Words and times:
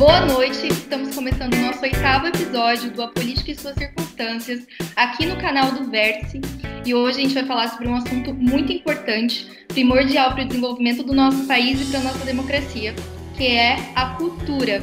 Boa 0.00 0.24
noite, 0.24 0.66
estamos 0.66 1.14
começando 1.14 1.52
o 1.52 1.60
nosso 1.60 1.82
oitavo 1.82 2.26
episódio 2.26 2.90
do 2.90 3.02
A 3.02 3.08
Política 3.08 3.50
e 3.50 3.54
Suas 3.54 3.74
Circunstâncias, 3.74 4.66
aqui 4.96 5.26
no 5.26 5.36
canal 5.36 5.72
do 5.72 5.90
Vértice. 5.90 6.40
E 6.86 6.94
hoje 6.94 7.18
a 7.18 7.22
gente 7.22 7.34
vai 7.34 7.44
falar 7.44 7.68
sobre 7.68 7.86
um 7.86 7.94
assunto 7.94 8.32
muito 8.32 8.72
importante, 8.72 9.46
primordial 9.68 10.32
para 10.32 10.44
o 10.44 10.46
desenvolvimento 10.46 11.02
do 11.02 11.12
nosso 11.12 11.46
país 11.46 11.82
e 11.82 11.84
para 11.90 12.00
a 12.00 12.02
nossa 12.04 12.24
democracia, 12.24 12.94
que 13.36 13.46
é 13.46 13.76
a 13.94 14.14
cultura. 14.14 14.80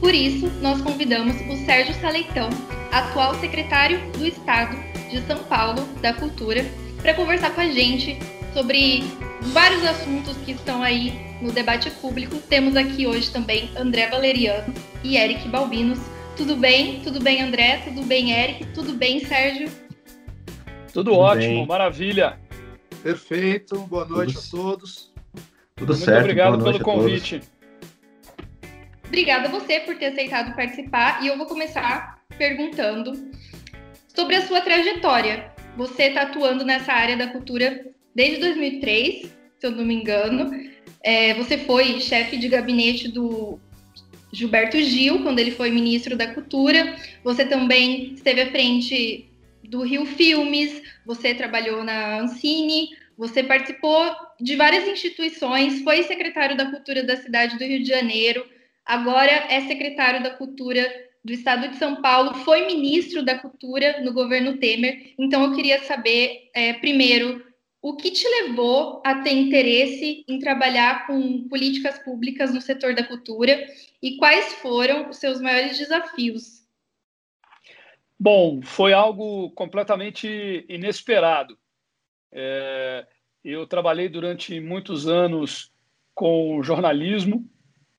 Por 0.00 0.14
isso, 0.14 0.50
nós 0.62 0.80
convidamos 0.80 1.36
o 1.42 1.62
Sérgio 1.66 1.94
Saleitão, 2.00 2.48
atual 2.90 3.34
secretário 3.40 4.00
do 4.12 4.26
Estado 4.26 4.74
de 5.10 5.20
São 5.26 5.44
Paulo 5.44 5.86
da 6.00 6.14
Cultura, 6.14 6.64
para 7.02 7.12
conversar 7.12 7.50
com 7.50 7.60
a 7.60 7.68
gente 7.68 8.18
sobre 8.54 9.04
vários 9.42 9.84
assuntos 9.84 10.34
que 10.38 10.52
estão 10.52 10.82
aí 10.82 11.23
no 11.40 11.52
debate 11.52 11.90
público. 11.90 12.36
Temos 12.38 12.76
aqui 12.76 13.06
hoje 13.06 13.30
também 13.30 13.70
André 13.76 14.08
Valeriano 14.08 14.72
e 15.02 15.16
Eric 15.16 15.48
Balbinos. 15.48 15.98
Tudo 16.36 16.56
bem? 16.56 17.00
Tudo 17.00 17.20
bem, 17.20 17.42
André? 17.42 17.78
Tudo 17.84 18.02
bem, 18.02 18.32
Eric? 18.32 18.66
Tudo 18.74 18.92
bem, 18.94 19.24
Sérgio? 19.24 19.68
Tudo, 20.92 21.10
Tudo 21.10 21.14
ótimo, 21.14 21.58
bem. 21.58 21.66
maravilha. 21.66 22.38
Perfeito, 23.02 23.78
boa 23.80 24.04
noite 24.04 24.34
Tudo... 24.34 24.40
a 24.40 24.50
todos. 24.50 25.12
Tudo 25.76 25.88
Muito 25.88 26.04
certo. 26.04 26.20
obrigado 26.20 26.62
pelo 26.62 26.80
convite. 26.80 27.40
Obrigada 29.06 29.48
a 29.48 29.50
você 29.50 29.80
por 29.80 29.96
ter 29.96 30.06
aceitado 30.06 30.54
participar 30.56 31.22
e 31.22 31.28
eu 31.28 31.36
vou 31.36 31.46
começar 31.46 32.20
perguntando 32.36 33.12
sobre 34.14 34.36
a 34.36 34.42
sua 34.42 34.60
trajetória. 34.60 35.52
Você 35.76 36.04
está 36.04 36.22
atuando 36.22 36.64
nessa 36.64 36.92
área 36.92 37.16
da 37.16 37.28
cultura 37.28 37.84
desde 38.14 38.40
2003, 38.40 39.22
se 39.58 39.66
eu 39.66 39.72
não 39.72 39.84
me 39.84 39.94
engano. 39.94 40.50
É, 41.02 41.34
você 41.34 41.58
foi 41.58 42.00
chefe 42.00 42.36
de 42.36 42.48
gabinete 42.48 43.08
do 43.08 43.58
Gilberto 44.32 44.80
Gil, 44.80 45.22
quando 45.22 45.38
ele 45.38 45.50
foi 45.50 45.70
ministro 45.70 46.16
da 46.16 46.32
Cultura. 46.34 46.96
Você 47.22 47.44
também 47.44 48.14
esteve 48.14 48.40
à 48.42 48.50
frente 48.50 49.28
do 49.62 49.82
Rio 49.82 50.04
Filmes, 50.04 50.82
você 51.06 51.34
trabalhou 51.34 51.84
na 51.84 52.20
Ancine, 52.20 52.88
você 53.16 53.42
participou 53.42 54.10
de 54.40 54.56
várias 54.56 54.88
instituições, 54.88 55.82
foi 55.82 56.02
secretário 56.02 56.56
da 56.56 56.70
Cultura 56.70 57.02
da 57.04 57.16
cidade 57.16 57.56
do 57.56 57.64
Rio 57.64 57.82
de 57.82 57.88
Janeiro, 57.88 58.44
agora 58.84 59.30
é 59.48 59.60
secretário 59.62 60.22
da 60.22 60.30
Cultura 60.30 60.84
do 61.24 61.32
Estado 61.32 61.68
de 61.68 61.76
São 61.76 62.02
Paulo, 62.02 62.34
foi 62.44 62.66
ministro 62.66 63.24
da 63.24 63.38
Cultura 63.38 64.02
no 64.02 64.12
governo 64.12 64.58
Temer. 64.58 65.14
Então, 65.18 65.44
eu 65.44 65.54
queria 65.54 65.82
saber, 65.84 66.50
é, 66.52 66.74
primeiro, 66.74 67.42
o 67.84 67.94
que 67.96 68.10
te 68.10 68.26
levou 68.26 69.02
a 69.04 69.16
ter 69.16 69.34
interesse 69.34 70.24
em 70.26 70.38
trabalhar 70.38 71.06
com 71.06 71.46
políticas 71.48 71.98
públicas 71.98 72.54
no 72.54 72.58
setor 72.62 72.94
da 72.94 73.06
cultura 73.06 73.62
e 74.02 74.16
quais 74.16 74.54
foram 74.54 75.10
os 75.10 75.18
seus 75.18 75.38
maiores 75.38 75.76
desafios? 75.76 76.66
Bom, 78.18 78.62
foi 78.62 78.94
algo 78.94 79.50
completamente 79.50 80.64
inesperado. 80.66 81.58
É, 82.32 83.06
eu 83.44 83.66
trabalhei 83.66 84.08
durante 84.08 84.58
muitos 84.60 85.06
anos 85.06 85.70
com 86.14 86.62
jornalismo 86.62 87.46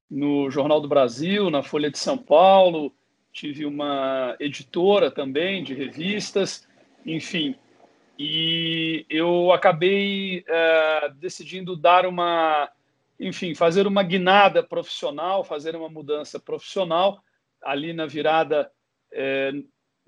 no 0.10 0.50
Jornal 0.50 0.82
do 0.82 0.88
Brasil, 0.88 1.52
na 1.52 1.62
Folha 1.62 1.92
de 1.92 2.00
São 2.00 2.18
Paulo, 2.18 2.92
tive 3.32 3.68
uma 3.68 4.36
editora 4.40 5.12
também 5.12 5.64
de 5.64 5.76
revistas, 5.76 6.68
enfim, 7.06 7.56
e 8.18 9.06
eu 9.10 9.52
acabei 9.52 10.44
é, 10.48 11.10
decidindo 11.16 11.76
dar 11.76 12.06
uma, 12.06 12.70
enfim, 13.20 13.54
fazer 13.54 13.88
uma 13.88 14.04
guinada 14.04 14.64
profissional, 14.64 15.44
fazer 15.44 15.76
uma 15.76 15.90
mudança 15.90 16.40
profissional 16.40 17.22
ali 17.62 17.92
na 17.92 18.06
virada 18.06 18.72
é, 19.12 19.52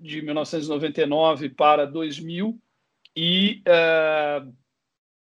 de 0.00 0.22
1999 0.22 1.50
para 1.50 1.86
2000 1.86 2.58
e 3.14 3.60
é, 3.66 4.42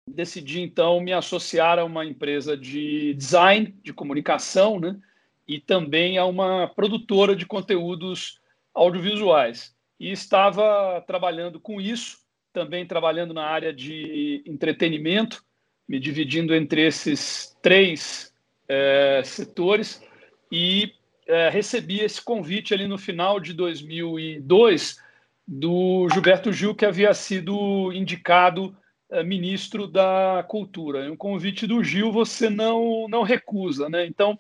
decidi 0.10 0.60
então 0.60 1.00
me 1.00 1.14
associar 1.14 1.80
a 1.80 1.86
uma 1.86 2.06
empresa 2.06 2.58
de 2.58 3.14
design, 3.14 3.74
de 3.84 3.94
comunicação, 3.94 4.80
né? 4.80 5.00
E 5.48 5.60
também 5.60 6.18
a 6.18 6.26
uma 6.26 6.68
produtora 6.68 7.36
de 7.36 7.46
conteúdos 7.46 8.42
audiovisuais. 8.74 9.76
E 10.00 10.12
estava 10.12 11.02
trabalhando 11.06 11.60
com 11.60 11.80
isso 11.80 12.25
também 12.56 12.86
trabalhando 12.86 13.34
na 13.34 13.44
área 13.44 13.74
de 13.74 14.42
entretenimento, 14.46 15.44
me 15.86 16.00
dividindo 16.00 16.56
entre 16.56 16.88
esses 16.88 17.54
três 17.62 18.34
é, 18.66 19.22
setores 19.26 20.02
e 20.50 20.94
é, 21.28 21.50
recebi 21.50 22.00
esse 22.00 22.24
convite 22.24 22.74
ali 22.74 22.88
no 22.88 22.98
final 22.98 23.42
de 23.42 23.52
2002 23.52 24.98
do 25.46 26.08
Gilberto 26.14 26.54
Gil, 26.54 26.74
que 26.74 26.86
havia 26.86 27.14
sido 27.14 27.92
indicado 27.92 28.74
é, 29.12 29.22
ministro 29.22 29.86
da 29.86 30.46
Cultura. 30.48 31.12
Um 31.12 31.18
convite 31.18 31.68
do 31.68 31.84
Gil 31.84 32.10
você 32.10 32.50
não, 32.50 33.06
não 33.10 33.22
recusa, 33.22 33.90
né? 33.90 34.06
Então 34.06 34.40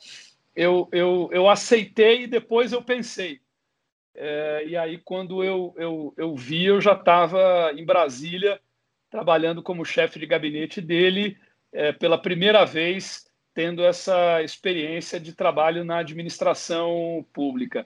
eu, 0.55 0.87
eu, 0.93 1.29
eu 1.33 1.49
aceitei 1.49 2.23
e 2.23 2.27
depois 2.27 2.71
eu 2.71 2.81
pensei 2.81 3.41
é, 4.15 4.65
e 4.67 4.77
aí, 4.77 4.97
quando 4.97 5.43
eu, 5.43 5.73
eu, 5.77 6.13
eu 6.17 6.35
vi, 6.35 6.65
eu 6.65 6.79
já 6.79 6.93
estava 6.93 7.71
em 7.75 7.85
Brasília, 7.85 8.59
trabalhando 9.09 9.61
como 9.61 9.85
chefe 9.85 10.19
de 10.19 10.25
gabinete 10.25 10.79
dele, 10.79 11.37
é, 11.71 11.91
pela 11.91 12.17
primeira 12.17 12.65
vez, 12.65 13.25
tendo 13.53 13.83
essa 13.83 14.41
experiência 14.41 15.19
de 15.19 15.33
trabalho 15.33 15.83
na 15.83 15.99
administração 15.99 17.25
pública. 17.33 17.85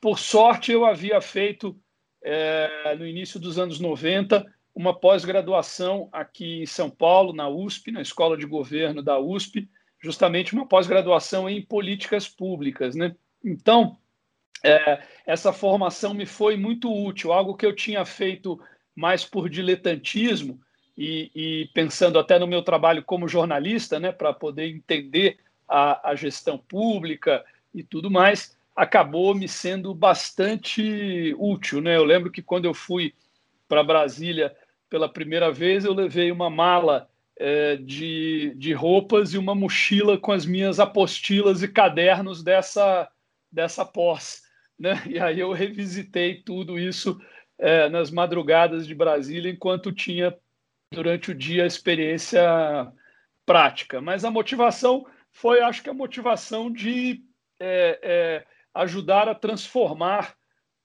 Por 0.00 0.18
sorte, 0.18 0.72
eu 0.72 0.84
havia 0.84 1.20
feito, 1.20 1.78
é, 2.22 2.94
no 2.98 3.06
início 3.06 3.40
dos 3.40 3.58
anos 3.58 3.80
90, 3.80 4.44
uma 4.74 4.98
pós-graduação 4.98 6.08
aqui 6.12 6.62
em 6.62 6.66
São 6.66 6.90
Paulo, 6.90 7.32
na 7.32 7.48
USP, 7.48 7.90
na 7.90 8.02
Escola 8.02 8.36
de 8.36 8.44
Governo 8.44 9.02
da 9.02 9.18
USP, 9.18 9.68
justamente 9.98 10.52
uma 10.52 10.66
pós-graduação 10.66 11.48
em 11.48 11.62
políticas 11.62 12.28
públicas. 12.28 12.94
Né? 12.94 13.16
Então, 13.42 13.98
é, 14.64 15.02
essa 15.26 15.52
formação 15.52 16.14
me 16.14 16.26
foi 16.26 16.56
muito 16.56 16.92
útil, 16.92 17.32
algo 17.32 17.56
que 17.56 17.66
eu 17.66 17.74
tinha 17.74 18.04
feito 18.04 18.60
mais 18.94 19.24
por 19.24 19.48
diletantismo 19.48 20.60
e, 20.96 21.30
e 21.34 21.70
pensando 21.74 22.18
até 22.18 22.38
no 22.38 22.46
meu 22.46 22.62
trabalho 22.62 23.02
como 23.02 23.28
jornalista, 23.28 24.00
né, 24.00 24.10
para 24.10 24.32
poder 24.32 24.68
entender 24.68 25.38
a, 25.68 26.10
a 26.10 26.14
gestão 26.14 26.56
pública 26.56 27.44
e 27.74 27.82
tudo 27.82 28.10
mais, 28.10 28.56
acabou 28.74 29.34
me 29.34 29.48
sendo 29.48 29.94
bastante 29.94 31.34
útil. 31.38 31.80
Né? 31.80 31.96
Eu 31.96 32.04
lembro 32.04 32.30
que 32.30 32.42
quando 32.42 32.64
eu 32.64 32.72
fui 32.72 33.12
para 33.68 33.84
Brasília 33.84 34.54
pela 34.88 35.08
primeira 35.08 35.50
vez, 35.50 35.84
eu 35.84 35.92
levei 35.92 36.30
uma 36.30 36.48
mala 36.48 37.08
é, 37.38 37.76
de, 37.76 38.54
de 38.56 38.72
roupas 38.72 39.34
e 39.34 39.38
uma 39.38 39.54
mochila 39.54 40.16
com 40.16 40.32
as 40.32 40.46
minhas 40.46 40.80
apostilas 40.80 41.62
e 41.62 41.68
cadernos 41.68 42.42
dessa, 42.42 43.08
dessa 43.52 43.84
pós 43.84 44.45
né? 44.78 45.02
E 45.06 45.18
aí 45.18 45.40
eu 45.40 45.52
revisitei 45.52 46.42
tudo 46.42 46.78
isso 46.78 47.20
é, 47.58 47.88
nas 47.88 48.10
madrugadas 48.10 48.86
de 48.86 48.94
Brasília, 48.94 49.50
enquanto 49.50 49.92
tinha 49.92 50.36
durante 50.92 51.30
o 51.30 51.34
dia 51.34 51.64
a 51.64 51.66
experiência 51.66 52.42
prática. 53.44 54.00
Mas 54.00 54.24
a 54.24 54.30
motivação 54.30 55.06
foi, 55.32 55.60
acho 55.60 55.82
que 55.82 55.90
a 55.90 55.94
motivação 55.94 56.70
de 56.70 57.22
é, 57.58 57.98
é, 58.02 58.46
ajudar 58.74 59.28
a 59.28 59.34
transformar 59.34 60.34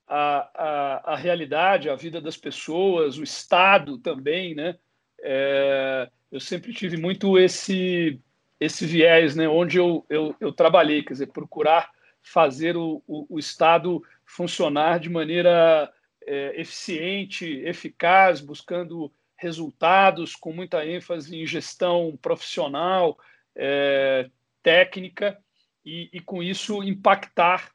a, 0.08 0.50
a, 0.54 1.14
a, 1.14 1.16
realidade, 1.16 1.90
a 1.90 1.96
vida 1.96 2.20
das 2.20 2.38
pessoas, 2.38 3.18
o 3.18 3.24
Estado 3.24 3.98
também, 3.98 4.54
né? 4.54 4.78
É, 5.24 6.10
eu 6.32 6.40
sempre 6.40 6.74
tive 6.74 6.98
muito 6.98 7.38
esse 7.38 8.20
esse 8.60 8.86
viés, 8.86 9.36
né? 9.36 9.50
Onde 9.50 9.78
eu, 9.78 10.06
eu, 10.08 10.36
eu 10.40 10.52
trabalhei, 10.52 11.02
quer 11.02 11.14
dizer, 11.14 11.28
procurar 11.28 11.90
fazer 12.22 12.78
o, 12.78 13.02
o, 13.08 13.36
o 13.36 13.40
Estado 13.40 14.02
funcionar 14.26 15.00
de 15.00 15.10
maneira 15.10 15.92
é, 16.26 16.60
eficiente, 16.60 17.46
eficaz, 17.66 18.40
buscando 18.40 19.12
resultados, 19.38 20.36
com 20.36 20.54
muita 20.54 20.86
ênfase 20.86 21.36
em 21.36 21.46
gestão 21.48 22.18
profissional, 22.22 23.18
é, 23.56 24.30
técnica, 24.62 25.38
e, 25.84 26.10
e, 26.14 26.20
com 26.20 26.44
isso 26.44 26.84
impactar 26.84 27.72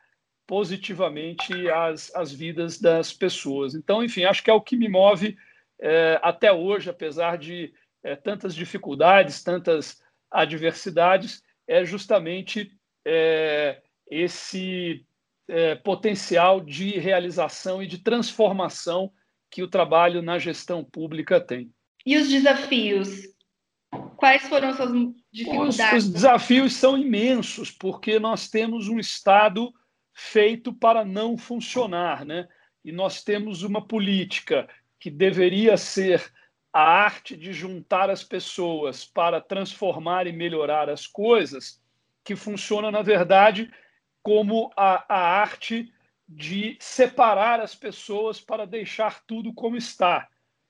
positivamente 0.47 1.69
as, 1.69 2.15
as 2.15 2.33
vidas 2.33 2.81
das 2.81 3.13
pessoas. 3.13 3.75
Então, 3.75 4.03
enfim, 4.03 4.25
acho 4.25 4.45
que 4.45 4.51
é 4.51 4.53
o 4.55 4.61
que 4.61 4.77
me 4.77 4.89
move 4.89 5.37
é, 5.81 6.19
até 6.23 6.53
hoje, 6.53 6.89
apesar 6.89 7.37
de 7.37 7.75
é, 8.03 8.15
tantas 8.15 8.55
dificuldades, 8.55 9.43
tantas 9.43 10.01
adversidades, 10.31 11.43
é 11.67 11.85
justamente 11.85 12.73
é, 13.05 13.83
esse 14.09 15.05
é, 15.49 15.75
potencial 15.75 16.61
de 16.61 16.99
realização 16.99 17.83
e 17.83 17.87
de 17.87 17.99
transformação 17.99 19.13
que 19.51 19.63
o 19.63 19.69
trabalho 19.69 20.23
na 20.23 20.39
gestão 20.39 20.85
pública 20.85 21.41
tem. 21.41 21.71
E 22.05 22.17
os 22.17 22.29
desafios? 22.29 23.09
Quais 24.17 24.43
foram 24.49 24.75
seus 24.75 24.91
dificuldades? 25.33 26.05
Os, 26.05 26.05
os 26.05 26.13
desafios 26.13 26.75
são 26.75 26.97
imensos, 26.99 27.71
porque 27.71 28.19
nós 28.19 28.49
temos 28.49 28.89
um 28.89 28.99
Estado 28.99 29.73
feito 30.15 30.73
para 30.73 31.05
não 31.05 31.37
funcionar, 31.37 32.25
né? 32.25 32.49
E 32.85 32.93
nós 32.93 33.23
temos 33.23 33.63
uma 33.63 33.87
política 33.87 34.69
que 34.99 35.11
deveria 35.11 35.77
ser 35.77 36.33
a 36.73 36.83
arte 36.83 37.37
de 37.37 37.53
juntar 37.53 38.11
as 38.11 38.23
pessoas 38.23 39.05
para 39.05 39.41
transformar 39.41 40.27
e 40.27 40.33
melhorar 40.33 40.89
as 40.89 41.07
coisas, 41.07 41.83
que 42.25 42.37
funciona, 42.37 42.91
na 42.91 43.03
verdade, 43.03 43.71
como 44.27 44.73
a, 44.77 45.05
a 45.09 45.41
arte 45.41 45.89
de 46.29 46.77
separar 46.81 47.61
as 47.61 47.77
pessoas 47.77 48.41
para 48.41 48.67
deixar 48.67 49.25
tudo 49.25 49.55
como 49.55 49.77
está. 49.77 50.27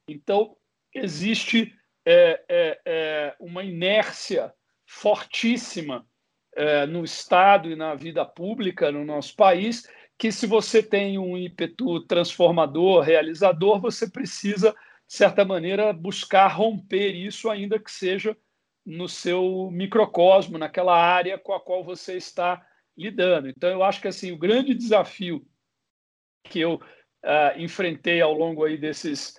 Então, 0.06 0.54
existe 0.94 1.74
é, 2.04 2.44
é, 2.50 2.80
é, 2.84 3.36
uma 3.40 3.64
inércia 3.64 4.52
fortíssima 4.84 6.06
é, 6.54 6.84
no 6.84 7.02
Estado 7.02 7.70
e 7.70 7.76
na 7.76 7.94
vida 7.94 8.26
pública 8.26 8.92
no 8.92 9.06
nosso 9.06 9.34
país, 9.34 9.88
que 10.18 10.30
se 10.30 10.46
você 10.46 10.82
tem 10.82 11.18
um 11.18 11.34
ímpeto 11.34 12.02
transformador, 12.02 13.00
realizador, 13.00 13.80
você 13.80 14.06
precisa, 14.06 14.72
de 14.72 15.14
certa 15.14 15.46
maneira, 15.46 15.94
buscar 15.94 16.48
romper 16.48 17.12
isso, 17.14 17.48
ainda 17.48 17.78
que 17.78 17.90
seja 17.90 18.36
no 18.84 19.08
seu 19.08 19.70
microcosmo, 19.72 20.58
naquela 20.58 20.94
área 20.94 21.38
com 21.38 21.54
a 21.54 21.60
qual 21.60 21.82
você 21.82 22.18
está 22.18 22.62
lidando. 22.96 23.48
Então, 23.48 23.68
eu 23.70 23.82
acho 23.82 24.00
que 24.00 24.08
assim 24.08 24.32
o 24.32 24.38
grande 24.38 24.74
desafio 24.74 25.46
que 26.44 26.60
eu 26.60 26.74
uh, 26.74 27.58
enfrentei 27.58 28.20
ao 28.20 28.32
longo 28.32 28.64
aí 28.64 28.76
desses 28.76 29.38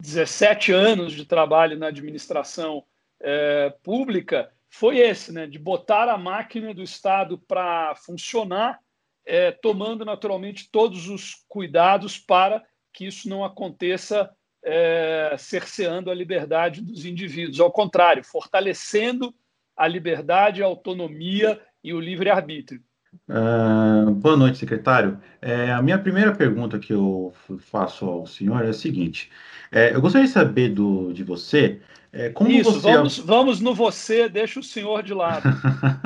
17 0.00 0.72
anos 0.72 1.12
de 1.12 1.24
trabalho 1.24 1.78
na 1.78 1.88
administração 1.88 2.78
uh, 2.78 3.80
pública 3.82 4.52
foi 4.70 4.98
esse, 4.98 5.32
né, 5.32 5.46
de 5.46 5.58
botar 5.58 6.08
a 6.08 6.18
máquina 6.18 6.74
do 6.74 6.82
Estado 6.82 7.38
para 7.38 7.94
funcionar, 7.94 8.80
uh, 9.28 9.60
tomando 9.62 10.04
naturalmente 10.04 10.68
todos 10.70 11.08
os 11.08 11.44
cuidados 11.48 12.18
para 12.18 12.64
que 12.92 13.06
isso 13.06 13.28
não 13.28 13.44
aconteça 13.44 14.30
é, 14.64 15.36
cerceando 15.36 16.10
a 16.10 16.14
liberdade 16.14 16.80
dos 16.80 17.04
indivíduos. 17.04 17.60
Ao 17.60 17.70
contrário, 17.70 18.24
fortalecendo 18.24 19.34
a 19.76 19.86
liberdade, 19.86 20.62
a 20.62 20.66
autonomia 20.66 21.60
e 21.84 21.92
o 21.92 22.00
livre-arbítrio. 22.00 22.80
Uh, 23.28 24.10
boa 24.10 24.36
noite, 24.36 24.58
secretário. 24.58 25.18
É, 25.40 25.70
a 25.70 25.80
minha 25.80 25.98
primeira 25.98 26.34
pergunta 26.34 26.80
que 26.80 26.92
eu 26.92 27.32
faço 27.58 28.06
ao 28.06 28.26
senhor 28.26 28.64
é 28.64 28.70
a 28.70 28.72
seguinte: 28.72 29.30
é, 29.70 29.94
eu 29.94 30.00
gostaria 30.00 30.26
de 30.26 30.32
saber 30.32 30.70
do, 30.70 31.12
de 31.12 31.22
você 31.22 31.80
é, 32.14 32.28
como 32.28 32.48
Isso, 32.48 32.70
você. 32.70 32.92
Vamos, 32.92 33.18
vamos 33.18 33.60
no 33.60 33.74
você, 33.74 34.28
deixa 34.28 34.60
o 34.60 34.62
senhor 34.62 35.02
de 35.02 35.12
lado. 35.12 35.48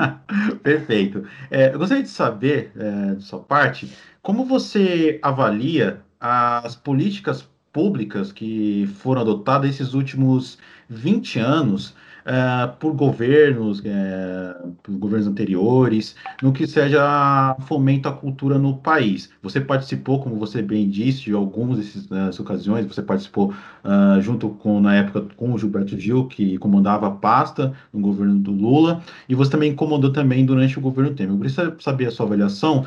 Perfeito. 0.63 1.23
É, 1.51 1.71
eu 1.71 1.77
gostaria 1.77 2.03
de 2.03 2.09
saber, 2.09 2.71
é, 2.75 3.13
de 3.13 3.23
sua 3.23 3.39
parte, 3.39 3.91
como 4.19 4.43
você 4.43 5.19
avalia 5.21 6.01
as 6.19 6.75
políticas 6.75 7.47
públicas 7.71 8.31
que 8.31 8.89
foram 8.95 9.21
adotadas 9.21 9.69
esses 9.69 9.93
últimos 9.93 10.57
20 10.89 11.39
anos 11.39 11.93
uh, 12.25 12.75
por 12.77 12.93
governos, 12.93 13.79
uh, 13.79 14.71
por 14.83 14.93
governos 14.95 15.27
anteriores, 15.27 16.15
no 16.41 16.51
que 16.51 16.65
seja 16.67 17.55
fomento 17.61 18.07
à 18.07 18.11
cultura 18.11 18.57
no 18.57 18.77
país. 18.77 19.29
Você 19.41 19.59
participou, 19.59 20.21
como 20.21 20.35
você 20.35 20.61
bem 20.61 20.89
disse, 20.89 21.23
de 21.23 21.33
algumas 21.33 21.79
dessas 21.79 22.39
ocasiões, 22.39 22.85
você 22.85 23.01
participou 23.01 23.53
uh, 23.83 24.21
junto 24.21 24.49
com, 24.49 24.79
na 24.79 24.95
época, 24.95 25.25
com 25.35 25.53
o 25.53 25.57
Gilberto 25.57 25.97
Gil, 25.97 26.25
que 26.25 26.57
comandava 26.57 27.07
a 27.07 27.11
pasta 27.11 27.73
no 27.93 27.99
governo 27.99 28.35
do 28.39 28.51
Lula, 28.51 29.01
e 29.27 29.35
você 29.35 29.51
também 29.51 29.73
comandou 29.73 30.11
também 30.11 30.45
durante 30.45 30.77
o 30.77 30.81
governo 30.81 31.13
Temer. 31.13 31.33
Eu 31.33 31.39
queria 31.39 31.75
saber 31.79 32.07
a 32.07 32.11
sua 32.11 32.25
avaliação 32.25 32.85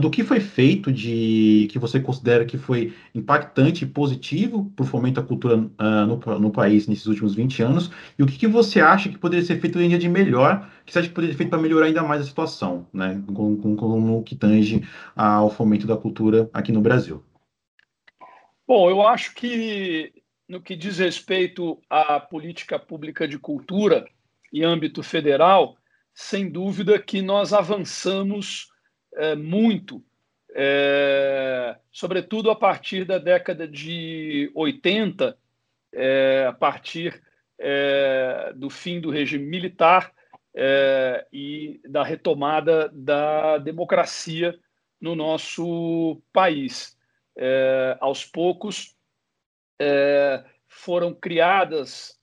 do 0.00 0.10
que 0.10 0.22
foi 0.22 0.40
feito 0.40 0.92
de 0.92 1.68
que 1.70 1.78
você 1.78 2.00
considera 2.00 2.44
que 2.44 2.58
foi 2.58 2.92
impactante 3.14 3.84
e 3.84 3.86
positivo 3.86 4.70
para 4.76 4.84
o 4.84 4.86
fomento 4.86 5.20
à 5.20 5.22
cultura 5.22 5.56
no, 5.56 6.38
no 6.38 6.50
país 6.50 6.86
nesses 6.86 7.06
últimos 7.06 7.34
20 7.34 7.62
anos, 7.62 7.90
e 8.18 8.22
o 8.22 8.26
que, 8.26 8.38
que 8.38 8.46
você 8.46 8.71
acha 8.80 9.08
que 9.08 9.18
poderia 9.18 9.44
ser 9.44 9.60
feito 9.60 9.78
ainda 9.78 9.98
de 9.98 10.08
melhor, 10.08 10.68
que 10.84 10.92
você 10.92 10.98
acha 10.98 11.08
que 11.08 11.14
poderia 11.14 11.32
ser 11.32 11.38
feito 11.38 11.50
para 11.50 11.60
melhorar 11.60 11.86
ainda 11.86 12.02
mais 12.02 12.22
a 12.22 12.24
situação, 12.24 12.86
né, 12.92 13.22
com, 13.26 13.56
com, 13.56 13.76
com 13.76 14.18
o 14.18 14.22
que 14.22 14.36
tange 14.36 14.86
ao 15.14 15.50
fomento 15.50 15.86
da 15.86 15.96
cultura 15.96 16.48
aqui 16.52 16.72
no 16.72 16.80
Brasil? 16.80 17.22
Bom, 18.66 18.88
eu 18.88 19.06
acho 19.06 19.34
que 19.34 20.12
no 20.48 20.60
que 20.60 20.76
diz 20.76 20.98
respeito 20.98 21.80
à 21.88 22.20
política 22.20 22.78
pública 22.78 23.26
de 23.26 23.38
cultura 23.38 24.06
em 24.52 24.62
âmbito 24.62 25.02
federal, 25.02 25.76
sem 26.14 26.50
dúvida 26.50 26.98
que 26.98 27.22
nós 27.22 27.52
avançamos 27.52 28.68
é, 29.14 29.34
muito, 29.34 30.02
é, 30.54 31.76
sobretudo 31.90 32.50
a 32.50 32.56
partir 32.56 33.04
da 33.04 33.18
década 33.18 33.66
de 33.66 34.50
80, 34.54 35.36
é, 35.92 36.46
a 36.48 36.52
partir 36.52 37.22
é, 37.64 38.52
do 38.56 38.68
fim 38.68 39.00
do 39.00 39.10
regime 39.10 39.44
militar 39.44 40.12
é, 40.54 41.24
e 41.32 41.80
da 41.88 42.02
retomada 42.02 42.90
da 42.92 43.58
democracia 43.58 44.58
no 45.00 45.14
nosso 45.14 46.20
país. 46.32 46.96
É, 47.38 47.96
aos 48.00 48.24
poucos 48.24 48.94
é, 49.80 50.44
foram 50.68 51.14
criadas 51.14 52.18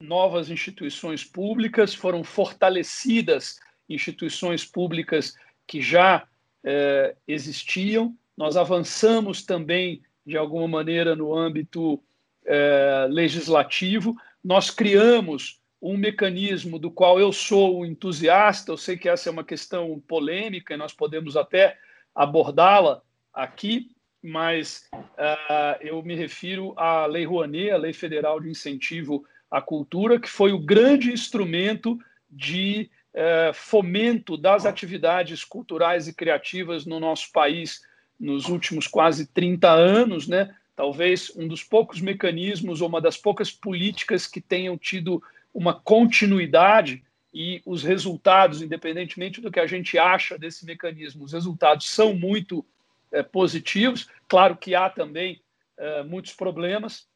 novas 0.00 0.48
instituições 0.48 1.24
públicas, 1.24 1.94
foram 1.94 2.24
fortalecidas 2.24 3.58
instituições 3.88 4.64
públicas 4.64 5.34
que 5.66 5.82
já 5.82 6.26
é, 6.64 7.14
existiam. 7.26 8.16
Nós 8.36 8.56
avançamos 8.56 9.44
também, 9.44 10.02
de 10.24 10.36
alguma 10.36 10.68
maneira, 10.68 11.14
no 11.14 11.34
âmbito 11.34 12.02
é, 12.46 13.06
legislativo, 13.10 14.16
nós 14.48 14.70
criamos 14.70 15.60
um 15.80 15.94
mecanismo 15.94 16.78
do 16.78 16.90
qual 16.90 17.20
eu 17.20 17.30
sou 17.34 17.84
entusiasta, 17.84 18.72
eu 18.72 18.78
sei 18.78 18.96
que 18.96 19.06
essa 19.06 19.28
é 19.28 19.32
uma 19.32 19.44
questão 19.44 20.02
polêmica 20.08 20.72
e 20.72 20.76
nós 20.78 20.90
podemos 20.90 21.36
até 21.36 21.76
abordá-la 22.14 23.02
aqui, 23.30 23.90
mas 24.22 24.88
uh, 24.94 25.76
eu 25.82 26.02
me 26.02 26.14
refiro 26.14 26.72
à 26.78 27.04
Lei 27.04 27.26
Rouanet, 27.26 27.72
a 27.72 27.76
Lei 27.76 27.92
Federal 27.92 28.40
de 28.40 28.48
Incentivo 28.48 29.22
à 29.50 29.60
Cultura, 29.60 30.18
que 30.18 30.30
foi 30.30 30.50
o 30.50 30.58
grande 30.58 31.12
instrumento 31.12 31.98
de 32.30 32.90
uh, 33.12 33.52
fomento 33.52 34.34
das 34.34 34.64
atividades 34.64 35.44
culturais 35.44 36.08
e 36.08 36.14
criativas 36.14 36.86
no 36.86 36.98
nosso 36.98 37.30
país 37.32 37.82
nos 38.18 38.48
últimos 38.48 38.86
quase 38.86 39.26
30 39.26 39.70
anos, 39.70 40.26
né? 40.26 40.56
Talvez 40.78 41.32
um 41.34 41.48
dos 41.48 41.64
poucos 41.64 42.00
mecanismos 42.00 42.80
ou 42.80 42.86
uma 42.88 43.00
das 43.00 43.16
poucas 43.16 43.50
políticas 43.50 44.28
que 44.28 44.40
tenham 44.40 44.78
tido 44.78 45.20
uma 45.52 45.74
continuidade 45.74 47.02
e 47.34 47.60
os 47.66 47.82
resultados, 47.82 48.62
independentemente 48.62 49.40
do 49.40 49.50
que 49.50 49.58
a 49.58 49.66
gente 49.66 49.98
acha 49.98 50.38
desse 50.38 50.64
mecanismo, 50.64 51.24
os 51.24 51.32
resultados 51.32 51.90
são 51.90 52.14
muito 52.14 52.64
é, 53.10 53.24
positivos. 53.24 54.08
Claro 54.28 54.56
que 54.56 54.76
há 54.76 54.88
também 54.88 55.42
é, 55.76 56.04
muitos 56.04 56.32
problemas, 56.32 57.08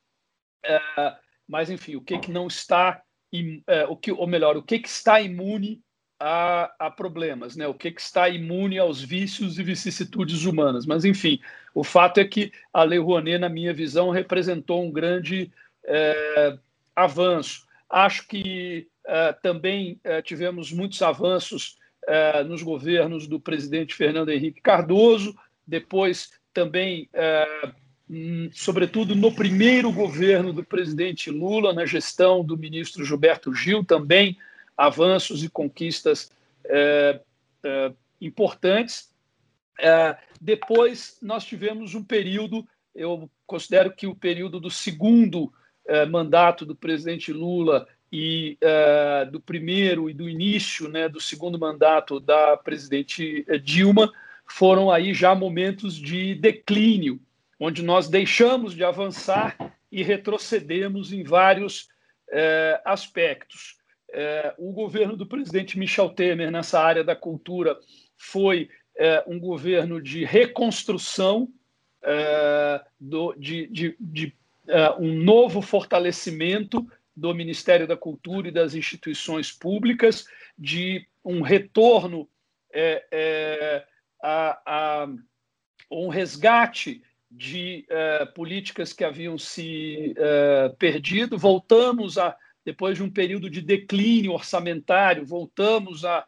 é, 0.65 0.81
mas 1.47 1.71
enfim, 1.71 1.95
o 1.95 2.01
que, 2.01 2.19
que 2.19 2.33
não 2.33 2.49
está, 2.49 3.01
o 3.89 3.97
que, 3.97 4.11
ou 4.11 4.27
melhor, 4.27 4.57
o 4.57 4.63
que, 4.63 4.81
que 4.81 4.89
está 4.89 5.21
imune 5.21 5.81
a, 6.25 6.73
a, 6.79 6.91
problemas, 6.91 7.57
né? 7.57 7.67
O 7.67 7.75
que, 7.75 7.91
que 7.91 8.01
está 8.01 8.29
imune 8.29 8.79
aos 8.79 9.03
vícios 9.03 9.59
e 9.59 9.63
vicissitudes 9.65 10.45
humanas. 10.45 10.87
Mas, 10.87 11.05
enfim, 11.05 11.41
o 11.75 11.83
fato 11.83 12.21
é 12.21 12.25
que 12.25 12.53
a 12.73 12.85
Lei 12.85 13.01
Rouanet, 13.01 13.39
na 13.39 13.49
minha 13.49 13.75
visão, 13.75 14.11
representou 14.11 14.85
um 14.85 14.93
grande 14.93 15.51
é, 15.85 16.57
avanço. 16.95 17.67
Acho 17.91 18.29
que 18.29 18.87
é, 19.05 19.33
também 19.33 19.99
é, 20.05 20.23
tivemos 20.23 20.71
muitos 20.71 21.03
avanços 21.03 21.77
é, 22.07 22.45
nos 22.45 22.63
governos 22.63 23.27
do 23.27 23.41
presidente 23.41 23.93
Fernando 23.93 24.31
Henrique 24.31 24.61
Cardoso, 24.61 25.37
depois 25.67 26.31
também, 26.55 27.09
é, 27.13 27.73
hum, 28.09 28.49
sobretudo 28.53 29.17
no 29.17 29.35
primeiro 29.35 29.91
governo 29.91 30.53
do 30.53 30.63
presidente 30.63 31.33
Lula, 31.33 31.73
na 31.73 31.85
gestão 31.85 32.45
do 32.45 32.57
ministro 32.57 33.05
Gilberto 33.05 33.53
Gil, 33.53 33.85
também 33.85 34.39
avanços 34.77 35.43
e 35.43 35.49
conquistas 35.49 36.31
é, 36.65 37.21
é, 37.65 37.93
importantes. 38.21 39.13
É, 39.79 40.17
depois, 40.41 41.19
nós 41.23 41.45
tivemos 41.45 41.95
um 41.95 42.05
período, 42.05 42.67
eu 42.95 43.31
considero 43.47 43.93
que 43.93 44.07
o 44.07 44.15
período 44.15 44.61
do 44.61 44.71
segundo 44.71 45.53
é, 45.87 46.07
mandato 46.07 46.65
do 46.65 46.77
presidente 46.77 47.33
Lula 47.33 47.87
e 48.11 48.57
é, 48.61 49.25
do 49.25 49.41
primeiro 49.41 50.09
e 50.09 50.15
do 50.15 50.29
início 50.29 50.89
né, 50.89 51.09
do 51.09 51.21
segundo 51.21 51.59
mandato 51.59 52.21
da 52.21 52.57
presidente 52.57 53.45
é, 53.49 53.59
Dilma 53.59 54.13
foram 54.47 54.91
aí 54.91 55.15
já 55.15 55.35
momentos 55.35 55.97
de 55.97 56.35
declínio, 56.35 57.21
onde 57.59 57.83
nós 57.83 58.09
deixamos 58.09 58.75
de 58.75 58.85
avançar 58.85 59.57
e 59.91 60.03
retrocedemos 60.03 61.13
em 61.13 61.23
vários 61.23 61.91
aspectos. 62.85 63.77
É, 64.13 64.55
o 64.59 64.73
governo 64.73 65.17
do 65.17 65.27
presidente 65.27 65.79
Michel 65.79 66.11
Temer 66.11 66.51
nessa 66.51 66.81
área 66.81 67.03
da 67.03 67.17
cultura 67.17 67.79
foi 68.17 68.69
é, 68.97 69.25
um 69.27 69.39
governo 69.41 70.01
de 70.01 70.25
reconstrução, 70.25 71.49
é, 72.03 72.81
do, 73.01 73.33
de, 73.35 73.67
de, 73.69 73.97
de 73.99 74.37
é, 74.69 74.91
um 74.93 75.15
novo 75.15 75.63
fortalecimento 75.63 76.87
do 77.17 77.35
Ministério 77.35 77.87
da 77.87 77.97
Cultura 77.97 78.49
e 78.49 78.53
das 78.53 78.75
instituições 78.75 79.51
públicas, 79.51 80.27
de 80.59 81.07
um 81.25 81.41
retorno 81.41 82.29
é, 82.73 83.05
é, 83.11 83.87
a, 84.23 84.61
a, 84.67 85.09
um 85.91 86.09
resgate 86.09 87.03
de 87.31 87.87
políticas 88.35 88.93
que 88.93 89.05
haviam 89.05 89.39
se 89.39 90.15
perdido. 90.79 91.39
Voltamos 91.39 92.19
a, 92.19 92.37
depois 92.65 92.97
de 92.97 93.03
um 93.03 93.11
período 93.11 93.51
de 93.51 93.61
declínio 93.61 94.33
orçamentário, 94.33 95.25
voltamos 95.25 96.05
a, 96.05 96.25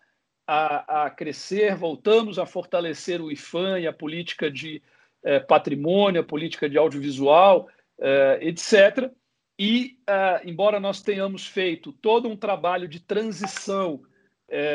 a, 0.46 1.04
a 1.04 1.10
crescer, 1.10 1.74
voltamos 1.76 2.38
a 2.38 2.46
fortalecer 2.46 3.20
o 3.20 3.30
IFAM 3.30 3.80
e 3.80 3.86
a 3.86 3.92
política 3.92 4.50
de 4.50 4.82
é, 5.22 5.40
patrimônio, 5.40 6.20
a 6.20 6.24
política 6.24 6.68
de 6.68 6.76
audiovisual, 6.76 7.68
é, 8.00 8.38
etc. 8.42 9.10
E, 9.56 9.96
embora 10.44 10.80
nós 10.80 11.00
tenhamos 11.00 11.46
feito 11.46 11.92
todo 11.92 12.28
um 12.28 12.36
trabalho 12.36 12.88
de 12.88 12.98
transição 12.98 14.02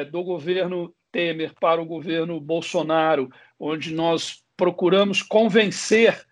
do 0.09 0.23
governo 0.23 0.95
Temer 1.11 1.53
para 1.59 1.81
o 1.81 1.85
governo 1.85 2.39
Bolsonaro, 2.39 3.29
onde 3.59 3.93
nós 3.93 4.43
procuramos 4.55 5.21
convencer 5.21 6.25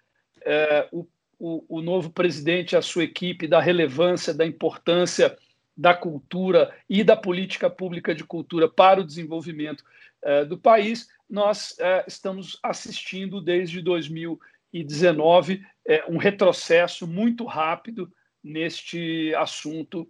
é, 0.46 0.88
o, 0.92 1.08
o, 1.40 1.64
o, 1.68 1.82
novo 1.82 2.10
presidente 2.10 2.74
e 2.74 2.76
a 2.76 2.82
sua 2.82 3.04
equipe 3.04 3.48
da 3.48 3.60
relevância, 3.60 4.34
da 4.34 4.46
importância 4.46 5.38
da 5.76 5.94
cultura 5.94 6.74
e 6.90 7.04
da 7.04 7.16
política 7.16 7.70
pública 7.70 8.16
de 8.16 8.24
cultura 8.24 8.68
para 8.68 9.00
o 9.00 9.06
desenvolvimento 9.06 9.84
é, 10.24 10.44
do 10.44 10.58
país, 10.58 11.08
nós 11.30 11.78
é, 11.80 12.04
estamos 12.08 12.60
assistindo 12.64 13.40
desde 13.40 13.82
2019 13.82 15.64
é, 15.88 16.04
um 16.10 16.18
retrocesso 16.18 17.06
muito 17.06 17.46
rápido 17.46 18.12
neste 18.44 19.34
assunto, 19.36 20.10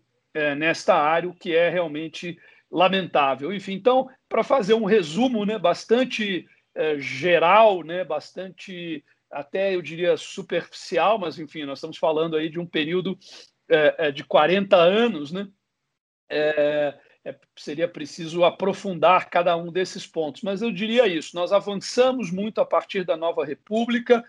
nesta 0.55 0.93
área, 0.93 1.27
o 1.27 1.33
que 1.33 1.55
é 1.55 1.67
realmente 1.67 2.37
lamentável. 2.69 3.51
Enfim, 3.51 3.73
então, 3.73 4.07
para 4.29 4.43
fazer 4.43 4.75
um 4.75 4.85
resumo 4.85 5.43
né, 5.43 5.57
bastante 5.57 6.47
geral, 6.99 7.81
né, 7.81 8.03
bastante 8.03 9.03
até 9.31 9.75
eu 9.75 9.81
diria 9.81 10.17
superficial, 10.17 11.19
mas 11.19 11.37
enfim, 11.39 11.65
nós 11.65 11.79
estamos 11.79 11.97
falando 11.97 12.35
aí 12.35 12.49
de 12.49 12.59
um 12.59 12.65
período 12.65 13.17
é, 13.69 14.07
é 14.07 14.11
de 14.11 14.23
40 14.23 14.75
anos, 14.75 15.31
né? 15.31 15.47
É, 16.29 16.97
é, 17.27 17.35
seria 17.57 17.87
preciso 17.87 18.45
aprofundar 18.45 19.29
cada 19.29 19.55
um 19.57 19.69
desses 19.69 20.07
pontos, 20.07 20.41
mas 20.41 20.61
eu 20.61 20.71
diria 20.71 21.05
isso: 21.07 21.35
nós 21.35 21.51
avançamos 21.51 22.31
muito 22.31 22.61
a 22.61 22.65
partir 22.65 23.03
da 23.03 23.17
nova 23.17 23.45
República 23.45 24.23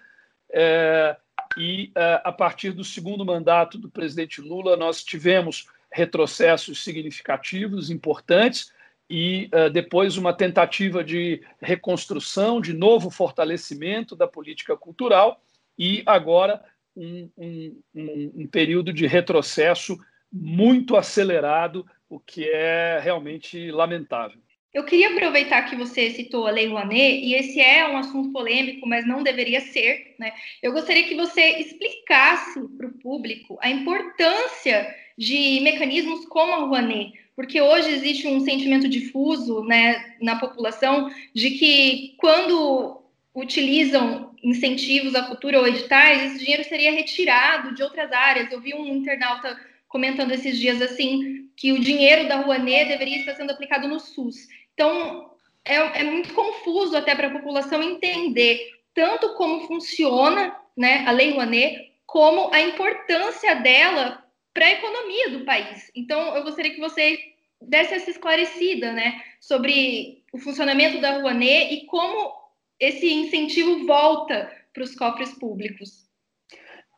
é, 0.50 1.16
e 1.56 1.92
é, 1.94 2.20
a 2.24 2.32
partir 2.32 2.72
do 2.72 2.82
segundo 2.82 3.24
mandato 3.24 3.78
do 3.78 3.88
presidente 3.88 4.40
Lula 4.40 4.76
nós 4.76 5.04
tivemos 5.04 5.68
retrocessos 5.92 6.82
significativos, 6.82 7.88
importantes, 7.90 8.72
e 9.08 9.48
uh, 9.54 9.70
depois 9.70 10.16
uma 10.16 10.32
tentativa 10.32 11.02
de 11.02 11.42
reconstrução, 11.60 12.60
de 12.60 12.72
novo 12.72 13.10
fortalecimento 13.10 14.14
da 14.14 14.26
política 14.26 14.76
cultural, 14.76 15.42
e 15.78 16.02
agora 16.04 16.62
um, 16.96 17.30
um, 17.38 17.80
um, 17.94 18.32
um 18.42 18.46
período 18.46 18.92
de 18.92 19.06
retrocesso 19.06 19.96
muito 20.30 20.96
acelerado, 20.96 21.86
o 22.08 22.18
que 22.18 22.44
é 22.48 22.98
realmente 23.02 23.70
lamentável. 23.70 24.38
Eu 24.72 24.84
queria 24.84 25.10
aproveitar 25.10 25.62
que 25.62 25.76
você 25.76 26.10
citou 26.10 26.46
a 26.46 26.50
Lei 26.50 26.68
Rouanet, 26.68 27.24
e 27.24 27.34
esse 27.34 27.58
é 27.60 27.88
um 27.88 27.96
assunto 27.96 28.32
polêmico, 28.32 28.86
mas 28.86 29.06
não 29.06 29.22
deveria 29.22 29.60
ser. 29.60 30.14
Né? 30.18 30.32
Eu 30.62 30.72
gostaria 30.72 31.04
que 31.04 31.16
você 31.16 31.58
explicasse 31.58 32.60
para 32.76 32.86
o 32.86 32.98
público 32.98 33.58
a 33.62 33.70
importância 33.70 34.94
de 35.16 35.60
mecanismos 35.62 36.26
como 36.26 36.52
a 36.52 36.58
Rouanet, 36.58 37.12
porque 37.38 37.60
hoje 37.60 37.90
existe 37.90 38.26
um 38.26 38.40
sentimento 38.40 38.88
difuso 38.88 39.62
né, 39.62 40.16
na 40.20 40.40
população 40.40 41.08
de 41.32 41.52
que 41.52 42.16
quando 42.16 43.00
utilizam 43.32 44.34
incentivos 44.42 45.14
à 45.14 45.22
cultura 45.22 45.60
ou 45.60 45.68
editais, 45.68 46.20
esse 46.32 46.40
dinheiro 46.40 46.64
seria 46.64 46.90
retirado 46.90 47.76
de 47.76 47.82
outras 47.84 48.10
áreas. 48.10 48.50
Eu 48.50 48.60
vi 48.60 48.74
um 48.74 48.84
internauta 48.88 49.56
comentando 49.86 50.32
esses 50.32 50.58
dias 50.58 50.82
assim 50.82 51.48
que 51.56 51.70
o 51.70 51.78
dinheiro 51.78 52.26
da 52.26 52.40
Rouanet 52.40 52.88
deveria 52.88 53.18
estar 53.18 53.36
sendo 53.36 53.52
aplicado 53.52 53.86
no 53.86 54.00
SUS. 54.00 54.48
Então, 54.74 55.30
é, 55.64 55.76
é 56.00 56.02
muito 56.02 56.34
confuso 56.34 56.96
até 56.96 57.14
para 57.14 57.28
a 57.28 57.32
população 57.38 57.80
entender 57.80 58.68
tanto 58.92 59.34
como 59.34 59.64
funciona 59.68 60.56
né, 60.76 61.04
a 61.06 61.12
Lei 61.12 61.30
Rouanet, 61.30 61.92
como 62.04 62.52
a 62.52 62.60
importância 62.60 63.54
dela 63.54 64.24
para 64.58 64.66
a 64.66 64.72
economia 64.72 65.30
do 65.30 65.44
país. 65.44 65.88
Então, 65.94 66.34
eu 66.34 66.42
gostaria 66.42 66.74
que 66.74 66.80
você 66.80 67.16
desse 67.62 67.94
essa 67.94 68.10
esclarecida 68.10 68.92
né, 68.92 69.22
sobre 69.40 70.24
o 70.32 70.38
funcionamento 70.38 71.00
da 71.00 71.20
Rouanet 71.20 71.72
e 71.72 71.86
como 71.86 72.34
esse 72.80 73.08
incentivo 73.08 73.86
volta 73.86 74.52
para 74.74 74.82
os 74.82 74.96
cofres 74.96 75.32
públicos. 75.38 76.08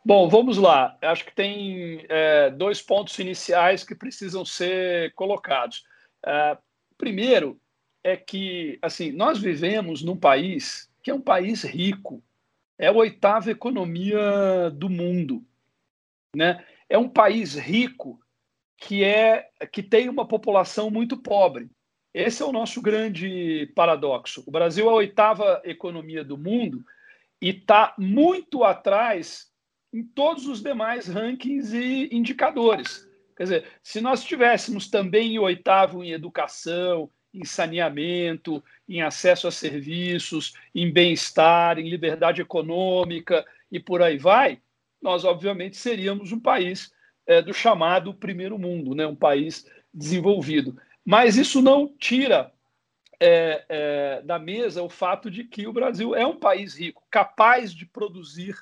Bom, 0.03 0.27
vamos 0.27 0.57
lá. 0.57 0.97
Acho 1.03 1.27
que 1.27 1.35
tem 1.35 2.07
é, 2.09 2.51
dois 2.51 2.81
pontos 2.81 3.19
iniciais 3.19 3.85
que 3.85 3.95
precisam 3.95 4.43
ser 4.43 5.13
colocados. 5.13 5.85
É, 6.25 6.57
primeiro, 6.97 7.61
é 8.03 8.17
que 8.17 8.79
assim 8.81 9.13
nós 9.13 9.39
vivemos 9.39 10.03
num 10.03 10.17
país 10.17 10.91
que 11.03 11.11
é 11.11 11.15
um 11.15 11.21
país 11.21 11.63
rico, 11.63 12.23
é 12.79 12.87
a 12.87 12.93
oitava 12.93 13.51
economia 13.51 14.71
do 14.73 14.89
mundo, 14.89 15.45
né? 16.35 16.65
É 16.91 16.99
um 16.99 17.09
país 17.09 17.55
rico 17.55 18.21
que 18.77 19.05
é 19.05 19.49
que 19.73 19.83
tem 19.83 20.09
uma 20.09 20.27
população 20.27 20.91
muito 20.91 21.17
pobre. 21.17 21.71
Esse 22.13 22.43
é 22.43 22.45
o 22.45 22.53
nosso 22.53 22.83
grande 22.83 23.71
paradoxo. 23.77 24.43
O 24.47 24.51
Brasil 24.51 24.87
é 24.87 24.91
a 24.91 24.95
oitava 24.95 25.63
economia 25.65 26.25
do 26.25 26.37
mundo 26.37 26.85
e 27.41 27.51
está 27.51 27.95
muito 27.97 28.65
atrás 28.65 29.49
em 29.93 30.03
todos 30.03 30.49
os 30.49 30.61
demais 30.61 31.07
rankings 31.07 31.73
e 31.73 32.09
indicadores. 32.13 33.09
Quer 33.37 33.45
dizer, 33.45 33.65
se 33.83 34.01
nós 34.01 34.21
estivéssemos 34.21 34.89
também 34.89 35.35
em 35.35 35.39
oitavo 35.39 36.03
em 36.03 36.11
educação, 36.11 37.09
em 37.33 37.45
saneamento, 37.45 38.63
em 38.89 39.03
acesso 39.03 39.47
a 39.47 39.53
serviços, 39.53 40.53
em 40.75 40.93
bem-estar, 40.93 41.79
em 41.79 41.89
liberdade 41.89 42.43
econômica 42.43 43.45
e 43.71 43.79
por 43.79 44.03
aí 44.03 44.19
vai, 44.19 44.61
nós 45.01 45.25
obviamente 45.25 45.77
seríamos 45.77 46.33
um 46.33 46.41
país 46.41 46.93
é, 47.27 47.41
do 47.41 47.55
chamado 47.55 48.15
primeiro 48.15 48.59
mundo, 48.59 48.95
né? 48.95 49.07
um 49.07 49.17
país 49.17 49.65
desenvolvido. 49.93 50.77
Mas 51.05 51.37
isso 51.37 51.63
não 51.63 51.89
tira 51.97 52.53
é, 53.21 53.65
é, 53.69 54.23
da 54.23 54.39
mesa 54.39 54.83
o 54.83 54.89
fato 54.89 55.31
de 55.31 55.45
que 55.45 55.67
o 55.67 55.73
Brasil 55.73 56.15
é 56.15 56.27
um 56.27 56.39
país 56.39 56.75
rico, 56.75 57.03
capaz 57.11 57.73
de 57.73 57.87
produzir 57.87 58.57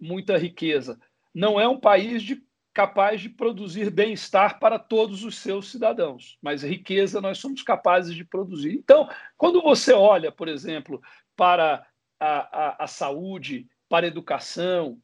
muita 0.00 0.36
riqueza. 0.38 0.98
Não 1.34 1.60
é 1.60 1.68
um 1.68 1.78
país 1.78 2.22
de 2.22 2.42
capaz 2.72 3.20
de 3.20 3.28
produzir 3.28 3.90
bem-estar 3.90 4.60
para 4.60 4.78
todos 4.78 5.24
os 5.24 5.36
seus 5.38 5.68
cidadãos, 5.68 6.38
mas 6.40 6.62
riqueza 6.62 7.20
nós 7.20 7.38
somos 7.38 7.60
capazes 7.62 8.14
de 8.14 8.24
produzir. 8.24 8.72
Então, 8.72 9.08
quando 9.36 9.60
você 9.60 9.92
olha, 9.92 10.30
por 10.30 10.46
exemplo, 10.46 11.02
para 11.34 11.84
a, 12.20 12.66
a, 12.66 12.84
a 12.84 12.86
saúde, 12.86 13.66
para 13.88 14.06
a 14.06 14.08
educação, 14.08 15.00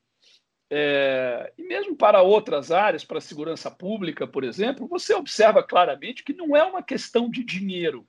é, 0.77 1.53
e 1.57 1.63
mesmo 1.63 1.95
para 1.95 2.21
outras 2.21 2.73
áreas, 2.73 3.05
para 3.05 3.19
a 3.19 3.21
segurança 3.21 3.71
pública, 3.71 4.27
por 4.27 4.43
exemplo, 4.43 4.89
você 4.89 5.15
observa 5.15 5.63
claramente 5.63 6.25
que 6.25 6.33
não 6.33 6.57
é 6.57 6.65
uma 6.65 6.83
questão 6.83 7.31
de 7.31 7.45
dinheiro. 7.45 8.05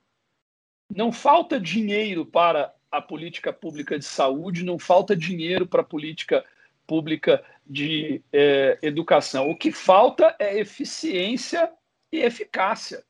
Não 0.92 1.12
falta 1.12 1.60
dinheiro 1.60 2.26
para 2.26 2.74
a 2.90 3.00
política 3.00 3.52
pública 3.52 3.96
de 3.96 4.04
saúde, 4.04 4.64
não 4.64 4.80
falta 4.80 5.14
dinheiro 5.14 5.64
para 5.64 5.82
a 5.82 5.84
política 5.84 6.44
pública 6.88 7.44
de 7.64 8.20
é, 8.32 8.76
educação. 8.82 9.48
O 9.48 9.56
que 9.56 9.70
falta 9.70 10.34
é 10.36 10.58
eficiência 10.58 11.72
e 12.10 12.18
eficácia. 12.18 13.04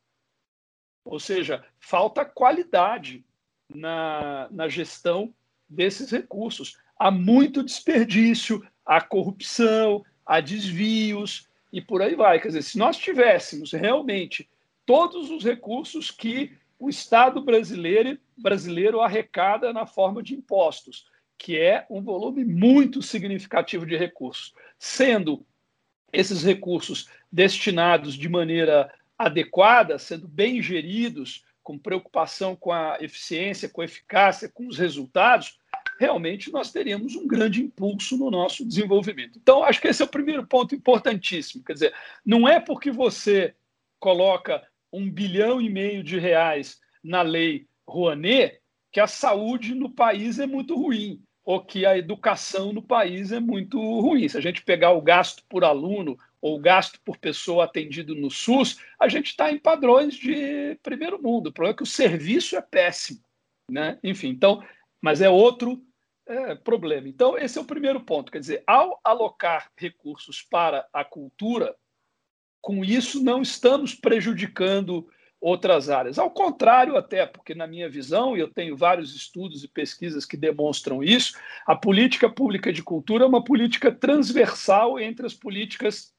Ou 1.03 1.19
seja, 1.19 1.65
falta 1.81 2.27
qualidade 2.27 3.25
na, 3.75 4.49
na 4.51 4.69
gestão 4.69 5.33
desses 5.67 6.11
recursos. 6.11 6.79
Há 6.99 7.11
muito 7.11 7.63
desperdício, 7.63 8.63
há 8.87 9.01
corrupção, 9.01 10.05
há 10.25 10.41
desvios 10.41 11.49
e 11.73 11.81
por 11.81 12.01
aí 12.01 12.15
vai. 12.15 12.41
Quer 12.41 12.49
dizer, 12.49 12.63
se 12.63 12.79
nós 12.79 12.97
tivéssemos 12.97 13.73
realmente 13.73 14.49
todos 14.87 15.31
os 15.31 15.45
recursos 15.45 16.11
que 16.11 16.53
o 16.79 16.89
Estado 16.89 17.43
brasileiro, 17.43 18.19
brasileiro 18.37 19.01
arrecada 19.01 19.73
na 19.73 19.87
forma 19.87 20.23
de 20.23 20.35
impostos, 20.35 21.07
que 21.37 21.59
é 21.59 21.85
um 21.91 22.01
volume 22.01 22.45
muito 22.45 23.03
significativo 23.03 23.85
de 23.85 23.97
recursos, 23.97 24.55
sendo 24.79 25.45
esses 26.13 26.43
recursos 26.43 27.09
destinados 27.31 28.15
de 28.15 28.29
maneira 28.29 28.93
adequada, 29.19 29.99
sendo 29.99 30.29
bem 30.29 30.63
geridos, 30.63 31.45
com 31.63 31.77
preocupação 31.77 32.55
com 32.55 32.73
a 32.73 32.97
eficiência, 33.01 33.69
com 33.69 33.81
a 33.81 33.85
eficácia, 33.85 34.49
com 34.49 34.69
os 34.69 34.79
resultados, 34.79 35.59
realmente 35.99 36.53
nós 36.53 36.71
teríamos 36.71 37.15
um 37.17 37.27
grande 37.27 37.63
impulso 37.63 38.17
no 38.17 38.31
nosso 38.31 38.67
desenvolvimento. 38.67 39.39
Então, 39.39 39.63
acho 39.63 39.81
que 39.81 39.89
esse 39.89 40.03
é 40.03 40.05
o 40.05 40.09
primeiro 40.09 40.47
ponto 40.47 40.75
importantíssimo. 40.75 41.65
Quer 41.65 41.73
dizer, 41.73 41.95
não 42.25 42.49
é 42.49 42.61
porque 42.61 42.91
você 42.91 43.55
coloca 43.99 44.63
um 44.93 45.11
bilhão 45.11 45.61
e 45.61 45.69
meio 45.69 46.03
de 46.03 46.19
reais 46.19 46.81
na 47.03 47.23
lei 47.23 47.67
Rouanet 47.89 48.61
que 48.93 49.01
a 49.01 49.07
saúde 49.07 49.75
no 49.75 49.91
país 49.91 50.39
é 50.39 50.47
muito 50.47 50.75
ruim 50.75 51.23
ou 51.45 51.61
que 51.61 51.87
a 51.87 51.97
educação 51.97 52.73
no 52.73 52.83
país 52.83 53.31
é 53.31 53.39
muito 53.39 53.79
ruim. 53.79 54.29
Se 54.29 54.37
a 54.37 54.41
gente 54.41 54.63
pegar 54.63 54.93
o 54.93 55.01
gasto 55.01 55.45
por 55.49 55.65
aluno 55.65 56.19
ou 56.41 56.57
o 56.57 56.61
gasto 56.61 57.01
por 57.05 57.17
pessoa 57.17 57.65
atendido 57.65 58.15
no 58.17 58.31
SUS, 58.31 58.81
a 58.99 59.09
gente 59.09 59.27
está 59.27 59.53
em 59.53 59.59
padrões 59.59 60.15
de 60.15 60.77
primeiro 60.83 61.23
mundo. 61.23 61.49
O 61.49 61.53
problema 61.53 61.75
é 61.75 61.77
que 61.77 61.83
o 61.85 61.87
serviço 61.87 62.57
é 62.57 62.61
péssimo. 62.61 63.21
Né? 63.71 63.99
Enfim, 64.03 64.29
então, 64.29 64.63
mas 65.01 65.21
é 65.21 65.29
outro 65.29 65.81
é, 66.27 66.55
problema. 66.55 67.09
Então, 67.09 67.39
esse 67.39 67.59
é 67.59 67.61
o 67.61 67.67
primeiro 67.67 68.01
ponto. 68.01 68.33
Quer 68.33 68.41
dizer, 68.41 68.65
ao 68.67 69.01
alocar 69.05 69.71
recursos 69.77 70.43
para 70.43 70.87
a 70.93 71.05
cultura, 71.05 71.75
com 72.61 72.85
isso 72.85 73.23
não 73.23 73.43
estamos 73.43 73.95
prejudicando 73.95 75.09
outras 75.41 75.89
áreas. 75.89 76.19
Ao 76.19 76.31
contrário, 76.31 76.97
até 76.97 77.25
porque, 77.27 77.55
na 77.55 77.67
minha 77.67 77.89
visão, 77.89 78.37
e 78.37 78.41
eu 78.41 78.49
tenho 78.49 78.77
vários 78.77 79.15
estudos 79.15 79.63
e 79.63 79.69
pesquisas 79.69 80.25
que 80.25 80.37
demonstram 80.37 81.03
isso, 81.03 81.39
a 81.67 81.77
política 81.77 82.29
pública 82.29 82.73
de 82.73 82.83
cultura 82.83 83.25
é 83.25 83.29
uma 83.29 83.45
política 83.45 83.93
transversal 83.93 84.99
entre 84.99 85.27
as 85.27 85.35
políticas 85.35 86.13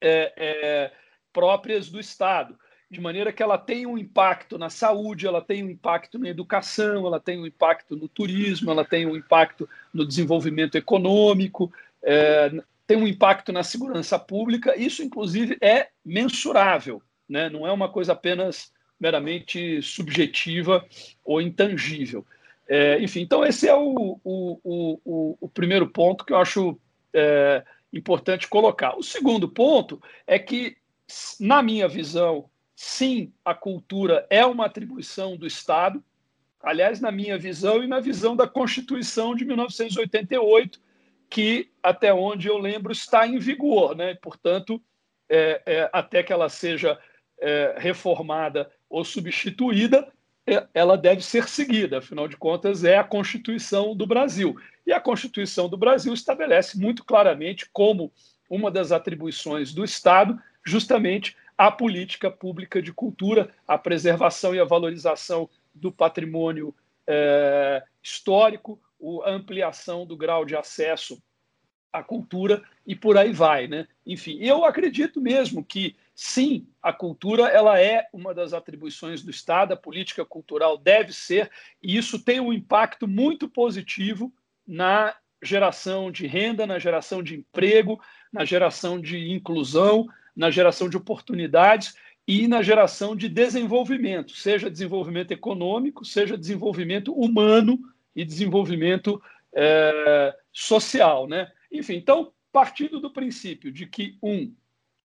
é, 0.00 0.32
é, 0.36 0.92
próprias 1.32 1.90
do 1.90 2.00
Estado 2.00 2.58
de 2.94 3.00
maneira 3.00 3.32
que 3.32 3.42
ela 3.42 3.58
tem 3.58 3.86
um 3.86 3.98
impacto 3.98 4.56
na 4.56 4.70
saúde, 4.70 5.26
ela 5.26 5.42
tem 5.42 5.64
um 5.64 5.68
impacto 5.68 6.16
na 6.16 6.28
educação, 6.28 7.04
ela 7.04 7.18
tem 7.18 7.40
um 7.40 7.46
impacto 7.46 7.96
no 7.96 8.08
turismo, 8.08 8.70
ela 8.70 8.84
tem 8.84 9.04
um 9.04 9.16
impacto 9.16 9.68
no 9.92 10.06
desenvolvimento 10.06 10.76
econômico, 10.76 11.72
é, 12.00 12.52
tem 12.86 12.96
um 12.96 13.06
impacto 13.06 13.52
na 13.52 13.64
segurança 13.64 14.16
pública. 14.16 14.78
Isso, 14.78 15.02
inclusive, 15.02 15.58
é 15.60 15.88
mensurável, 16.04 17.02
né? 17.28 17.50
não 17.50 17.66
é 17.66 17.72
uma 17.72 17.88
coisa 17.88 18.12
apenas 18.12 18.72
meramente 18.98 19.82
subjetiva 19.82 20.86
ou 21.24 21.42
intangível. 21.42 22.24
É, 22.68 23.02
enfim, 23.02 23.20
então 23.20 23.44
esse 23.44 23.68
é 23.68 23.74
o, 23.74 24.20
o, 24.22 24.60
o, 24.64 25.36
o, 25.40 25.48
primeiro 25.48 25.88
ponto 25.88 26.24
que 26.24 26.32
eu 26.32 26.38
acho 26.38 26.78
é, 27.12 27.64
importante 27.92 28.46
colocar. 28.46 28.96
O 28.96 29.02
segundo 29.02 29.48
ponto 29.48 30.00
é 30.26 30.38
que, 30.38 30.76
na 31.40 31.60
minha 31.60 31.88
visão, 31.88 32.48
sim, 32.74 33.32
a 33.44 33.54
cultura 33.54 34.26
é 34.30 34.44
uma 34.44 34.66
atribuição 34.66 35.36
do 35.36 35.46
Estado. 35.46 36.02
Aliás, 36.62 37.00
na 37.00 37.12
minha 37.12 37.38
visão 37.38 37.82
e 37.82 37.86
na 37.86 38.00
visão 38.00 38.34
da 38.34 38.48
Constituição 38.48 39.34
de 39.34 39.44
1988, 39.44 40.80
que, 41.28 41.70
até 41.82 42.12
onde 42.12 42.48
eu 42.48 42.58
lembro, 42.58 42.92
está 42.92 43.26
em 43.26 43.38
vigor. 43.38 43.94
Né? 43.94 44.14
Portanto, 44.14 44.82
é, 45.28 45.62
é, 45.66 45.90
até 45.92 46.22
que 46.22 46.32
ela 46.32 46.48
seja 46.48 46.98
é, 47.38 47.74
reformada 47.78 48.70
ou 48.88 49.04
substituída, 49.04 50.10
é, 50.46 50.66
ela 50.74 50.96
deve 50.96 51.22
ser 51.22 51.48
seguida. 51.48 51.98
Afinal 51.98 52.28
de 52.28 52.36
contas, 52.36 52.84
é 52.84 52.96
a 52.96 53.04
Constituição 53.04 53.96
do 53.96 54.06
Brasil. 54.06 54.56
E 54.86 54.92
a 54.92 55.00
Constituição 55.00 55.68
do 55.68 55.76
Brasil 55.76 56.12
estabelece 56.12 56.78
muito 56.78 57.04
claramente 57.04 57.68
como 57.72 58.12
uma 58.48 58.70
das 58.70 58.92
atribuições 58.92 59.72
do 59.72 59.84
Estado 59.84 60.38
justamente 60.64 61.36
a 61.56 61.70
política 61.70 62.30
pública 62.30 62.82
de 62.82 62.92
cultura, 62.92 63.50
a 63.66 63.78
preservação 63.78 64.54
e 64.54 64.60
a 64.60 64.64
valorização 64.64 65.48
do 65.74 65.92
patrimônio 65.92 66.74
é, 67.06 67.82
histórico, 68.02 68.80
a 69.24 69.30
ampliação 69.30 70.06
do 70.06 70.16
grau 70.16 70.44
de 70.44 70.56
acesso 70.56 71.22
à 71.92 72.02
cultura 72.02 72.62
e 72.86 72.96
por 72.96 73.16
aí 73.16 73.32
vai, 73.32 73.68
né? 73.68 73.86
Enfim, 74.04 74.38
eu 74.40 74.64
acredito 74.64 75.20
mesmo 75.20 75.64
que 75.64 75.94
sim, 76.14 76.66
a 76.82 76.92
cultura 76.92 77.48
ela 77.48 77.80
é 77.80 78.08
uma 78.12 78.34
das 78.34 78.52
atribuições 78.52 79.22
do 79.22 79.30
Estado, 79.30 79.72
a 79.72 79.76
política 79.76 80.24
cultural 80.24 80.76
deve 80.76 81.12
ser, 81.12 81.50
e 81.82 81.96
isso 81.96 82.18
tem 82.22 82.40
um 82.40 82.52
impacto 82.52 83.06
muito 83.06 83.48
positivo 83.48 84.32
na 84.66 85.14
geração 85.42 86.10
de 86.10 86.26
renda, 86.26 86.66
na 86.66 86.78
geração 86.78 87.22
de 87.22 87.36
emprego, 87.36 88.00
na 88.32 88.44
geração 88.44 89.00
de 89.00 89.30
inclusão, 89.30 90.08
na 90.34 90.50
geração 90.50 90.88
de 90.88 90.96
oportunidades 90.96 91.94
e 92.26 92.48
na 92.48 92.62
geração 92.62 93.14
de 93.14 93.28
desenvolvimento, 93.28 94.32
seja 94.32 94.70
desenvolvimento 94.70 95.30
econômico, 95.32 96.04
seja 96.04 96.38
desenvolvimento 96.38 97.12
humano 97.12 97.78
e 98.16 98.24
desenvolvimento 98.24 99.22
é, 99.54 100.34
social. 100.52 101.26
Né? 101.28 101.50
Enfim, 101.70 101.94
então, 101.96 102.32
partindo 102.50 102.98
do 102.98 103.10
princípio 103.10 103.70
de 103.70 103.86
que, 103.86 104.16
um, 104.22 104.52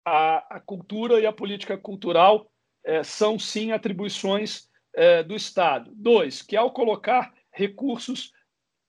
a, 0.04 0.56
a 0.56 0.60
cultura 0.60 1.20
e 1.20 1.26
a 1.26 1.32
política 1.32 1.78
cultural 1.78 2.50
é, 2.84 3.02
são, 3.02 3.38
sim, 3.38 3.72
atribuições 3.72 4.68
é, 4.92 5.22
do 5.22 5.34
Estado. 5.34 5.92
Dois, 5.94 6.42
que 6.42 6.56
ao 6.56 6.72
colocar 6.72 7.32
recursos 7.52 8.32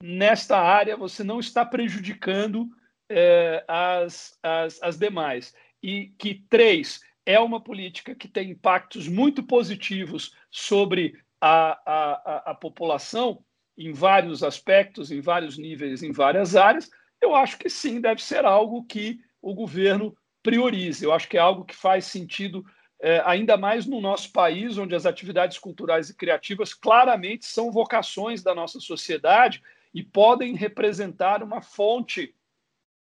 nesta 0.01 0.57
área, 0.57 0.97
você 0.97 1.23
não 1.23 1.39
está 1.39 1.63
prejudicando 1.63 2.69
é, 3.09 3.63
as, 3.67 4.37
as, 4.41 4.81
as 4.81 4.97
demais 4.97 5.53
e 5.85 6.07
que, 6.17 6.43
três, 6.49 6.99
é 7.27 7.39
uma 7.39 7.61
política 7.61 8.15
que 8.15 8.27
tem 8.27 8.49
impactos 8.49 9.07
muito 9.07 9.43
positivos 9.43 10.33
sobre 10.49 11.15
a, 11.39 11.79
a, 11.85 12.51
a, 12.51 12.55
população 12.55 13.45
em 13.77 13.93
vários 13.93 14.41
aspectos, 14.41 15.11
em 15.11 15.21
vários 15.21 15.59
níveis, 15.59 16.01
em 16.01 16.11
várias 16.11 16.55
áreas, 16.55 16.89
eu 17.21 17.35
acho 17.35 17.59
que 17.59 17.69
sim, 17.69 18.01
deve 18.01 18.23
ser 18.23 18.45
algo 18.45 18.83
que 18.85 19.19
o 19.39 19.53
governo 19.53 20.17
priorize. 20.41 21.05
Eu 21.05 21.13
acho 21.13 21.29
que 21.29 21.37
é 21.37 21.39
algo 21.39 21.65
que 21.65 21.75
faz 21.75 22.05
sentido, 22.05 22.65
é, 22.99 23.21
ainda 23.23 23.55
mais 23.55 23.85
no 23.85 24.01
nosso 24.01 24.31
país, 24.31 24.79
onde 24.79 24.95
as 24.95 25.05
atividades 25.05 25.59
culturais 25.59 26.09
e 26.09 26.17
criativas 26.17 26.73
claramente 26.73 27.45
são 27.45 27.71
vocações 27.71 28.41
da 28.41 28.55
nossa 28.55 28.79
sociedade 28.79 29.61
e 29.93 30.01
podem 30.01 30.55
representar 30.55 31.43
uma 31.43 31.61
fonte 31.61 32.33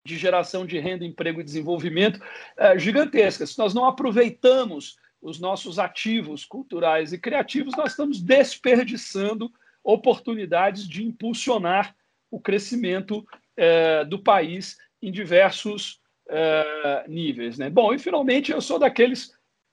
de 0.04 0.16
geração 0.16 0.64
de 0.64 0.78
renda, 0.78 1.04
emprego 1.04 1.40
e 1.40 1.44
desenvolvimento 1.44 2.20
é, 2.56 2.78
gigantesca. 2.78 3.46
Se 3.46 3.58
nós 3.58 3.74
não 3.74 3.84
aproveitamos 3.84 4.96
os 5.20 5.38
nossos 5.40 5.78
ativos 5.78 6.44
culturais 6.44 7.12
e 7.12 7.18
criativos, 7.18 7.76
nós 7.76 7.90
estamos 7.90 8.20
desperdiçando 8.20 9.50
oportunidades 9.82 10.88
de 10.88 11.04
impulsionar 11.04 11.94
o 12.30 12.40
crescimento 12.40 13.26
é, 13.56 14.04
do 14.04 14.18
país 14.18 14.76
em 15.02 15.10
diversos 15.10 16.00
é, 16.28 17.04
níveis. 17.08 17.58
Né? 17.58 17.70
Bom, 17.70 17.92
e 17.92 17.98
finalmente 17.98 18.52
eu 18.52 18.60
sou 18.60 18.78
daqueles 18.78 19.32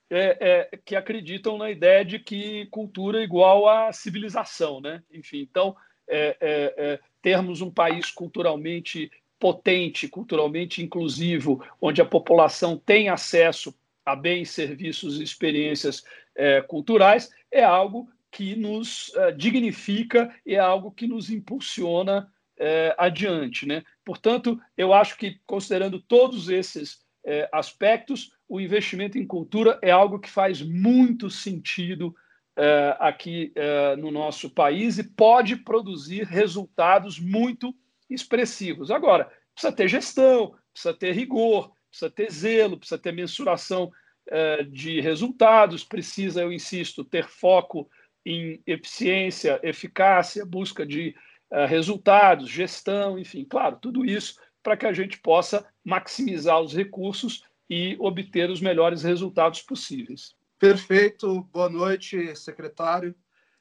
é, 0.10 0.70
é, 0.74 0.78
que 0.86 0.96
acreditam 0.96 1.58
na 1.58 1.70
ideia 1.70 2.06
de 2.06 2.20
que 2.20 2.68
cultura 2.68 3.20
é 3.20 3.24
igual 3.24 3.68
a 3.68 3.92
civilização. 3.92 4.80
Né? 4.80 5.04
Enfim, 5.12 5.40
então, 5.40 5.76
é, 6.08 7.00
termos 7.22 7.62
um 7.62 7.72
país 7.72 8.12
culturalmente 8.12 9.12
potente, 9.40 10.08
culturalmente 10.08 10.82
inclusivo, 10.82 11.64
onde 11.82 12.02
a 12.02 12.06
população 12.06 12.78
tem 12.78 13.10
acesso 13.10 13.74
a 14.06 14.16
bens, 14.16 14.52
serviços 14.52 15.20
e 15.20 15.24
experiências 15.24 16.04
é, 16.36 16.62
culturais, 16.62 17.30
é 17.52 17.64
algo 17.64 18.10
que 18.32 18.56
nos 18.56 19.14
é, 19.16 19.32
dignifica 19.32 20.34
e 20.46 20.56
é 20.56 20.60
algo 20.60 20.92
que 20.92 21.08
nos 21.08 21.30
impulsiona 21.30 22.32
é, 22.58 22.94
adiante. 22.98 23.66
Né? 23.66 23.84
Portanto, 24.04 24.60
eu 24.78 24.94
acho 24.94 25.18
que, 25.18 25.40
considerando 25.46 26.00
todos 26.00 26.50
esses 26.50 27.00
é, 27.26 27.50
aspectos, 27.52 28.32
o 28.48 28.62
investimento 28.62 29.18
em 29.18 29.26
cultura 29.26 29.80
é 29.82 29.90
algo 29.90 30.20
que 30.20 30.30
faz 30.30 30.62
muito 30.62 31.30
sentido 31.30 32.16
é, 32.58 32.96
aqui 33.00 33.52
é, 33.56 33.96
no 33.96 34.12
nosso 34.12 34.50
país 34.50 34.98
e 34.98 35.04
pode 35.04 35.58
produzir 35.58 36.24
resultados 36.24 37.20
muito 37.20 37.76
expressivos. 38.10 38.92
Agora, 38.92 39.32
precisa 39.54 39.72
ter 39.72 39.88
gestão, 39.88 40.56
precisa 40.72 40.94
ter 40.94 41.12
rigor, 41.14 41.72
precisa 41.90 42.10
ter 42.10 42.32
zelo, 42.32 42.78
precisa 42.78 42.98
ter 42.98 43.12
mensuração 43.12 43.92
eh, 44.28 44.64
de 44.64 45.00
resultados, 45.00 45.84
precisa, 45.84 46.42
eu 46.42 46.52
insisto, 46.52 47.04
ter 47.04 47.28
foco 47.28 47.90
em 48.26 48.62
eficiência, 48.66 49.60
eficácia, 49.64 50.46
busca 50.46 50.86
de 50.86 51.16
eh, 51.52 51.66
resultados, 51.66 52.50
gestão, 52.50 53.20
enfim, 53.20 53.46
claro, 53.46 53.78
tudo 53.82 54.04
isso 54.06 54.40
para 54.64 54.76
que 54.76 54.86
a 54.88 54.94
gente 54.94 55.20
possa 55.20 55.66
maximizar 55.84 56.60
os 56.60 56.74
recursos 56.74 57.44
e 57.70 57.96
obter 58.00 58.50
os 58.50 58.60
melhores 58.60 59.04
resultados 59.04 59.62
possíveis. 59.62 60.36
Perfeito, 60.58 61.44
boa 61.54 61.70
noite, 61.70 62.36
secretário. 62.36 63.14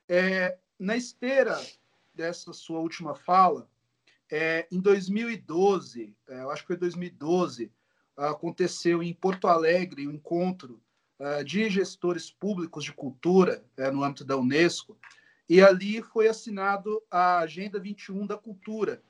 É, 0.08 0.56
na 0.78 0.96
esteira 0.96 1.60
dessa 2.14 2.52
sua 2.52 2.78
última 2.78 3.14
fala, 3.14 3.68
é, 4.30 4.66
em 4.70 4.80
2012, 4.80 6.16
é, 6.28 6.42
eu 6.42 6.50
acho 6.50 6.62
que 6.62 6.68
foi 6.68 6.76
2012, 6.76 7.70
aconteceu 8.16 9.02
em 9.02 9.12
Porto 9.12 9.48
Alegre 9.48 10.06
um 10.06 10.12
encontro 10.12 10.80
uh, 11.18 11.44
de 11.44 11.68
gestores 11.68 12.30
públicos 12.30 12.84
de 12.84 12.92
cultura 12.92 13.64
uh, 13.78 13.92
no 13.92 14.04
âmbito 14.04 14.24
da 14.24 14.36
Unesco, 14.36 14.96
e 15.48 15.60
ali 15.60 16.00
foi 16.00 16.28
assinado 16.28 17.02
a 17.10 17.40
Agenda 17.40 17.78
21 17.78 18.26
da 18.26 18.36
Cultura, 18.36 19.02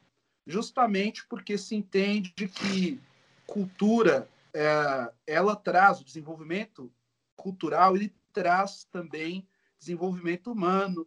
justamente 0.46 1.26
porque 1.28 1.56
se 1.56 1.76
entende 1.76 2.32
que 2.32 3.00
cultura 3.46 4.28
é, 4.52 5.12
ela 5.26 5.54
traz 5.54 6.00
o 6.00 6.04
desenvolvimento 6.04 6.92
cultural, 7.36 7.94
ele 7.94 8.12
traz 8.32 8.84
também 8.90 9.46
desenvolvimento 9.78 10.50
humano, 10.50 11.06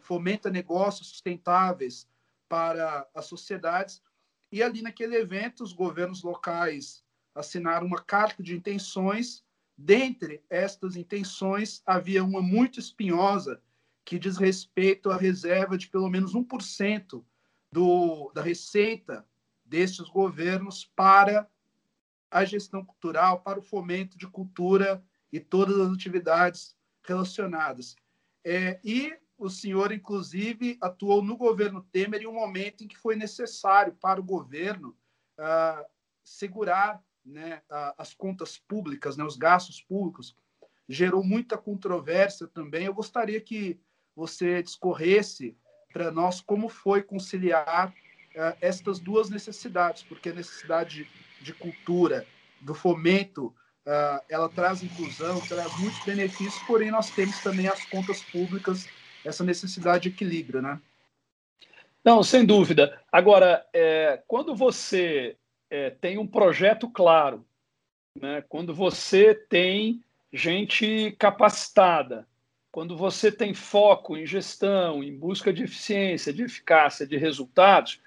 fomenta 0.00 0.50
negócios 0.50 1.08
sustentáveis 1.08 2.06
para 2.48 3.08
as 3.14 3.26
sociedades. 3.26 4.02
E 4.50 4.62
ali 4.62 4.82
naquele 4.82 5.16
evento, 5.16 5.64
os 5.64 5.72
governos 5.72 6.22
locais 6.22 7.04
assinaram 7.34 7.86
uma 7.86 8.00
carta 8.00 8.42
de 8.42 8.54
intenções. 8.54 9.44
Dentre 9.76 10.42
estas 10.48 10.96
intenções, 10.96 11.82
havia 11.84 12.22
uma 12.22 12.40
muito 12.40 12.78
espinhosa, 12.78 13.60
que 14.04 14.18
diz 14.18 14.36
respeito 14.36 15.10
à 15.10 15.16
reserva 15.16 15.76
de 15.76 15.88
pelo 15.88 16.08
menos 16.08 16.34
1% 16.34 17.24
do, 17.72 18.30
da 18.32 18.42
receita 18.42 19.26
destes 19.64 20.08
governos 20.08 20.84
para 20.84 21.50
a 22.30 22.44
gestão 22.44 22.84
cultural, 22.84 23.40
para 23.40 23.58
o 23.58 23.62
fomento 23.62 24.18
de 24.18 24.26
cultura 24.28 25.02
e 25.32 25.40
todas 25.40 25.78
as 25.80 25.92
atividades 25.92 26.76
relacionadas. 27.02 27.96
É, 28.44 28.78
e 28.84 29.16
o 29.36 29.48
senhor, 29.50 29.92
inclusive, 29.92 30.78
atuou 30.80 31.22
no 31.22 31.36
governo 31.36 31.82
Temer 31.92 32.22
em 32.22 32.26
um 32.26 32.32
momento 32.32 32.84
em 32.84 32.88
que 32.88 32.96
foi 32.96 33.16
necessário 33.16 33.94
para 34.00 34.20
o 34.20 34.24
governo 34.24 34.96
ah, 35.38 35.84
segurar 36.22 37.02
né, 37.24 37.62
as 37.98 38.14
contas 38.14 38.58
públicas, 38.58 39.16
né, 39.16 39.24
os 39.24 39.36
gastos 39.36 39.80
públicos. 39.80 40.36
Gerou 40.88 41.24
muita 41.24 41.56
controvérsia 41.56 42.46
também. 42.46 42.86
Eu 42.86 42.94
gostaria 42.94 43.40
que 43.40 43.80
você 44.14 44.62
discorresse 44.62 45.56
para 45.92 46.10
nós 46.10 46.40
como 46.40 46.68
foi 46.68 47.02
conciliar 47.02 47.92
ah, 48.36 48.56
estas 48.60 48.98
duas 48.98 49.30
necessidades, 49.30 50.02
porque 50.02 50.28
a 50.28 50.34
necessidade 50.34 51.08
de 51.40 51.52
cultura, 51.52 52.26
do 52.60 52.74
fomento, 52.74 53.54
uh, 53.86 54.24
ela 54.28 54.48
traz 54.48 54.82
inclusão, 54.82 55.40
traz 55.42 55.78
muitos 55.78 56.02
benefícios, 56.04 56.62
porém 56.66 56.90
nós 56.90 57.10
temos 57.10 57.38
também 57.40 57.68
as 57.68 57.84
contas 57.86 58.22
públicas, 58.22 58.88
essa 59.24 59.44
necessidade 59.44 60.04
de 60.04 60.14
equilíbrio, 60.14 60.60
né? 60.60 60.80
Não, 62.04 62.22
sem 62.22 62.44
dúvida. 62.44 63.00
Agora, 63.10 63.66
é, 63.72 64.22
quando 64.26 64.54
você 64.54 65.36
é, 65.70 65.90
tem 65.90 66.18
um 66.18 66.26
projeto 66.26 66.88
claro, 66.90 67.44
né, 68.20 68.44
quando 68.48 68.74
você 68.74 69.34
tem 69.34 70.04
gente 70.32 71.16
capacitada, 71.18 72.26
quando 72.70 72.96
você 72.96 73.30
tem 73.32 73.54
foco 73.54 74.16
em 74.16 74.26
gestão, 74.26 75.02
em 75.02 75.16
busca 75.16 75.52
de 75.52 75.62
eficiência, 75.62 76.32
de 76.32 76.42
eficácia, 76.42 77.06
de 77.06 77.16
resultados, 77.16 78.00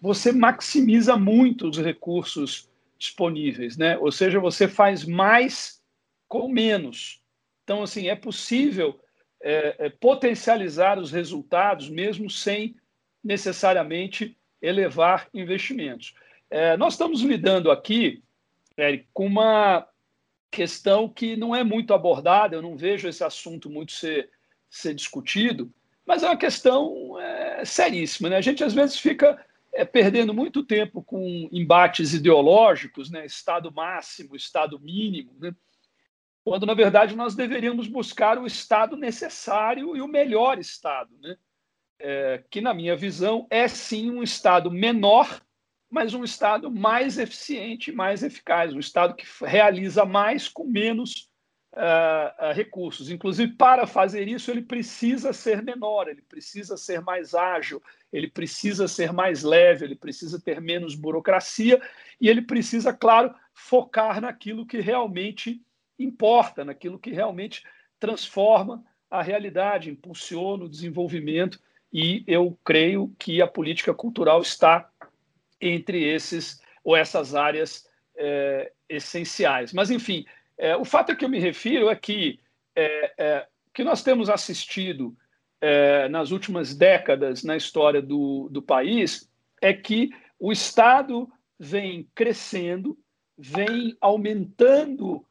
você 0.00 0.32
maximiza 0.32 1.16
muito 1.16 1.68
os 1.68 1.78
recursos 1.78 2.68
disponíveis, 2.98 3.76
né? 3.76 3.98
Ou 3.98 4.10
seja, 4.10 4.40
você 4.40 4.66
faz 4.66 5.04
mais 5.04 5.82
com 6.26 6.48
menos. 6.48 7.22
Então, 7.62 7.82
assim, 7.82 8.08
é 8.08 8.16
possível 8.16 8.98
é, 9.44 9.76
é, 9.78 9.88
potencializar 9.90 10.98
os 10.98 11.12
resultados 11.12 11.90
mesmo 11.90 12.30
sem 12.30 12.74
necessariamente 13.22 14.36
elevar 14.60 15.28
investimentos. 15.34 16.14
É, 16.50 16.78
nós 16.78 16.94
estamos 16.94 17.20
lidando 17.20 17.70
aqui, 17.70 18.22
Eric, 18.76 19.06
com 19.12 19.26
uma 19.26 19.86
questão 20.50 21.08
que 21.08 21.36
não 21.36 21.54
é 21.54 21.62
muito 21.62 21.92
abordada, 21.92 22.56
eu 22.56 22.62
não 22.62 22.74
vejo 22.74 23.06
esse 23.06 23.22
assunto 23.22 23.68
muito 23.68 23.92
ser, 23.92 24.30
ser 24.70 24.94
discutido, 24.94 25.70
mas 26.06 26.22
é 26.22 26.26
uma 26.26 26.36
questão 26.38 27.20
é, 27.20 27.64
seríssima. 27.66 28.30
Né? 28.30 28.36
A 28.38 28.40
gente 28.40 28.64
às 28.64 28.72
vezes 28.72 28.98
fica 28.98 29.38
é, 29.74 29.84
perdendo 29.84 30.32
muito 30.32 30.62
tempo 30.62 31.02
com 31.02 31.48
embates 31.52 32.14
ideológicos, 32.14 33.10
né? 33.10 33.26
Estado 33.26 33.72
máximo, 33.72 34.36
Estado 34.36 34.78
mínimo, 34.78 35.32
né? 35.40 35.54
Quando 36.44 36.66
na 36.66 36.74
verdade 36.74 37.16
nós 37.16 37.34
deveríamos 37.34 37.88
buscar 37.88 38.38
o 38.38 38.46
Estado 38.46 38.96
necessário 38.96 39.96
e 39.96 40.02
o 40.02 40.06
melhor 40.06 40.58
Estado, 40.58 41.10
né? 41.20 41.36
É, 41.98 42.44
que 42.50 42.60
na 42.60 42.74
minha 42.74 42.94
visão 42.94 43.46
é 43.48 43.66
sim 43.66 44.10
um 44.10 44.22
Estado 44.22 44.70
menor, 44.70 45.40
mas 45.88 46.12
um 46.12 46.22
Estado 46.22 46.70
mais 46.70 47.18
eficiente, 47.18 47.90
mais 47.92 48.22
eficaz, 48.22 48.74
um 48.74 48.80
Estado 48.80 49.14
que 49.14 49.24
realiza 49.42 50.04
mais 50.04 50.48
com 50.48 50.64
menos 50.64 51.30
uh, 51.72 52.52
recursos. 52.52 53.10
Inclusive, 53.10 53.52
para 53.52 53.86
fazer 53.86 54.28
isso, 54.28 54.50
ele 54.50 54.62
precisa 54.62 55.32
ser 55.32 55.62
menor, 55.62 56.08
ele 56.08 56.22
precisa 56.22 56.76
ser 56.76 57.00
mais 57.00 57.34
ágil, 57.34 57.82
ele 58.12 58.28
precisa 58.28 58.86
ser 58.86 59.12
mais 59.12 59.42
leve, 59.42 59.84
ele 59.84 59.96
precisa 59.96 60.38
ter 60.40 60.60
menos 60.60 60.94
burocracia 60.94 61.80
e 62.20 62.28
ele 62.28 62.42
precisa, 62.42 62.92
claro, 62.92 63.34
focar 63.54 64.20
naquilo 64.20 64.66
que 64.66 64.80
realmente 64.80 65.62
importa, 65.98 66.64
naquilo 66.64 66.98
que 66.98 67.10
realmente 67.10 67.62
transforma 67.98 68.84
a 69.10 69.22
realidade, 69.22 69.90
impulsiona 69.90 70.64
o 70.64 70.68
desenvolvimento 70.68 71.58
e 71.92 72.24
eu 72.26 72.58
creio 72.64 73.14
que 73.18 73.40
a 73.40 73.46
política 73.46 73.94
cultural 73.94 74.40
está 74.40 74.90
entre 75.60 76.02
esses 76.02 76.60
ou 76.82 76.96
essas 76.96 77.34
áreas 77.34 77.86
é, 78.16 78.72
essenciais. 78.88 79.72
Mas, 79.72 79.90
enfim, 79.90 80.24
é, 80.58 80.76
o 80.76 80.84
fato 80.84 81.12
a 81.12 81.16
que 81.16 81.24
eu 81.24 81.28
me 81.28 81.38
refiro 81.38 81.88
é 81.88 81.96
que 81.96 82.40
é, 82.74 83.14
é, 83.16 83.46
que 83.72 83.84
nós 83.84 84.02
temos 84.02 84.28
assistido 84.28 85.16
é, 85.60 86.08
nas 86.08 86.30
últimas 86.30 86.74
décadas 86.74 87.42
na 87.42 87.56
história 87.56 88.02
do, 88.02 88.48
do 88.50 88.60
país 88.60 89.30
é 89.62 89.72
que 89.72 90.10
o 90.38 90.52
Estado 90.52 91.30
vem 91.58 92.08
crescendo, 92.14 92.98
vem 93.38 93.96
aumentando 94.00 95.24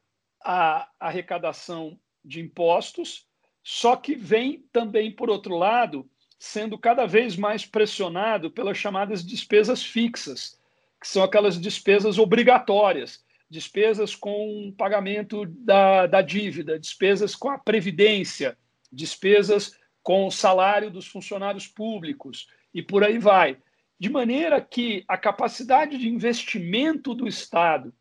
a 0.44 0.88
arrecadação 1.00 1.98
de 2.24 2.40
impostos, 2.40 3.26
só 3.62 3.96
que 3.96 4.14
vem 4.14 4.64
também, 4.70 5.10
por 5.10 5.30
outro 5.30 5.56
lado, 5.56 6.08
sendo 6.38 6.78
cada 6.78 7.06
vez 7.06 7.36
mais 7.36 7.64
pressionado 7.64 8.50
pelas 8.50 8.76
chamadas 8.76 9.24
despesas 9.24 9.82
fixas, 9.82 10.60
que 11.00 11.08
são 11.08 11.22
aquelas 11.22 11.58
despesas 11.58 12.18
obrigatórias 12.18 13.24
despesas 13.54 14.16
com 14.16 14.74
pagamento 14.76 15.46
da, 15.46 16.06
da 16.06 16.20
dívida, 16.20 16.78
despesas 16.78 17.36
com 17.36 17.48
a 17.48 17.58
previdência, 17.58 18.58
despesas 18.92 19.78
com 20.02 20.26
o 20.26 20.30
salário 20.30 20.90
dos 20.90 21.06
funcionários 21.06 21.68
públicos 21.68 22.48
e 22.72 22.82
por 22.82 23.04
aí 23.04 23.18
vai. 23.18 23.56
De 23.98 24.10
maneira 24.10 24.60
que 24.60 25.04
a 25.06 25.16
capacidade 25.16 25.96
de 25.96 26.08
investimento 26.08 27.14
do 27.14 27.28
Estado, 27.28 27.94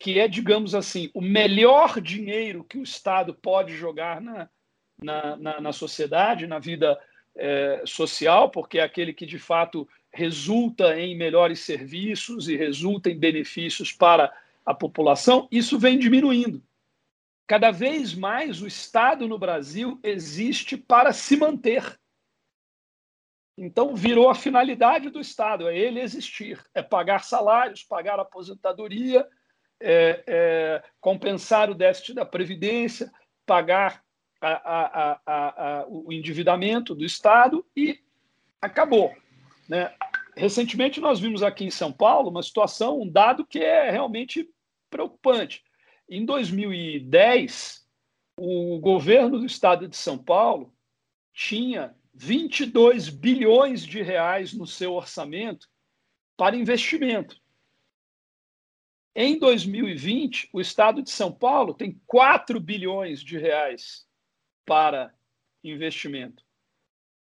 que 0.00 0.18
é, 0.18 0.26
digamos 0.26 0.74
assim, 0.74 1.10
o 1.12 1.20
melhor 1.20 2.00
dinheiro 2.00 2.64
que 2.64 2.78
o 2.78 2.82
Estado 2.82 3.34
pode 3.34 3.76
jogar 3.76 4.18
na, 4.18 4.48
na, 4.98 5.36
na, 5.36 5.60
na 5.60 5.72
sociedade, 5.72 6.46
na 6.46 6.58
vida 6.58 6.98
é, 7.36 7.82
social, 7.84 8.50
porque 8.50 8.78
é 8.78 8.82
aquele 8.82 9.12
que 9.12 9.26
de 9.26 9.38
fato 9.38 9.86
resulta 10.10 10.98
em 10.98 11.14
melhores 11.14 11.60
serviços 11.60 12.48
e 12.48 12.56
resulta 12.56 13.10
em 13.10 13.18
benefícios 13.18 13.92
para 13.92 14.32
a 14.64 14.72
população, 14.72 15.46
isso 15.52 15.78
vem 15.78 15.98
diminuindo. 15.98 16.62
Cada 17.46 17.70
vez 17.70 18.14
mais 18.14 18.62
o 18.62 18.66
Estado 18.66 19.28
no 19.28 19.38
Brasil 19.38 20.00
existe 20.02 20.78
para 20.78 21.12
se 21.12 21.36
manter. 21.36 22.00
Então 23.58 23.94
virou 23.94 24.30
a 24.30 24.34
finalidade 24.34 25.10
do 25.10 25.20
Estado, 25.20 25.68
é 25.68 25.76
ele 25.76 26.00
existir, 26.00 26.58
é 26.72 26.82
pagar 26.82 27.22
salários, 27.22 27.84
pagar 27.84 28.18
aposentadoria, 28.18 29.28
é, 29.80 30.22
é, 30.26 30.82
compensar 31.00 31.70
o 31.70 31.74
déficit 31.74 32.14
da 32.14 32.24
Previdência, 32.24 33.10
pagar 33.46 34.02
a, 34.40 34.52
a, 34.52 35.20
a, 35.26 35.86
o 35.88 36.12
endividamento 36.12 36.94
do 36.94 37.04
Estado 37.04 37.64
e 37.76 37.98
acabou. 38.60 39.14
Né? 39.68 39.92
Recentemente, 40.36 41.00
nós 41.00 41.20
vimos 41.20 41.42
aqui 41.42 41.64
em 41.64 41.70
São 41.70 41.92
Paulo 41.92 42.30
uma 42.30 42.42
situação, 42.42 43.00
um 43.00 43.08
dado 43.08 43.44
que 43.44 43.58
é 43.58 43.90
realmente 43.90 44.48
preocupante. 44.88 45.62
Em 46.08 46.24
2010, 46.24 47.86
o 48.36 48.78
governo 48.78 49.38
do 49.38 49.46
estado 49.46 49.86
de 49.86 49.96
São 49.96 50.18
Paulo 50.18 50.72
tinha 51.32 51.94
22 52.14 53.08
bilhões 53.08 53.84
de 53.84 54.02
reais 54.02 54.52
no 54.52 54.66
seu 54.66 54.94
orçamento 54.94 55.68
para 56.36 56.56
investimento. 56.56 57.36
Em 59.14 59.38
2020, 59.38 60.48
o 60.52 60.60
estado 60.60 61.02
de 61.02 61.10
São 61.10 61.32
Paulo 61.32 61.72
tem 61.74 62.00
4 62.06 62.60
bilhões 62.60 63.20
de 63.20 63.36
reais 63.36 64.06
para 64.64 65.12
investimento. 65.64 66.44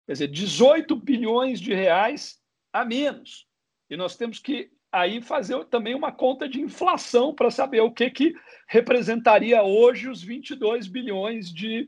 Quer 0.05 0.13
dizer, 0.13 0.27
18 0.27 0.95
bilhões 0.95 1.59
de 1.59 1.73
reais 1.73 2.41
a 2.73 2.83
menos. 2.83 3.47
E 3.89 3.95
nós 3.95 4.15
temos 4.15 4.39
que 4.39 4.71
aí 4.91 5.21
fazer 5.21 5.63
também 5.65 5.93
uma 5.93 6.11
conta 6.11 6.49
de 6.49 6.59
inflação 6.61 7.35
para 7.35 7.51
saber 7.51 7.81
o 7.81 7.91
que, 7.91 8.09
que 8.09 8.33
representaria 8.67 9.61
hoje 9.61 10.09
os 10.09 10.23
22 10.23 10.87
bilhões 10.87 11.53
de 11.53 11.87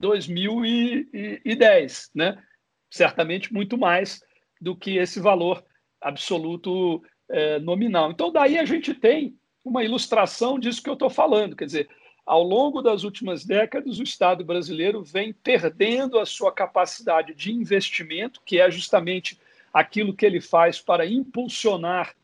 2010, 0.00 2.10
né? 2.14 2.44
Certamente 2.90 3.50
muito 3.52 3.78
mais 3.78 4.22
do 4.60 4.76
que 4.76 4.96
esse 4.96 5.20
valor 5.20 5.64
absoluto 6.00 7.02
é, 7.28 7.58
nominal. 7.58 8.10
Então, 8.10 8.32
daí 8.32 8.58
a 8.58 8.64
gente 8.64 8.94
tem 8.94 9.37
uma 9.64 9.84
ilustração 9.84 10.58
disso 10.58 10.82
que 10.82 10.88
eu 10.88 10.94
estou 10.94 11.10
falando. 11.10 11.56
Quer 11.56 11.66
dizer, 11.66 11.88
ao 12.24 12.42
longo 12.42 12.82
das 12.82 13.04
últimas 13.04 13.44
décadas, 13.44 13.98
o 13.98 14.02
Estado 14.02 14.44
brasileiro 14.44 15.02
vem 15.02 15.32
perdendo 15.32 16.18
a 16.18 16.26
sua 16.26 16.52
capacidade 16.52 17.34
de 17.34 17.52
investimento, 17.52 18.40
que 18.44 18.60
é 18.60 18.70
justamente 18.70 19.38
aquilo 19.72 20.14
que 20.14 20.26
ele 20.26 20.40
faz 20.40 20.80
para 20.80 21.06
impulsionar 21.06 22.14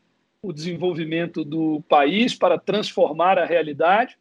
o 0.41 0.53
desenvolvimento 0.53 1.43
do 1.43 1.81
país, 1.89 2.35
para 2.35 2.59
transformar 2.59 3.39
a 3.39 3.45
realidade, 3.45 4.17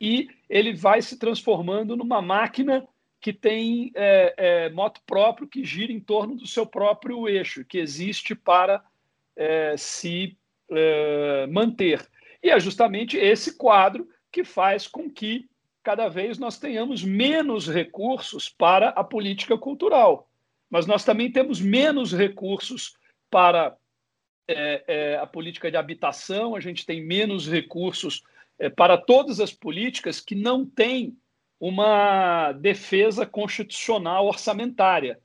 e 0.00 0.28
ele 0.48 0.74
vai 0.74 1.00
se 1.00 1.18
transformando 1.18 1.96
numa 1.96 2.20
máquina 2.20 2.86
que 3.20 3.32
tem 3.32 3.92
é, 3.94 4.34
é, 4.36 4.70
moto 4.70 5.00
próprio, 5.06 5.46
que 5.46 5.62
gira 5.62 5.92
em 5.92 6.00
torno 6.00 6.34
do 6.34 6.46
seu 6.46 6.64
próprio 6.64 7.28
eixo, 7.28 7.64
que 7.64 7.78
existe 7.78 8.34
para 8.34 8.82
é, 9.36 9.76
se 9.76 10.36
é, 10.70 11.46
manter. 11.46 12.08
E 12.42 12.50
é 12.50 12.58
justamente 12.58 13.16
esse 13.16 13.56
quadro 13.56 14.08
que 14.32 14.44
faz 14.44 14.86
com 14.86 15.10
que 15.10 15.48
cada 15.82 16.08
vez 16.08 16.38
nós 16.38 16.58
tenhamos 16.58 17.02
menos 17.02 17.68
recursos 17.68 18.48
para 18.48 18.90
a 18.90 19.02
política 19.02 19.56
cultural. 19.56 20.28
Mas 20.68 20.86
nós 20.86 21.04
também 21.04 21.30
temos 21.32 21.60
menos 21.60 22.12
recursos 22.12 22.94
para 23.30 23.76
é, 24.48 24.84
é, 24.86 25.16
a 25.16 25.26
política 25.26 25.70
de 25.70 25.76
habitação, 25.76 26.54
a 26.54 26.60
gente 26.60 26.84
tem 26.84 27.04
menos 27.04 27.48
recursos 27.48 28.22
é, 28.58 28.68
para 28.68 28.96
todas 28.96 29.40
as 29.40 29.52
políticas 29.52 30.20
que 30.20 30.34
não 30.34 30.66
têm 30.66 31.16
uma 31.58 32.52
defesa 32.52 33.26
constitucional 33.26 34.26
orçamentária, 34.26 35.20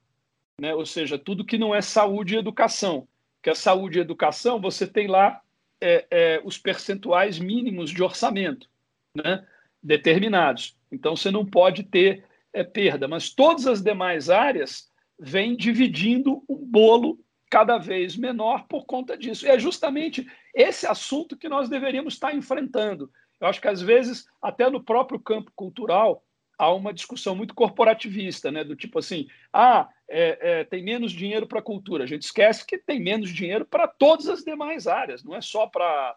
né? 0.60 0.74
ou 0.74 0.86
seja, 0.86 1.18
tudo 1.18 1.46
que 1.46 1.58
não 1.58 1.74
é 1.74 1.82
saúde 1.82 2.36
e 2.36 2.38
educação. 2.38 3.08
Que 3.42 3.50
a 3.50 3.56
saúde 3.56 4.00
e 4.00 4.02
educação, 4.02 4.60
você 4.60 4.86
tem 4.86 5.08
lá 5.08 5.42
é, 5.82 6.08
é, 6.10 6.42
os 6.44 6.58
percentuais 6.58 7.40
mínimos 7.40 7.92
de 7.92 8.02
orçamento 8.04 8.70
né, 9.16 9.46
determinados. 9.82 10.78
Então, 10.92 11.16
você 11.16 11.32
não 11.32 11.46
pode 11.46 11.84
ter 11.84 12.24
é, 12.54 12.64
perda, 12.64 13.08
mas 13.08 13.30
todas 13.30 13.68
as 13.68 13.82
demais 13.82 14.30
áreas 14.30 14.90
vêm 15.20 15.56
dividindo 15.56 16.44
um 16.50 16.58
bolo 16.58 17.20
cada 17.50 17.78
vez 17.78 18.18
menor 18.18 18.66
por 18.68 18.86
conta 18.86 19.18
disso. 19.18 19.46
E 19.46 19.50
é 19.50 19.60
justamente 19.60 20.28
esse 20.54 20.88
assunto 20.88 21.38
que 21.38 21.48
nós 21.48 21.70
deveríamos 21.70 22.16
estar 22.16 22.34
enfrentando. 22.36 23.10
Eu 23.40 23.48
acho 23.48 23.62
que, 23.62 23.68
às 23.68 23.82
vezes, 23.82 24.26
até 24.42 24.70
no 24.70 24.84
próprio 24.84 25.20
campo 25.20 25.52
cultural, 25.56 26.24
há 26.58 26.72
uma 26.74 26.94
discussão 26.94 27.36
muito 27.36 27.54
corporativista, 27.54 28.52
né? 28.52 28.64
do 28.64 28.76
tipo 28.76 29.00
assim, 29.00 29.28
ah, 29.54 29.90
é, 30.10 30.60
é, 30.60 30.64
tem 30.64 30.84
menos 30.84 31.12
dinheiro 31.12 31.48
para 31.48 31.60
a 31.60 31.64
cultura. 31.64 32.04
A 32.04 32.08
gente 32.08 32.24
esquece 32.24 32.66
que 32.66 32.78
tem 32.78 33.00
menos 33.00 33.30
dinheiro 33.30 33.66
para 33.66 33.88
todas 33.88 34.28
as 34.28 34.44
demais 34.44 34.88
áreas, 34.88 35.24
não 35.24 35.36
é 35.36 35.42
só 35.42 35.68
para 35.68 36.16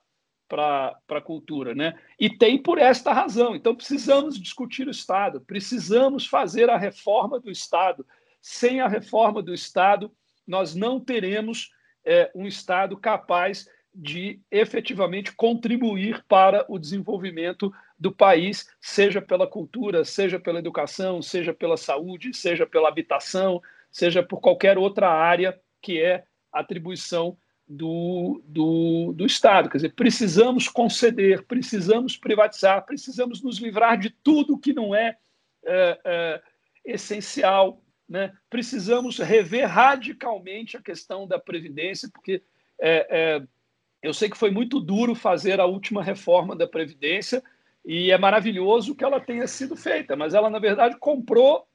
para 0.49 0.99
a 1.11 1.21
cultura, 1.21 1.75
né? 1.75 1.95
E 2.19 2.31
tem 2.31 2.57
por 2.57 2.79
esta 2.79 3.13
razão. 3.13 3.55
Então 3.55 3.77
precisamos 3.77 4.41
discutir 4.41 4.89
o 4.89 4.91
Estado, 4.91 5.43
precisamos 5.43 6.27
fazer 6.27 6.71
a 6.71 6.79
reforma 6.79 7.39
do 7.39 7.51
Estado. 7.51 8.07
Sem 8.41 8.81
a 8.81 8.89
reforma 8.89 9.43
do 9.43 9.53
Estado, 9.53 10.11
nós 10.47 10.75
não 10.75 10.99
teremos 10.99 11.71
é, 12.03 12.31
um 12.35 12.47
Estado 12.47 12.97
capaz 12.97 13.69
de 13.95 14.41
efetivamente 14.51 15.35
contribuir 15.35 16.25
para 16.27 16.65
o 16.69 16.79
desenvolvimento 16.79 17.71
do 17.99 18.13
país, 18.13 18.71
seja 18.81 19.21
pela 19.21 19.47
cultura, 19.47 20.05
seja 20.05 20.39
pela 20.39 20.61
educação, 20.61 21.21
seja 21.21 21.53
pela 21.53 21.77
saúde, 21.77 22.33
seja 22.33 22.65
pela 22.65 22.89
habitação, 22.89 23.61
seja 23.91 24.23
por 24.23 24.41
qualquer 24.41 24.79
outra 24.79 25.09
área 25.09 25.59
que 25.81 26.01
é 26.01 26.25
atribuição 26.53 27.37
do, 27.69 28.43
do, 28.47 29.13
do 29.15 29.27
Estado. 29.27 29.69
Quer 29.69 29.79
dizer, 29.79 29.95
precisamos 29.95 30.69
conceder, 30.69 31.45
precisamos 31.45 32.17
privatizar, 32.17 32.85
precisamos 32.87 33.43
nos 33.43 33.59
livrar 33.59 33.99
de 33.99 34.11
tudo 34.11 34.59
que 34.59 34.73
não 34.73 34.95
é, 34.95 35.17
é, 35.65 36.01
é 36.05 36.43
essencial. 36.85 37.83
Né? 38.09 38.33
Precisamos 38.49 39.19
rever 39.19 39.69
radicalmente 39.69 40.77
a 40.77 40.83
questão 40.83 41.27
da 41.27 41.39
Previdência, 41.39 42.09
porque 42.11 42.43
é, 42.81 43.07
é, 43.11 43.43
eu 44.03 44.15
sei 44.15 44.31
que 44.31 44.39
foi 44.39 44.51
muito 44.51 44.81
duro 44.81 45.15
fazer 45.15 45.61
a 45.61 45.67
última 45.67 46.03
reforma 46.03 46.57
da 46.57 46.67
Previdência 46.67 47.43
e 47.85 48.11
é 48.11 48.17
maravilhoso 48.17 48.95
que 48.95 49.05
ela 49.05 49.21
tenha 49.21 49.47
sido 49.47 49.77
feita, 49.77 50.17
mas 50.17 50.33
ela, 50.33 50.49
na 50.49 50.59
verdade, 50.59 50.97
comprou 50.99 51.68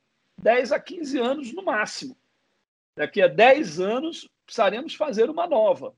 10 0.44 0.72
a 0.74 0.80
15 0.80 1.18
anos 1.20 1.54
no 1.54 1.64
máximo. 1.64 2.18
Daqui 2.96 3.22
a 3.22 3.28
10 3.28 3.80
anos 3.80 4.30
precisaremos 4.46 4.94
fazer 4.94 5.30
uma 5.30 5.48
nova. 5.48 5.96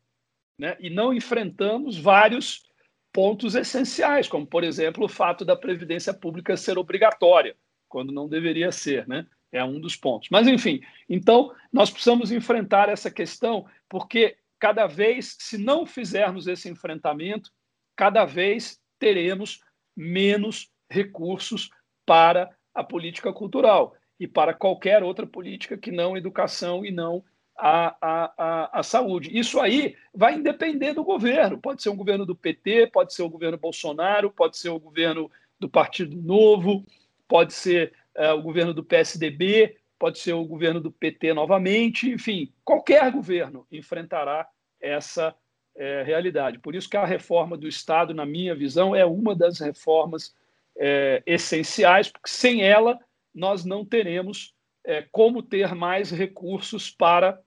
Né? 0.57 0.77
E 0.79 0.89
não 0.89 1.13
enfrentamos 1.13 1.97
vários 1.97 2.63
pontos 3.11 3.55
essenciais, 3.55 4.27
como, 4.27 4.45
por 4.45 4.63
exemplo, 4.63 5.05
o 5.05 5.09
fato 5.09 5.43
da 5.43 5.55
Previdência 5.55 6.13
Pública 6.13 6.55
ser 6.55 6.77
obrigatória, 6.77 7.55
quando 7.89 8.13
não 8.13 8.27
deveria 8.27 8.71
ser. 8.71 9.07
Né? 9.07 9.25
É 9.51 9.63
um 9.63 9.79
dos 9.79 9.95
pontos. 9.95 10.29
Mas, 10.29 10.47
enfim, 10.47 10.81
então 11.09 11.53
nós 11.71 11.89
precisamos 11.89 12.31
enfrentar 12.31 12.87
essa 12.87 13.09
questão, 13.09 13.65
porque 13.89 14.37
cada 14.59 14.87
vez, 14.87 15.35
se 15.39 15.57
não 15.57 15.85
fizermos 15.85 16.47
esse 16.47 16.69
enfrentamento, 16.69 17.51
cada 17.95 18.25
vez 18.25 18.79
teremos 18.99 19.61
menos 19.95 20.69
recursos 20.89 21.69
para 22.05 22.55
a 22.73 22.83
política 22.83 23.33
cultural 23.33 23.95
e 24.19 24.27
para 24.27 24.53
qualquer 24.53 25.03
outra 25.03 25.25
política 25.25 25.77
que 25.77 25.91
não 25.91 26.17
educação 26.17 26.85
e 26.85 26.91
não 26.91 27.23
a, 27.57 27.95
a, 28.01 28.33
a, 28.37 28.79
a, 28.79 28.83
saúde. 28.83 29.37
Isso 29.37 29.59
aí 29.59 29.95
vai 30.13 30.39
depender 30.39 30.93
do 30.93 31.03
governo. 31.03 31.57
Pode 31.57 31.81
ser 31.81 31.89
um 31.89 31.95
governo 31.95 32.25
do 32.25 32.35
PT, 32.35 32.87
pode 32.87 33.13
ser 33.13 33.23
o 33.23 33.29
governo 33.29 33.57
Bolsonaro, 33.57 34.29
pode 34.29 34.57
ser 34.57 34.69
o 34.69 34.79
governo 34.79 35.31
do 35.59 35.69
Partido 35.69 36.15
Novo, 36.17 36.85
pode 37.27 37.53
ser 37.53 37.93
uh, 38.17 38.33
o 38.33 38.41
governo 38.41 38.73
do 38.73 38.83
PSDB, 38.83 39.77
pode 39.97 40.19
ser 40.19 40.33
o 40.33 40.45
governo 40.45 40.81
do 40.81 40.91
PT 40.91 41.33
novamente, 41.33 42.09
enfim, 42.09 42.51
qualquer 42.63 43.09
governo 43.11 43.65
enfrentará 43.71 44.47
essa 44.81 45.33
é, 45.75 46.03
realidade. 46.03 46.59
Por 46.59 46.75
isso 46.75 46.89
que 46.89 46.97
a 46.97 47.05
reforma 47.05 47.57
do 47.57 47.67
Estado, 47.67 48.13
na 48.13 48.25
minha 48.25 48.53
visão, 48.53 48.95
é 48.95 49.05
uma 49.05 49.35
das 49.35 49.59
reformas 49.59 50.35
é, 50.77 51.23
essenciais, 51.25 52.09
porque 52.09 52.29
sem 52.29 52.61
ela 52.61 52.99
nós 53.35 53.65
não 53.65 53.85
teremos 53.85 54.55
é, 54.85 55.05
como 55.11 55.43
ter 55.43 55.75
mais 55.75 56.09
recursos 56.09 56.89
para 56.89 57.39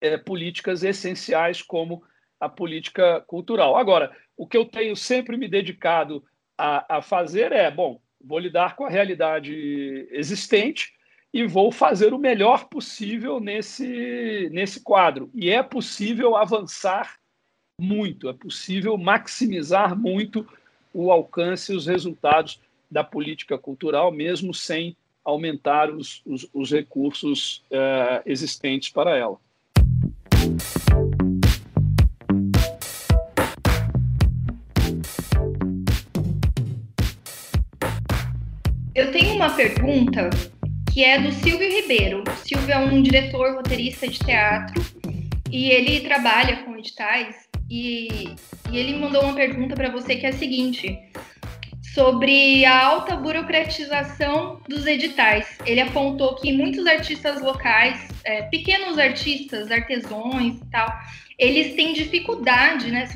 é, 0.00 0.18
políticas 0.18 0.82
essenciais 0.82 1.62
como 1.62 2.02
a 2.38 2.48
política 2.48 3.20
cultural. 3.22 3.76
Agora, 3.76 4.14
o 4.36 4.46
que 4.46 4.56
eu 4.56 4.64
tenho 4.64 4.96
sempre 4.96 5.36
me 5.36 5.48
dedicado 5.48 6.24
a, 6.58 6.98
a 6.98 7.02
fazer 7.02 7.52
é, 7.52 7.70
bom, 7.70 8.00
vou 8.20 8.38
lidar 8.38 8.76
com 8.76 8.84
a 8.84 8.90
realidade 8.90 10.08
existente 10.10 10.92
e 11.32 11.46
vou 11.46 11.72
fazer 11.72 12.12
o 12.12 12.18
melhor 12.18 12.68
possível 12.68 13.40
nesse, 13.40 14.50
nesse 14.52 14.82
quadro. 14.82 15.30
E 15.34 15.50
é 15.50 15.62
possível 15.62 16.36
avançar 16.36 17.16
muito, 17.80 18.28
é 18.28 18.32
possível 18.32 18.98
maximizar 18.98 19.98
muito 19.98 20.46
o 20.92 21.10
alcance 21.10 21.72
e 21.72 21.76
os 21.76 21.86
resultados 21.86 22.60
da 22.90 23.02
política 23.02 23.56
cultural, 23.56 24.12
mesmo 24.12 24.52
sem 24.52 24.96
aumentar 25.24 25.90
os, 25.90 26.22
os, 26.26 26.48
os 26.52 26.70
recursos 26.70 27.64
uh, 27.70 28.22
existentes 28.26 28.88
para 28.90 29.16
ela. 29.16 29.38
Eu 38.94 39.10
tenho 39.10 39.34
uma 39.34 39.50
pergunta 39.50 40.28
que 40.92 41.02
é 41.02 41.18
do 41.18 41.32
Silvio 41.32 41.70
Ribeiro. 41.70 42.22
O 42.26 42.46
Silvio 42.46 42.70
é 42.70 42.78
um 42.78 43.02
diretor 43.02 43.54
roteirista 43.54 44.06
de 44.06 44.18
teatro 44.18 44.82
e 45.50 45.70
ele 45.70 46.00
trabalha 46.00 46.64
com 46.64 46.76
editais 46.76 47.48
e, 47.70 48.34
e 48.70 48.76
ele 48.76 48.98
mandou 48.98 49.22
uma 49.22 49.34
pergunta 49.34 49.74
para 49.74 49.90
você 49.90 50.16
que 50.16 50.26
é 50.26 50.28
a 50.28 50.32
seguinte: 50.32 50.98
sobre 51.94 52.64
a 52.64 52.86
alta 52.86 53.16
burocratização 53.16 54.60
dos 54.66 54.86
editais. 54.86 55.58
Ele 55.66 55.80
apontou 55.80 56.34
que 56.36 56.52
muitos 56.52 56.86
artistas 56.86 57.40
locais, 57.42 58.08
é, 58.24 58.42
pequenos 58.42 58.98
artistas, 58.98 59.70
artesões 59.70 60.56
e 60.56 60.70
tal, 60.70 60.88
eles 61.38 61.74
têm 61.74 61.92
dificuldade, 61.92 62.90
né? 62.90 63.08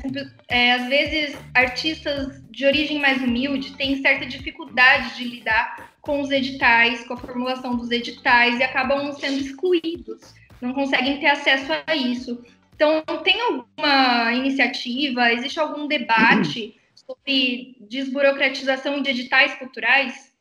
É, 0.47 0.73
às 0.73 0.87
vezes, 0.87 1.37
artistas 1.53 2.41
de 2.51 2.65
origem 2.65 2.99
mais 2.99 3.21
humilde 3.21 3.73
têm 3.73 4.01
certa 4.01 4.25
dificuldade 4.25 5.15
de 5.17 5.23
lidar 5.23 5.91
com 6.01 6.21
os 6.21 6.29
editais, 6.29 7.05
com 7.05 7.13
a 7.13 7.17
formulação 7.17 7.75
dos 7.75 7.89
editais 7.89 8.59
e 8.59 8.63
acabam 8.63 9.11
sendo 9.13 9.39
excluídos, 9.39 10.33
não 10.61 10.73
conseguem 10.73 11.19
ter 11.19 11.27
acesso 11.27 11.71
a 11.85 11.95
isso. 11.95 12.43
Então, 12.75 13.03
tem 13.23 13.41
alguma 13.41 14.33
iniciativa, 14.33 15.33
existe 15.33 15.59
algum 15.59 15.87
debate 15.87 16.76
sobre 17.07 17.77
desburocratização 17.79 19.01
de 19.01 19.09
editais 19.09 19.55
culturais? 19.55 20.35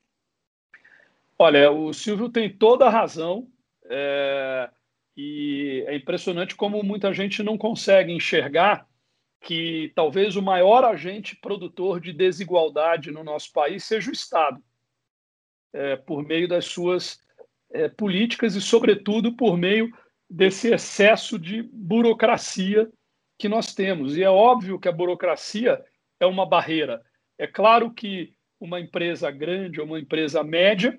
Olha, 1.38 1.70
o 1.70 1.92
Silvio 1.92 2.29
tem 2.29 2.50
toda 2.50 2.87
a 2.87 2.90
razão. 2.90 3.48
É, 3.88 4.68
e 5.16 5.85
é 5.87 5.94
impressionante 5.94 6.57
como 6.57 6.83
muita 6.83 7.12
gente 7.12 7.42
não 7.42 7.57
consegue 7.57 8.12
enxergar 8.12 8.87
que 9.40 9.92
talvez 9.94 10.35
o 10.35 10.42
maior 10.42 10.85
agente 10.85 11.37
produtor 11.37 12.00
de 12.00 12.12
desigualdade 12.12 13.12
no 13.12 13.22
nosso 13.22 13.52
país 13.52 13.85
seja 13.85 14.11
o 14.11 14.12
Estado, 14.12 14.61
é, 15.72 15.94
por 15.94 16.24
meio 16.24 16.48
das 16.48 16.64
suas 16.64 17.20
é, 17.70 17.88
políticas 17.88 18.57
e, 18.57 18.61
sobretudo, 18.61 19.37
por 19.37 19.57
meio 19.57 19.92
desse 20.29 20.72
excesso 20.72 21.38
de 21.38 21.62
burocracia 21.62 22.90
que 23.38 23.48
nós 23.48 23.72
temos. 23.72 24.16
E 24.16 24.24
é 24.24 24.31
óbvio 24.31 24.81
que 24.81 24.88
a 24.88 24.92
burocracia 24.92 25.85
é 26.20 26.26
uma 26.26 26.46
barreira. 26.46 27.02
É 27.38 27.46
claro 27.46 27.90
que 27.90 28.35
uma 28.59 28.81
empresa 28.81 29.31
grande 29.31 29.81
ou 29.81 29.87
uma 29.87 30.00
empresa 30.00 30.42
média 30.42 30.98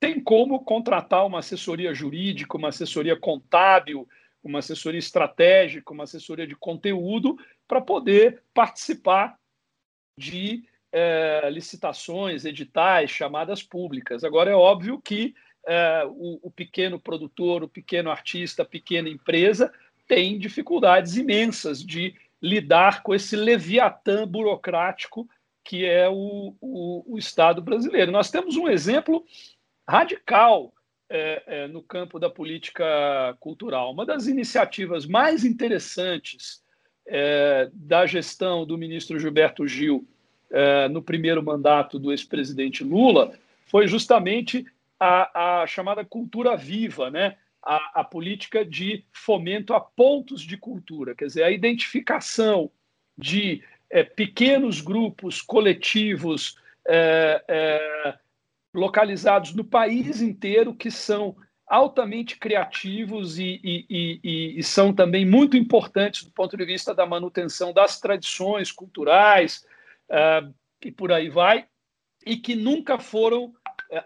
tem 0.00 0.20
como 0.20 0.64
contratar 0.64 1.24
uma 1.24 1.38
assessoria 1.38 1.94
jurídica, 1.94 2.56
uma 2.56 2.68
assessoria 2.68 3.16
contábil, 3.16 4.06
uma 4.42 4.58
assessoria 4.58 4.98
estratégica, 4.98 5.92
uma 5.92 6.04
assessoria 6.04 6.46
de 6.46 6.54
conteúdo 6.54 7.38
para 7.66 7.80
poder 7.80 8.42
participar 8.52 9.38
de 10.18 10.64
é, 10.92 11.48
licitações, 11.50 12.44
editais, 12.44 13.10
chamadas 13.10 13.62
públicas. 13.62 14.24
Agora, 14.24 14.50
é 14.50 14.54
óbvio 14.54 15.00
que 15.00 15.34
é, 15.66 16.04
o, 16.06 16.38
o 16.42 16.50
pequeno 16.50 16.98
produtor, 16.98 17.62
o 17.62 17.68
pequeno 17.68 18.10
artista, 18.10 18.62
a 18.62 18.66
pequena 18.66 19.08
empresa 19.08 19.72
tem 20.06 20.38
dificuldades 20.38 21.16
imensas 21.16 21.84
de 21.84 22.14
lidar 22.46 23.02
com 23.02 23.14
esse 23.14 23.34
leviatã 23.34 24.26
burocrático 24.26 25.28
que 25.64 25.84
é 25.84 26.08
o, 26.08 26.54
o, 26.60 27.14
o 27.14 27.18
Estado 27.18 27.60
brasileiro. 27.60 28.12
Nós 28.12 28.30
temos 28.30 28.56
um 28.56 28.68
exemplo 28.68 29.24
radical 29.86 30.72
é, 31.10 31.42
é, 31.46 31.68
no 31.68 31.82
campo 31.82 32.20
da 32.20 32.30
política 32.30 33.36
cultural. 33.40 33.92
Uma 33.92 34.06
das 34.06 34.28
iniciativas 34.28 35.06
mais 35.06 35.44
interessantes 35.44 36.62
é, 37.06 37.68
da 37.72 38.06
gestão 38.06 38.64
do 38.64 38.78
ministro 38.78 39.18
Gilberto 39.18 39.66
Gil 39.66 40.06
é, 40.50 40.88
no 40.88 41.02
primeiro 41.02 41.42
mandato 41.42 41.98
do 41.98 42.12
ex-presidente 42.12 42.84
Lula 42.84 43.36
foi 43.66 43.88
justamente 43.88 44.64
a, 44.98 45.62
a, 45.62 45.66
chamada 45.66 46.04
cultura 46.04 46.56
viva, 46.56 47.10
né? 47.10 47.36
A, 47.68 48.00
a, 48.00 48.04
política 48.04 48.64
de 48.64 49.04
fomento 49.12 49.74
a 49.74 49.80
pontos 49.80 50.42
de 50.42 50.56
cultura, 50.56 51.16
quer 51.16 51.26
dizer, 51.26 51.42
a 51.42 51.50
identificação 51.50 52.70
de 53.18 53.60
é, 53.90 54.04
pequenos 54.04 54.80
grupos 54.80 55.42
coletivos 55.42 56.56
é, 56.86 58.14
localizados 58.72 59.52
no 59.52 59.64
país 59.64 60.20
inteiro 60.22 60.74
que 60.74 60.90
são 60.90 61.36
altamente 61.66 62.38
criativos 62.38 63.38
e, 63.38 63.60
e, 63.64 63.86
e, 64.22 64.58
e, 64.58 64.62
são 64.62 64.92
também 64.92 65.26
muito 65.26 65.56
importantes 65.56 66.22
do 66.22 66.30
ponto 66.30 66.56
de 66.56 66.64
vista 66.64 66.94
da 66.94 67.04
manutenção 67.04 67.72
das 67.72 67.98
tradições 67.98 68.70
culturais 68.70 69.66
uh, 70.08 70.54
e 70.84 70.92
por 70.92 71.10
aí 71.10 71.28
vai, 71.28 71.66
e 72.24 72.36
que 72.36 72.54
nunca 72.54 72.98
foram 73.00 73.46
uh, 73.46 73.54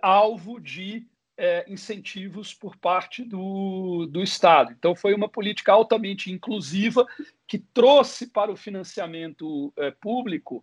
alvo 0.01 0.59
de 0.59 1.07
uh, 1.41 1.73
incentivos 1.73 2.53
por 2.53 2.77
parte 2.77 3.25
do, 3.25 4.07
do 4.07 4.23
Estado. 4.23 4.73
Então, 4.79 4.95
foi 4.95 5.15
uma 5.15 5.29
política 5.29 5.73
altamente 5.73 6.31
inclusiva 6.31 7.07
que 7.49 7.59
trouxe 7.59 8.27
para 8.27 8.53
o 8.53 8.57
financiamento 8.57 9.73
público 10.01 10.63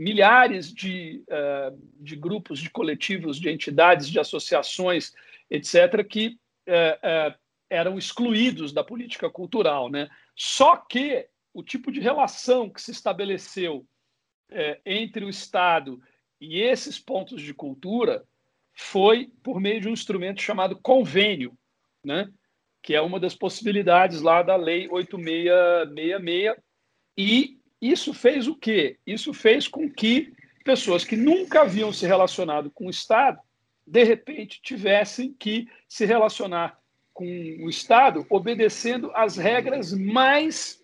milhares 0.00 0.72
de, 0.72 1.22
uh, 1.28 1.78
de 1.96 2.16
grupos, 2.16 2.58
de 2.58 2.70
coletivos, 2.70 3.38
de 3.38 3.50
entidades, 3.50 4.08
de 4.08 4.18
associações, 4.18 5.12
etc., 5.50 6.02
que 6.08 6.38
uh, 6.66 7.38
eram 7.68 7.98
excluídos 7.98 8.72
da 8.72 8.82
política 8.82 9.28
cultural. 9.28 9.90
Né? 9.90 10.08
Só 10.34 10.76
que 10.76 11.28
o 11.52 11.62
tipo 11.62 11.92
de 11.92 12.00
relação 12.00 12.70
que 12.70 12.80
se 12.80 12.92
estabeleceu 12.92 13.86
entre 14.84 15.24
o 15.24 15.28
Estado 15.28 16.02
e 16.40 16.60
esses 16.60 16.98
pontos 16.98 17.40
de 17.40 17.54
cultura 17.54 18.24
foi 18.80 19.30
por 19.42 19.60
meio 19.60 19.78
de 19.80 19.88
um 19.88 19.92
instrumento 19.92 20.40
chamado 20.40 20.80
convênio, 20.80 21.52
né? 22.02 22.28
que 22.82 22.94
é 22.94 23.00
uma 23.00 23.20
das 23.20 23.34
possibilidades 23.34 24.22
lá 24.22 24.42
da 24.42 24.56
Lei 24.56 24.88
8666, 24.88 26.56
e 27.16 27.58
isso 27.80 28.14
fez 28.14 28.48
o 28.48 28.56
quê? 28.56 28.98
Isso 29.06 29.34
fez 29.34 29.68
com 29.68 29.88
que 29.88 30.32
pessoas 30.64 31.04
que 31.04 31.14
nunca 31.14 31.60
haviam 31.60 31.92
se 31.92 32.06
relacionado 32.06 32.70
com 32.70 32.86
o 32.86 32.90
Estado, 32.90 33.38
de 33.86 34.02
repente, 34.02 34.62
tivessem 34.62 35.34
que 35.34 35.68
se 35.86 36.06
relacionar 36.06 36.78
com 37.12 37.26
o 37.26 37.68
Estado 37.68 38.26
obedecendo 38.30 39.12
às 39.14 39.36
regras 39.36 39.92
mais 39.92 40.82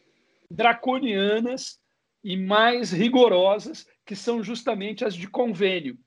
draconianas 0.51 1.81
e 2.23 2.37
mais 2.37 2.93
rigorosas, 2.93 3.87
que 4.05 4.15
são 4.15 4.43
justamente 4.43 5.03
as 5.03 5.15
de 5.15 5.29
convênio. 5.29 5.99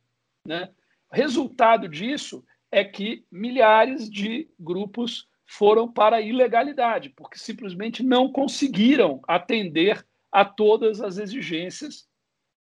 Né? 0.45 0.69
Resultado 1.12 1.88
disso 1.88 2.43
é 2.72 2.84
que 2.84 3.26
milhares 3.32 4.10
de 4.10 4.48
grupos 4.60 5.28
foram 5.45 5.91
para 5.91 6.17
a 6.17 6.22
ilegalidade, 6.22 7.10
porque 7.10 7.39
simplesmente 7.39 8.04
não 8.04 8.32
conseguiram 8.32 9.19
atender 9.28 10.06
a 10.32 10.45
todas 10.45 11.02
as 11.02 11.17
exigências 11.17 12.08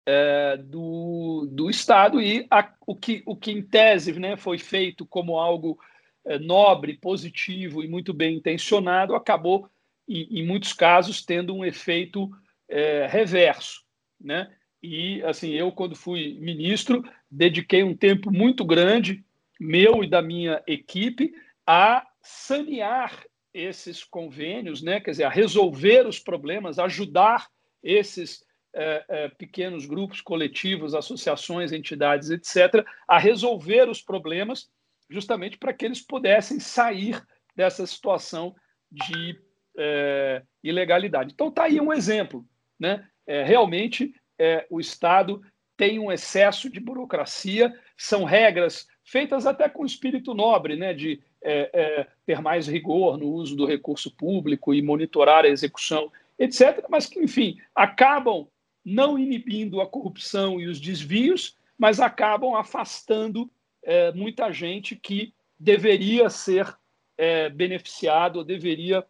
é, 0.04 0.58
do, 0.58 1.48
do 1.50 1.70
Estado 1.70 2.20
e 2.20 2.46
a, 2.50 2.72
o, 2.86 2.94
que, 2.94 3.22
o 3.26 3.34
que, 3.34 3.50
em 3.50 3.62
tese, 3.62 4.12
né, 4.18 4.36
foi 4.36 4.58
feito 4.58 5.06
como 5.06 5.38
algo 5.38 5.78
é, 6.24 6.38
nobre, 6.38 6.98
positivo 6.98 7.82
e 7.82 7.88
muito 7.88 8.12
bem 8.12 8.36
intencionado, 8.36 9.14
acabou, 9.14 9.68
em, 10.06 10.40
em 10.40 10.46
muitos 10.46 10.72
casos, 10.72 11.24
tendo 11.24 11.54
um 11.54 11.64
efeito 11.64 12.30
é, 12.68 13.06
reverso. 13.06 13.82
Né? 14.20 14.54
E, 14.82 15.22
assim, 15.24 15.50
eu, 15.50 15.72
quando 15.72 15.96
fui 15.96 16.38
ministro, 16.40 17.02
dediquei 17.30 17.82
um 17.82 17.96
tempo 17.96 18.30
muito 18.30 18.64
grande, 18.64 19.24
meu 19.58 20.04
e 20.04 20.08
da 20.08 20.20
minha 20.20 20.62
equipe, 20.66 21.32
a 21.66 22.06
sanear 22.22 23.24
esses 23.52 24.04
convênios, 24.04 24.82
né? 24.82 25.00
quer 25.00 25.12
dizer, 25.12 25.24
a 25.24 25.30
resolver 25.30 26.06
os 26.06 26.18
problemas, 26.18 26.78
ajudar 26.78 27.48
esses 27.82 28.44
é, 28.74 29.04
é, 29.08 29.28
pequenos 29.28 29.86
grupos, 29.86 30.20
coletivos, 30.20 30.94
associações, 30.94 31.72
entidades, 31.72 32.30
etc., 32.30 32.84
a 33.08 33.18
resolver 33.18 33.88
os 33.88 34.02
problemas, 34.02 34.68
justamente 35.08 35.56
para 35.56 35.72
que 35.72 35.86
eles 35.86 36.02
pudessem 36.02 36.60
sair 36.60 37.22
dessa 37.56 37.86
situação 37.86 38.54
de 38.92 39.40
é, 39.78 40.42
ilegalidade. 40.62 41.32
Então, 41.32 41.48
está 41.48 41.64
aí 41.64 41.80
um 41.80 41.92
exemplo. 41.92 42.46
Né? 42.78 43.08
É, 43.26 43.42
realmente, 43.42 44.14
é, 44.38 44.66
o 44.70 44.80
Estado 44.80 45.42
tem 45.76 45.98
um 45.98 46.10
excesso 46.10 46.70
de 46.70 46.80
burocracia, 46.80 47.74
são 47.96 48.24
regras 48.24 48.88
feitas 49.04 49.46
até 49.46 49.68
com 49.68 49.84
espírito 49.84 50.34
nobre, 50.34 50.76
né? 50.76 50.94
de 50.94 51.20
é, 51.42 51.70
é, 51.72 52.06
ter 52.24 52.40
mais 52.40 52.66
rigor 52.66 53.18
no 53.18 53.28
uso 53.28 53.54
do 53.54 53.66
recurso 53.66 54.10
público 54.10 54.74
e 54.74 54.82
monitorar 54.82 55.44
a 55.44 55.48
execução, 55.48 56.10
etc., 56.38 56.84
mas 56.88 57.06
que, 57.06 57.20
enfim, 57.20 57.60
acabam 57.74 58.48
não 58.84 59.18
inibindo 59.18 59.80
a 59.80 59.86
corrupção 59.86 60.60
e 60.60 60.66
os 60.66 60.80
desvios, 60.80 61.56
mas 61.78 62.00
acabam 62.00 62.54
afastando 62.54 63.50
é, 63.82 64.12
muita 64.12 64.50
gente 64.50 64.96
que 64.96 65.34
deveria 65.58 66.28
ser 66.30 66.76
é, 67.16 67.48
beneficiada 67.48 68.38
ou 68.38 68.44
deveria 68.44 69.04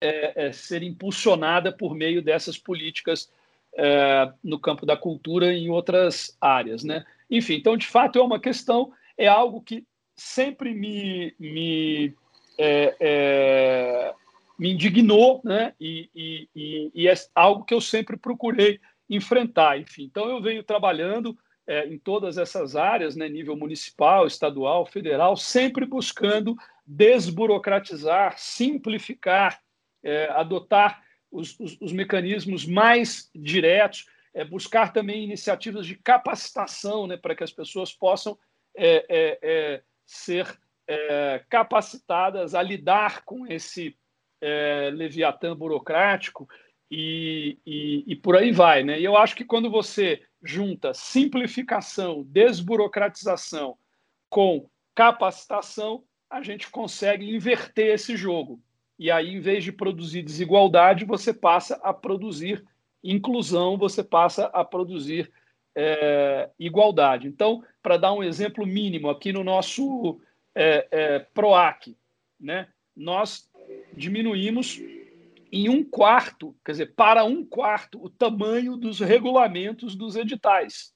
é, 0.00 0.46
é, 0.46 0.52
ser 0.52 0.82
impulsionada 0.82 1.72
por 1.72 1.94
meio 1.94 2.22
dessas 2.22 2.58
políticas 2.58 3.30
no 4.42 4.58
campo 4.58 4.86
da 4.86 4.96
cultura 4.96 5.52
e 5.52 5.64
em 5.64 5.70
outras 5.70 6.36
áreas. 6.40 6.82
Né? 6.82 7.04
Enfim, 7.30 7.54
então, 7.54 7.76
de 7.76 7.86
fato, 7.86 8.18
é 8.18 8.22
uma 8.22 8.40
questão, 8.40 8.90
é 9.18 9.26
algo 9.26 9.60
que 9.60 9.84
sempre 10.16 10.72
me, 10.74 11.34
me, 11.38 12.14
é, 12.58 12.96
é, 12.98 14.14
me 14.58 14.72
indignou, 14.72 15.40
né? 15.44 15.74
E, 15.78 16.08
e, 16.14 16.90
e, 16.94 17.08
é 17.08 17.14
algo 17.34 17.64
que 17.64 17.74
eu 17.74 17.80
sempre 17.80 18.16
procurei 18.16 18.80
enfrentar. 19.08 19.78
Enfim, 19.78 20.04
então 20.04 20.28
eu 20.30 20.40
venho 20.40 20.64
trabalhando 20.64 21.36
é, 21.66 21.86
em 21.86 21.98
todas 21.98 22.38
essas 22.38 22.74
áreas, 22.74 23.14
né? 23.14 23.28
Nível 23.28 23.56
municipal, 23.56 24.26
estadual, 24.26 24.86
federal, 24.86 25.36
sempre 25.36 25.84
buscando 25.84 26.56
desburocratizar, 26.86 28.38
simplificar, 28.38 29.60
é, 30.02 30.30
adotar 30.30 31.02
os, 31.36 31.58
os, 31.60 31.76
os, 31.80 31.92
mecanismos 31.92 32.66
mais 32.66 33.30
diretos, 33.34 34.06
é, 34.34 34.44
buscar 34.44 34.92
também 34.92 35.24
iniciativas 35.24 35.86
de 35.86 35.96
capacitação, 35.96 37.06
né? 37.06 37.16
Para 37.16 37.34
que 37.34 37.44
as 37.44 37.52
pessoas 37.52 37.92
possam 37.92 38.38
é, 38.76 39.06
é, 39.08 39.82
ser 40.04 40.58
é, 40.86 41.44
capacitadas 41.48 42.54
a 42.54 42.62
lidar 42.62 43.24
com 43.24 43.46
esse 43.46 43.96
é, 44.40 44.90
leviatã 44.92 45.56
burocrático 45.56 46.48
e, 46.90 47.58
e, 47.66 48.04
e, 48.06 48.16
por 48.16 48.36
aí 48.36 48.52
vai. 48.52 48.82
Né? 48.84 49.00
E 49.00 49.04
eu 49.04 49.16
acho 49.16 49.34
que 49.34 49.44
quando 49.44 49.70
você 49.70 50.22
junta 50.42 50.94
simplificação, 50.94 52.22
desburocratização 52.28 53.76
com 54.28 54.68
capacitação, 54.94 56.04
a 56.30 56.42
gente 56.42 56.70
consegue 56.70 57.34
inverter 57.34 57.94
esse 57.94 58.16
jogo. 58.16 58.62
E 58.98 59.10
aí, 59.10 59.34
em 59.34 59.40
vez 59.40 59.62
de 59.62 59.72
produzir 59.72 60.22
desigualdade, 60.22 61.04
você 61.04 61.32
passa 61.32 61.76
a 61.82 61.92
produzir 61.92 62.64
inclusão, 63.04 63.76
você 63.76 64.02
passa 64.02 64.46
a 64.46 64.64
produzir 64.64 65.30
é, 65.74 66.48
igualdade. 66.58 67.28
Então, 67.28 67.62
para 67.82 67.98
dar 67.98 68.12
um 68.12 68.24
exemplo 68.24 68.66
mínimo, 68.66 69.10
aqui 69.10 69.32
no 69.32 69.44
nosso 69.44 70.18
é, 70.54 70.88
é, 70.90 71.18
PROAC, 71.18 71.96
né, 72.40 72.68
nós 72.96 73.50
diminuímos 73.92 74.80
em 75.52 75.68
um 75.68 75.84
quarto, 75.84 76.56
quer 76.64 76.72
dizer, 76.72 76.94
para 76.94 77.24
um 77.24 77.44
quarto, 77.44 78.02
o 78.02 78.08
tamanho 78.08 78.76
dos 78.76 79.00
regulamentos 79.00 79.94
dos 79.94 80.16
editais. 80.16 80.95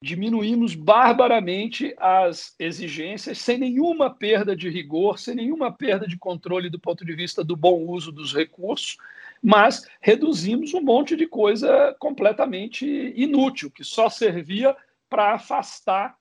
Diminuímos 0.00 0.76
barbaramente 0.76 1.92
as 1.98 2.54
exigências, 2.58 3.38
sem 3.38 3.58
nenhuma 3.58 4.08
perda 4.08 4.54
de 4.54 4.68
rigor, 4.68 5.18
sem 5.18 5.34
nenhuma 5.34 5.72
perda 5.72 6.06
de 6.06 6.16
controle 6.16 6.70
do 6.70 6.78
ponto 6.78 7.04
de 7.04 7.12
vista 7.14 7.42
do 7.42 7.56
bom 7.56 7.84
uso 7.84 8.12
dos 8.12 8.32
recursos, 8.32 8.96
mas 9.42 9.88
reduzimos 10.00 10.72
um 10.72 10.80
monte 10.80 11.16
de 11.16 11.26
coisa 11.26 11.96
completamente 11.98 12.86
inútil, 13.16 13.70
que 13.70 13.82
só 13.82 14.08
servia 14.08 14.76
para 15.08 15.34
afastar 15.34 16.16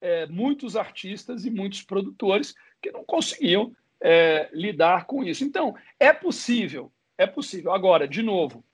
é, 0.00 0.26
muitos 0.26 0.76
artistas 0.76 1.44
e 1.44 1.50
muitos 1.50 1.82
produtores 1.82 2.54
que 2.80 2.92
não 2.92 3.04
conseguiam 3.04 3.74
é, 4.00 4.48
lidar 4.52 5.06
com 5.06 5.24
isso. 5.24 5.44
Então, 5.44 5.74
é 5.98 6.12
possível, 6.12 6.92
é 7.18 7.26
possível. 7.26 7.72
Agora, 7.72 8.06
de 8.06 8.22
novo, 8.22 8.64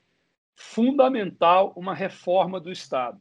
fundamental 0.54 1.72
uma 1.74 1.94
reforma 1.94 2.60
do 2.60 2.70
Estado. 2.70 3.18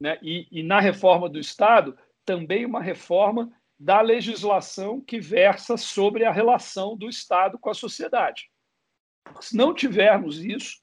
Né? 0.00 0.18
E, 0.22 0.48
e 0.50 0.62
na 0.62 0.80
reforma 0.80 1.28
do 1.28 1.38
Estado, 1.38 1.96
também 2.24 2.64
uma 2.64 2.80
reforma 2.80 3.52
da 3.78 4.00
legislação 4.00 5.00
que 5.00 5.20
versa 5.20 5.76
sobre 5.76 6.24
a 6.24 6.32
relação 6.32 6.96
do 6.96 7.08
Estado 7.08 7.58
com 7.58 7.70
a 7.70 7.74
sociedade. 7.74 8.50
Se 9.40 9.56
não 9.56 9.74
tivermos 9.74 10.42
isso, 10.44 10.80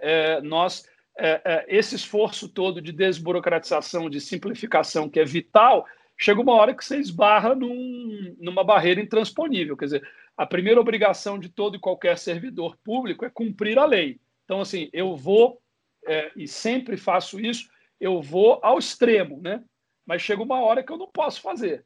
é, 0.00 0.40
nós 0.40 0.84
é, 1.18 1.40
é, 1.44 1.66
esse 1.68 1.96
esforço 1.96 2.48
todo 2.48 2.80
de 2.80 2.92
desburocratização, 2.92 4.08
de 4.08 4.20
simplificação, 4.20 5.08
que 5.08 5.18
é 5.18 5.24
vital, 5.24 5.84
chega 6.16 6.40
uma 6.40 6.54
hora 6.54 6.74
que 6.74 6.84
você 6.84 6.98
esbarra 6.98 7.54
num, 7.54 8.36
numa 8.38 8.62
barreira 8.62 9.00
intransponível. 9.00 9.76
Quer 9.76 9.84
dizer, 9.86 10.08
a 10.36 10.46
primeira 10.46 10.80
obrigação 10.80 11.38
de 11.38 11.48
todo 11.48 11.76
e 11.76 11.80
qualquer 11.80 12.16
servidor 12.18 12.76
público 12.84 13.24
é 13.24 13.30
cumprir 13.30 13.78
a 13.78 13.84
lei. 13.84 14.20
Então, 14.44 14.60
assim, 14.60 14.88
eu 14.92 15.16
vou, 15.16 15.60
é, 16.06 16.30
e 16.36 16.46
sempre 16.46 16.96
faço 16.96 17.40
isso, 17.40 17.68
eu 18.00 18.22
vou 18.22 18.58
ao 18.62 18.78
extremo, 18.78 19.40
né? 19.40 19.62
Mas 20.06 20.22
chega 20.22 20.42
uma 20.42 20.60
hora 20.60 20.82
que 20.82 20.92
eu 20.92 20.96
não 20.96 21.08
posso 21.08 21.40
fazer. 21.40 21.84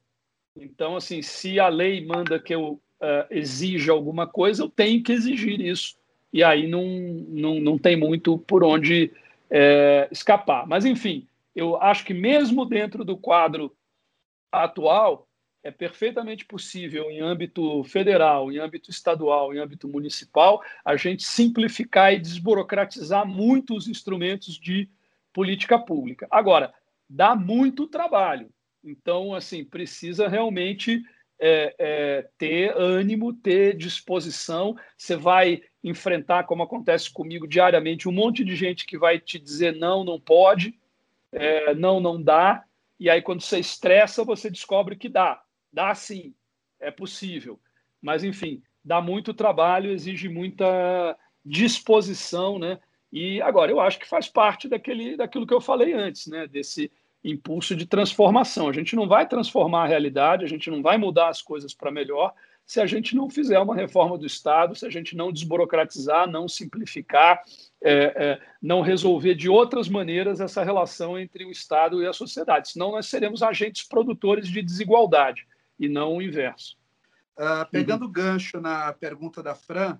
Então, 0.56 0.96
assim, 0.96 1.22
se 1.22 1.58
a 1.58 1.68
lei 1.68 2.04
manda 2.04 2.38
que 2.38 2.54
eu 2.54 2.80
uh, 3.00 3.26
exija 3.30 3.92
alguma 3.92 4.26
coisa, 4.26 4.62
eu 4.62 4.68
tenho 4.68 5.02
que 5.02 5.12
exigir 5.12 5.60
isso. 5.60 5.96
E 6.32 6.42
aí 6.42 6.68
não, 6.68 6.86
não, 7.28 7.60
não 7.60 7.78
tem 7.78 7.96
muito 7.96 8.38
por 8.38 8.64
onde 8.64 9.12
é, 9.50 10.08
escapar. 10.10 10.66
Mas, 10.66 10.84
enfim, 10.84 11.26
eu 11.54 11.76
acho 11.76 12.04
que 12.04 12.14
mesmo 12.14 12.64
dentro 12.64 13.04
do 13.04 13.16
quadro 13.16 13.74
atual, 14.50 15.28
é 15.62 15.70
perfeitamente 15.70 16.44
possível, 16.44 17.10
em 17.10 17.20
âmbito 17.20 17.84
federal, 17.84 18.50
em 18.50 18.58
âmbito 18.58 18.90
estadual, 18.90 19.54
em 19.54 19.58
âmbito 19.58 19.86
municipal, 19.86 20.62
a 20.84 20.96
gente 20.96 21.22
simplificar 21.22 22.12
e 22.12 22.18
desburocratizar 22.18 23.26
muito 23.26 23.76
os 23.76 23.86
instrumentos 23.86 24.58
de 24.58 24.88
política 25.32 25.78
pública. 25.78 26.26
Agora, 26.30 26.72
dá 27.08 27.34
muito 27.34 27.86
trabalho. 27.86 28.50
Então, 28.84 29.34
assim, 29.34 29.64
precisa 29.64 30.28
realmente 30.28 31.02
é, 31.40 31.74
é, 31.78 32.28
ter 32.38 32.76
ânimo, 32.76 33.32
ter 33.32 33.76
disposição. 33.76 34.76
Você 34.96 35.16
vai 35.16 35.62
enfrentar, 35.82 36.44
como 36.44 36.62
acontece 36.62 37.12
comigo 37.12 37.46
diariamente, 37.46 38.08
um 38.08 38.12
monte 38.12 38.44
de 38.44 38.54
gente 38.54 38.86
que 38.86 38.96
vai 38.96 39.18
te 39.18 39.38
dizer 39.38 39.74
não, 39.74 40.04
não 40.04 40.20
pode, 40.20 40.78
é, 41.32 41.74
não, 41.74 42.00
não 42.00 42.22
dá. 42.22 42.64
E 42.98 43.10
aí, 43.10 43.20
quando 43.20 43.40
você 43.40 43.58
estressa, 43.58 44.24
você 44.24 44.48
descobre 44.48 44.96
que 44.96 45.08
dá. 45.08 45.42
Dá 45.72 45.94
sim, 45.94 46.34
é 46.78 46.90
possível. 46.90 47.58
Mas, 48.00 48.22
enfim, 48.22 48.62
dá 48.84 49.00
muito 49.00 49.34
trabalho, 49.34 49.90
exige 49.90 50.28
muita 50.28 51.16
disposição, 51.44 52.58
né? 52.58 52.78
E 53.12 53.42
agora, 53.42 53.70
eu 53.70 53.78
acho 53.78 53.98
que 53.98 54.08
faz 54.08 54.28
parte 54.28 54.68
daquele, 54.68 55.16
daquilo 55.16 55.46
que 55.46 55.52
eu 55.52 55.60
falei 55.60 55.92
antes, 55.92 56.26
né? 56.26 56.46
Desse 56.46 56.90
impulso 57.22 57.76
de 57.76 57.86
transformação. 57.86 58.68
A 58.68 58.72
gente 58.72 58.96
não 58.96 59.06
vai 59.06 59.28
transformar 59.28 59.84
a 59.84 59.86
realidade, 59.86 60.44
a 60.44 60.48
gente 60.48 60.70
não 60.70 60.82
vai 60.82 60.96
mudar 60.96 61.28
as 61.28 61.42
coisas 61.42 61.72
para 61.74 61.90
melhor 61.90 62.32
se 62.64 62.80
a 62.80 62.86
gente 62.86 63.14
não 63.14 63.28
fizer 63.28 63.58
uma 63.58 63.74
reforma 63.74 64.16
do 64.16 64.24
Estado, 64.24 64.74
se 64.74 64.86
a 64.86 64.90
gente 64.90 65.16
não 65.16 65.32
desburocratizar, 65.32 66.26
não 66.26 66.48
simplificar, 66.48 67.42
é, 67.82 67.92
é, 67.92 68.40
não 68.60 68.80
resolver 68.80 69.34
de 69.34 69.48
outras 69.48 69.88
maneiras 69.88 70.40
essa 70.40 70.62
relação 70.62 71.18
entre 71.18 71.44
o 71.44 71.50
Estado 71.50 72.02
e 72.02 72.06
a 72.06 72.12
sociedade. 72.12 72.70
Senão 72.70 72.92
nós 72.92 73.06
seremos 73.06 73.42
agentes 73.42 73.82
produtores 73.82 74.48
de 74.48 74.62
desigualdade 74.62 75.46
e 75.78 75.88
não 75.88 76.16
o 76.16 76.22
inverso. 76.22 76.78
Uh, 77.36 77.68
pegando 77.70 78.02
o 78.02 78.06
uhum. 78.06 78.12
gancho 78.12 78.60
na 78.60 78.92
pergunta 78.92 79.42
da 79.42 79.54
Fran, 79.54 79.98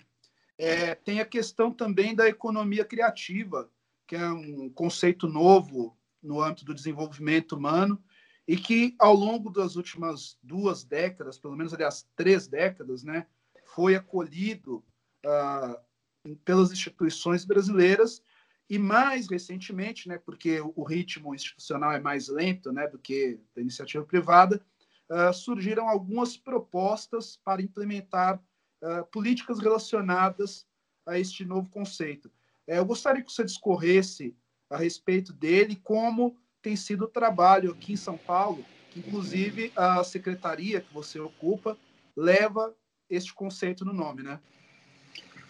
é, 0.59 0.95
tem 0.95 1.21
a 1.21 1.27
questão 1.27 1.73
também 1.73 2.15
da 2.15 2.29
economia 2.29 2.85
criativa, 2.85 3.71
que 4.07 4.17
é 4.17 4.29
um 4.29 4.69
conceito 4.71 5.27
novo 5.27 5.97
no 6.23 6.43
âmbito 6.43 6.65
do 6.65 6.75
desenvolvimento 6.75 7.57
humano 7.57 8.03
e 8.47 8.57
que 8.57 8.95
ao 8.99 9.15
longo 9.15 9.51
das 9.51 9.77
últimas 9.77 10.39
duas 10.43 10.85
décadas, 10.85 11.39
pelo 11.39 11.57
menos 11.57 11.73
aliás 11.73 12.07
três 12.17 12.47
décadas, 12.47 13.03
né, 13.03 13.27
foi 13.75 13.95
acolhido 13.95 14.85
uh, 15.25 16.37
pelas 16.45 16.71
instituições 16.71 17.45
brasileiras 17.45 18.23
e 18.69 18.79
mais 18.79 19.29
recentemente, 19.29 20.09
né, 20.09 20.19
porque 20.19 20.61
o 20.61 20.83
ritmo 20.83 21.35
institucional 21.35 21.93
é 21.93 22.01
mais 22.01 22.29
lento, 22.29 22.73
né, 22.73 22.87
do 22.87 22.99
que 22.99 23.41
da 23.55 23.63
iniciativa 23.63 24.05
privada, 24.05 24.65
uh, 25.11 25.33
surgiram 25.33 25.89
algumas 25.89 26.37
propostas 26.37 27.39
para 27.45 27.63
implementar 27.63 28.43
uh, 28.83 29.05
políticas 29.11 29.59
relacionadas 29.59 30.67
a 31.07 31.19
este 31.19 31.45
novo 31.45 31.69
conceito. 31.71 32.31
É, 32.67 32.79
eu 32.79 32.85
gostaria 32.85 33.23
que 33.23 33.33
você 33.33 33.45
discorresse 33.45 34.37
a 34.71 34.77
respeito 34.77 35.33
dele, 35.33 35.77
como 35.77 36.37
tem 36.61 36.77
sido 36.77 37.05
o 37.05 37.09
trabalho 37.09 37.73
aqui 37.73 37.93
em 37.93 37.97
São 37.97 38.17
Paulo, 38.17 38.65
que 38.91 39.01
inclusive 39.01 39.73
a 39.75 40.03
secretaria 40.05 40.81
que 40.81 40.93
você 40.93 41.19
ocupa 41.19 41.77
leva 42.17 42.75
este 43.11 43.35
conceito 43.35 43.85
no 43.85 43.93
nome, 43.93 44.23
né? 44.23 44.41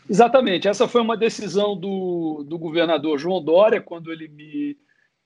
Exatamente. 0.08 0.66
Essa 0.66 0.88
foi 0.88 1.00
uma 1.00 1.16
decisão 1.16 1.76
do, 1.76 2.44
do 2.44 2.58
governador 2.58 3.18
João 3.18 3.42
Dória, 3.42 3.80
quando 3.80 4.12
ele 4.12 4.28
me 4.28 4.76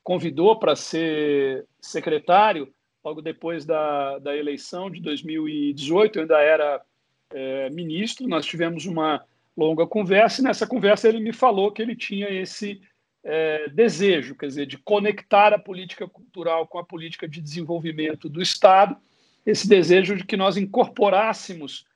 convidou 0.02 0.58
para 0.58 0.76
ser 0.76 1.66
secretário, 1.80 2.72
logo 3.02 3.22
depois 3.22 3.64
da, 3.64 4.18
da 4.18 4.36
eleição 4.36 4.90
de 4.90 5.00
2018. 5.00 6.16
Eu 6.16 6.22
ainda 6.22 6.40
era 6.40 6.84
é, 7.30 7.70
ministro, 7.70 8.28
nós 8.28 8.46
tivemos 8.46 8.86
uma 8.86 9.24
longa 9.56 9.86
conversa, 9.86 10.40
e 10.40 10.44
nessa 10.44 10.66
conversa 10.66 11.08
ele 11.08 11.20
me 11.20 11.32
falou 11.32 11.72
que 11.72 11.80
ele 11.80 11.96
tinha 11.96 12.28
esse 12.28 12.80
é, 13.24 13.68
desejo, 13.70 14.34
quer 14.34 14.46
dizer, 14.46 14.66
de 14.66 14.78
conectar 14.78 15.52
a 15.52 15.58
política 15.58 16.06
cultural 16.06 16.66
com 16.66 16.78
a 16.78 16.84
política 16.84 17.28
de 17.28 17.40
desenvolvimento 17.40 18.28
do 18.28 18.42
Estado, 18.42 18.96
esse 19.44 19.68
desejo 19.68 20.16
de 20.16 20.24
que 20.24 20.36
nós 20.36 20.56
incorporássemos 20.56 21.86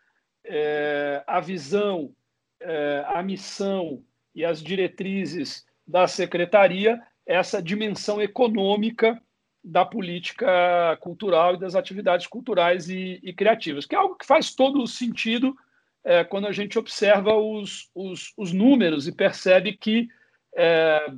é, 0.44 1.22
a 1.26 1.40
visão, 1.40 2.12
a 3.06 3.22
missão 3.22 4.04
e 4.34 4.44
as 4.44 4.62
diretrizes 4.62 5.64
da 5.86 6.06
secretaria, 6.06 7.00
essa 7.24 7.62
dimensão 7.62 8.20
econômica 8.20 9.20
da 9.62 9.84
política 9.84 10.96
cultural 11.00 11.54
e 11.54 11.58
das 11.58 11.74
atividades 11.74 12.26
culturais 12.26 12.88
e, 12.88 13.20
e 13.22 13.32
criativas, 13.32 13.84
que 13.84 13.94
é 13.94 13.98
algo 13.98 14.16
que 14.16 14.26
faz 14.26 14.54
todo 14.54 14.82
o 14.82 14.86
sentido 14.86 15.54
é, 16.02 16.24
quando 16.24 16.46
a 16.46 16.52
gente 16.52 16.78
observa 16.78 17.34
os, 17.34 17.90
os, 17.94 18.32
os 18.36 18.52
números 18.52 19.06
e 19.06 19.12
percebe 19.12 19.74
que 19.74 20.08
é, 20.56 21.12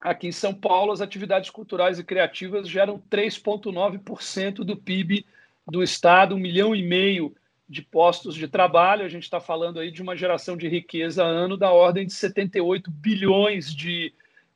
aqui 0.00 0.28
em 0.28 0.32
São 0.32 0.54
Paulo, 0.54 0.92
as 0.92 1.00
atividades 1.00 1.50
culturais 1.50 1.98
e 1.98 2.04
criativas 2.04 2.68
geram 2.68 3.02
3,9% 3.10 4.56
do 4.56 4.76
PIB 4.76 5.26
do 5.66 5.82
Estado, 5.82 6.34
um 6.34 6.38
milhão 6.38 6.74
e 6.74 6.82
meio 6.82 7.34
de 7.68 7.82
postos 7.82 8.34
de 8.34 8.46
trabalho. 8.46 9.04
A 9.04 9.08
gente 9.08 9.24
está 9.24 9.40
falando 9.40 9.80
aí 9.80 9.90
de 9.90 10.02
uma 10.02 10.16
geração 10.16 10.56
de 10.56 10.68
riqueza 10.68 11.24
ano 11.24 11.56
da 11.56 11.72
ordem 11.72 12.06
de 12.06 12.12
78 12.12 12.90
bilhões 12.90 13.74
de 13.74 14.12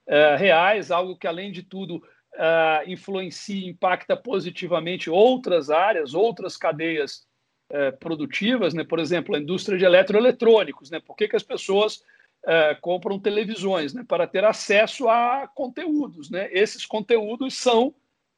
uh, 0.07 0.37
reais, 0.37 0.91
algo 0.91 1.17
que, 1.17 1.27
além 1.27 1.51
de 1.51 1.63
tudo, 1.63 2.03
uh, 2.39 2.89
influencia 2.91 3.67
e 3.67 3.71
impacta 3.71 4.17
positivamente 4.17 5.11
outras 5.11 5.71
áreas, 5.71 6.15
outras 6.15 6.57
cadeias 6.57 7.27
é, 7.71 7.91
produtivas, 7.91 8.73
né? 8.73 8.83
por 8.83 8.99
exemplo, 8.99 9.35
a 9.35 9.39
indústria 9.39 9.77
de 9.77 9.85
eletroeletrônicos. 9.85 10.91
Né? 10.91 11.01
Por 11.01 11.15
que, 11.17 11.29
que 11.29 11.37
as 11.37 11.43
pessoas 11.43 12.03
é, 12.47 12.75
compram 12.77 13.19
televisões? 13.19 13.93
Né? 13.93 14.05
Para 14.07 14.27
ter 14.27 14.45
acesso 14.45 15.09
a 15.09 15.47
conteúdos. 15.55 16.31
Né? 16.31 16.49
Esses 16.51 16.87
conteúdos 16.87 17.59
são 17.59 17.95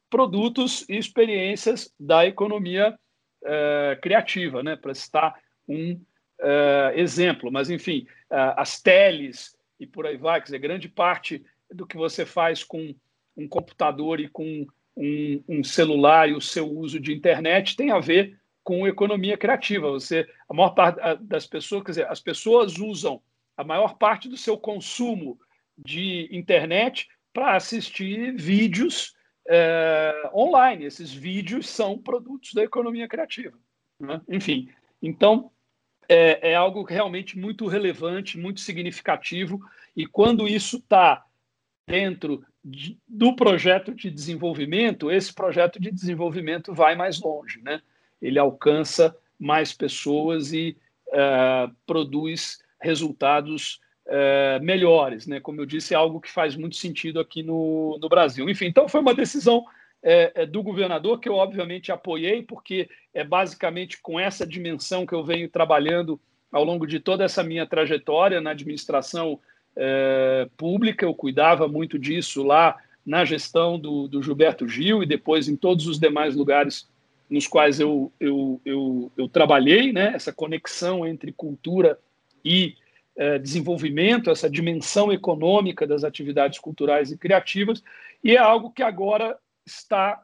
produtos 0.09 0.85
e 0.89 0.97
experiências 0.97 1.95
da 1.99 2.27
economia 2.27 2.99
é, 3.45 3.99
criativa, 4.03 4.63
né? 4.63 4.75
para 4.77 4.95
citar 4.95 5.41
um 5.69 6.01
exemplo. 6.95 7.53
Mas, 7.53 7.69
enfim, 7.69 8.07
as 8.31 8.81
teles 8.81 9.55
e 9.79 9.87
por 9.87 10.07
aí 10.07 10.17
vai, 10.17 10.41
quer 10.41 10.47
dizer, 10.47 10.59
grande 10.59 10.89
parte 10.89 11.45
do 11.71 11.87
que 11.87 11.99
você 11.99 12.25
faz 12.25 12.65
com 12.65 12.95
um 13.41 13.49
computador 13.49 14.21
e 14.21 14.29
com 14.29 14.67
um, 14.97 15.45
um 15.49 15.65
celular 15.65 16.29
e 16.29 16.35
o 16.35 16.41
seu 16.41 16.71
uso 16.71 17.01
de 17.01 17.13
internet 17.13 17.77
tem 17.77 17.91
a 17.91 17.99
ver 17.99 18.39
com 18.63 18.87
economia 18.87 19.37
criativa. 19.37 19.91
Você, 19.91 20.29
a 20.49 20.55
maior 20.55 20.71
parte 20.71 21.01
das 21.23 21.47
pessoas, 21.47 21.83
quer 21.83 21.91
dizer, 21.93 22.07
as 22.09 22.21
pessoas 22.21 22.79
usam 22.79 23.23
a 23.57 23.65
maior 23.65 23.97
parte 23.97 24.29
do 24.29 24.37
seu 24.37 24.57
consumo 24.57 25.39
de 25.77 26.29
internet 26.31 27.09
para 27.33 27.57
assistir 27.57 28.35
vídeos 28.37 29.15
é, 29.49 30.31
online. 30.35 30.85
Esses 30.85 31.13
vídeos 31.13 31.69
são 31.69 31.99
produtos 31.99 32.53
da 32.53 32.63
economia 32.63 33.09
criativa. 33.09 33.59
Né? 33.99 34.21
Enfim, 34.29 34.69
então 35.03 35.51
é, 36.09 36.51
é, 36.51 36.55
algo 36.55 36.83
realmente 36.83 37.39
muito 37.39 37.67
relevante, 37.67 38.39
muito 38.39 38.61
significativo, 38.61 39.61
e 39.97 40.07
quando 40.07 40.49
isso 40.49 40.79
está 40.79 41.25
dentro 41.87 42.45
de, 42.65 42.99
do 43.09 43.35
projeto 43.35 43.95
de 43.95 44.11
desenvolvimento, 44.11 45.11
esse 45.11 45.33
projeto 45.33 45.81
de 45.81 45.91
desenvolvimento 45.91 46.75
vai 46.75 46.95
mais 46.95 47.21
longe, 47.21 47.61
né? 47.63 47.81
ele 48.21 48.39
alcança 48.39 49.17
mais 49.39 49.73
pessoas 49.73 50.53
e 50.53 50.77
uh, 51.09 51.75
produz 51.87 52.59
resultados 52.81 53.81
uh, 54.07 54.63
melhores. 54.63 55.27
Né? 55.27 55.41
Como 55.41 55.61
eu 55.61 55.67
disse, 55.67 55.95
é 55.95 55.97
algo 55.97 56.21
que 56.21 56.31
faz 56.31 56.55
muito 56.55 56.77
sentido 56.77 57.19
aqui 57.19 57.43
no, 57.43 57.99
no 58.01 58.09
Brasil. 58.09 58.49
Enfim, 58.49 58.67
então 58.67 58.89
foi 58.89 59.01
uma 59.01 59.15
decisão 59.15 59.65
é, 60.03 60.47
do 60.47 60.63
governador 60.63 61.21
que 61.21 61.29
eu 61.29 61.35
obviamente 61.35 61.93
apoiei, 61.93 62.43
porque 62.43 62.89
é 63.13 63.23
basicamente 63.23 64.01
com 64.01 64.19
essa 64.19 64.47
dimensão 64.47 65.07
que 65.07 65.15
eu 65.15 65.25
venho 65.25 65.49
trabalhando 65.49 66.21
ao 66.51 66.65
longo 66.65 66.87
de 66.87 66.99
toda 66.99 67.25
essa 67.25 67.43
minha 67.43 67.67
trajetória 67.67 68.41
na 68.41 68.51
administração 68.51 69.39
é, 69.77 70.49
pública. 70.57 71.05
Eu 71.05 71.15
cuidava 71.15 71.69
muito 71.69 71.99
disso 71.99 72.43
lá 72.43 72.77
na 73.05 73.25
gestão 73.25 73.79
do, 73.79 74.07
do 74.07 74.23
Gilberto 74.23 74.69
Gil 74.69 75.03
e 75.03 75.07
depois 75.07 75.49
em 75.49 75.57
todos 75.57 75.87
os 75.87 75.99
demais 75.99 76.37
lugares 76.37 76.89
nos 77.29 77.47
quais 77.47 77.79
eu, 77.79 78.13
eu, 78.19 78.61
eu, 78.65 79.13
eu 79.17 79.29
trabalhei, 79.29 79.93
né? 79.93 80.13
essa 80.15 80.33
conexão 80.33 81.07
entre 81.07 81.33
cultura 81.33 81.99
e 82.45 82.75
é, 83.17 83.39
desenvolvimento, 83.39 84.31
essa 84.31 84.51
dimensão 84.51 85.13
econômica 85.13 85.87
das 85.87 86.03
atividades 86.03 86.59
culturais 86.59 87.13
e 87.13 87.19
criativas, 87.19 87.83
e 88.25 88.35
é 88.35 88.39
algo 88.39 88.73
que 88.73 88.83
agora 88.83 89.39
está 89.65 90.21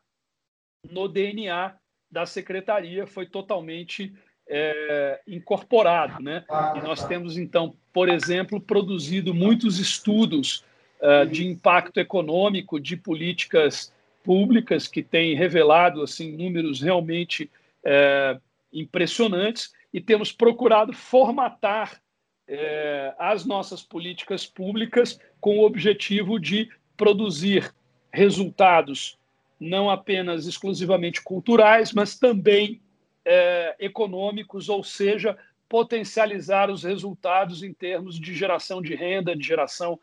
no 0.90 1.06
DNA 1.06 1.76
da 2.10 2.26
secretaria, 2.26 3.06
foi 3.06 3.26
totalmente 3.26 4.12
é, 4.48 5.20
incorporado. 5.26 6.22
Né? 6.22 6.44
E 6.76 6.80
nós 6.80 7.04
temos, 7.04 7.36
então, 7.36 7.74
por 7.92 8.08
exemplo, 8.08 8.60
produzido 8.60 9.34
muitos 9.34 9.78
estudos 9.78 10.64
é, 11.00 11.24
de 11.24 11.46
impacto 11.46 11.98
econômico 11.98 12.80
de 12.80 12.96
políticas 12.96 13.92
públicas 14.24 14.88
que 14.88 15.02
têm 15.02 15.36
revelado 15.36 16.02
assim 16.02 16.32
números 16.32 16.80
realmente 16.80 17.50
é, 17.84 18.38
impressionantes 18.72 19.72
e 19.92 20.00
temos 20.00 20.32
procurado 20.32 20.92
formatar 20.92 22.00
é, 22.48 23.14
as 23.18 23.44
nossas 23.44 23.82
políticas 23.82 24.44
públicas 24.44 25.20
com 25.40 25.58
o 25.58 25.64
objetivo 25.64 26.38
de 26.40 26.68
produzir 26.96 27.72
resultados 28.12 29.18
não 29.58 29.88
apenas 29.88 30.46
exclusivamente 30.46 31.22
culturais, 31.22 31.92
mas 31.92 32.18
também 32.18 32.80
é, 33.26 33.76
econômicos, 33.80 34.68
ou 34.68 34.82
seja, 34.82 35.36
potencializar 35.68 36.70
os 36.70 36.84
resultados 36.84 37.62
em 37.62 37.74
termos 37.74 38.18
de 38.18 38.32
geração 38.32 38.80
de 38.80 38.94
renda, 38.94 39.36
de 39.36 39.44
geração 39.44 39.98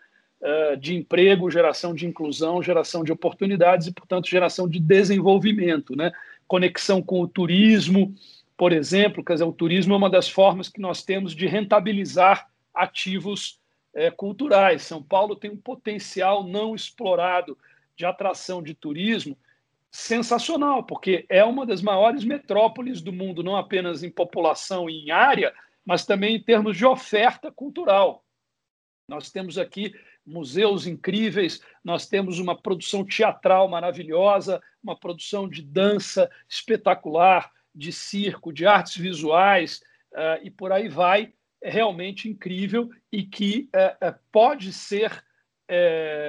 eh, 0.46 0.76
de 0.76 0.94
emprego, 0.94 1.50
geração 1.50 1.96
de 1.96 2.06
inclusão, 2.06 2.62
geração 2.62 3.02
de 3.02 3.14
oportunidades 3.14 3.88
e, 3.88 3.94
portanto, 3.94 4.28
geração 4.28 4.68
de 4.68 4.78
desenvolvimento. 4.78 5.96
Né? 5.96 6.12
Conexão 6.46 7.02
com 7.02 7.22
o 7.22 7.28
turismo, 7.30 8.14
por 8.58 8.74
exemplo, 8.74 9.24
quer 9.24 9.36
dizer, 9.36 9.46
o 9.46 9.54
turismo 9.54 9.94
é 9.94 9.98
uma 9.98 10.10
das 10.10 10.28
formas 10.28 10.68
que 10.68 10.82
nós 10.82 11.02
temos 11.02 11.34
de 11.34 11.48
rentabilizar 11.48 12.50
ativos 12.74 13.58
é, 13.94 14.12
culturais. 14.12 14.82
São 14.82 15.02
Paulo 15.02 15.34
tem 15.34 15.50
um 15.50 15.56
potencial 15.56 16.44
não 16.44 16.76
explorado 16.76 17.58
de 17.96 18.06
atração 18.06 18.62
de 18.62 18.74
turismo 18.74 19.38
sensacional, 19.94 20.84
porque 20.84 21.24
é 21.30 21.46
uma 21.46 21.68
das 21.68 21.80
maiores 21.80 22.24
metrópoles 22.24 23.00
do 23.00 23.14
mundo, 23.14 23.44
não 23.44 23.56
apenas 23.56 24.02
em 24.02 24.10
população 24.10 24.90
e 24.90 25.06
em 25.06 25.12
área, 25.12 25.54
mas 25.86 26.04
também 26.04 26.36
em 26.36 26.42
termos 26.42 26.76
de 26.76 26.84
oferta 26.84 27.52
cultural. 27.52 28.26
Nós 29.08 29.30
temos 29.30 29.56
aqui 29.56 29.94
museus 30.26 30.88
incríveis, 30.88 31.62
nós 31.84 32.08
temos 32.08 32.40
uma 32.40 32.60
produção 32.60 33.06
teatral 33.06 33.70
maravilhosa, 33.70 34.60
uma 34.82 34.98
produção 34.98 35.48
de 35.48 35.62
dança 35.62 36.28
espetacular, 36.50 37.52
de 37.76 37.92
circo, 37.92 38.52
de 38.52 38.66
artes 38.66 38.98
visuais 38.98 39.80
uh, 40.14 40.42
e 40.42 40.50
por 40.50 40.72
aí 40.72 40.90
vai, 40.90 41.34
é 41.62 41.70
realmente 41.70 42.28
incrível 42.28 42.90
e 43.12 43.22
que 43.22 43.70
uh, 43.76 44.10
uh, 44.10 44.20
pode 44.32 44.74
ser, 44.74 45.24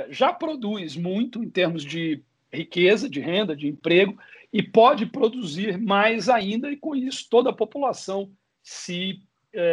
já 0.08 0.32
produz 0.32 0.96
muito 0.96 1.42
em 1.42 1.50
termos 1.50 1.84
de 1.84 2.22
riqueza, 2.54 3.08
de 3.08 3.20
renda, 3.20 3.54
de 3.54 3.68
emprego 3.68 4.16
e 4.52 4.62
pode 4.62 5.06
produzir 5.06 5.78
mais 5.78 6.28
ainda 6.28 6.70
e 6.70 6.76
com 6.76 6.94
isso 6.94 7.26
toda 7.28 7.50
a 7.50 7.54
população 7.54 8.30
se 8.62 9.20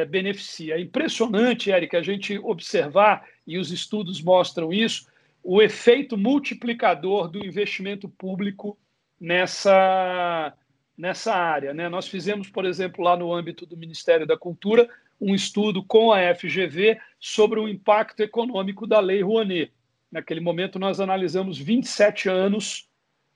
beneficia. 0.10 0.76
É 0.76 0.80
impressionante, 0.80 1.72
Eric, 1.72 1.96
a 1.96 2.04
gente 2.04 2.38
observar 2.38 3.28
e 3.48 3.58
os 3.58 3.72
estudos 3.72 4.22
mostram 4.22 4.72
isso, 4.72 5.08
o 5.44 5.62
efeito 5.62 6.16
multiplicador 6.16 7.28
do 7.28 7.44
investimento 7.44 8.08
público 8.08 8.78
nessa, 9.20 10.54
nessa 10.96 11.34
área. 11.34 11.74
Né? 11.74 11.90
Nós 11.90 12.08
fizemos, 12.08 12.48
por 12.50 12.66
exemplo, 12.66 13.04
lá 13.04 13.18
no 13.18 13.34
âmbito 13.34 13.66
do 13.66 13.76
Ministério 13.76 14.28
da 14.28 14.38
Cultura, 14.38 14.88
um 15.20 15.34
estudo 15.34 15.84
com 15.84 16.12
a 16.12 16.34
FGV 16.36 17.00
sobre 17.20 17.60
o 17.60 17.68
impacto 17.68 18.22
econômico 18.22 18.86
da 18.86 19.00
Lei 19.00 19.22
Rouanet. 19.22 19.72
Naquele 20.12 20.41
momento, 20.41 20.78
nós 20.78 20.99
analisamos 20.99 21.57
27 21.57 22.28
anos 22.28 22.89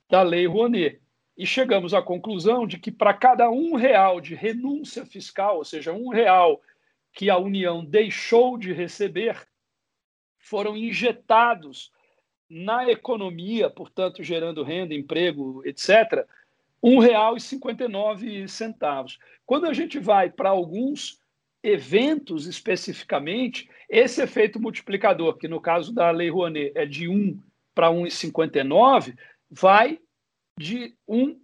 da 0.08 0.22
Lei 0.22 0.46
Rouanet 0.46 1.00
e 1.36 1.44
chegamos 1.46 1.92
à 1.94 2.02
conclusão 2.02 2.66
de 2.66 2.78
que 2.78 2.92
para 2.92 3.14
cada 3.14 3.48
um 3.50 3.76
real 3.76 4.20
de 4.20 4.34
renúncia 4.34 5.06
fiscal, 5.06 5.58
ou 5.58 5.64
seja, 5.64 5.92
um 5.92 6.08
real 6.08 6.60
que 7.12 7.30
a 7.30 7.38
União 7.38 7.84
deixou 7.84 8.58
de 8.58 8.72
receber, 8.72 9.46
foram 10.38 10.76
injetados 10.76 11.92
na 12.48 12.88
economia, 12.88 13.68
portanto, 13.68 14.22
gerando 14.22 14.62
renda, 14.62 14.94
emprego, 14.94 15.62
etc., 15.64 16.24
R$ 16.82 16.90
1,59. 16.90 19.16
Quando 19.44 19.66
a 19.66 19.72
gente 19.72 19.98
vai 19.98 20.30
para 20.30 20.50
alguns 20.50 21.20
eventos 21.66 22.46
especificamente, 22.46 23.68
esse 23.90 24.22
efeito 24.22 24.60
multiplicador, 24.60 25.36
que 25.36 25.48
no 25.48 25.60
caso 25.60 25.92
da 25.92 26.12
Lei 26.12 26.30
Rouanet 26.30 26.72
é 26.76 26.86
de 26.86 27.08
1 27.08 27.42
para 27.74 27.88
1,59, 27.88 29.16
vai 29.50 29.98
de 30.56 30.94
1 31.08 31.40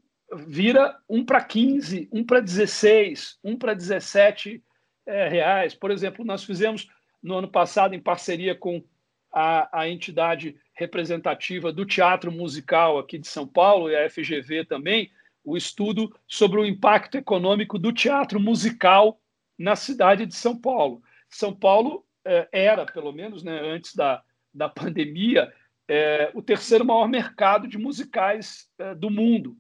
vira 0.47 0.97
1 1.09 1.25
para 1.25 1.43
15, 1.43 2.09
1 2.11 2.25
para 2.25 2.41
16, 2.41 3.39
1 3.45 3.57
para 3.59 3.75
17 3.75 4.63
é, 5.05 5.29
reais. 5.29 5.75
Por 5.75 5.91
exemplo, 5.91 6.25
nós 6.25 6.45
fizemos 6.45 6.89
no 7.23 7.37
ano 7.37 7.49
passado, 7.49 7.95
em 7.95 8.01
parceria 8.01 8.55
com 8.55 8.83
a, 9.31 9.81
a 9.81 9.89
entidade 9.89 10.57
representativa 10.73 11.73
do 11.73 11.85
teatro 11.85 12.33
musical 12.33 12.99
aqui 12.99 13.19
de 13.19 13.27
São 13.27 13.47
Paulo 13.47 13.91
e 13.91 13.97
a 13.97 14.09
FGV 14.09 14.65
também, 14.65 15.11
o 15.45 15.57
estudo 15.57 16.15
sobre 16.27 16.61
o 16.61 16.65
impacto 16.65 17.19
econômico 17.19 17.79
do 17.79 17.93
teatro 17.93 18.41
musical 18.41 19.21
na 19.63 19.77
cidade 19.77 20.27
de 20.27 20.35
São 20.35 20.61
Paulo. 20.61 21.01
São 21.29 21.55
Paulo 21.55 22.05
eh, 22.25 22.49
era, 22.51 22.85
pelo 22.85 23.13
menos 23.13 23.45
né, 23.45 23.61
antes 23.61 23.95
da, 23.95 24.21
da 24.53 24.69
pandemia, 24.69 25.53
eh, 25.87 26.33
o 26.35 26.43
terceiro 26.43 26.85
maior 26.85 27.09
mercado 27.09 27.69
de 27.69 27.79
musicais 27.79 28.69
eh, 28.77 28.93
do 28.97 29.09
mundo. 29.09 29.57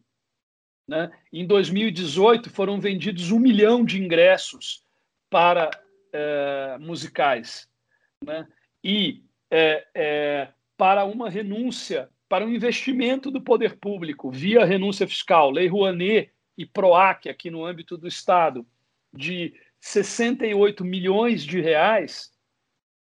Né? 0.89 1.09
Em 1.33 1.47
2018, 1.47 2.51
foram 2.51 2.81
vendidos 2.81 3.31
um 3.31 3.39
milhão 3.39 3.85
de 3.85 4.03
ingressos 4.03 4.85
para 5.31 5.71
musicais. 6.79 7.67
Né? 8.23 8.47
E 8.85 9.23
para 10.77 11.07
uma 11.07 11.31
renúncia, 11.31 12.11
para 12.29 12.45
um 12.45 12.51
investimento 12.51 13.31
do 13.31 13.41
poder 13.41 13.79
público 13.79 14.31
via 14.31 14.63
renúncia 14.63 15.09
fiscal, 15.09 15.51
Lei 15.51 15.69
Rouanet 15.69 16.31
e 16.59 16.67
PROAC, 16.67 17.31
aqui 17.31 17.51
no 17.51 17.65
âmbito 17.65 17.97
do 17.97 18.07
Estado, 18.07 18.67
de 19.11 19.55
68 19.83 20.85
milhões 20.85 21.43
de 21.43 21.61
reais, 21.61 22.33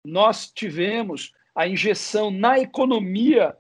nós 0.03 0.51
tivemos 0.51 1.35
a 1.55 1.69
injeção 1.69 2.31
na 2.31 2.59
economia 2.59 3.57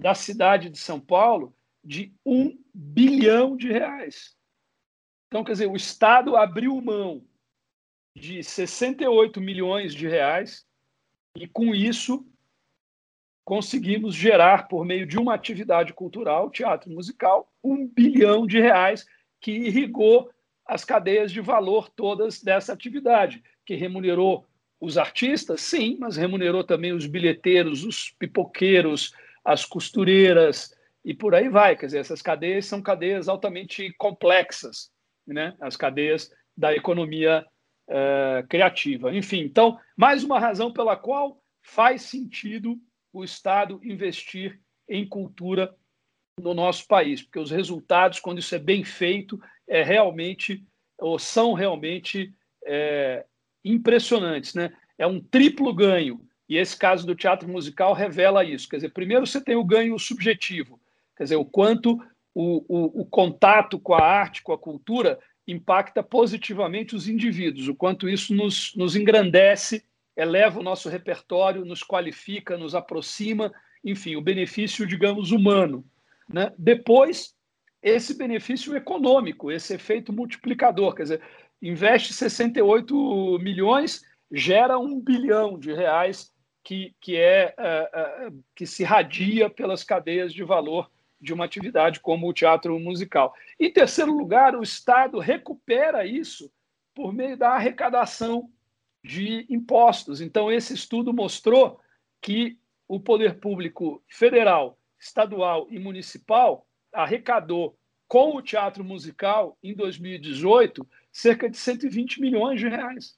da 0.00 0.14
cidade 0.14 0.70
de 0.70 0.78
São 0.78 1.00
Paulo 1.00 1.52
de 1.82 2.14
um 2.24 2.56
bilhão 2.72 3.56
de 3.56 3.72
reais. 3.72 4.36
Então, 5.26 5.42
quer 5.42 5.52
dizer, 5.52 5.66
o 5.66 5.74
Estado 5.74 6.36
abriu 6.36 6.80
mão 6.80 7.26
de 8.16 8.42
68 8.42 9.40
milhões 9.40 9.92
de 9.92 10.06
reais 10.06 10.64
e, 11.36 11.46
com 11.48 11.74
isso, 11.74 12.24
conseguimos 13.44 14.14
gerar, 14.14 14.68
por 14.68 14.84
meio 14.84 15.06
de 15.06 15.18
uma 15.18 15.34
atividade 15.34 15.92
cultural, 15.92 16.50
teatro 16.50 16.88
musical, 16.88 17.52
um 17.64 17.84
bilhão 17.84 18.46
de 18.46 18.60
reais 18.60 19.04
que 19.40 19.50
irrigou 19.50 20.30
as 20.68 20.84
cadeias 20.84 21.32
de 21.32 21.40
valor 21.40 21.88
todas 21.88 22.42
dessa 22.42 22.74
atividade, 22.74 23.42
que 23.64 23.74
remunerou 23.74 24.46
os 24.78 24.98
artistas, 24.98 25.62
sim, 25.62 25.96
mas 25.98 26.16
remunerou 26.16 26.62
também 26.62 26.92
os 26.92 27.06
bilheteiros, 27.06 27.84
os 27.84 28.10
pipoqueiros, 28.10 29.12
as 29.42 29.64
costureiras 29.64 30.76
e 31.02 31.14
por 31.14 31.34
aí 31.34 31.48
vai. 31.48 31.74
Quer 31.74 31.86
dizer, 31.86 31.98
essas 32.00 32.20
cadeias 32.20 32.66
são 32.66 32.82
cadeias 32.82 33.28
altamente 33.28 33.92
complexas, 33.96 34.90
né? 35.26 35.56
as 35.58 35.74
cadeias 35.74 36.30
da 36.54 36.74
economia 36.74 37.46
uh, 37.88 38.46
criativa. 38.46 39.14
Enfim, 39.14 39.40
então, 39.40 39.78
mais 39.96 40.22
uma 40.22 40.38
razão 40.38 40.70
pela 40.70 40.96
qual 40.96 41.40
faz 41.62 42.02
sentido 42.02 42.78
o 43.12 43.24
Estado 43.24 43.80
investir 43.82 44.60
em 44.88 45.08
cultura 45.08 45.74
no 46.38 46.54
nosso 46.54 46.86
país, 46.86 47.22
porque 47.22 47.38
os 47.38 47.50
resultados, 47.50 48.20
quando 48.20 48.38
isso 48.38 48.54
é 48.54 48.58
bem 48.58 48.84
feito, 48.84 49.40
é 49.68 49.82
realmente 49.82 50.64
ou 50.98 51.18
são 51.18 51.52
realmente 51.52 52.32
é, 52.64 53.24
impressionantes, 53.64 54.54
né? 54.54 54.72
É 54.96 55.06
um 55.06 55.20
triplo 55.20 55.72
ganho 55.72 56.20
e 56.48 56.56
esse 56.56 56.76
caso 56.76 57.06
do 57.06 57.14
teatro 57.14 57.48
musical 57.48 57.92
revela 57.92 58.44
isso. 58.44 58.68
Quer 58.68 58.76
dizer, 58.76 58.88
primeiro 58.90 59.26
você 59.26 59.40
tem 59.40 59.54
o 59.54 59.64
ganho 59.64 59.98
subjetivo, 59.98 60.80
quer 61.16 61.24
dizer, 61.24 61.36
o 61.36 61.44
quanto 61.44 62.00
o, 62.34 62.64
o, 62.68 63.02
o 63.02 63.06
contato 63.06 63.78
com 63.78 63.94
a 63.94 64.02
arte, 64.02 64.42
com 64.42 64.52
a 64.52 64.58
cultura 64.58 65.18
impacta 65.46 66.02
positivamente 66.02 66.94
os 66.94 67.08
indivíduos, 67.08 67.68
o 67.68 67.74
quanto 67.74 68.08
isso 68.08 68.34
nos, 68.34 68.74
nos 68.76 68.96
engrandece, 68.96 69.82
eleva 70.16 70.60
o 70.60 70.62
nosso 70.62 70.88
repertório, 70.88 71.64
nos 71.64 71.82
qualifica, 71.82 72.56
nos 72.58 72.74
aproxima, 72.74 73.52
enfim, 73.84 74.16
o 74.16 74.20
benefício, 74.20 74.86
digamos, 74.86 75.32
humano. 75.32 75.84
Né? 76.28 76.52
Depois, 76.58 77.34
esse 77.82 78.14
benefício 78.14 78.76
econômico, 78.76 79.50
esse 79.50 79.74
efeito 79.74 80.12
multiplicador, 80.12 80.94
quer 80.94 81.02
dizer, 81.04 81.22
investe 81.62 82.12
68 82.12 83.38
milhões, 83.40 84.02
gera 84.30 84.78
um 84.78 85.00
bilhão 85.00 85.58
de 85.58 85.72
reais 85.72 86.32
que, 86.62 86.94
que, 87.00 87.16
é, 87.16 87.54
uh, 87.58 88.28
uh, 88.28 88.44
que 88.54 88.66
se 88.66 88.84
radia 88.84 89.48
pelas 89.48 89.82
cadeias 89.82 90.32
de 90.32 90.42
valor 90.42 90.90
de 91.20 91.32
uma 91.32 91.44
atividade 91.44 92.00
como 92.00 92.28
o 92.28 92.32
teatro 92.32 92.78
musical. 92.78 93.34
Em 93.58 93.72
terceiro 93.72 94.12
lugar, 94.12 94.54
o 94.54 94.62
Estado 94.62 95.18
recupera 95.18 96.04
isso 96.04 96.52
por 96.94 97.12
meio 97.12 97.36
da 97.36 97.50
arrecadação 97.50 98.50
de 99.02 99.46
impostos. 99.48 100.20
Então, 100.20 100.50
esse 100.52 100.74
estudo 100.74 101.12
mostrou 101.12 101.80
que 102.20 102.58
o 102.86 103.00
poder 103.00 103.40
público 103.40 104.02
federal, 104.08 104.78
estadual 104.98 105.66
e 105.70 105.78
municipal 105.78 106.67
arrecadou 106.92 107.78
com 108.06 108.36
o 108.36 108.42
teatro 108.42 108.82
musical 108.82 109.58
em 109.62 109.74
2018 109.74 110.86
cerca 111.12 111.48
de 111.48 111.56
120 111.56 112.20
milhões 112.20 112.58
de 112.58 112.68
reais. 112.68 113.16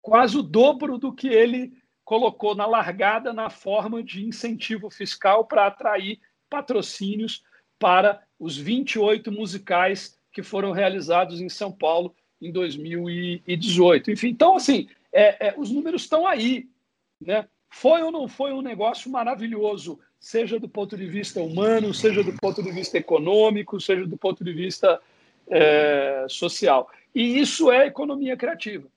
Quase 0.00 0.38
o 0.38 0.42
dobro 0.42 0.98
do 0.98 1.12
que 1.12 1.28
ele 1.28 1.72
colocou 2.04 2.54
na 2.54 2.66
largada 2.66 3.32
na 3.32 3.48
forma 3.48 4.02
de 4.02 4.24
incentivo 4.24 4.90
fiscal 4.90 5.46
para 5.46 5.66
atrair 5.66 6.20
patrocínios 6.48 7.42
para 7.78 8.22
os 8.38 8.56
28 8.56 9.32
musicais 9.32 10.18
que 10.32 10.42
foram 10.42 10.72
realizados 10.72 11.40
em 11.40 11.48
São 11.48 11.72
Paulo 11.72 12.14
em 12.40 12.52
2018. 12.52 14.10
Enfim, 14.10 14.28
então, 14.28 14.56
assim, 14.56 14.88
é, 15.12 15.48
é, 15.48 15.54
os 15.56 15.70
números 15.70 16.02
estão 16.02 16.26
aí. 16.26 16.68
Né? 17.20 17.48
Foi 17.70 18.02
ou 18.02 18.10
não 18.10 18.28
foi 18.28 18.52
um 18.52 18.60
negócio 18.60 19.10
maravilhoso, 19.10 19.98
seja 20.24 20.58
do 20.58 20.66
ponto 20.66 20.96
de 20.96 21.04
vista 21.04 21.38
humano, 21.38 21.92
seja 21.92 22.24
do 22.24 22.32
ponto 22.32 22.62
de 22.62 22.72
vista 22.72 22.96
econômico, 22.96 23.78
seja 23.78 24.06
do 24.06 24.16
ponto 24.16 24.42
de 24.42 24.54
vista 24.54 24.98
é, 25.46 26.24
social. 26.30 26.90
E 27.14 27.38
isso 27.38 27.70
é 27.70 27.86
economia 27.86 28.34
criativa. 28.34 28.88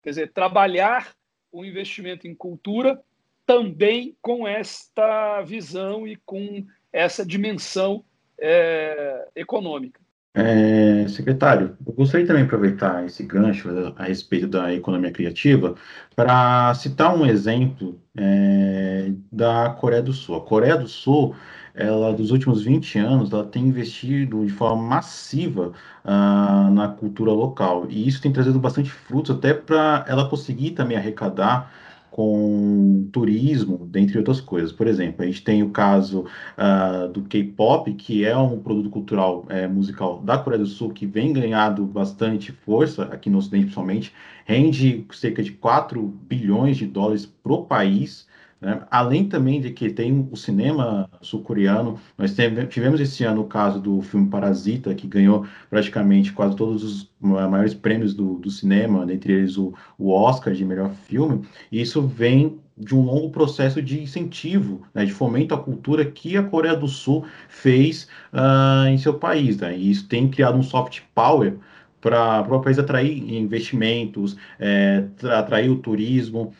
Quer 0.00 0.10
dizer, 0.10 0.32
trabalhar 0.32 1.12
o 1.50 1.64
investimento 1.64 2.28
em 2.28 2.34
cultura 2.36 3.02
também 3.44 4.16
com 4.22 4.46
esta 4.46 5.42
visão 5.42 6.06
e 6.06 6.14
com 6.24 6.64
essa 6.92 7.26
dimensão 7.26 8.04
é, 8.38 9.26
econômica. 9.34 10.00
É, 10.32 11.08
secretário, 11.08 11.76
eu 11.84 11.92
gostaria 11.92 12.24
também 12.24 12.42
de 12.44 12.46
aproveitar 12.46 13.04
esse 13.04 13.24
gancho 13.24 13.68
a 13.96 14.04
respeito 14.04 14.46
da 14.46 14.72
economia 14.72 15.10
criativa 15.10 15.74
para 16.14 16.72
citar 16.74 17.12
um 17.16 17.26
exemplo 17.26 18.00
é, 18.16 19.10
da 19.32 19.70
Coreia 19.70 20.00
do 20.00 20.12
Sul. 20.12 20.36
A 20.36 20.40
Coreia 20.40 20.76
do 20.76 20.86
Sul, 20.86 21.34
ela 21.74 22.12
dos 22.12 22.30
últimos 22.30 22.62
20 22.62 22.96
anos, 22.98 23.32
ela 23.32 23.44
tem 23.44 23.66
investido 23.66 24.46
de 24.46 24.52
forma 24.52 24.80
massiva 24.80 25.72
uh, 26.04 26.70
na 26.72 26.88
cultura 26.96 27.32
local 27.32 27.86
e 27.88 28.06
isso 28.06 28.22
tem 28.22 28.32
trazido 28.32 28.58
bastante 28.60 28.90
frutos 28.90 29.36
até 29.36 29.52
para 29.52 30.04
ela 30.08 30.28
conseguir 30.28 30.72
também 30.72 30.96
arrecadar 30.96 31.72
com 32.10 33.08
turismo, 33.12 33.86
dentre 33.86 34.18
outras 34.18 34.40
coisas. 34.40 34.72
Por 34.72 34.86
exemplo, 34.86 35.22
a 35.22 35.26
gente 35.26 35.42
tem 35.42 35.62
o 35.62 35.70
caso 35.70 36.26
uh, 36.58 37.08
do 37.08 37.22
K-pop, 37.22 37.92
que 37.94 38.24
é 38.24 38.36
um 38.36 38.58
produto 38.58 38.90
cultural 38.90 39.46
é, 39.48 39.66
musical 39.66 40.20
da 40.20 40.36
Coreia 40.38 40.62
do 40.62 40.68
Sul, 40.68 40.90
que 40.90 41.06
vem 41.06 41.32
ganhando 41.32 41.84
bastante 41.84 42.52
força 42.52 43.04
aqui 43.04 43.30
no 43.30 43.38
Ocidente, 43.38 43.64
principalmente, 43.64 44.12
rende 44.44 45.06
cerca 45.12 45.42
de 45.42 45.52
4 45.52 46.02
bilhões 46.02 46.76
de 46.76 46.86
dólares 46.86 47.26
pro 47.26 47.64
país. 47.64 48.28
Né? 48.60 48.82
Além 48.90 49.26
também 49.26 49.60
de 49.60 49.70
que 49.70 49.90
tem 49.90 50.28
o 50.30 50.36
cinema 50.36 51.08
sul-coreano, 51.22 51.98
nós 52.18 52.34
tivemos 52.68 53.00
esse 53.00 53.24
ano 53.24 53.42
o 53.42 53.46
caso 53.46 53.80
do 53.80 54.02
filme 54.02 54.28
Parasita, 54.28 54.94
que 54.94 55.06
ganhou 55.06 55.46
praticamente 55.70 56.32
quase 56.32 56.54
todos 56.56 56.84
os 56.84 57.10
maiores 57.18 57.72
prêmios 57.72 58.14
do, 58.14 58.34
do 58.34 58.50
cinema, 58.50 59.06
dentre 59.06 59.32
eles 59.32 59.56
o, 59.56 59.72
o 59.98 60.10
Oscar 60.10 60.52
de 60.52 60.64
melhor 60.64 60.90
filme, 60.90 61.46
e 61.72 61.80
isso 61.80 62.02
vem 62.02 62.58
de 62.76 62.94
um 62.94 63.02
longo 63.02 63.30
processo 63.30 63.82
de 63.82 64.02
incentivo, 64.02 64.82
né, 64.94 65.04
de 65.04 65.12
fomento 65.12 65.54
à 65.54 65.58
cultura 65.58 66.04
que 66.04 66.36
a 66.36 66.42
Coreia 66.42 66.74
do 66.74 66.88
Sul 66.88 67.24
fez 67.48 68.08
uh, 68.32 68.88
em 68.88 68.96
seu 68.96 69.14
país. 69.14 69.58
Né? 69.58 69.76
E 69.76 69.90
isso 69.90 70.08
tem 70.08 70.28
criado 70.28 70.56
um 70.56 70.62
soft 70.62 71.00
power 71.14 71.58
para 72.00 72.40
o 72.48 72.60
país 72.60 72.78
atrair 72.78 73.34
investimentos, 73.34 74.36
é, 74.58 75.04
atrair 75.36 75.70
o 75.70 75.76
turismo. 75.76 76.54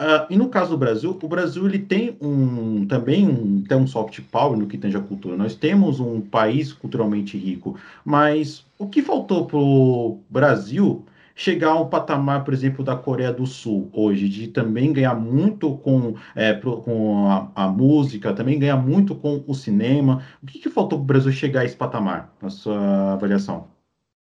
Uh, 0.00 0.26
e 0.28 0.36
no 0.36 0.48
caso 0.48 0.70
do 0.70 0.78
Brasil, 0.78 1.16
o 1.22 1.28
Brasil 1.28 1.64
ele 1.66 1.78
tem 1.78 2.16
um 2.20 2.84
também 2.84 3.28
um, 3.28 3.62
tem 3.62 3.78
um 3.78 3.86
soft 3.86 4.20
power 4.22 4.58
no 4.58 4.66
que 4.66 4.76
tange 4.76 4.96
a 4.96 5.00
cultura. 5.00 5.36
Nós 5.36 5.54
temos 5.54 6.00
um 6.00 6.20
país 6.20 6.72
culturalmente 6.72 7.38
rico, 7.38 7.78
mas 8.04 8.66
o 8.76 8.88
que 8.88 9.00
faltou 9.02 9.46
para 9.46 9.56
o 9.56 10.20
Brasil 10.28 11.06
chegar 11.34 11.70
a 11.70 11.80
um 11.80 11.88
patamar, 11.88 12.44
por 12.44 12.52
exemplo, 12.52 12.84
da 12.84 12.96
Coreia 12.96 13.32
do 13.32 13.46
Sul 13.46 13.88
hoje, 13.92 14.28
de 14.28 14.48
também 14.48 14.92
ganhar 14.92 15.14
muito 15.14 15.76
com, 15.78 16.16
é, 16.34 16.52
pro, 16.52 16.80
com 16.82 17.28
a, 17.28 17.50
a, 17.54 17.68
música, 17.68 18.32
também 18.32 18.58
ganhar 18.58 18.76
muito 18.76 19.14
com 19.14 19.44
o 19.46 19.54
cinema. 19.54 20.24
O 20.42 20.46
que, 20.46 20.58
que 20.58 20.70
faltou 20.70 20.98
para 20.98 21.04
o 21.04 21.06
Brasil 21.06 21.32
chegar 21.32 21.60
a 21.60 21.64
esse 21.64 21.76
patamar, 21.76 22.32
na 22.40 22.50
sua 22.50 23.12
avaliação? 23.12 23.68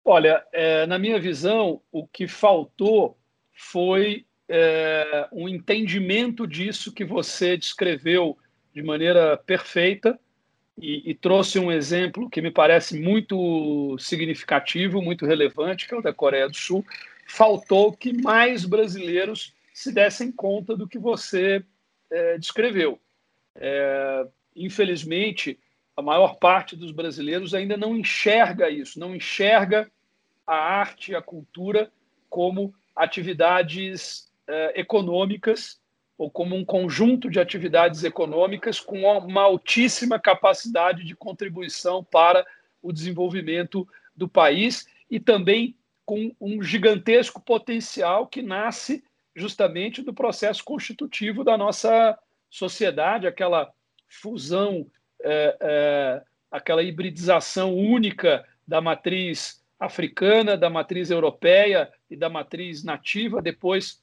Olha, 0.04 0.42
é, 0.52 0.86
na 0.86 0.98
minha 0.98 1.20
visão, 1.20 1.80
o 1.92 2.06
que 2.06 2.26
faltou 2.26 3.18
foi 3.52 4.24
é, 4.52 5.28
um 5.30 5.48
entendimento 5.48 6.44
disso 6.44 6.92
que 6.92 7.04
você 7.04 7.56
descreveu 7.56 8.36
de 8.74 8.82
maneira 8.82 9.36
perfeita 9.36 10.18
e, 10.76 11.10
e, 11.10 11.14
trouxe 11.14 11.58
um 11.60 11.70
exemplo 11.70 12.28
que 12.28 12.42
me 12.42 12.50
parece 12.50 12.98
muito 12.98 13.96
significativo, 13.98 15.00
muito 15.00 15.24
relevante, 15.24 15.86
que 15.86 15.94
é 15.94 15.98
o 15.98 16.02
da 16.02 16.12
Coreia 16.12 16.48
do 16.48 16.56
Sul. 16.56 16.84
Faltou 17.28 17.92
que 17.92 18.12
mais 18.12 18.64
brasileiros 18.64 19.54
se 19.72 19.92
dessem 19.92 20.32
conta 20.32 20.76
do 20.76 20.88
que 20.88 20.98
você 20.98 21.62
é, 22.10 22.36
descreveu. 22.36 22.98
É, 23.54 24.26
infelizmente, 24.56 25.60
a 25.96 26.02
maior 26.02 26.36
parte 26.36 26.74
dos 26.74 26.90
brasileiros 26.90 27.54
ainda 27.54 27.76
não 27.76 27.96
enxerga 27.96 28.68
isso, 28.68 28.98
não 28.98 29.14
enxerga 29.14 29.88
a 30.44 30.56
arte, 30.56 31.14
a 31.14 31.22
cultura 31.22 31.92
como 32.28 32.74
atividades 32.96 34.29
econômicas 34.74 35.80
ou 36.16 36.30
como 36.30 36.54
um 36.54 36.64
conjunto 36.64 37.30
de 37.30 37.40
atividades 37.40 38.04
econômicas 38.04 38.78
com 38.78 39.02
uma 39.02 39.42
altíssima 39.42 40.18
capacidade 40.18 41.02
de 41.04 41.16
contribuição 41.16 42.04
para 42.04 42.44
o 42.82 42.92
desenvolvimento 42.92 43.88
do 44.14 44.28
país 44.28 44.86
e 45.10 45.18
também 45.18 45.74
com 46.04 46.34
um 46.40 46.62
gigantesco 46.62 47.40
potencial 47.40 48.26
que 48.26 48.42
nasce 48.42 49.02
justamente 49.34 50.02
do 50.02 50.12
processo 50.12 50.62
constitutivo 50.64 51.42
da 51.44 51.56
nossa 51.56 52.18
sociedade, 52.50 53.26
aquela 53.26 53.72
fusão, 54.08 54.86
é, 55.22 55.56
é, 55.60 56.22
aquela 56.50 56.82
hibridização 56.82 57.74
única 57.74 58.46
da 58.66 58.80
matriz 58.80 59.64
africana, 59.78 60.56
da 60.56 60.68
matriz 60.68 61.10
europeia 61.10 61.90
e 62.10 62.16
da 62.16 62.28
matriz 62.28 62.84
nativa, 62.84 63.40
depois 63.40 63.99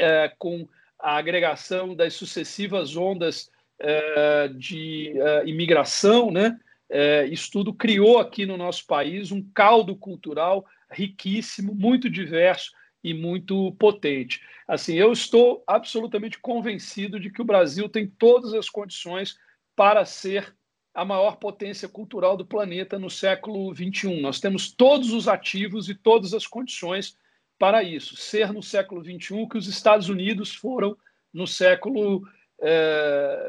é, 0.00 0.32
com 0.38 0.66
a 0.98 1.16
agregação 1.16 1.94
das 1.94 2.14
sucessivas 2.14 2.96
ondas 2.96 3.50
é, 3.78 4.48
de 4.48 5.12
é, 5.18 5.46
imigração, 5.46 6.30
né? 6.30 6.58
É, 6.88 7.24
isso 7.26 7.50
tudo 7.52 7.72
criou 7.72 8.18
aqui 8.18 8.44
no 8.44 8.56
nosso 8.56 8.84
país 8.86 9.30
um 9.30 9.42
caldo 9.54 9.94
cultural 9.94 10.66
riquíssimo, 10.90 11.72
muito 11.72 12.10
diverso 12.10 12.72
e 13.02 13.14
muito 13.14 13.72
potente. 13.78 14.40
Assim, 14.66 14.94
eu 14.94 15.12
estou 15.12 15.62
absolutamente 15.66 16.38
convencido 16.38 17.20
de 17.20 17.30
que 17.30 17.40
o 17.40 17.44
Brasil 17.44 17.88
tem 17.88 18.06
todas 18.06 18.52
as 18.52 18.68
condições 18.68 19.36
para 19.76 20.04
ser 20.04 20.54
a 20.92 21.04
maior 21.04 21.36
potência 21.36 21.88
cultural 21.88 22.36
do 22.36 22.44
planeta 22.44 22.98
no 22.98 23.08
século 23.08 23.72
XXI. 23.74 24.20
Nós 24.20 24.40
temos 24.40 24.72
todos 24.72 25.12
os 25.12 25.28
ativos 25.28 25.88
e 25.88 25.94
todas 25.94 26.34
as 26.34 26.46
condições 26.46 27.16
para 27.60 27.82
isso. 27.82 28.16
Ser 28.16 28.54
no 28.54 28.62
século 28.62 29.04
XXI 29.04 29.46
que 29.46 29.58
os 29.58 29.68
Estados 29.68 30.08
Unidos 30.08 30.54
foram 30.54 30.96
no 31.30 31.46
século 31.46 32.26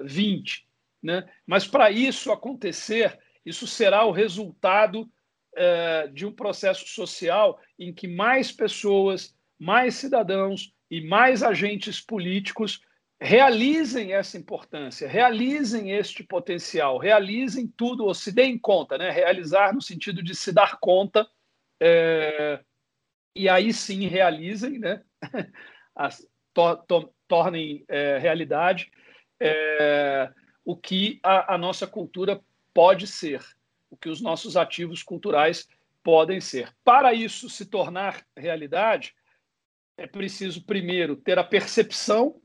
XX. 0.05 0.57
Eh, 0.57 0.64
né? 1.01 1.30
Mas 1.47 1.66
para 1.66 1.89
isso 1.89 2.30
acontecer, 2.30 3.18
isso 3.45 3.66
será 3.66 4.03
o 4.05 4.12
resultado 4.12 5.09
eh, 5.55 6.09
de 6.14 6.26
um 6.26 6.32
processo 6.34 6.86
social 6.89 7.57
em 7.80 7.93
que 7.93 8.05
mais 8.05 8.51
pessoas, 8.51 9.34
mais 9.57 9.95
cidadãos 9.95 10.74
e 10.89 10.99
mais 11.07 11.41
agentes 11.41 12.01
políticos 12.01 12.82
realizem 13.20 14.14
essa 14.14 14.38
importância, 14.38 15.07
realizem 15.07 15.91
este 15.91 16.22
potencial, 16.22 16.97
realizem 16.97 17.66
tudo, 17.78 18.03
ou 18.03 18.14
se 18.14 18.32
deem 18.32 18.57
conta, 18.57 18.97
né? 18.97 19.09
realizar 19.09 19.74
no 19.74 19.82
sentido 19.82 20.22
de 20.22 20.36
se 20.36 20.51
dar 20.51 20.80
conta, 20.82 21.26
é, 21.80 22.59
e 23.36 23.48
aí 23.50 23.74
sim 23.74 24.08
realizem, 24.08 24.80
né? 24.80 25.02
As, 25.96 26.28
to, 26.54 26.78
to, 26.88 27.14
tornem 27.28 27.84
é, 27.88 28.18
realidade 28.18 28.92
é, 29.40 30.32
o 30.64 30.76
que 30.76 31.20
a, 31.24 31.56
a 31.56 31.58
nossa 31.58 31.88
cultura 31.88 32.42
pode 32.74 33.08
ser, 33.08 33.44
o 33.90 33.98
que 33.98 34.10
os 34.10 34.22
nossos 34.22 34.56
ativos 34.56 35.04
culturais 35.04 35.68
podem 36.04 36.40
ser. 36.40 36.74
Para 36.84 37.14
isso 37.14 37.50
se 37.50 37.66
tornar 37.66 38.26
realidade, 38.38 39.14
é 39.98 40.08
preciso, 40.08 40.66
primeiro, 40.66 41.16
ter 41.16 41.38
a 41.38 41.44
percepção 41.44 42.42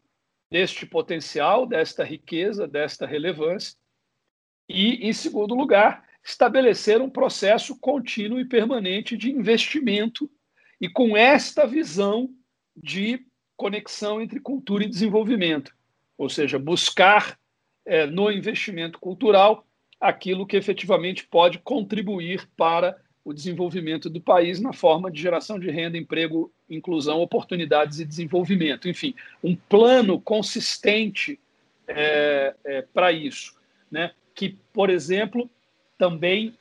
deste 0.50 0.86
potencial, 0.86 1.66
desta 1.66 2.04
riqueza, 2.04 2.66
desta 2.66 3.06
relevância, 3.06 3.76
e, 4.68 5.08
em 5.08 5.12
segundo 5.12 5.54
lugar, 5.54 6.04
estabelecer 6.24 7.00
um 7.00 7.08
processo 7.08 7.78
contínuo 7.78 8.40
e 8.40 8.44
permanente 8.44 9.16
de 9.16 9.30
investimento 9.30 10.30
e 10.80 10.88
com 10.88 11.16
esta 11.16 11.66
visão 11.66 12.28
de 12.76 13.24
conexão 13.56 14.20
entre 14.20 14.38
cultura 14.38 14.84
e 14.84 14.88
desenvolvimento, 14.88 15.74
ou 16.18 16.28
seja, 16.28 16.58
buscar 16.58 17.38
é, 17.84 18.06
no 18.06 18.30
investimento 18.30 18.98
cultural 18.98 19.66
aquilo 20.00 20.46
que 20.46 20.56
efetivamente 20.56 21.26
pode 21.26 21.58
contribuir 21.60 22.46
para 22.56 22.96
o 23.24 23.32
desenvolvimento 23.32 24.10
do 24.10 24.20
país 24.20 24.60
na 24.60 24.72
forma 24.72 25.10
de 25.10 25.20
geração 25.20 25.58
de 25.58 25.70
renda, 25.70 25.96
emprego, 25.96 26.52
inclusão, 26.68 27.20
oportunidades 27.20 27.98
e 27.98 28.04
desenvolvimento. 28.04 28.88
Enfim, 28.88 29.14
um 29.42 29.56
plano 29.56 30.20
consistente 30.20 31.40
é, 31.88 32.54
é, 32.64 32.82
para 32.82 33.10
isso, 33.10 33.56
né? 33.90 34.12
que, 34.34 34.56
por 34.72 34.90
exemplo, 34.90 35.50
também 35.96 36.54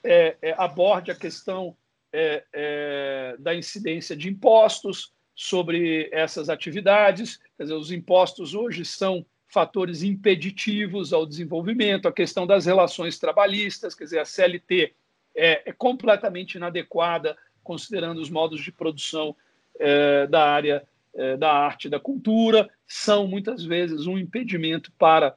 aborde 0.57 1.11
a 1.11 1.16
questão 1.16 1.76
é, 2.18 2.45
é, 2.53 3.36
da 3.38 3.53
incidência 3.53 4.16
de 4.16 4.30
impostos 4.30 5.11
sobre 5.36 6.09
essas 6.13 6.49
atividades. 6.49 7.41
Quer 7.57 7.63
dizer, 7.63 7.76
os 7.76 7.91
impostos 7.91 8.55
hoje 8.55 8.86
são 8.86 9.26
fatores 9.49 10.01
impeditivos 10.01 11.11
ao 11.11 11.26
desenvolvimento, 11.26 12.07
a 12.07 12.13
questão 12.13 12.47
das 12.47 12.66
relações 12.66 13.20
trabalhistas, 13.20 13.93
quer 13.93 14.05
dizer, 14.05 14.20
a 14.20 14.26
CLT 14.26 14.93
é, 15.36 15.70
é 15.70 15.74
completamente 15.74 16.55
inadequada, 16.55 17.38
considerando 17.61 18.22
os 18.22 18.30
modos 18.30 18.61
de 18.61 18.72
produção 18.72 19.36
é, 19.78 20.26
da 20.28 20.49
área 20.49 20.88
é, 21.13 21.36
da 21.36 21.51
arte 21.51 21.86
e 21.86 21.89
da 21.89 21.99
cultura, 21.99 22.70
são 22.88 23.28
muitas 23.28 23.63
vezes 23.63 24.07
um 24.07 24.18
impedimento 24.18 24.91
para 24.97 25.36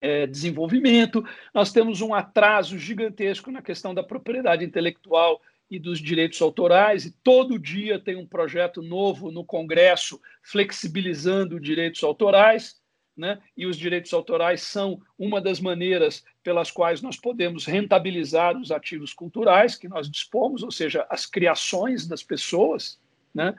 é, 0.00 0.26
desenvolvimento. 0.26 1.24
Nós 1.52 1.72
temos 1.72 2.00
um 2.00 2.14
atraso 2.14 2.78
gigantesco 2.78 3.50
na 3.50 3.62
questão 3.62 3.94
da 3.94 4.02
propriedade 4.02 4.64
intelectual 4.64 5.40
e 5.74 5.78
dos 5.78 5.98
direitos 5.98 6.40
autorais, 6.40 7.04
e 7.04 7.10
todo 7.22 7.58
dia 7.58 7.98
tem 7.98 8.16
um 8.16 8.26
projeto 8.26 8.80
novo 8.80 9.30
no 9.30 9.44
Congresso 9.44 10.20
flexibilizando 10.42 11.58
direitos 11.58 12.02
autorais 12.04 12.80
né? 13.16 13.40
e 13.56 13.66
os 13.66 13.76
direitos 13.76 14.12
autorais 14.12 14.62
são 14.62 15.00
uma 15.18 15.40
das 15.40 15.60
maneiras 15.60 16.24
pelas 16.42 16.70
quais 16.70 17.00
nós 17.00 17.16
podemos 17.16 17.64
rentabilizar 17.64 18.56
os 18.56 18.70
ativos 18.70 19.12
culturais 19.12 19.76
que 19.76 19.88
nós 19.88 20.10
dispomos, 20.10 20.62
ou 20.62 20.70
seja, 20.70 21.06
as 21.08 21.26
criações 21.26 22.06
das 22.06 22.22
pessoas. 22.22 23.00
Né? 23.34 23.54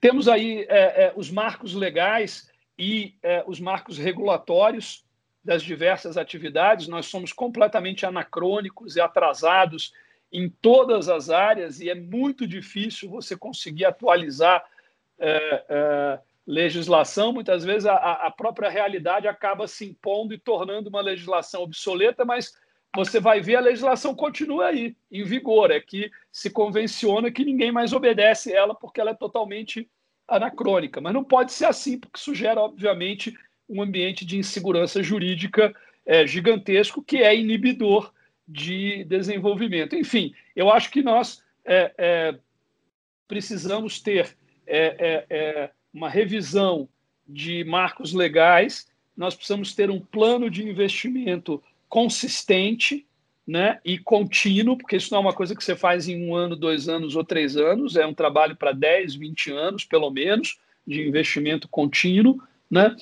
Temos 0.00 0.28
aí 0.28 0.66
é, 0.68 1.06
é, 1.06 1.12
os 1.16 1.30
marcos 1.30 1.74
legais 1.74 2.50
e 2.78 3.14
é, 3.22 3.44
os 3.46 3.60
marcos 3.60 3.96
regulatórios 3.96 5.04
das 5.44 5.62
diversas 5.62 6.16
atividades. 6.16 6.88
Nós 6.88 7.06
somos 7.06 7.32
completamente 7.32 8.04
anacrônicos 8.04 8.96
e 8.96 9.00
atrasados 9.00 9.92
em 10.36 10.50
todas 10.50 11.08
as 11.08 11.30
áreas 11.30 11.80
e 11.80 11.88
é 11.88 11.94
muito 11.94 12.46
difícil 12.46 13.08
você 13.08 13.34
conseguir 13.34 13.86
atualizar 13.86 14.62
é, 15.18 15.64
é, 15.66 16.18
legislação, 16.46 17.32
muitas 17.32 17.64
vezes 17.64 17.86
a, 17.86 17.94
a 17.94 18.30
própria 18.30 18.68
realidade 18.68 19.26
acaba 19.26 19.66
se 19.66 19.86
impondo 19.86 20.34
e 20.34 20.38
tornando 20.38 20.90
uma 20.90 21.00
legislação 21.00 21.62
obsoleta, 21.62 22.22
mas 22.22 22.52
você 22.94 23.18
vai 23.18 23.40
ver 23.40 23.56
a 23.56 23.60
legislação 23.60 24.14
continua 24.14 24.66
aí, 24.66 24.94
em 25.10 25.24
vigor. 25.24 25.70
É 25.70 25.80
que 25.80 26.10
se 26.30 26.50
convenciona 26.50 27.30
que 27.30 27.44
ninguém 27.44 27.72
mais 27.72 27.94
obedece 27.94 28.52
ela 28.52 28.74
porque 28.74 29.00
ela 29.00 29.12
é 29.12 29.14
totalmente 29.14 29.88
anacrônica. 30.28 31.00
Mas 31.00 31.14
não 31.14 31.24
pode 31.24 31.52
ser 31.52 31.64
assim, 31.64 31.98
porque 31.98 32.18
isso 32.18 32.34
gera, 32.34 32.60
obviamente, 32.60 33.34
um 33.66 33.80
ambiente 33.80 34.24
de 34.24 34.36
insegurança 34.36 35.02
jurídica 35.02 35.74
é, 36.04 36.26
gigantesco 36.26 37.02
que 37.02 37.22
é 37.22 37.34
inibidor 37.34 38.12
de 38.46 39.04
desenvolvimento. 39.04 39.96
Enfim, 39.96 40.34
eu 40.54 40.70
acho 40.70 40.90
que 40.90 41.02
nós 41.02 41.42
é, 41.64 41.92
é, 41.98 42.38
precisamos 43.26 44.00
ter 44.00 44.36
é, 44.66 44.96
é, 44.98 45.26
é 45.30 45.70
uma 45.92 46.08
revisão 46.08 46.88
de 47.26 47.64
marcos 47.64 48.12
legais, 48.12 48.86
nós 49.16 49.34
precisamos 49.34 49.74
ter 49.74 49.90
um 49.90 50.00
plano 50.00 50.50
de 50.50 50.68
investimento 50.68 51.62
consistente 51.88 53.06
né, 53.46 53.80
e 53.84 53.98
contínuo, 53.98 54.76
porque 54.76 54.96
isso 54.96 55.12
não 55.12 55.18
é 55.18 55.22
uma 55.22 55.32
coisa 55.32 55.54
que 55.54 55.64
você 55.64 55.76
faz 55.76 56.08
em 56.08 56.28
um 56.28 56.34
ano, 56.34 56.56
dois 56.56 56.88
anos 56.88 57.14
ou 57.14 57.24
três 57.24 57.56
anos, 57.56 57.96
é 57.96 58.04
um 58.04 58.14
trabalho 58.14 58.56
para 58.56 58.72
10, 58.72 59.14
20 59.14 59.52
anos, 59.52 59.84
pelo 59.84 60.10
menos, 60.10 60.58
de 60.86 61.06
investimento 61.06 61.68
contínuo. 61.68 62.42
Né? 62.70 62.94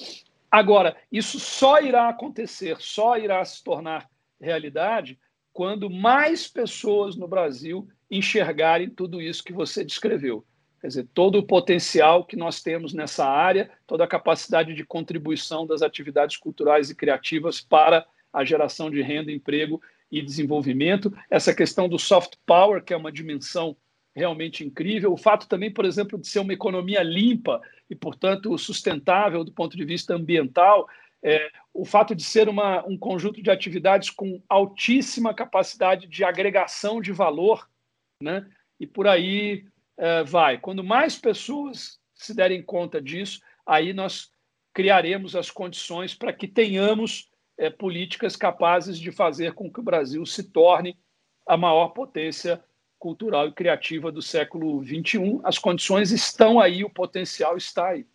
Agora, 0.50 0.96
isso 1.10 1.40
só 1.40 1.80
irá 1.80 2.08
acontecer, 2.08 2.76
só 2.78 3.16
irá 3.18 3.44
se 3.44 3.64
tornar 3.64 4.08
realidade 4.40 5.18
quando 5.54 5.88
mais 5.88 6.48
pessoas 6.48 7.16
no 7.16 7.28
Brasil 7.28 7.88
enxergarem 8.10 8.90
tudo 8.90 9.22
isso 9.22 9.44
que 9.44 9.52
você 9.52 9.84
descreveu. 9.84 10.44
Quer 10.80 10.88
dizer, 10.88 11.08
todo 11.14 11.38
o 11.38 11.46
potencial 11.46 12.26
que 12.26 12.36
nós 12.36 12.60
temos 12.60 12.92
nessa 12.92 13.24
área, 13.24 13.70
toda 13.86 14.02
a 14.02 14.08
capacidade 14.08 14.74
de 14.74 14.84
contribuição 14.84 15.64
das 15.64 15.80
atividades 15.80 16.36
culturais 16.36 16.90
e 16.90 16.94
criativas 16.94 17.60
para 17.60 18.04
a 18.32 18.44
geração 18.44 18.90
de 18.90 19.00
renda, 19.00 19.30
emprego 19.30 19.80
e 20.10 20.20
desenvolvimento. 20.20 21.14
Essa 21.30 21.54
questão 21.54 21.88
do 21.88 22.00
soft 22.00 22.34
power, 22.44 22.82
que 22.82 22.92
é 22.92 22.96
uma 22.96 23.12
dimensão 23.12 23.76
realmente 24.14 24.64
incrível. 24.64 25.12
O 25.12 25.16
fato 25.16 25.48
também, 25.48 25.72
por 25.72 25.84
exemplo, 25.84 26.18
de 26.18 26.26
ser 26.26 26.40
uma 26.40 26.52
economia 26.52 27.02
limpa 27.02 27.60
e, 27.88 27.94
portanto, 27.94 28.58
sustentável 28.58 29.44
do 29.44 29.52
ponto 29.52 29.76
de 29.76 29.84
vista 29.84 30.14
ambiental. 30.14 30.88
É, 31.24 31.50
o 31.72 31.84
fato 31.86 32.14
de 32.14 32.22
ser 32.22 32.48
uma, 32.48 32.86
um 32.86 32.98
conjunto 32.98 33.42
de 33.42 33.50
atividades 33.50 34.10
com 34.10 34.42
altíssima 34.48 35.32
capacidade 35.32 36.06
de 36.06 36.22
agregação 36.22 37.00
de 37.00 37.12
valor, 37.12 37.66
né? 38.22 38.46
e 38.78 38.86
por 38.86 39.08
aí 39.08 39.66
é, 39.96 40.22
vai. 40.22 40.58
Quando 40.58 40.84
mais 40.84 41.16
pessoas 41.16 41.98
se 42.14 42.34
derem 42.34 42.62
conta 42.62 43.00
disso, 43.00 43.40
aí 43.66 43.92
nós 43.92 44.30
criaremos 44.72 45.34
as 45.34 45.50
condições 45.50 46.14
para 46.14 46.32
que 46.32 46.46
tenhamos 46.46 47.30
é, 47.56 47.70
políticas 47.70 48.36
capazes 48.36 48.98
de 48.98 49.12
fazer 49.12 49.54
com 49.54 49.72
que 49.72 49.80
o 49.80 49.84
Brasil 49.84 50.24
se 50.26 50.50
torne 50.50 50.98
a 51.46 51.56
maior 51.56 51.88
potência 51.88 52.62
cultural 52.98 53.48
e 53.48 53.52
criativa 53.52 54.10
do 54.10 54.22
século 54.22 54.82
XXI. 54.82 55.40
As 55.44 55.58
condições 55.58 56.10
estão 56.10 56.58
aí, 56.58 56.84
o 56.84 56.90
potencial 56.90 57.56
está 57.56 57.90
aí. 57.90 58.06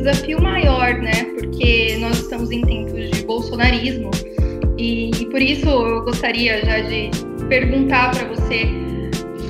Desafio 0.00 0.40
maior, 0.42 0.94
né? 0.94 1.24
Porque 1.38 1.96
nós 2.00 2.18
estamos 2.18 2.50
em 2.50 2.62
tempos 2.62 3.10
de 3.10 3.24
bolsonarismo 3.24 4.10
e, 4.76 5.10
e 5.10 5.26
por 5.26 5.40
isso 5.40 5.68
eu 5.68 6.02
gostaria 6.02 6.64
já 6.64 6.80
de 6.80 7.10
perguntar 7.48 8.10
para 8.12 8.28
você 8.28 8.68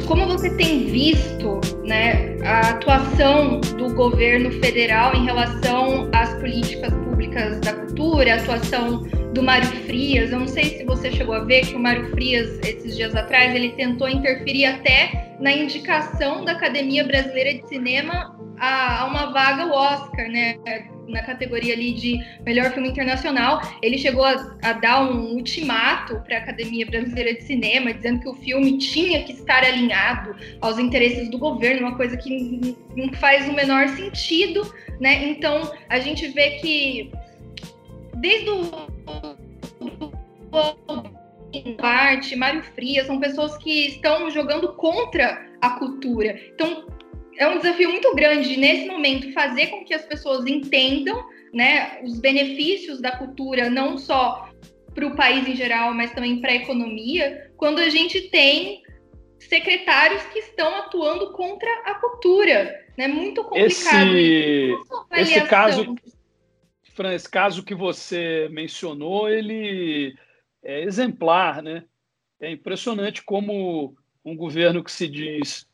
como 0.07 0.27
você 0.27 0.51
tem 0.57 0.87
visto 0.87 1.61
né, 1.85 2.37
a 2.43 2.71
atuação 2.71 3.61
do 3.61 3.95
governo 3.95 4.51
federal 4.51 5.15
em 5.15 5.25
relação 5.25 6.11
às 6.13 6.35
políticas 6.35 6.93
públicas 6.93 7.61
da 7.61 7.73
cultura, 7.73 8.35
a 8.35 8.37
atuação 8.39 9.03
do 9.33 9.41
Mário 9.41 9.69
Frias. 9.87 10.33
Eu 10.33 10.41
não 10.41 10.49
sei 10.49 10.65
se 10.65 10.85
você 10.85 11.13
chegou 11.13 11.35
a 11.35 11.45
ver 11.45 11.65
que 11.65 11.77
o 11.77 11.79
Mário 11.79 12.11
Frias, 12.11 12.59
esses 12.65 12.97
dias 12.97 13.15
atrás, 13.15 13.55
ele 13.55 13.71
tentou 13.71 14.09
interferir 14.09 14.65
até 14.65 15.37
na 15.39 15.53
indicação 15.53 16.45
da 16.45 16.53
Academia 16.53 17.05
Brasileira 17.05 17.55
de 17.55 17.69
Cinema 17.69 18.40
a, 18.61 19.01
a 19.01 19.07
uma 19.07 19.33
vaga 19.33 19.63
ao 19.63 19.71
Oscar, 19.71 20.29
né? 20.29 20.57
Na 21.09 21.23
categoria 21.23 21.75
ali 21.75 21.93
de 21.93 22.21
melhor 22.45 22.71
filme 22.73 22.91
internacional. 22.91 23.61
Ele 23.83 23.99
chegou 23.99 24.25
a, 24.25 24.57
a 24.63 24.73
dar 24.75 25.03
um 25.03 25.35
ultimato 25.35 26.21
para 26.21 26.37
a 26.37 26.41
Academia 26.41 26.87
Brasileira 26.87 27.35
de 27.35 27.43
Cinema, 27.43 27.93
dizendo 27.93 28.21
que 28.21 28.29
o 28.29 28.35
filme 28.35 28.79
tinha 28.79 29.25
que 29.25 29.33
estar 29.33 29.65
alinhado 29.65 30.37
aos 30.61 30.79
interesses 30.79 31.29
do 31.31 31.39
governo, 31.39 31.89
uma 31.89 31.97
coisa 31.97 32.17
que 32.17 32.77
não 32.95 33.13
faz 33.15 33.49
o 33.49 33.53
menor 33.53 33.89
sentido, 33.89 34.73
né? 35.01 35.31
Então 35.31 35.73
a 35.89 35.99
gente 35.99 36.29
vê 36.29 36.51
que 36.59 37.11
desde 38.17 38.51
o 38.51 38.71
Arte, 41.83 42.37
Mário 42.37 42.63
Frias, 42.63 43.07
são 43.07 43.19
pessoas 43.19 43.57
que 43.59 43.87
estão 43.87 44.31
jogando 44.31 44.75
contra 44.75 45.45
a 45.61 45.71
cultura. 45.71 46.39
Então, 46.55 46.87
é 47.41 47.49
um 47.49 47.57
desafio 47.57 47.91
muito 47.91 48.15
grande 48.15 48.55
nesse 48.59 48.87
momento 48.87 49.33
fazer 49.33 49.69
com 49.69 49.83
que 49.83 49.95
as 49.95 50.05
pessoas 50.05 50.47
entendam 50.47 51.27
né, 51.55 51.99
os 52.03 52.21
benefícios 52.21 53.01
da 53.01 53.17
cultura, 53.17 53.71
não 53.71 53.97
só 53.97 54.51
para 54.95 55.07
o 55.07 55.17
país 55.17 55.49
em 55.49 55.57
geral, 55.57 55.95
mas 55.95 56.13
também 56.13 56.39
para 56.39 56.53
a 56.53 56.57
economia, 56.57 57.51
quando 57.57 57.79
a 57.79 57.89
gente 57.89 58.29
tem 58.29 58.83
secretários 59.39 60.23
que 60.25 60.41
estão 60.41 60.77
atuando 60.77 61.33
contra 61.33 61.71
a 61.87 61.95
cultura. 61.95 62.53
É 62.53 62.85
né? 62.99 63.09
muito 63.09 63.43
complicado. 63.43 64.15
Esse, 64.15 64.77
esse 65.13 65.41
caso, 65.47 65.95
Fran, 66.93 67.15
esse 67.15 67.31
caso 67.31 67.65
que 67.65 67.75
você 67.75 68.51
mencionou, 68.53 69.31
ele 69.31 70.15
é 70.63 70.83
exemplar, 70.83 71.63
né? 71.63 71.85
É 72.39 72.51
impressionante 72.51 73.23
como 73.25 73.97
um 74.23 74.37
governo 74.37 74.85
que 74.85 74.93
se 74.93 75.09
diz 75.09 75.70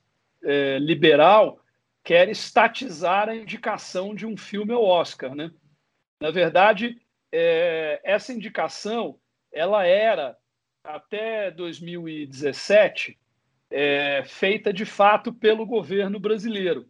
é, 0.46 0.78
liberal 0.78 1.60
quer 2.04 2.28
estatizar 2.28 3.28
a 3.28 3.34
indicação 3.34 4.14
de 4.14 4.24
um 4.24 4.36
filme 4.36 4.72
ao 4.72 4.84
Oscar, 4.84 5.34
né? 5.34 5.50
Na 6.22 6.30
verdade, 6.30 6.96
é, 7.32 8.00
essa 8.04 8.32
indicação 8.32 9.18
ela 9.52 9.84
era 9.84 10.36
até 10.84 11.50
2017 11.50 13.18
é, 13.68 14.22
feita 14.24 14.72
de 14.72 14.84
fato 14.84 15.32
pelo 15.32 15.66
governo 15.66 16.20
brasileiro, 16.20 16.88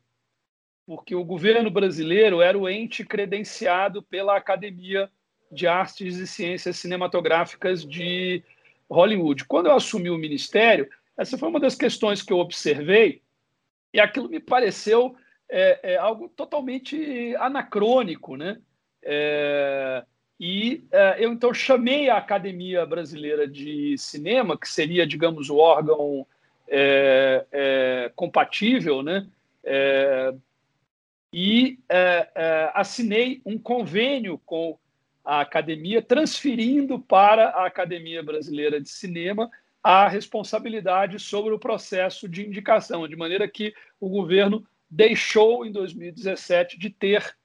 porque 0.86 1.14
o 1.14 1.24
governo 1.24 1.70
brasileiro 1.70 2.42
era 2.42 2.58
o 2.58 2.68
ente 2.68 3.04
credenciado 3.04 4.02
pela 4.02 4.36
Academia 4.36 5.10
de 5.50 5.66
Artes 5.66 6.18
e 6.18 6.26
Ciências 6.26 6.76
Cinematográficas 6.76 7.86
de 7.86 8.44
Hollywood. 8.90 9.46
Quando 9.46 9.66
eu 9.66 9.74
assumi 9.74 10.10
o 10.10 10.18
ministério, 10.18 10.88
essa 11.16 11.38
foi 11.38 11.48
uma 11.48 11.58
das 11.58 11.74
questões 11.74 12.22
que 12.22 12.32
eu 12.32 12.38
observei 12.38 13.22
e 13.96 14.00
aquilo 14.00 14.28
me 14.28 14.38
pareceu 14.38 15.16
é, 15.48 15.94
é 15.94 15.96
algo 15.96 16.28
totalmente 16.28 17.34
anacrônico, 17.36 18.36
né? 18.36 18.58
É, 19.02 20.04
e 20.38 20.84
é, 20.92 21.24
eu 21.24 21.32
então 21.32 21.54
chamei 21.54 22.10
a 22.10 22.18
Academia 22.18 22.84
Brasileira 22.84 23.48
de 23.48 23.96
Cinema, 23.96 24.58
que 24.58 24.68
seria, 24.68 25.06
digamos, 25.06 25.48
o 25.48 25.56
órgão 25.56 26.26
é, 26.68 27.46
é, 27.50 28.12
compatível, 28.14 29.02
né? 29.02 29.26
e 31.32 31.78
assinei 32.72 33.42
um 33.44 33.58
convênio 33.58 34.40
com 34.46 34.78
a 35.24 35.40
academia, 35.40 36.00
transferindo 36.00 37.00
para 37.00 37.48
a 37.48 37.66
Academia 37.66 38.22
Brasileira 38.22 38.80
de 38.80 38.88
Cinema 38.88 39.50
a 39.88 40.08
responsabilidade 40.08 41.16
sobre 41.20 41.54
o 41.54 41.60
processo 41.60 42.28
de 42.28 42.44
indicação, 42.44 43.06
de 43.06 43.14
maneira 43.14 43.46
que 43.46 43.72
o 44.00 44.08
governo 44.08 44.66
deixou, 44.90 45.64
em 45.64 45.70
2017, 45.70 46.76
de 46.76 46.90
ter 46.90 47.36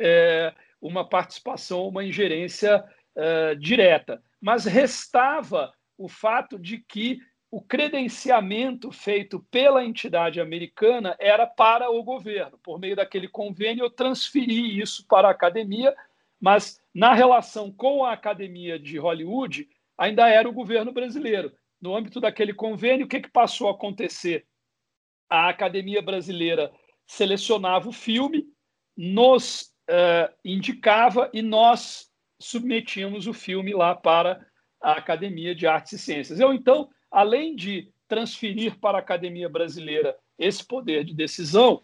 é, 0.00 0.54
uma 0.80 1.06
participação, 1.06 1.86
uma 1.86 2.02
ingerência 2.02 2.82
é, 3.14 3.54
direta. 3.56 4.22
Mas 4.40 4.64
restava 4.64 5.70
o 5.98 6.08
fato 6.08 6.58
de 6.58 6.78
que 6.78 7.20
o 7.50 7.60
credenciamento 7.60 8.90
feito 8.90 9.40
pela 9.50 9.84
entidade 9.84 10.40
americana 10.40 11.14
era 11.20 11.46
para 11.46 11.90
o 11.90 12.02
governo. 12.02 12.56
Por 12.62 12.80
meio 12.80 12.96
daquele 12.96 13.28
convênio, 13.28 13.84
eu 13.84 13.90
transferi 13.90 14.80
isso 14.80 15.06
para 15.06 15.28
a 15.28 15.32
academia, 15.32 15.94
mas 16.40 16.80
na 16.94 17.12
relação 17.12 17.70
com 17.70 18.02
a 18.02 18.14
academia 18.14 18.78
de 18.78 18.96
Hollywood, 18.96 19.68
ainda 19.98 20.26
era 20.26 20.48
o 20.48 20.54
governo 20.54 20.90
brasileiro 20.90 21.52
no 21.82 21.96
âmbito 21.96 22.20
daquele 22.20 22.54
convênio, 22.54 23.06
o 23.06 23.08
que, 23.08 23.20
que 23.20 23.30
passou 23.30 23.68
a 23.68 23.72
acontecer? 23.72 24.46
A 25.28 25.48
Academia 25.48 26.00
Brasileira 26.00 26.72
selecionava 27.04 27.88
o 27.88 27.92
filme, 27.92 28.46
nos 28.96 29.74
uh, 29.90 30.32
indicava 30.44 31.28
e 31.34 31.42
nós 31.42 32.08
submetíamos 32.40 33.26
o 33.26 33.32
filme 33.32 33.74
lá 33.74 33.94
para 33.96 34.46
a 34.80 34.92
Academia 34.92 35.54
de 35.54 35.66
Artes 35.66 35.92
e 35.92 35.98
Ciências. 35.98 36.38
Eu, 36.38 36.52
então, 36.52 36.88
além 37.10 37.56
de 37.56 37.92
transferir 38.06 38.78
para 38.78 38.98
a 38.98 39.00
Academia 39.00 39.48
Brasileira 39.48 40.16
esse 40.38 40.64
poder 40.64 41.04
de 41.04 41.14
decisão, 41.14 41.82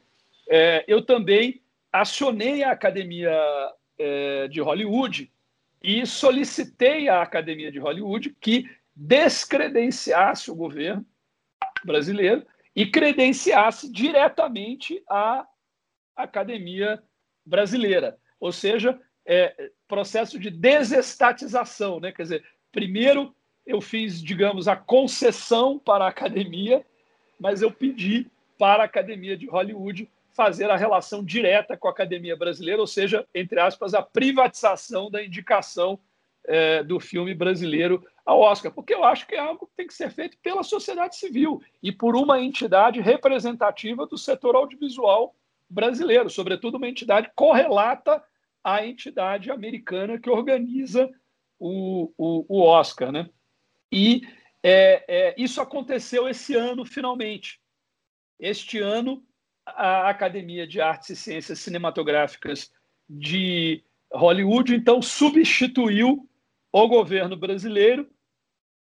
é, 0.48 0.84
eu 0.86 1.04
também 1.04 1.60
acionei 1.92 2.62
a 2.62 2.70
Academia 2.70 3.32
é, 3.98 4.46
de 4.48 4.60
Hollywood 4.60 5.32
e 5.82 6.06
solicitei 6.06 7.08
à 7.08 7.22
Academia 7.22 7.70
de 7.70 7.78
Hollywood 7.78 8.36
que 8.40 8.68
descredenciasse 8.98 10.50
o 10.50 10.56
governo 10.56 11.06
brasileiro 11.84 12.44
e 12.74 12.84
credenciasse 12.84 13.90
diretamente 13.90 15.00
a 15.08 15.46
academia 16.16 17.00
brasileira. 17.46 18.18
Ou 18.40 18.50
seja, 18.50 19.00
é, 19.24 19.70
processo 19.86 20.36
de 20.36 20.50
desestatização. 20.50 22.00
Né? 22.00 22.10
Quer 22.10 22.22
dizer, 22.22 22.44
primeiro 22.72 23.32
eu 23.64 23.80
fiz, 23.80 24.20
digamos, 24.20 24.66
a 24.66 24.74
concessão 24.74 25.78
para 25.78 26.06
a 26.06 26.08
academia, 26.08 26.84
mas 27.38 27.62
eu 27.62 27.70
pedi 27.70 28.26
para 28.58 28.82
a 28.82 28.86
academia 28.86 29.36
de 29.36 29.46
Hollywood 29.46 30.10
fazer 30.32 30.70
a 30.70 30.76
relação 30.76 31.22
direta 31.22 31.76
com 31.76 31.86
a 31.86 31.90
academia 31.90 32.36
brasileira, 32.36 32.80
ou 32.80 32.86
seja, 32.86 33.26
entre 33.34 33.60
aspas, 33.60 33.92
a 33.94 34.02
privatização 34.02 35.10
da 35.10 35.22
indicação 35.22 36.00
é, 36.46 36.82
do 36.82 36.98
filme 36.98 37.34
brasileiro 37.34 38.04
ao 38.28 38.40
Oscar, 38.40 38.70
porque 38.70 38.92
eu 38.92 39.04
acho 39.04 39.26
que 39.26 39.34
é 39.34 39.38
algo 39.38 39.66
que 39.66 39.74
tem 39.74 39.86
que 39.86 39.94
ser 39.94 40.10
feito 40.10 40.36
pela 40.42 40.62
sociedade 40.62 41.16
civil 41.16 41.62
e 41.82 41.90
por 41.90 42.14
uma 42.14 42.38
entidade 42.38 43.00
representativa 43.00 44.06
do 44.06 44.18
setor 44.18 44.54
audiovisual 44.54 45.34
brasileiro, 45.66 46.28
sobretudo 46.28 46.76
uma 46.76 46.88
entidade 46.88 47.30
correlata 47.34 48.22
à 48.62 48.86
entidade 48.86 49.50
americana 49.50 50.20
que 50.20 50.28
organiza 50.28 51.10
o, 51.58 52.12
o, 52.18 52.44
o 52.46 52.62
Oscar. 52.66 53.10
Né? 53.10 53.30
E 53.90 54.20
é, 54.62 55.04
é, 55.08 55.34
isso 55.38 55.62
aconteceu 55.62 56.28
esse 56.28 56.54
ano, 56.54 56.84
finalmente. 56.84 57.58
Este 58.38 58.78
ano, 58.78 59.24
a 59.64 60.10
Academia 60.10 60.66
de 60.66 60.82
Artes 60.82 61.08
e 61.08 61.16
Ciências 61.16 61.60
Cinematográficas 61.60 62.70
de 63.08 63.82
Hollywood, 64.12 64.74
então, 64.74 65.00
substituiu 65.00 66.28
o 66.70 66.86
governo 66.86 67.34
brasileiro 67.34 68.06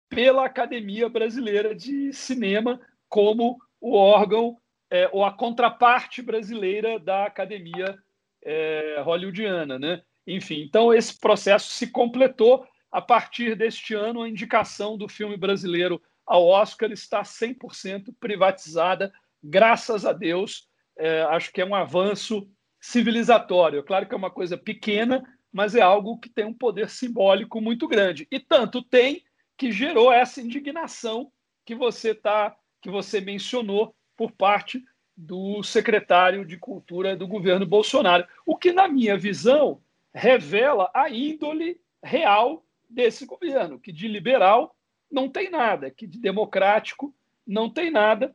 pela 0.10 0.46
Academia 0.46 1.08
Brasileira 1.08 1.74
de 1.76 2.12
Cinema 2.12 2.82
como 3.08 3.60
o 3.80 3.96
órgão 3.96 4.58
é, 4.90 5.10
ou 5.14 5.24
a 5.24 5.32
contraparte 5.32 6.22
brasileira 6.22 7.00
da 7.00 7.26
Academia 7.26 7.98
é, 8.44 9.02
Hollywoodiana. 9.04 9.78
Né? 9.78 10.02
Enfim, 10.26 10.62
então 10.62 10.94
esse 10.94 11.18
processo 11.20 11.72
se 11.72 11.88
completou 11.88 12.66
a 12.92 13.02
partir 13.02 13.56
deste 13.56 13.94
ano. 13.94 14.24
A 14.24 14.30
indicação 14.30 14.98
do 14.98 15.08
filme 15.08 15.38
brasileiro 15.38 16.02
ao 16.26 16.46
Oscar 16.48 16.92
está 16.92 17.22
100% 17.22 18.14
privatizada 18.20 19.12
graças 19.44 20.06
a 20.06 20.14
Deus, 20.14 20.68
é, 20.98 21.22
acho 21.24 21.52
que 21.52 21.62
é 21.62 21.66
um 21.66 21.74
avanço 21.74 22.48
civilizatório. 22.80 23.84
Claro 23.84 24.08
que 24.08 24.14
é 24.14 24.18
uma 24.18 24.32
coisa 24.32 24.58
pequena, 24.58 25.24
mas 25.52 25.76
é 25.76 25.82
algo 25.82 26.20
que 26.20 26.30
tem 26.30 26.46
um 26.46 26.54
poder 26.54 26.90
simbólico 26.90 27.62
muito 27.62 27.88
grande. 27.88 28.28
E 28.30 28.40
tanto 28.40 28.82
tem 28.82 29.24
que 29.60 29.74
gerou 29.74 30.10
essa 30.10 30.42
indignação 30.42 31.30
que 31.66 31.76
você 31.76 32.16
tá, 32.16 32.56
que 32.82 32.90
você 32.90 33.20
mencionou 33.20 33.94
por 34.16 34.32
parte 34.32 34.82
do 35.16 35.62
secretário 35.62 36.46
de 36.46 36.56
Cultura 36.56 37.14
do 37.14 37.28
governo 37.28 37.66
Bolsonaro, 37.66 38.26
o 38.46 38.56
que 38.56 38.72
na 38.72 38.88
minha 38.88 39.18
visão 39.18 39.84
revela 40.14 40.90
a 40.94 41.10
índole 41.10 41.82
real 42.02 42.66
desse 42.90 43.26
governo, 43.26 43.78
que 43.78 43.92
de 43.92 44.08
liberal 44.08 44.74
não 45.12 45.28
tem 45.28 45.50
nada, 45.50 45.92
que 45.92 46.08
de 46.08 46.22
democrático 46.22 47.14
não 47.46 47.70
tem 47.70 47.92
nada, 47.92 48.34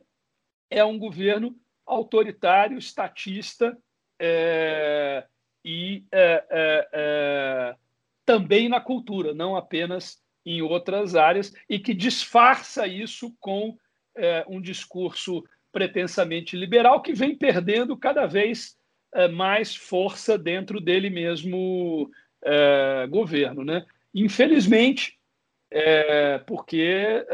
é 0.69 0.85
um 0.85 0.99
governo 0.99 1.55
autoritário, 1.87 2.77
estatista 2.77 3.75
é, 4.19 5.25
e 5.63 6.05
é, 6.11 6.45
é, 6.51 6.89
é, 6.93 7.75
também 8.23 8.69
na 8.69 8.79
cultura, 8.79 9.33
não 9.33 9.55
apenas 9.55 10.23
em 10.45 10.61
outras 10.61 11.15
áreas, 11.15 11.53
e 11.67 11.79
que 11.79 11.93
disfarça 11.93 12.85
isso 12.85 13.35
com 13.39 13.75
é, 14.15 14.45
um 14.47 14.61
discurso 14.61 15.43
pretensamente 15.71 16.55
liberal 16.55 17.01
que 17.01 17.13
vem 17.13 17.35
perdendo 17.35 17.97
cada 17.97 18.25
vez 18.25 18.77
é, 19.13 19.27
mais 19.27 19.75
força 19.75 20.37
dentro 20.37 20.79
dele 20.79 21.09
mesmo 21.09 22.11
governo. 23.09 23.63
Né? 23.63 23.83
Infelizmente, 24.13 25.17
porque 26.45 27.25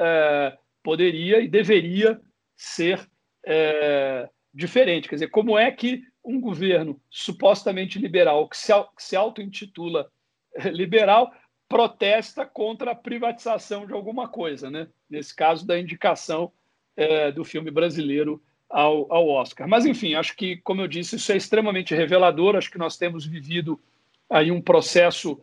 poderia 0.81 1.41
e 1.41 1.49
deveria 1.49 2.17
ser 2.55 3.05
diferente. 4.53 5.09
Quer 5.09 5.15
dizer, 5.15 5.27
como 5.27 5.57
é 5.57 5.69
que 5.69 6.01
um 6.23 6.39
governo 6.39 7.01
supostamente 7.09 7.99
liberal, 7.99 8.47
que 8.47 8.55
se, 8.55 8.71
se 8.97 9.17
auto-intitula 9.17 10.09
liberal, 10.71 11.33
protesta 11.71 12.45
contra 12.45 12.91
a 12.91 12.95
privatização 12.95 13.85
de 13.85 13.93
alguma 13.93 14.27
coisa, 14.27 14.69
né? 14.69 14.89
nesse 15.09 15.33
caso 15.33 15.65
da 15.65 15.79
indicação 15.79 16.51
é, 16.97 17.31
do 17.31 17.45
filme 17.45 17.71
brasileiro 17.71 18.43
ao, 18.69 19.09
ao, 19.09 19.29
Oscar. 19.29 19.69
Mas, 19.69 19.85
enfim, 19.85 20.13
acho 20.13 20.35
que, 20.35 20.57
como 20.57 20.81
eu 20.81 20.87
disse, 20.87 21.15
isso 21.15 21.31
é 21.31 21.37
extremamente 21.37 21.95
revelador. 21.95 22.57
Acho 22.57 22.69
que 22.69 22.77
nós 22.77 22.97
temos 22.97 23.25
vivido 23.25 23.79
aí 24.29 24.51
um 24.51 24.61
processo 24.61 25.41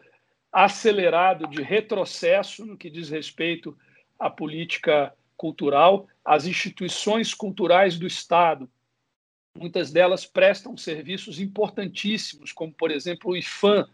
acelerado 0.52 1.46
de 1.48 1.62
retrocesso 1.62 2.66
no 2.66 2.76
que 2.76 2.90
diz 2.90 3.08
respeito 3.08 3.74
à 4.18 4.28
política 4.28 5.14
cultural. 5.34 6.06
As 6.22 6.46
instituições 6.46 7.32
culturais 7.32 7.98
do 7.98 8.06
Estado 8.06 8.68
Muitas 9.58 9.90
delas 9.90 10.24
prestam 10.24 10.76
serviços 10.76 11.40
importantíssimos, 11.40 12.52
como, 12.52 12.72
por 12.72 12.92
exemplo, 12.92 13.32
o 13.32 13.36
IFAM, 13.36 13.88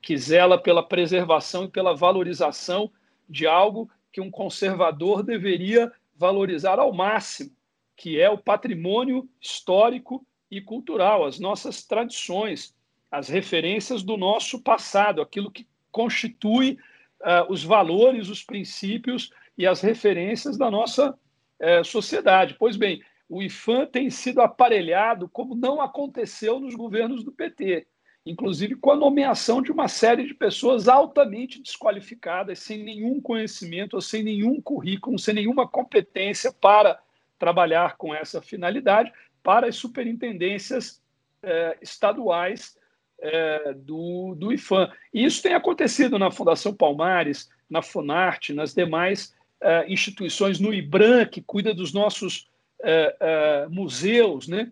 que 0.00 0.16
zela 0.16 0.60
pela 0.60 0.82
preservação 0.82 1.64
e 1.64 1.68
pela 1.68 1.94
valorização 1.94 2.90
de 3.28 3.46
algo 3.46 3.90
que 4.12 4.20
um 4.20 4.30
conservador 4.30 5.22
deveria 5.22 5.92
valorizar 6.16 6.78
ao 6.78 6.92
máximo, 6.92 7.50
que 7.96 8.20
é 8.20 8.28
o 8.28 8.38
patrimônio 8.38 9.28
histórico 9.40 10.26
e 10.50 10.60
cultural, 10.60 11.24
as 11.24 11.38
nossas 11.38 11.84
tradições, 11.84 12.74
as 13.10 13.28
referências 13.28 14.02
do 14.02 14.16
nosso 14.16 14.62
passado, 14.62 15.20
aquilo 15.20 15.50
que 15.50 15.66
constitui 15.90 16.78
uh, 17.20 17.50
os 17.50 17.62
valores, 17.62 18.28
os 18.28 18.42
princípios 18.42 19.30
e 19.56 19.66
as 19.66 19.80
referências 19.80 20.56
da 20.56 20.70
nossa 20.70 21.10
uh, 21.10 21.84
sociedade. 21.84 22.56
Pois 22.58 22.76
bem, 22.76 23.02
o 23.28 23.42
IFAM 23.42 23.86
tem 23.86 24.10
sido 24.10 24.40
aparelhado 24.40 25.28
como 25.28 25.54
não 25.54 25.80
aconteceu 25.80 26.58
nos 26.58 26.74
governos 26.74 27.22
do 27.22 27.30
PT, 27.30 27.86
inclusive 28.24 28.74
com 28.76 28.90
a 28.90 28.96
nomeação 28.96 29.62
de 29.62 29.72
uma 29.72 29.88
série 29.88 30.26
de 30.26 30.34
pessoas 30.34 30.88
altamente 30.88 31.62
desqualificadas, 31.62 32.58
sem 32.58 32.82
nenhum 32.82 33.20
conhecimento, 33.20 34.00
sem 34.00 34.22
nenhum 34.22 34.60
currículo, 34.60 35.18
sem 35.18 35.34
nenhuma 35.34 35.66
competência 35.66 36.52
para 36.52 37.00
trabalhar 37.38 37.96
com 37.96 38.14
essa 38.14 38.42
finalidade, 38.42 39.12
para 39.42 39.68
as 39.68 39.76
superintendências 39.76 41.02
eh, 41.42 41.78
estaduais 41.80 42.76
eh, 43.20 43.74
do, 43.78 44.34
do 44.34 44.52
IFAM. 44.52 44.92
E 45.12 45.24
isso 45.24 45.42
tem 45.42 45.54
acontecido 45.54 46.18
na 46.18 46.30
Fundação 46.30 46.74
Palmares, 46.74 47.48
na 47.68 47.80
Funarte, 47.80 48.52
nas 48.52 48.74
demais 48.74 49.34
eh, 49.62 49.86
instituições, 49.88 50.60
no 50.60 50.74
IBRAM, 50.74 51.26
que 51.26 51.40
cuida 51.40 51.72
dos 51.72 51.94
nossos 51.94 52.50
é, 52.82 53.16
é, 53.20 53.66
museus, 53.68 54.48
né? 54.48 54.70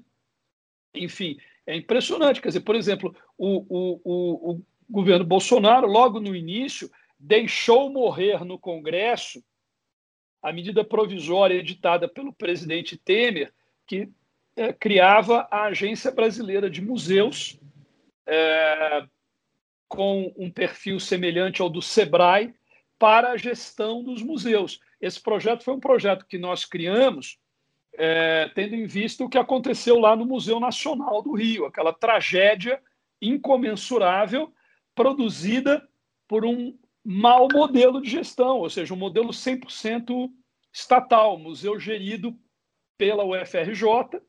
Enfim, 0.95 1.39
é 1.69 1.77
impressionante. 1.77 2.41
Quer 2.41 2.49
dizer, 2.49 2.61
por 2.61 2.75
exemplo, 2.75 3.15
o, 3.37 3.59
o, 3.69 4.01
o, 4.03 4.53
o 4.55 4.63
governo 4.89 5.25
Bolsonaro, 5.25 5.87
logo 5.87 6.19
no 6.19 6.35
início, 6.35 6.91
deixou 7.19 7.91
morrer 7.91 8.43
no 8.43 8.59
Congresso 8.59 9.45
a 10.43 10.51
medida 10.51 10.83
provisória 10.83 11.57
editada 11.57 12.09
pelo 12.09 12.33
presidente 12.33 12.97
Temer, 12.97 13.53
que 13.87 14.09
é, 14.57 14.73
criava 14.73 15.47
a 15.51 15.65
Agência 15.65 16.11
Brasileira 16.11 16.71
de 16.71 16.81
Museus, 16.81 17.61
é, 18.27 19.07
com 19.87 20.33
um 20.39 20.51
perfil 20.51 20.99
semelhante 20.99 21.61
ao 21.61 21.69
do 21.69 21.83
SEBRAE, 21.83 22.55
para 22.99 23.33
a 23.33 23.37
gestão 23.37 24.03
dos 24.03 24.23
museus. 24.23 24.81
Esse 25.01 25.21
projeto 25.21 25.65
foi 25.65 25.75
um 25.75 25.81
projeto 25.81 26.27
que 26.27 26.39
nós 26.39 26.65
criamos 26.65 27.39
é, 27.99 28.49
tendo 28.55 28.77
em 28.77 28.87
vista 28.87 29.25
o 29.25 29.29
que 29.29 29.37
aconteceu 29.37 29.99
lá 29.99 30.15
no 30.15 30.25
Museu 30.25 30.61
Nacional 30.61 31.21
do 31.21 31.33
Rio, 31.33 31.67
aquela 31.67 31.93
tragédia 31.93 32.81
incomensurável 33.21 34.53
produzida 34.95 35.87
por 36.29 36.45
um 36.45 36.79
mau 37.05 37.49
modelo 37.53 38.01
de 38.01 38.09
gestão, 38.09 38.59
ou 38.59 38.71
seja, 38.71 38.95
um 38.95 38.97
modelo 38.97 39.31
100% 39.31 40.31
estatal, 40.73 41.39
museu 41.39 41.79
gerido 41.81 42.39
pela 42.97 43.25
UFRJ. 43.25 44.21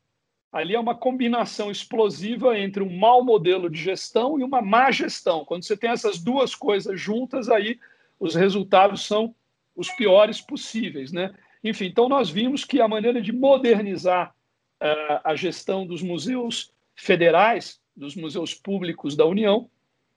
Ali 0.52 0.74
é 0.74 0.80
uma 0.80 0.96
combinação 0.96 1.70
explosiva 1.70 2.58
entre 2.58 2.82
um 2.82 2.98
mau 2.98 3.24
modelo 3.24 3.70
de 3.70 3.80
gestão 3.80 4.40
e 4.40 4.44
uma 4.44 4.64
má 4.64 4.90
gestão. 4.90 5.46
Quando 5.46 5.64
você 5.64 5.78
tem 5.78 5.92
essas 5.92 6.18
duas 6.18 6.56
coisas 6.56 7.00
juntas, 7.00 7.50
aí 7.50 7.80
os 8.20 8.34
resultados 8.34 9.06
são 9.06 9.36
os 9.76 9.92
piores 9.92 10.42
possíveis, 10.42 11.12
né? 11.12 11.36
Enfim, 11.64 11.86
então 11.86 12.08
nós 12.08 12.30
vimos 12.30 12.64
que 12.64 12.80
a 12.80 12.88
maneira 12.88 13.22
de 13.22 13.32
modernizar 13.32 14.34
uh, 14.82 15.20
a 15.24 15.36
gestão 15.36 15.86
dos 15.86 16.02
museus 16.02 16.72
federais, 16.96 17.80
dos 17.96 18.16
museus 18.16 18.54
públicos 18.54 19.16
da 19.16 19.26
União, 19.26 19.70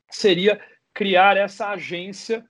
seria 0.08 0.60
criar 0.94 1.36
essa 1.36 1.68
agência 1.70 2.44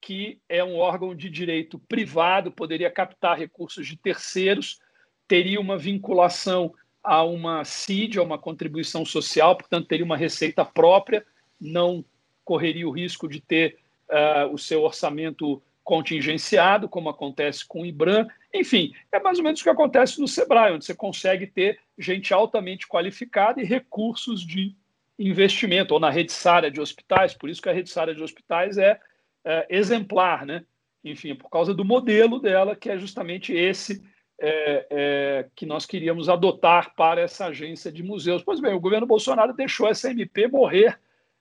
que 0.00 0.38
é 0.50 0.62
um 0.62 0.76
órgão 0.76 1.14
de 1.14 1.30
direito 1.30 1.78
privado, 1.78 2.52
poderia 2.52 2.90
captar 2.90 3.38
recursos 3.38 3.86
de 3.86 3.96
terceiros, 3.96 4.78
teria 5.26 5.58
uma 5.58 5.78
vinculação 5.78 6.74
a 7.02 7.22
uma 7.22 7.64
CID, 7.64 8.18
a 8.18 8.22
uma 8.22 8.38
contribuição 8.38 9.04
social, 9.04 9.56
portanto, 9.56 9.88
teria 9.88 10.04
uma 10.04 10.16
receita 10.16 10.62
própria, 10.62 11.24
não 11.58 12.04
correria 12.44 12.86
o 12.86 12.90
risco 12.90 13.26
de 13.26 13.40
ter 13.40 13.78
uh, 14.10 14.52
o 14.52 14.58
seu 14.58 14.82
orçamento 14.82 15.62
contingenciado, 15.84 16.88
como 16.88 17.10
acontece 17.10 17.64
com 17.66 17.82
o 17.82 17.86
IBRAM. 17.86 18.26
Enfim, 18.52 18.92
é 19.12 19.20
mais 19.20 19.38
ou 19.38 19.44
menos 19.44 19.60
o 19.60 19.62
que 19.62 19.70
acontece 19.70 20.20
no 20.20 20.26
SEBRAE, 20.26 20.72
onde 20.72 20.84
você 20.84 20.94
consegue 20.94 21.46
ter 21.46 21.78
gente 21.98 22.32
altamente 22.32 22.88
qualificada 22.88 23.60
e 23.60 23.64
recursos 23.64 24.44
de 24.44 24.74
investimento, 25.18 25.94
ou 25.94 26.00
na 26.00 26.10
rede 26.10 26.32
sária 26.32 26.70
de 26.70 26.80
hospitais, 26.80 27.34
por 27.34 27.48
isso 27.48 27.62
que 27.62 27.68
a 27.68 27.72
rede 27.72 27.90
sária 27.90 28.14
de 28.14 28.22
hospitais 28.22 28.78
é, 28.78 28.98
é 29.44 29.66
exemplar, 29.70 30.44
né? 30.44 30.64
Enfim, 31.04 31.34
por 31.34 31.50
causa 31.50 31.74
do 31.74 31.84
modelo 31.84 32.40
dela, 32.40 32.74
que 32.74 32.90
é 32.90 32.98
justamente 32.98 33.52
esse 33.52 34.02
é, 34.40 34.86
é, 34.90 35.48
que 35.54 35.66
nós 35.66 35.86
queríamos 35.86 36.28
adotar 36.28 36.94
para 36.96 37.20
essa 37.20 37.46
agência 37.46 37.92
de 37.92 38.02
museus. 38.02 38.42
Pois 38.42 38.58
bem, 38.58 38.74
o 38.74 38.80
governo 38.80 39.06
Bolsonaro 39.06 39.52
deixou 39.52 39.86
essa 39.86 40.10
MP 40.10 40.48
morrer 40.48 40.98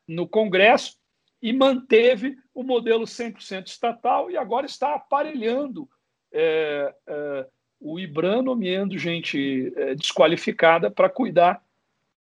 no 0.08 0.28
Congresso, 0.28 0.98
e 1.44 1.52
manteve 1.52 2.38
o 2.56 2.64
modelo 2.64 3.04
100% 3.04 3.68
estatal 3.68 4.32
e 4.32 4.38
agora 4.38 4.66
está 4.66 4.96
aparelhando 4.96 5.90
é, 6.32 6.96
é, 7.06 7.48
o 7.82 8.00
IBRAM, 8.00 8.44
nomeando 8.44 8.98
gente 8.98 9.74
é, 9.76 9.94
desqualificada 9.94 10.90
para 10.90 11.10
cuidar 11.10 11.62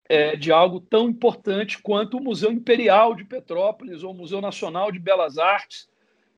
é, 0.08 0.34
de 0.34 0.50
algo 0.50 0.80
tão 0.80 1.10
importante 1.10 1.78
quanto 1.78 2.16
o 2.16 2.22
Museu 2.22 2.50
Imperial 2.50 3.14
de 3.14 3.22
Petrópolis 3.22 4.02
ou 4.02 4.12
o 4.12 4.16
Museu 4.16 4.40
Nacional 4.40 4.90
de 4.90 4.98
Belas 4.98 5.36
Artes, 5.36 5.90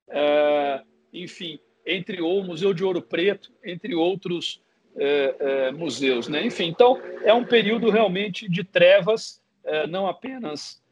é, 0.08 0.82
enfim, 1.12 1.60
entre 1.86 2.20
ou 2.20 2.40
o 2.40 2.44
Museu 2.44 2.74
de 2.74 2.82
Ouro 2.82 3.00
Preto, 3.00 3.52
entre 3.64 3.94
outros 3.94 4.60
é, 4.96 5.70
museus. 5.70 6.26
Né? 6.26 6.44
Enfim, 6.44 6.64
então 6.64 7.00
é 7.22 7.32
um 7.32 7.44
período 7.44 7.88
realmente 7.88 8.48
de 8.48 8.64
trevas, 8.64 9.40
não 9.88 10.08
apenas 10.08 10.82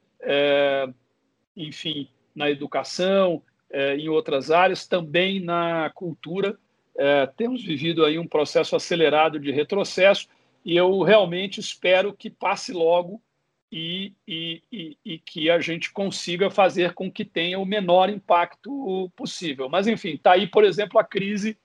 enfim, 1.57 2.09
na 2.35 2.51
educação, 2.51 3.43
é, 3.71 3.97
em 3.97 4.09
outras 4.09 4.51
áreas, 4.51 4.87
também 4.87 5.41
na 5.41 5.91
cultura. 5.95 6.59
É, 6.97 7.27
temos 7.27 7.65
vivido 7.65 8.05
aí 8.05 8.19
um 8.19 8.27
processo 8.27 8.77
acelerado 8.77 9.39
de 9.39 9.51
retrocesso. 9.51 10.29
e 10.65 10.77
eu 10.77 11.03
realmente 11.03 11.59
espero 11.59 12.13
que 12.13 12.31
passe 12.31 12.73
logo 12.73 13.21
e, 13.73 14.13
e, 14.29 14.63
e, 14.71 14.99
e, 15.05 15.19
que 15.19 15.51
a 15.51 15.59
gente 15.59 15.91
consiga 15.91 16.51
fazer 16.51 16.93
com 16.93 17.11
que 17.11 17.25
tenha 17.25 17.59
o 17.59 17.65
menor 17.65 18.11
impacto 18.11 19.11
possível. 19.17 19.69
Mas, 19.69 19.87
enfim, 19.87 20.11
está 20.11 20.33
aí, 20.33 20.47
por 20.47 20.63
exemplo, 20.63 21.01
a 21.01 21.05
crise 21.05 21.57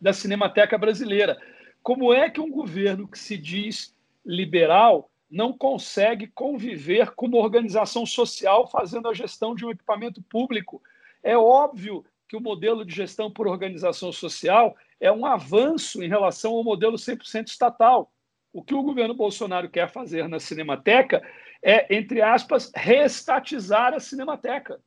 da 0.00 0.12
Cinemateca 0.12 0.78
Brasileira. 0.78 1.36
Como 1.82 2.14
é 2.14 2.30
que 2.30 2.40
um 2.40 2.50
governo 2.50 3.08
que 3.08 3.18
se 3.18 3.36
diz 3.36 3.94
liberal 4.24 5.10
não 5.30 5.52
consegue 5.52 6.28
conviver 6.28 7.10
com 7.14 7.26
uma 7.26 7.38
organização 7.38 8.06
social 8.06 8.66
fazendo 8.68 9.08
a 9.08 9.14
gestão 9.14 9.54
de 9.54 9.64
um 9.64 9.70
equipamento 9.70 10.22
público? 10.22 10.82
É 11.22 11.36
óbvio 11.36 12.04
que 12.28 12.36
o 12.36 12.40
modelo 12.40 12.84
de 12.84 12.94
gestão 12.94 13.30
por 13.30 13.46
organização 13.46 14.12
social 14.12 14.76
é 15.00 15.10
um 15.10 15.26
avanço 15.26 16.02
em 16.02 16.08
relação 16.08 16.52
ao 16.52 16.64
modelo 16.64 16.96
100% 16.96 17.48
estatal. 17.48 18.12
O 18.52 18.62
que 18.62 18.74
o 18.74 18.82
governo 18.82 19.14
Bolsonaro 19.14 19.68
quer 19.68 19.88
fazer 19.88 20.28
na 20.28 20.40
Cinemateca 20.40 21.22
é, 21.62 21.94
entre 21.94 22.22
aspas, 22.22 22.70
reestatizar 22.74 23.94
a 23.94 24.00
Cinemateca. 24.00 24.80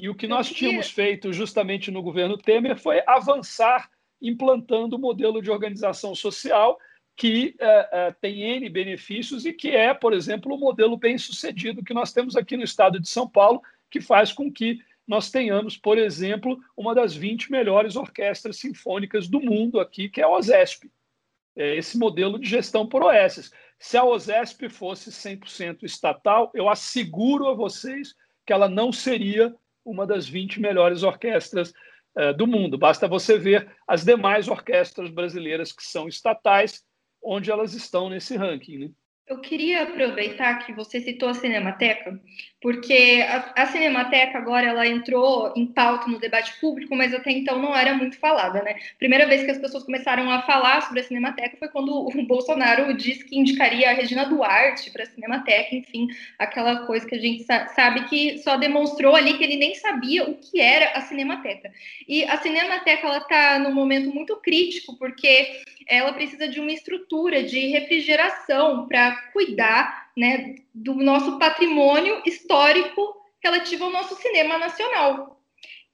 E 0.00 0.08
o 0.08 0.14
que 0.14 0.26
nós 0.26 0.48
tínhamos 0.50 0.90
feito 0.90 1.32
justamente 1.32 1.90
no 1.90 2.02
governo 2.02 2.36
Temer 2.36 2.78
foi 2.78 3.02
avançar 3.06 3.88
implantando 4.20 4.96
o 4.96 4.98
modelo 4.98 5.40
de 5.40 5.50
organização 5.50 6.14
social 6.14 6.78
que 7.16 7.54
é, 7.60 7.88
é, 7.92 8.12
tem 8.20 8.42
N 8.42 8.68
benefícios 8.68 9.46
e 9.46 9.52
que 9.52 9.68
é, 9.68 9.94
por 9.94 10.12
exemplo, 10.12 10.54
o 10.54 10.58
modelo 10.58 10.96
bem 10.96 11.16
sucedido 11.16 11.84
que 11.84 11.94
nós 11.94 12.12
temos 12.12 12.36
aqui 12.36 12.56
no 12.56 12.64
estado 12.64 12.98
de 12.98 13.08
São 13.08 13.28
Paulo, 13.28 13.62
que 13.90 14.00
faz 14.00 14.32
com 14.32 14.50
que 14.50 14.80
nós 15.06 15.30
tenhamos, 15.30 15.76
por 15.76 15.98
exemplo, 15.98 16.58
uma 16.76 16.94
das 16.94 17.14
20 17.14 17.52
melhores 17.52 17.94
orquestras 17.94 18.56
sinfônicas 18.56 19.28
do 19.28 19.40
mundo 19.40 19.78
aqui, 19.78 20.08
que 20.08 20.20
é 20.20 20.24
a 20.24 20.28
OSESP. 20.28 20.90
É 21.56 21.76
esse 21.76 21.96
modelo 21.96 22.38
de 22.38 22.48
gestão 22.48 22.86
por 22.86 23.02
OS. 23.04 23.52
Se 23.78 23.96
a 23.96 24.04
OSESP 24.04 24.68
fosse 24.68 25.10
100% 25.10 25.84
estatal, 25.84 26.50
eu 26.54 26.68
asseguro 26.68 27.48
a 27.48 27.54
vocês 27.54 28.14
que 28.46 28.52
ela 28.52 28.68
não 28.68 28.90
seria 28.90 29.54
uma 29.84 30.06
das 30.06 30.26
20 30.26 30.60
melhores 30.60 31.02
orquestras 31.02 31.72
uh, 32.16 32.32
do 32.34 32.46
mundo. 32.46 32.78
Basta 32.78 33.06
você 33.06 33.38
ver 33.38 33.70
as 33.86 34.04
demais 34.04 34.48
orquestras 34.48 35.10
brasileiras 35.10 35.70
que 35.70 35.84
são 35.84 36.08
estatais, 36.08 36.82
onde 37.24 37.50
elas 37.50 37.74
estão 37.74 38.08
nesse 38.08 38.36
ranking. 38.36 38.78
Né? 38.78 38.90
Eu 39.26 39.38
queria 39.40 39.84
aproveitar 39.84 40.58
que 40.66 40.72
você 40.74 41.00
citou 41.00 41.30
a 41.30 41.34
Cinemateca, 41.34 42.20
porque 42.60 43.24
a, 43.26 43.62
a, 43.62 43.66
Cinemateca 43.66 44.36
agora 44.36 44.66
ela 44.66 44.86
entrou 44.86 45.50
em 45.56 45.66
pauta 45.66 46.08
no 46.08 46.18
debate 46.18 46.60
público, 46.60 46.94
mas 46.94 47.14
até 47.14 47.30
então 47.30 47.58
não 47.58 47.74
era 47.74 47.94
muito 47.94 48.18
falada, 48.18 48.62
né? 48.62 48.76
Primeira 48.98 49.26
vez 49.26 49.42
que 49.42 49.50
as 49.50 49.56
pessoas 49.56 49.82
começaram 49.84 50.30
a 50.30 50.42
falar 50.42 50.82
sobre 50.82 51.00
a 51.00 51.04
Cinemateca 51.04 51.56
foi 51.56 51.68
quando 51.68 52.06
o 52.06 52.10
Bolsonaro 52.28 52.94
disse 52.94 53.24
que 53.24 53.38
indicaria 53.38 53.88
a 53.88 53.94
Regina 53.94 54.26
Duarte 54.26 54.90
para 54.90 55.04
a 55.04 55.06
Cinemateca, 55.06 55.74
enfim, 55.74 56.06
aquela 56.38 56.84
coisa 56.84 57.06
que 57.06 57.14
a 57.14 57.20
gente 57.20 57.44
sabe 57.44 58.04
que 58.04 58.36
só 58.38 58.58
demonstrou 58.58 59.16
ali 59.16 59.38
que 59.38 59.44
ele 59.44 59.56
nem 59.56 59.74
sabia 59.74 60.28
o 60.28 60.34
que 60.34 60.60
era 60.60 60.98
a 60.98 61.00
Cinemateca. 61.00 61.72
E 62.06 62.24
a 62.24 62.36
Cinemateca 62.36 63.06
ela 63.06 63.18
está 63.18 63.58
num 63.58 63.72
momento 63.72 64.14
muito 64.14 64.36
crítico, 64.36 64.98
porque 64.98 65.62
ela 65.88 66.12
precisa 66.12 66.48
de 66.48 66.60
uma 66.60 66.72
estrutura 66.72 67.42
de 67.42 67.68
refrigeração 67.68 68.86
para 68.86 69.14
cuidar 69.32 70.10
né, 70.16 70.56
do 70.74 70.94
nosso 70.94 71.38
patrimônio 71.38 72.22
histórico 72.24 73.14
relativo 73.42 73.84
ao 73.84 73.90
nosso 73.90 74.16
cinema 74.16 74.58
nacional. 74.58 75.34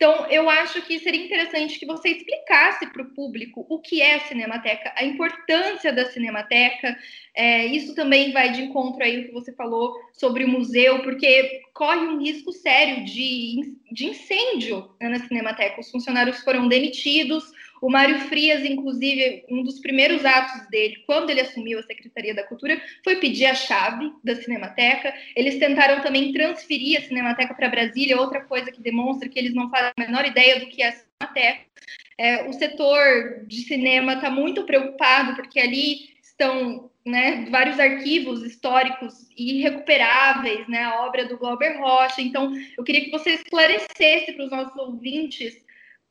Então, 0.00 0.26
eu 0.30 0.48
acho 0.48 0.80
que 0.80 0.98
seria 0.98 1.22
interessante 1.22 1.78
que 1.78 1.84
você 1.84 2.08
explicasse 2.08 2.86
para 2.86 3.02
o 3.02 3.10
público 3.10 3.66
o 3.68 3.78
que 3.78 4.00
é 4.00 4.14
a 4.14 4.20
Cinemateca, 4.20 4.94
a 4.96 5.04
importância 5.04 5.92
da 5.92 6.06
Cinemateca. 6.06 6.96
É, 7.34 7.66
isso 7.66 7.94
também 7.94 8.32
vai 8.32 8.50
de 8.50 8.62
encontro 8.62 9.04
aí 9.04 9.20
o 9.20 9.26
que 9.26 9.32
você 9.32 9.52
falou 9.52 9.94
sobre 10.14 10.42
o 10.42 10.48
museu, 10.48 11.02
porque 11.02 11.60
corre 11.74 11.98
um 12.06 12.18
risco 12.18 12.50
sério 12.50 13.04
de, 13.04 13.76
de 13.92 14.06
incêndio 14.06 14.90
né, 14.98 15.10
na 15.10 15.18
Cinemateca. 15.18 15.78
Os 15.78 15.90
funcionários 15.90 16.40
foram 16.40 16.66
demitidos, 16.66 17.44
o 17.80 17.90
Mário 17.90 18.18
Frias, 18.20 18.64
inclusive, 18.64 19.44
um 19.48 19.62
dos 19.62 19.78
primeiros 19.80 20.24
atos 20.24 20.68
dele, 20.68 21.02
quando 21.06 21.30
ele 21.30 21.40
assumiu 21.40 21.78
a 21.78 21.82
Secretaria 21.82 22.34
da 22.34 22.42
Cultura, 22.42 22.80
foi 23.02 23.16
pedir 23.16 23.46
a 23.46 23.54
chave 23.54 24.12
da 24.22 24.36
Cinemateca. 24.36 25.14
Eles 25.34 25.58
tentaram 25.58 26.02
também 26.02 26.32
transferir 26.32 26.98
a 26.98 27.02
Cinemateca 27.02 27.54
para 27.54 27.68
Brasília, 27.68 28.20
outra 28.20 28.40
coisa 28.44 28.70
que 28.70 28.82
demonstra 28.82 29.28
que 29.28 29.38
eles 29.38 29.54
não 29.54 29.70
fazem 29.70 29.92
a 29.96 30.00
menor 30.00 30.26
ideia 30.26 30.60
do 30.60 30.66
que 30.66 30.82
é 30.82 30.88
a 30.88 30.92
Cinemateca. 30.92 31.60
É, 32.18 32.46
o 32.46 32.52
setor 32.52 33.44
de 33.46 33.62
cinema 33.62 34.12
está 34.12 34.30
muito 34.30 34.64
preocupado, 34.64 35.34
porque 35.36 35.58
ali 35.58 36.10
estão 36.22 36.90
né, 37.04 37.46
vários 37.50 37.80
arquivos 37.80 38.42
históricos 38.42 39.26
irrecuperáveis, 39.36 40.68
né, 40.68 40.84
a 40.84 41.06
obra 41.06 41.24
do 41.26 41.38
Glauber 41.38 41.78
Rocha. 41.78 42.20
Então, 42.20 42.52
eu 42.76 42.84
queria 42.84 43.04
que 43.04 43.10
você 43.10 43.30
esclarecesse 43.30 44.32
para 44.32 44.44
os 44.44 44.50
nossos 44.50 44.76
ouvintes 44.76 45.56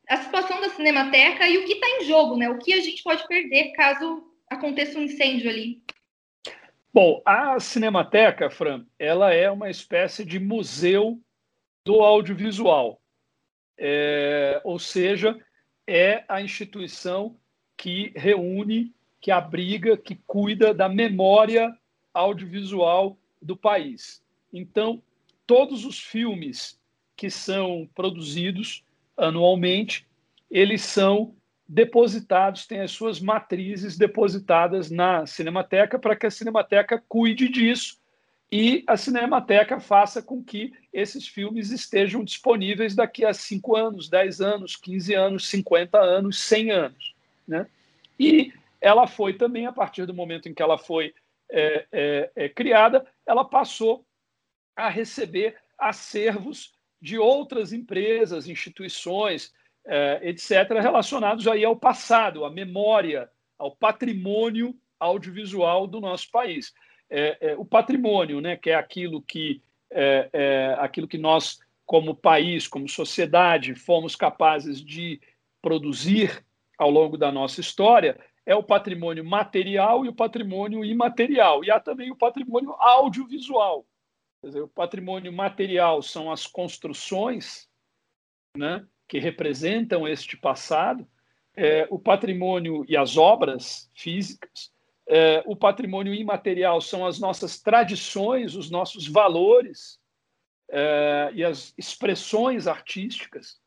a 0.10 0.18
situação 0.18 0.60
da 0.60 0.70
Cinemateca 0.70 1.48
e 1.48 1.60
o 1.60 1.66
que 1.66 1.74
está 1.74 1.88
em 1.88 2.06
jogo, 2.06 2.36
né? 2.36 2.50
O 2.50 2.58
que 2.58 2.74
a 2.74 2.82
gente 2.82 3.04
pode 3.04 3.26
perder 3.28 3.72
caso 3.74 4.28
aconteça 4.50 4.98
um 4.98 5.04
incêndio 5.04 5.48
ali. 5.48 5.84
Bom, 6.92 7.22
a 7.24 7.60
Cinemateca, 7.60 8.50
Fran, 8.50 8.86
ela 8.98 9.32
é 9.32 9.50
uma 9.52 9.70
espécie 9.70 10.26
de 10.26 10.40
museu 10.40 11.22
do 11.86 12.02
audiovisual. 12.02 13.00
É, 13.78 14.60
ou 14.64 14.80
seja, 14.80 15.40
é 15.86 16.24
a 16.28 16.42
instituição 16.42 17.38
que 17.78 18.12
reúne, 18.16 18.92
que 19.22 19.30
abriga, 19.30 19.96
que 19.96 20.16
cuida 20.26 20.74
da 20.74 20.90
memória 20.90 21.72
audiovisual 22.12 23.16
do 23.40 23.56
país. 23.56 24.24
Então, 24.52 25.04
todos 25.46 25.86
os 25.86 26.00
filmes 26.00 26.80
que 27.16 27.30
são 27.30 27.88
produzidos 27.94 28.84
anualmente, 29.20 30.08
eles 30.50 30.82
são 30.82 31.36
depositados, 31.68 32.66
têm 32.66 32.82
as 32.82 32.92
suas 32.92 33.20
matrizes 33.20 33.96
depositadas 33.96 34.90
na 34.90 35.26
Cinemateca 35.28 36.00
para 36.00 36.16
que 36.16 36.26
a 36.26 36.32
Cinemateca 36.32 37.04
cuide 37.08 37.48
disso 37.48 38.00
e 38.52 38.84
a 38.88 38.98
Cinemateca 38.98 39.80
faça 39.80 40.24
com 40.24 40.44
que 40.44 40.74
esses 40.92 41.28
filmes 41.28 41.70
estejam 41.70 42.24
disponíveis 42.24 42.96
daqui 42.96 43.24
a 43.24 43.34
5 43.34 43.76
anos, 43.76 44.10
10 44.10 44.42
anos, 44.42 44.76
15 44.76 45.14
anos, 45.14 45.48
50 45.48 46.00
anos, 46.00 46.40
100 46.40 46.72
anos. 46.72 47.16
Né? 47.48 47.68
E 48.20 48.52
ela 48.82 49.06
foi 49.06 49.34
também, 49.34 49.68
a 49.68 49.72
partir 49.72 50.08
do 50.08 50.14
momento 50.14 50.50
em 50.50 50.54
que 50.54 50.64
ela 50.64 50.80
foi 50.80 51.14
é, 51.52 51.86
é, 51.92 52.32
é, 52.36 52.50
criada, 52.50 53.06
ela 53.26 53.46
passou 53.46 54.04
a 54.76 54.90
receber 54.90 55.56
acervos 55.78 56.74
de 57.02 57.18
outras 57.18 57.72
empresas, 57.74 58.48
instituições, 58.48 59.54
eh, 59.86 60.20
etc., 60.24 60.82
relacionados 60.82 61.48
aí 61.48 61.64
ao 61.64 61.76
passado, 61.76 62.46
à 62.46 62.50
memória, 62.50 63.30
ao 63.58 63.76
patrimônio 63.76 64.76
audiovisual 65.00 65.88
do 65.88 66.02
nosso 66.02 66.30
país. 66.30 66.74
É, 67.10 67.52
é, 67.52 67.58
o 67.58 67.66
patrimônio, 67.66 68.40
né, 68.40 68.56
que 68.56 68.70
é 68.70 68.76
aquilo 68.76 69.22
que, 69.22 69.62
é, 69.90 70.30
é, 70.32 70.76
aquilo 70.80 71.08
que 71.08 71.18
nós, 71.18 71.60
como 71.86 72.14
país, 72.14 72.68
como 72.68 72.88
sociedade, 72.88 73.74
fomos 73.74 74.16
capazes 74.16 74.84
de 74.84 75.20
produzir 75.62 76.46
ao 76.78 76.90
longo 76.90 77.18
da 77.18 77.32
nossa 77.32 77.60
história, 77.60 78.18
é 78.46 78.56
o 78.56 78.64
patrimônio 78.64 79.26
material 79.26 80.06
e 80.06 80.10
o 80.10 80.14
patrimônio 80.14 80.86
imaterial. 80.86 81.64
E 81.64 81.72
há 81.72 81.80
também 81.80 82.12
o 82.12 82.16
patrimônio 82.16 82.74
audiovisual, 82.80 83.86
Dizer, 84.44 84.62
o 84.62 84.68
patrimônio 84.68 85.34
material 85.34 86.02
são 86.02 86.32
as 86.32 86.48
construções 86.48 87.70
né, 88.56 88.86
que 89.08 89.20
representam 89.20 90.08
este 90.08 90.38
passado, 90.38 91.08
é, 91.56 91.88
o 91.90 92.00
patrimônio 92.00 92.86
e 92.88 92.96
as 92.96 93.18
obras 93.18 93.92
físicas, 93.94 94.72
é, 95.08 95.44
o 95.48 95.56
patrimônio 95.56 96.14
imaterial 96.14 96.80
são 96.80 97.06
as 97.06 97.20
nossas 97.20 97.60
tradições, 97.60 98.56
os 98.56 98.70
nossos 98.70 99.08
valores 99.08 100.00
é, 100.70 101.32
e 101.34 101.44
as 101.44 101.74
expressões 101.76 102.68
artísticas. 102.68 103.60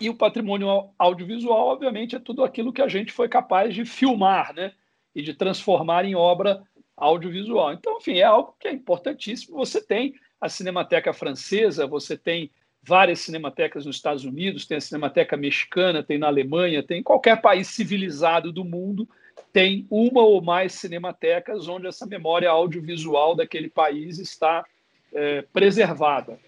E 0.00 0.08
o 0.08 0.16
patrimônio 0.16 0.90
audiovisual, 0.98 1.68
obviamente, 1.68 2.16
é 2.16 2.18
tudo 2.18 2.42
aquilo 2.42 2.72
que 2.72 2.82
a 2.82 2.88
gente 2.88 3.12
foi 3.12 3.28
capaz 3.28 3.74
de 3.74 3.84
filmar 3.84 4.54
né, 4.54 4.74
e 5.14 5.22
de 5.22 5.34
transformar 5.34 6.04
em 6.04 6.14
obra 6.14 6.66
audiovisual. 7.04 7.72
Então, 7.72 7.98
enfim, 7.98 8.18
é 8.18 8.24
algo 8.24 8.54
que 8.58 8.68
é 8.68 8.72
importantíssimo. 8.72 9.56
Você 9.56 9.80
tem 9.80 10.14
a 10.40 10.48
Cinemateca 10.48 11.12
Francesa, 11.12 11.86
você 11.86 12.16
tem 12.16 12.50
várias 12.82 13.20
cinematecas 13.20 13.86
nos 13.86 13.96
Estados 13.96 14.24
Unidos, 14.24 14.66
tem 14.66 14.76
a 14.76 14.80
Cinemateca 14.80 15.36
Mexicana, 15.36 16.02
tem 16.02 16.18
na 16.18 16.26
Alemanha, 16.26 16.82
tem 16.82 17.00
em 17.00 17.02
qualquer 17.02 17.40
país 17.40 17.68
civilizado 17.68 18.52
do 18.52 18.64
mundo, 18.64 19.08
tem 19.52 19.86
uma 19.90 20.22
ou 20.22 20.42
mais 20.42 20.72
cinematecas 20.72 21.68
onde 21.68 21.86
essa 21.86 22.06
memória 22.06 22.50
audiovisual 22.50 23.34
daquele 23.34 23.70
país 23.70 24.18
está 24.18 24.64
é, 25.12 25.42
preservada. 25.52 26.38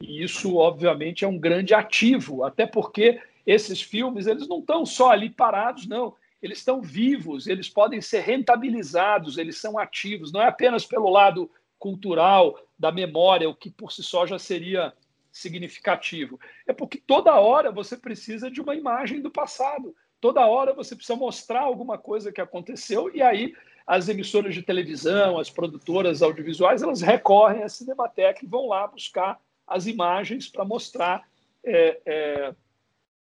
E 0.00 0.22
isso, 0.22 0.56
obviamente, 0.56 1.24
é 1.24 1.28
um 1.28 1.38
grande 1.38 1.74
ativo, 1.74 2.44
até 2.44 2.66
porque 2.66 3.20
esses 3.46 3.82
filmes 3.82 4.26
eles 4.26 4.48
não 4.48 4.60
estão 4.60 4.86
só 4.86 5.10
ali 5.10 5.28
parados, 5.28 5.86
não 5.86 6.14
eles 6.42 6.58
estão 6.58 6.82
vivos, 6.82 7.46
eles 7.46 7.68
podem 7.68 8.00
ser 8.00 8.20
rentabilizados, 8.20 9.38
eles 9.38 9.58
são 9.58 9.78
ativos, 9.78 10.32
não 10.32 10.42
é 10.42 10.48
apenas 10.48 10.84
pelo 10.84 11.08
lado 11.08 11.50
cultural, 11.78 12.58
da 12.78 12.90
memória, 12.90 13.48
o 13.48 13.54
que 13.54 13.70
por 13.70 13.92
si 13.92 14.02
só 14.02 14.26
já 14.26 14.38
seria 14.38 14.92
significativo. 15.30 16.38
É 16.66 16.72
porque 16.72 16.98
toda 16.98 17.40
hora 17.40 17.70
você 17.70 17.96
precisa 17.96 18.50
de 18.50 18.60
uma 18.60 18.74
imagem 18.74 19.20
do 19.20 19.30
passado, 19.30 19.94
toda 20.20 20.46
hora 20.46 20.74
você 20.74 20.96
precisa 20.96 21.16
mostrar 21.16 21.60
alguma 21.60 21.96
coisa 21.96 22.32
que 22.32 22.40
aconteceu, 22.40 23.14
e 23.14 23.22
aí 23.22 23.54
as 23.86 24.08
emissoras 24.08 24.54
de 24.54 24.62
televisão, 24.62 25.38
as 25.38 25.50
produtoras 25.50 26.22
audiovisuais, 26.22 26.82
elas 26.82 27.00
recorrem 27.00 27.62
à 27.62 27.68
Cinemateca 27.68 28.44
e 28.44 28.48
vão 28.48 28.68
lá 28.68 28.86
buscar 28.86 29.40
as 29.66 29.86
imagens 29.86 30.48
para 30.48 30.64
mostrar, 30.64 31.26
é, 31.64 32.00
é, 32.04 32.54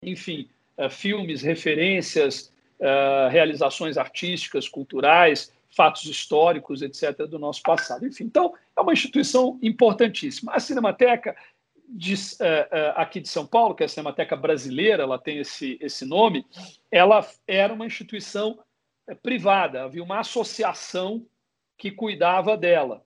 enfim, 0.04 0.50
é, 0.78 0.90
filmes, 0.90 1.42
referências, 1.42 2.52
é, 2.82 3.30
realizações 3.30 3.98
artísticas, 3.98 4.68
culturais, 4.68 5.54
fatos 5.70 6.04
históricos, 6.06 6.82
etc., 6.82 7.28
do 7.28 7.40
nosso 7.40 7.62
passado. 7.62 8.06
Enfim, 8.06 8.26
então, 8.26 8.54
é 8.76 8.82
uma 8.82 8.92
instituição 8.92 9.58
importantíssima. 9.62 10.52
A 10.54 10.60
Cinemateca 10.60 11.36
de, 11.88 12.16
é, 12.40 12.68
é, 12.72 12.94
aqui 12.96 13.22
de 13.22 13.30
São 13.30 13.46
Paulo, 13.46 13.76
que 13.76 13.84
é 13.84 13.86
a 13.86 13.90
Cinemateca 13.90 14.36
Brasileira, 14.36 15.04
ela 15.04 15.20
tem 15.20 15.38
esse, 15.38 15.78
esse 15.80 16.06
nome, 16.06 16.46
ela 16.92 17.26
era 17.48 17.74
uma 17.74 17.86
instituição 17.86 18.60
privada, 19.22 19.84
havia 19.84 20.04
uma 20.04 20.20
associação 20.20 21.26
que 21.78 21.92
cuidava 21.92 22.58
dela. 22.58 23.04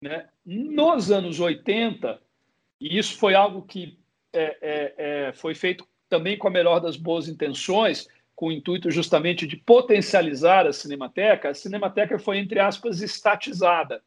Né? 0.00 0.28
Nos 0.44 1.10
anos 1.10 1.38
80, 1.38 2.20
e 2.80 2.98
isso 2.98 3.16
foi 3.18 3.34
algo 3.34 3.62
que 3.62 3.98
é, 4.32 4.56
é, 4.60 4.94
é, 5.28 5.32
foi 5.32 5.54
feito 5.54 5.86
também 6.08 6.36
com 6.36 6.48
a 6.48 6.50
melhor 6.50 6.80
das 6.80 6.96
boas 6.96 7.28
intenções, 7.28 8.08
com 8.42 8.48
o 8.48 8.52
intuito 8.52 8.90
justamente 8.90 9.46
de 9.46 9.56
potencializar 9.56 10.66
a 10.66 10.72
Cinemateca, 10.72 11.50
a 11.50 11.54
Cinemateca 11.54 12.18
foi, 12.18 12.38
entre 12.38 12.58
aspas, 12.58 13.00
estatizada. 13.00 14.02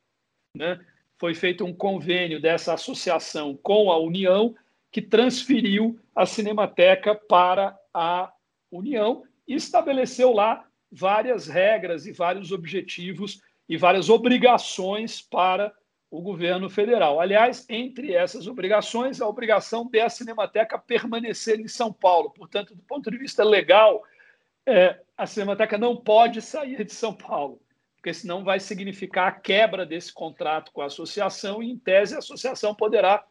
Né? 0.53 0.77
Foi 1.17 1.33
feito 1.33 1.63
um 1.63 1.73
convênio 1.73 2.41
dessa 2.41 2.73
associação 2.73 3.55
com 3.55 3.89
a 3.89 3.97
União, 3.97 4.53
que 4.91 5.01
transferiu 5.01 5.97
a 6.13 6.25
Cinemateca 6.25 7.15
para 7.15 7.79
a 7.93 8.29
União 8.69 9.23
e 9.47 9.55
estabeleceu 9.55 10.33
lá 10.33 10.67
várias 10.91 11.47
regras 11.47 12.05
e 12.05 12.11
vários 12.11 12.51
objetivos 12.51 13.41
e 13.69 13.77
várias 13.77 14.09
obrigações 14.09 15.21
para 15.21 15.73
o 16.11 16.21
governo 16.21 16.69
federal. 16.69 17.21
Aliás, 17.21 17.65
entre 17.69 18.13
essas 18.13 18.47
obrigações, 18.47 19.21
a 19.21 19.29
obrigação 19.29 19.87
de 19.87 20.01
a 20.01 20.09
Cinemateca 20.09 20.77
permanecer 20.77 21.57
em 21.57 21.69
São 21.69 21.93
Paulo. 21.93 22.31
Portanto, 22.31 22.75
do 22.75 22.83
ponto 22.83 23.09
de 23.09 23.17
vista 23.17 23.41
legal, 23.41 24.03
é, 24.65 24.99
a 25.17 25.25
Cinemateca 25.25 25.77
não 25.77 25.95
pode 25.95 26.41
sair 26.41 26.83
de 26.83 26.93
São 26.93 27.13
Paulo, 27.13 27.61
porque 27.95 28.13
senão 28.13 28.43
vai 28.43 28.59
significar 28.59 29.27
a 29.27 29.31
quebra 29.31 29.85
desse 29.85 30.11
contrato 30.11 30.71
com 30.71 30.81
a 30.81 30.85
associação 30.85 31.61
e, 31.61 31.71
em 31.71 31.77
tese, 31.77 32.15
a 32.15 32.19
associação 32.19 32.73
poderá 32.73 33.25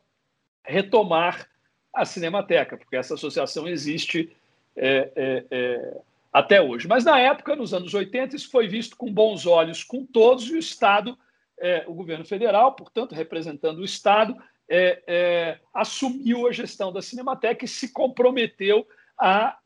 retomar 0.62 1.48
a 1.92 2.04
Cinemateca, 2.04 2.76
porque 2.76 2.96
essa 2.96 3.14
associação 3.14 3.68
existe 3.68 4.34
é, 4.76 5.12
é, 5.14 5.44
é 5.50 6.00
até 6.32 6.60
hoje. 6.60 6.88
Mas 6.88 7.04
na 7.04 7.20
época, 7.20 7.54
nos 7.54 7.72
anos 7.72 7.94
80, 7.94 8.34
isso 8.34 8.50
foi 8.50 8.66
visto 8.66 8.96
com 8.96 9.12
bons 9.12 9.46
olhos 9.46 9.84
com 9.84 10.04
todos 10.04 10.48
e 10.48 10.54
o 10.54 10.58
Estado, 10.58 11.16
é, 11.56 11.84
o 11.86 11.94
governo 11.94 12.24
federal, 12.24 12.72
portanto, 12.72 13.14
representando 13.14 13.78
o 13.78 13.84
Estado, 13.84 14.36
é, 14.68 15.58
assumiu 15.72 16.48
a 16.48 16.52
gestão 16.52 16.92
da 16.92 17.02
Cinemateca 17.02 17.64
e 17.64 17.68
se 17.68 17.92
comprometeu 17.92 18.84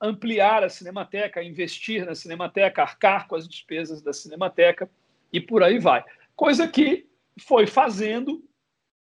ampliar 0.01 0.63
a 0.63 0.69
Cinemateca, 0.69 1.41
a 1.41 1.45
investir 1.45 2.05
na 2.05 2.15
Cinemateca, 2.15 2.83
arcar 2.83 3.27
com 3.27 3.35
as 3.35 3.49
despesas 3.49 4.03
da 4.03 4.13
Cinemateca 4.13 4.91
e 5.33 5.41
por 5.41 5.63
aí 5.63 5.79
vai. 5.79 6.05
Coisa 6.37 6.69
que 6.69 7.07
foi 7.41 7.67
fazendo 7.67 8.45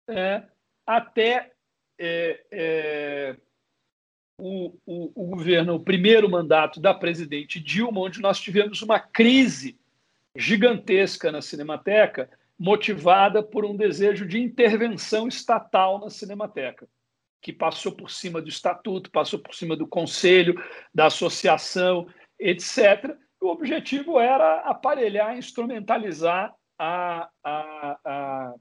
é, 0.08 0.42
até 0.86 1.52
é, 1.98 2.44
é, 2.50 3.36
o, 4.38 4.74
o, 4.86 5.12
o 5.14 5.26
governo, 5.26 5.74
o 5.74 5.84
primeiro 5.84 6.28
mandato 6.28 6.80
da 6.80 6.94
presidente 6.94 7.60
Dilma, 7.60 8.00
onde 8.00 8.20
nós 8.20 8.40
tivemos 8.40 8.80
uma 8.82 8.98
crise 8.98 9.78
gigantesca 10.34 11.30
na 11.30 11.42
Cinemateca, 11.42 12.30
motivada 12.58 13.42
por 13.42 13.64
um 13.64 13.76
desejo 13.76 14.26
de 14.26 14.38
intervenção 14.38 15.28
estatal 15.28 15.98
na 15.98 16.10
Cinemateca, 16.10 16.88
que 17.40 17.52
passou 17.52 17.92
por 17.92 18.10
cima 18.10 18.40
do 18.40 18.48
estatuto, 18.48 19.10
passou 19.10 19.38
por 19.38 19.54
cima 19.54 19.76
do 19.76 19.86
conselho, 19.86 20.62
da 20.94 21.06
associação, 21.06 22.06
etc. 22.38 23.16
O 23.40 23.48
objetivo 23.48 24.18
era 24.18 24.60
aparelhar, 24.60 25.36
instrumentalizar 25.36 26.54
a, 26.78 27.28
a, 27.42 27.98
a, 28.04 28.54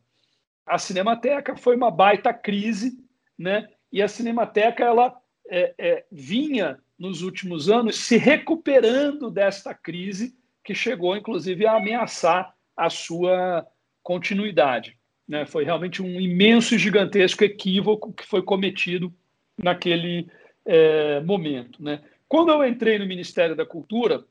a 0.66 0.78
Cinemateca. 0.78 1.56
Foi 1.56 1.76
uma 1.76 1.92
baita 1.92 2.34
crise, 2.34 2.98
né? 3.38 3.68
E 3.92 4.02
a 4.02 4.08
Cinemateca 4.08 4.84
ela 4.84 5.16
é, 5.50 5.74
é, 5.78 6.06
vinha 6.12 6.80
nos 6.98 7.22
últimos 7.22 7.70
anos 7.70 7.98
se 7.98 8.18
recuperando 8.18 9.32
desta 9.32 9.74
crise 9.74 10.38
que 10.64 10.76
chegou, 10.76 11.16
inclusive, 11.16 11.66
a 11.66 11.78
ameaçar 11.78 12.54
a 12.76 12.90
sua 12.90 13.66
continuidade. 14.04 14.99
Né? 15.30 15.46
Foi 15.46 15.64
realmente 15.64 16.02
um 16.02 16.20
imenso 16.20 16.74
e 16.74 16.80
gigantesco 16.80 17.44
equívoco 17.44 18.12
que 18.12 18.26
foi 18.26 18.42
cometido 18.42 19.14
naquele 19.56 20.28
é, 20.66 21.20
momento. 21.20 21.84
Né? 21.84 22.02
Quando 22.28 22.52
eu 22.52 22.66
entrei 22.66 22.98
no 22.98 23.06
Ministério 23.06 23.56
da 23.56 23.64
Cultura, 23.64 24.26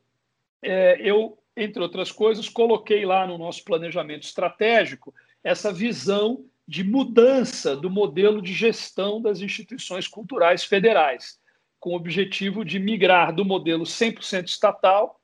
é, 0.61 1.01
eu, 1.01 1.39
entre 1.57 1.81
outras 1.81 2.11
coisas, 2.11 2.49
coloquei 2.49 3.07
lá 3.07 3.25
no 3.29 3.39
nosso 3.39 3.65
planejamento 3.65 4.25
estratégico 4.25 5.15
essa 5.45 5.73
visão 5.73 6.45
de 6.67 6.83
mudança 6.83 7.77
do 7.77 7.89
modelo 7.89 8.43
de 8.43 8.53
gestão 8.53 9.23
das 9.23 9.41
instituições 9.41 10.09
culturais 10.09 10.65
federais, 10.65 11.39
com 11.79 11.91
o 11.91 11.97
objetivo 11.97 12.65
de 12.65 12.81
migrar 12.81 13.33
do 13.33 13.45
modelo 13.45 13.85
100% 13.85 14.49
estatal, 14.49 15.21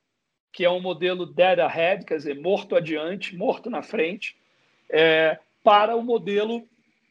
que 0.53 0.65
é 0.65 0.71
um 0.71 0.81
modelo 0.81 1.27
dead 1.27 1.59
ahead, 1.59 2.05
quer 2.05 2.17
dizer, 2.17 2.41
morto 2.41 2.77
adiante, 2.77 3.37
morto 3.37 3.69
na 3.69 3.83
frente, 3.83 4.37
é, 4.89 5.39
para 5.65 5.97
o 5.97 6.03
modelo 6.03 6.65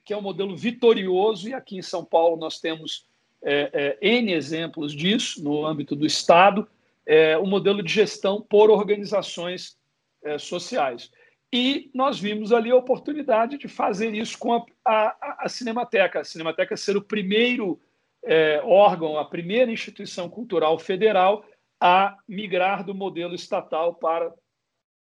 que 0.05 0.13
é 0.13 0.17
um 0.17 0.21
modelo 0.21 0.55
vitorioso, 0.55 1.47
e 1.47 1.53
aqui 1.53 1.77
em 1.77 1.81
São 1.81 2.03
Paulo 2.03 2.35
nós 2.35 2.59
temos 2.59 3.07
é, 3.41 3.97
é, 4.01 4.15
N 4.17 4.33
exemplos 4.33 4.93
disso 4.93 5.43
no 5.43 5.65
âmbito 5.65 5.95
do 5.95 6.05
Estado, 6.05 6.67
é, 7.05 7.37
o 7.37 7.45
modelo 7.45 7.81
de 7.81 7.91
gestão 7.91 8.41
por 8.41 8.69
organizações 8.69 9.77
é, 10.23 10.37
sociais. 10.37 11.11
E 11.51 11.89
nós 11.93 12.19
vimos 12.19 12.51
ali 12.51 12.71
a 12.71 12.75
oportunidade 12.75 13.57
de 13.57 13.67
fazer 13.67 14.13
isso 14.13 14.37
com 14.37 14.53
a, 14.53 14.65
a, 14.85 15.45
a 15.45 15.49
Cinemateca. 15.49 16.21
A 16.21 16.23
Cinemateca 16.23 16.75
ser 16.75 16.97
o 16.97 17.01
primeiro 17.01 17.79
é, 18.23 18.61
órgão, 18.63 19.17
a 19.17 19.25
primeira 19.25 19.71
instituição 19.71 20.29
cultural 20.29 20.79
federal 20.79 21.45
a 21.79 22.17
migrar 22.27 22.83
do 22.83 22.95
modelo 22.95 23.35
estatal 23.35 23.93
para 23.93 24.33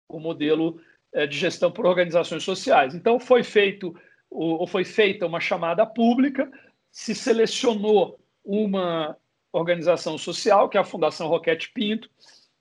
o 0.08 0.20
modelo 0.20 0.80
de 1.30 1.38
gestão 1.38 1.72
por 1.72 1.86
organizações 1.86 2.44
sociais. 2.44 2.94
Então 2.94 3.20
foi 3.20 3.44
feito 3.44 3.96
ou 4.30 4.68
foi 4.68 4.84
feita 4.84 5.26
uma 5.26 5.40
chamada 5.40 5.86
pública, 5.86 6.52
se 6.92 7.16
selecionou 7.16 8.20
uma 8.44 9.18
organização 9.52 10.18
social, 10.18 10.70
que 10.70 10.78
é 10.78 10.82
a 10.82 10.86
Fundação 10.86 11.28
Roquete 11.28 11.72
Pinto, 11.74 12.10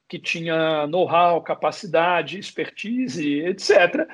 que 0.09 0.18
tinha 0.18 0.86
know-how, 0.86 1.43
capacidade, 1.43 2.39
expertise, 2.39 3.40
etc. 3.40 4.09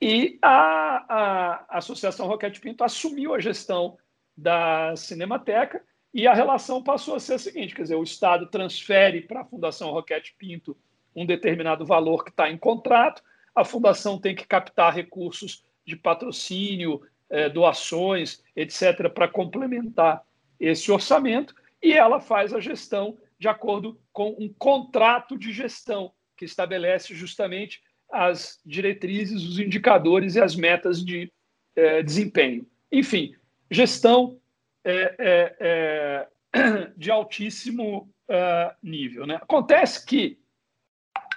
E 0.00 0.38
a, 0.42 1.68
a 1.68 1.78
Associação 1.78 2.26
Roquete 2.26 2.60
Pinto 2.60 2.84
assumiu 2.84 3.34
a 3.34 3.38
gestão 3.38 3.96
da 4.36 4.94
Cinemateca 4.96 5.82
e 6.12 6.26
a 6.26 6.34
relação 6.34 6.82
passou 6.82 7.14
a 7.14 7.20
ser 7.20 7.34
a 7.34 7.38
seguinte: 7.38 7.74
quer 7.74 7.82
dizer, 7.82 7.94
o 7.94 8.02
Estado 8.02 8.46
transfere 8.48 9.22
para 9.22 9.42
a 9.42 9.44
Fundação 9.44 9.90
Roquete 9.90 10.34
Pinto 10.36 10.76
um 11.14 11.24
determinado 11.24 11.86
valor 11.86 12.24
que 12.24 12.30
está 12.30 12.50
em 12.50 12.58
contrato, 12.58 13.22
a 13.56 13.64
Fundação 13.64 14.18
tem 14.18 14.34
que 14.34 14.46
captar 14.46 14.94
recursos 14.94 15.64
de 15.84 15.96
patrocínio, 15.96 17.00
eh, 17.30 17.48
doações, 17.48 18.42
etc., 18.54 19.08
para 19.08 19.26
complementar 19.26 20.22
esse 20.60 20.92
orçamento, 20.92 21.54
e 21.82 21.94
ela 21.94 22.20
faz 22.20 22.52
a 22.52 22.60
gestão 22.60 23.16
de 23.38 23.48
acordo 23.48 23.98
com 24.12 24.36
um 24.38 24.52
contrato 24.52 25.38
de 25.38 25.52
gestão 25.52 26.12
que 26.36 26.44
estabelece 26.44 27.14
justamente 27.14 27.80
as 28.10 28.60
diretrizes, 28.64 29.42
os 29.42 29.58
indicadores 29.58 30.34
e 30.34 30.40
as 30.40 30.54
metas 30.54 31.04
de 31.04 31.32
é, 31.74 32.02
desempenho. 32.02 32.66
Enfim, 32.92 33.34
gestão 33.70 34.38
é, 34.84 35.16
é, 35.18 35.56
é 35.60 36.28
de 36.96 37.10
altíssimo 37.10 38.12
é, 38.28 38.74
nível. 38.82 39.26
Né? 39.26 39.36
Acontece 39.36 40.04
que, 40.04 40.38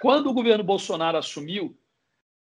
quando 0.00 0.28
o 0.28 0.34
governo 0.34 0.64
Bolsonaro 0.64 1.18
assumiu, 1.18 1.76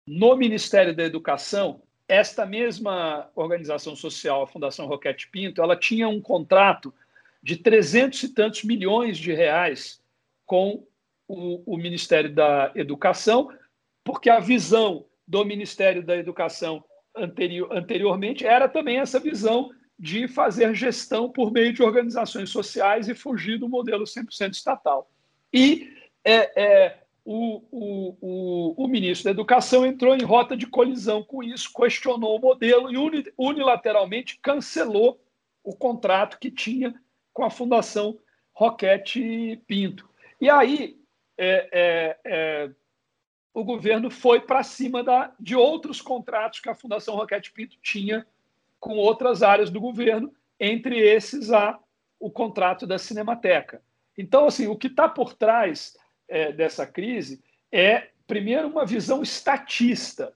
no 0.05 0.35
Ministério 0.35 0.95
da 0.95 1.03
Educação, 1.03 1.81
esta 2.07 2.45
mesma 2.45 3.30
organização 3.35 3.95
social, 3.95 4.41
a 4.41 4.47
Fundação 4.47 4.88
Roquete 4.88 5.30
Pinto, 5.30 5.61
ela 5.61 5.76
tinha 5.76 6.07
um 6.07 6.19
contrato 6.19 6.93
de 7.41 7.55
trezentos 7.55 8.23
e 8.23 8.34
tantos 8.34 8.63
milhões 8.63 9.17
de 9.17 9.34
reais 9.34 10.01
com 10.45 10.84
o, 11.27 11.73
o 11.73 11.77
Ministério 11.77 12.34
da 12.34 12.71
Educação, 12.76 13.49
porque 14.03 14.30
a 14.30 14.39
visão 14.39 15.05
do 15.27 15.45
Ministério 15.45 16.03
da 16.03 16.17
Educação 16.17 16.84
anterior, 17.15 17.71
anteriormente 17.71 18.45
era 18.45 18.67
também 18.67 18.97
essa 18.97 19.19
visão 19.19 19.69
de 19.97 20.27
fazer 20.27 20.73
gestão 20.73 21.30
por 21.30 21.51
meio 21.51 21.73
de 21.73 21.84
organizações 21.84 22.49
sociais 22.49 23.07
e 23.07 23.13
fugir 23.13 23.59
do 23.59 23.69
modelo 23.69 24.05
100% 24.05 24.53
estatal. 24.53 25.11
E 25.53 25.93
é, 26.23 26.61
é, 26.61 26.97
o, 27.26 27.62
o, 27.72 28.18
o, 28.22 28.84
o, 28.84 28.88
ministro 28.88 29.26
da 29.26 29.32
Educação 29.32 29.86
entrou 29.86 30.16
em 30.16 30.24
rota 30.24 30.56
de 30.56 30.66
colisão 30.66 31.24
com 31.24 31.44
isso, 31.44 31.72
questionou 31.74 32.38
o 32.38 32.41
modelo 32.41 32.91
e 32.91 33.34
unilateralmente 33.38 34.40
cancelou 34.41 35.20
o 35.64 35.76
contrato 35.76 36.40
que 36.40 36.50
tinha 36.50 36.94
com 37.34 37.44
a 37.44 37.50
Fundação 37.50 38.18
Roquete 38.54 39.62
Pinto. 39.68 40.10
E 40.41 40.50
aí 40.50 40.98
é, 41.38 41.70
é, 41.72 42.20
é 42.26 42.70
o 43.54 43.64
governo 43.64 44.10
foi 44.10 44.40
para 44.40 44.64
cima 44.64 45.04
da, 45.04 45.34
de 45.40 45.56
outros 45.56 46.02
contratos 46.02 46.60
que 46.60 46.70
a 46.70 46.76
Fundação 46.76 47.16
Roquete 47.16 47.52
Pinto 47.52 47.78
tinha 47.82 48.26
com 48.80 48.96
outras 48.96 49.44
áreas 49.44 49.70
do 49.70 49.82
governo, 49.82 50.34
entre 50.60 50.98
esses 51.00 51.52
a, 51.52 51.78
o 52.20 52.32
contrato 52.32 52.88
da 52.88 52.98
Cinemateca. 52.98 53.82
Então, 54.18 54.48
assim, 54.48 54.68
o 54.68 54.76
que 54.76 54.88
está 54.88 55.08
por 55.08 55.34
trás 55.34 55.98
é, 56.30 56.51
dessa 56.51 56.85
crise 56.85 57.41
é, 57.72 58.10
primeiro, 58.26 58.68
uma 58.68 58.85
visão 58.85 59.22
estatista 59.22 60.34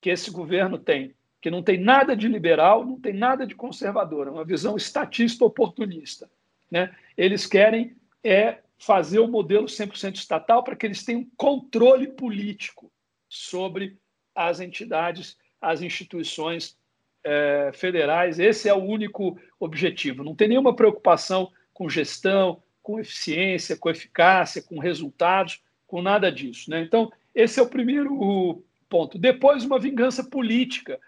que 0.00 0.10
esse 0.10 0.30
governo 0.30 0.78
tem, 0.78 1.14
que 1.40 1.50
não 1.50 1.62
tem 1.62 1.78
nada 1.78 2.16
de 2.16 2.28
liberal, 2.28 2.84
não 2.84 3.00
tem 3.00 3.12
nada 3.12 3.46
de 3.46 3.54
conservador, 3.54 4.26
é 4.26 4.30
uma 4.30 4.44
visão 4.44 4.76
estatista 4.76 5.44
oportunista. 5.44 6.30
Né? 6.70 6.94
Eles 7.16 7.46
querem 7.46 7.96
é 8.22 8.58
fazer 8.78 9.18
o 9.18 9.28
modelo 9.28 9.66
100% 9.66 10.16
estatal 10.16 10.64
para 10.64 10.74
que 10.74 10.86
eles 10.86 11.04
tenham 11.04 11.26
controle 11.36 12.08
político 12.08 12.90
sobre 13.28 13.98
as 14.34 14.60
entidades, 14.60 15.36
as 15.60 15.82
instituições 15.82 16.76
é, 17.22 17.70
federais. 17.72 18.38
Esse 18.38 18.68
é 18.68 18.74
o 18.74 18.82
único 18.82 19.38
objetivo. 19.60 20.24
Não 20.24 20.34
tem 20.34 20.48
nenhuma 20.48 20.74
preocupação 20.74 21.52
com 21.72 21.88
gestão, 21.88 22.62
com 22.84 23.00
eficiência, 23.00 23.78
com 23.78 23.88
eficácia, 23.88 24.62
com 24.62 24.78
resultados, 24.78 25.62
com 25.86 26.02
nada 26.02 26.30
disso. 26.30 26.70
Né? 26.70 26.82
Então, 26.82 27.10
esse 27.34 27.58
é 27.58 27.62
o 27.62 27.68
primeiro 27.68 28.62
ponto. 28.90 29.18
Depois, 29.18 29.64
uma 29.64 29.78
vingança 29.78 30.22
política. 30.22 31.00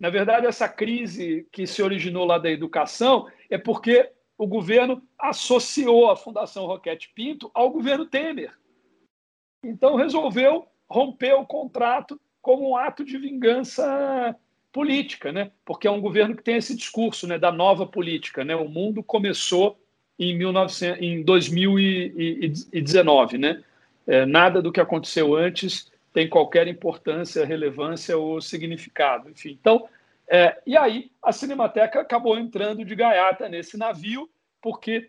Na 0.00 0.08
verdade, 0.08 0.46
essa 0.46 0.66
crise 0.66 1.46
que 1.52 1.66
se 1.66 1.82
originou 1.82 2.24
lá 2.24 2.38
da 2.38 2.50
educação 2.50 3.30
é 3.50 3.58
porque 3.58 4.10
o 4.38 4.46
governo 4.46 5.02
associou 5.18 6.10
a 6.10 6.16
Fundação 6.16 6.64
Roquete 6.64 7.12
Pinto 7.14 7.50
ao 7.52 7.70
governo 7.70 8.06
Temer. 8.06 8.58
Então, 9.62 9.96
resolveu 9.96 10.66
romper 10.88 11.34
o 11.34 11.44
contrato 11.44 12.18
como 12.40 12.70
um 12.70 12.76
ato 12.76 13.04
de 13.04 13.18
vingança 13.18 14.34
política, 14.72 15.30
né? 15.30 15.52
porque 15.66 15.86
é 15.86 15.90
um 15.90 16.00
governo 16.00 16.34
que 16.34 16.42
tem 16.42 16.56
esse 16.56 16.74
discurso 16.74 17.26
né, 17.26 17.38
da 17.38 17.52
nova 17.52 17.86
política. 17.86 18.42
Né? 18.42 18.56
O 18.56 18.70
mundo 18.70 19.02
começou 19.02 19.78
em, 20.20 20.36
1900, 20.36 21.02
em 21.02 21.22
2019. 21.22 23.38
Né? 23.38 23.62
É, 24.06 24.26
nada 24.26 24.60
do 24.60 24.70
que 24.70 24.80
aconteceu 24.80 25.34
antes 25.34 25.90
tem 26.12 26.28
qualquer 26.28 26.68
importância, 26.68 27.46
relevância 27.46 28.18
ou 28.18 28.40
significado. 28.40 29.30
Enfim, 29.30 29.56
então, 29.60 29.88
é, 30.28 30.60
e 30.66 30.76
aí 30.76 31.10
a 31.22 31.32
Cinemateca 31.32 32.00
acabou 32.00 32.38
entrando 32.38 32.84
de 32.84 32.94
gaiata 32.94 33.48
nesse 33.48 33.78
navio, 33.78 34.28
porque 34.60 35.08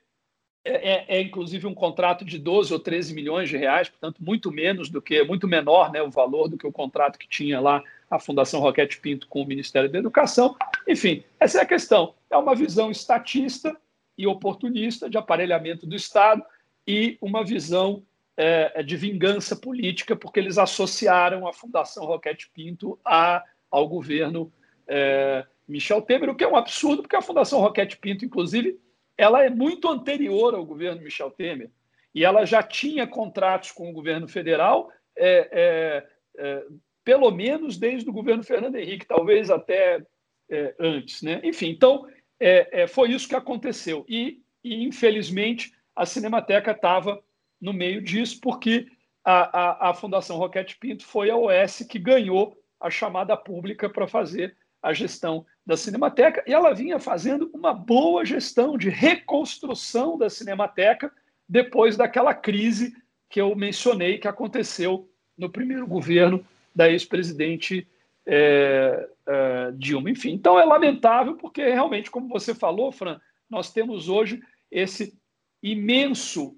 é, 0.63 0.91
é, 0.91 1.05
é, 1.17 1.21
inclusive 1.21 1.65
um 1.65 1.73
contrato 1.73 2.23
de 2.23 2.37
12 2.37 2.71
ou 2.71 2.79
13 2.79 3.15
milhões 3.15 3.49
de 3.49 3.57
reais, 3.57 3.89
portanto, 3.89 4.23
muito 4.23 4.51
menos 4.51 4.89
do 4.89 5.01
que, 5.01 5.23
muito 5.23 5.47
menor 5.47 5.91
né, 5.91 6.03
o 6.03 6.11
valor 6.11 6.47
do 6.47 6.57
que 6.57 6.67
o 6.67 6.71
contrato 6.71 7.17
que 7.17 7.27
tinha 7.27 7.59
lá 7.59 7.83
a 8.09 8.19
Fundação 8.19 8.59
Roquete 8.59 8.99
Pinto 8.99 9.27
com 9.27 9.41
o 9.41 9.47
Ministério 9.47 9.89
da 9.89 9.97
Educação. 9.97 10.55
Enfim, 10.87 11.23
essa 11.39 11.59
é 11.59 11.61
a 11.63 11.65
questão. 11.65 12.13
É 12.29 12.37
uma 12.37 12.53
visão 12.53 12.91
estatista 12.91 13.75
e 14.17 14.27
oportunista 14.27 15.09
de 15.09 15.17
aparelhamento 15.17 15.85
do 15.85 15.95
Estado 15.95 16.43
e 16.87 17.17
uma 17.21 17.43
visão 17.43 18.03
é, 18.37 18.81
de 18.83 18.95
vingança 18.95 19.55
política, 19.55 20.15
porque 20.15 20.39
eles 20.39 20.57
associaram 20.57 21.47
a 21.47 21.53
Fundação 21.53 22.05
Roquete 22.05 22.49
Pinto 22.53 22.99
a, 23.05 23.43
ao 23.69 23.87
governo 23.87 24.51
é, 24.87 25.45
Michel 25.67 26.01
Temer, 26.01 26.29
o 26.29 26.35
que 26.35 26.43
é 26.43 26.47
um 26.47 26.55
absurdo, 26.55 27.01
porque 27.01 27.15
a 27.15 27.21
Fundação 27.21 27.59
Roquete 27.59 27.97
Pinto, 27.97 28.25
inclusive, 28.25 28.79
ela 29.17 29.43
é 29.43 29.49
muito 29.49 29.87
anterior 29.89 30.53
ao 30.53 30.65
governo 30.65 31.01
Michel 31.01 31.31
Temer 31.31 31.69
e 32.13 32.25
ela 32.25 32.45
já 32.45 32.61
tinha 32.61 33.07
contratos 33.07 33.71
com 33.71 33.89
o 33.89 33.93
governo 33.93 34.27
federal, 34.27 34.91
é, 35.15 35.49
é, 35.51 36.07
é, 36.37 36.65
pelo 37.03 37.31
menos 37.31 37.77
desde 37.77 38.09
o 38.09 38.13
governo 38.13 38.43
Fernando 38.43 38.75
Henrique, 38.75 39.07
talvez 39.07 39.49
até 39.49 40.03
é, 40.49 40.75
antes. 40.79 41.21
Né? 41.21 41.39
Enfim, 41.43 41.69
então 41.69 42.05
é, 42.41 42.81
é, 42.81 42.87
foi 42.87 43.11
isso 43.11 43.29
que 43.29 43.35
aconteceu. 43.35 44.03
E, 44.09 44.41
e 44.63 44.83
infelizmente, 44.83 45.71
a 45.95 46.07
Cinemateca 46.07 46.71
estava 46.71 47.21
no 47.61 47.71
meio 47.71 48.01
disso, 48.01 48.39
porque 48.41 48.87
a, 49.23 49.59
a, 49.59 49.89
a 49.91 49.93
Fundação 49.93 50.37
Roquete 50.37 50.77
Pinto 50.77 51.05
foi 51.05 51.29
a 51.29 51.37
OS 51.37 51.85
que 51.87 51.99
ganhou 51.99 52.57
a 52.79 52.89
chamada 52.89 53.37
pública 53.37 53.87
para 53.87 54.07
fazer 54.07 54.57
a 54.81 54.91
gestão 54.91 55.45
da 55.63 55.77
Cinemateca 55.77 56.43
e 56.47 56.53
ela 56.53 56.73
vinha 56.73 56.97
fazendo 56.97 57.51
uma 57.53 57.71
boa 57.71 58.25
gestão 58.25 58.75
de 58.75 58.89
reconstrução 58.89 60.17
da 60.17 60.27
Cinemateca 60.27 61.11
depois 61.47 61.95
daquela 61.95 62.33
crise 62.33 62.95
que 63.29 63.39
eu 63.39 63.55
mencionei 63.55 64.17
que 64.17 64.27
aconteceu 64.27 65.07
no 65.37 65.51
primeiro 65.51 65.85
governo 65.85 66.43
da 66.75 66.89
ex-presidente 66.89 67.87
é, 68.25 69.07
é, 69.27 69.71
Dilma. 69.73 70.09
Enfim, 70.09 70.31
então 70.31 70.59
é 70.59 70.65
lamentável 70.65 71.35
porque 71.35 71.61
realmente, 71.61 72.09
como 72.09 72.27
você 72.27 72.53
falou, 72.53 72.91
Fran, 72.91 73.19
nós 73.49 73.71
temos 73.71 74.09
hoje 74.09 74.41
esse 74.69 75.17
imenso 75.61 76.55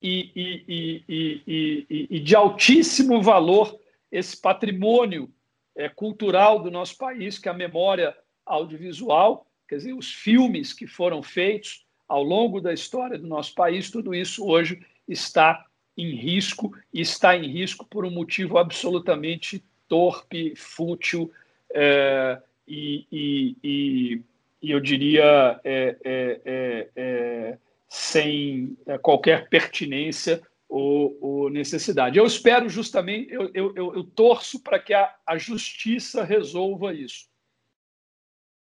e, 0.00 0.30
e, 0.68 1.04
e, 1.08 2.06
e 2.10 2.20
de 2.20 2.36
altíssimo 2.36 3.22
valor 3.22 3.78
esse 4.10 4.40
patrimônio 4.40 5.32
é, 5.76 5.88
cultural 5.88 6.62
do 6.62 6.70
nosso 6.70 6.96
país, 6.96 7.38
que 7.38 7.48
é 7.48 7.52
a 7.52 7.54
memória 7.54 8.16
audiovisual, 8.46 9.46
quer 9.68 9.76
dizer, 9.76 9.92
os 9.92 10.12
filmes 10.12 10.72
que 10.72 10.86
foram 10.86 11.22
feitos 11.22 11.84
ao 12.06 12.22
longo 12.22 12.60
da 12.60 12.72
história 12.72 13.18
do 13.18 13.26
nosso 13.26 13.54
país, 13.54 13.90
tudo 13.90 14.14
isso 14.14 14.46
hoje 14.46 14.80
está 15.08 15.66
em 15.96 16.14
risco 16.14 16.72
e 16.92 17.00
está 17.00 17.36
em 17.36 17.48
risco 17.48 17.84
por 17.86 18.04
um 18.04 18.10
motivo 18.10 18.58
absolutamente 18.58 19.64
torpe, 19.88 20.54
fútil 20.56 21.30
é, 21.74 22.40
e, 22.66 23.06
e, 23.10 23.56
e, 23.62 24.22
e, 24.62 24.70
eu 24.70 24.80
diria 24.80 25.60
é, 25.64 25.96
é, 26.04 26.40
é, 26.44 26.88
é 26.96 27.58
sem 27.88 28.76
qualquer 29.02 29.48
pertinência 29.48 30.40
ou, 30.68 31.16
ou 31.20 31.50
necessidade. 31.50 32.18
Eu 32.18 32.26
espero 32.26 32.68
justamente, 32.68 33.32
eu, 33.32 33.50
eu, 33.54 33.72
eu, 33.76 33.94
eu 33.94 34.04
torço 34.04 34.60
para 34.60 34.78
que 34.78 34.94
a, 34.94 35.14
a 35.26 35.36
justiça 35.36 36.24
resolva 36.24 36.94
isso, 36.94 37.28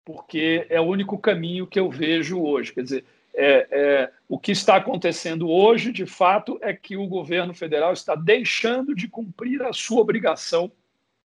porque 0.05 0.67
é 0.69 0.81
o 0.81 0.85
único 0.85 1.19
caminho 1.19 1.67
que 1.67 1.81
eu 1.81 1.91
vejo 1.91 2.43
hoje. 2.43 2.75
Quer 2.75 2.83
dizer, 2.83 3.05
é, 3.35 3.67
é, 3.71 4.13
o 4.29 4.39
que 4.39 4.53
está 4.53 4.77
acontecendo 4.77 5.51
hoje, 5.51 5.93
de 5.93 6.07
fato, 6.07 6.59
é 6.63 6.73
que 6.73 6.97
o 6.97 7.07
governo 7.07 7.53
federal 7.53 7.93
está 7.93 8.15
deixando 8.15 8.95
de 8.95 9.09
cumprir 9.09 9.63
a 9.63 9.73
sua 9.73 10.01
obrigação 10.01 10.71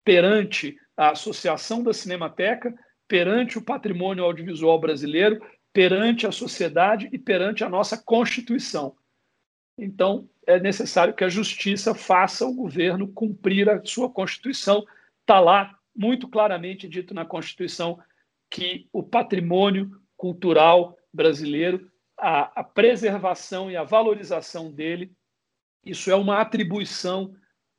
perante 0.03 0.77
a 0.97 1.11
Associação 1.11 1.83
da 1.83 1.93
Cinemateca, 1.93 2.73
perante 3.07 3.57
o 3.57 3.61
patrimônio 3.61 4.23
audiovisual 4.23 4.79
brasileiro, 4.79 5.39
perante 5.71 6.25
a 6.25 6.31
sociedade 6.31 7.07
e 7.13 7.19
perante 7.19 7.63
a 7.63 7.69
nossa 7.69 7.97
Constituição. 7.97 8.95
Então, 9.77 10.27
é 10.47 10.59
necessário 10.59 11.13
que 11.13 11.23
a 11.23 11.29
justiça 11.29 11.93
faça 11.93 12.45
o 12.45 12.53
governo 12.53 13.07
cumprir 13.07 13.69
a 13.69 13.79
sua 13.85 14.09
Constituição. 14.09 14.83
Está 15.21 15.39
lá 15.39 15.77
muito 15.95 16.27
claramente 16.27 16.87
dito 16.87 17.13
na 17.13 17.25
Constituição 17.25 17.99
que 18.49 18.87
o 18.91 19.03
patrimônio 19.03 20.01
cultural 20.15 20.97
brasileiro, 21.13 21.91
a, 22.17 22.61
a 22.61 22.63
preservação 22.63 23.69
e 23.69 23.75
a 23.75 23.83
valorização 23.83 24.71
dele, 24.71 25.11
isso 25.85 26.09
é 26.09 26.15
uma 26.15 26.41
atribuição 26.41 27.35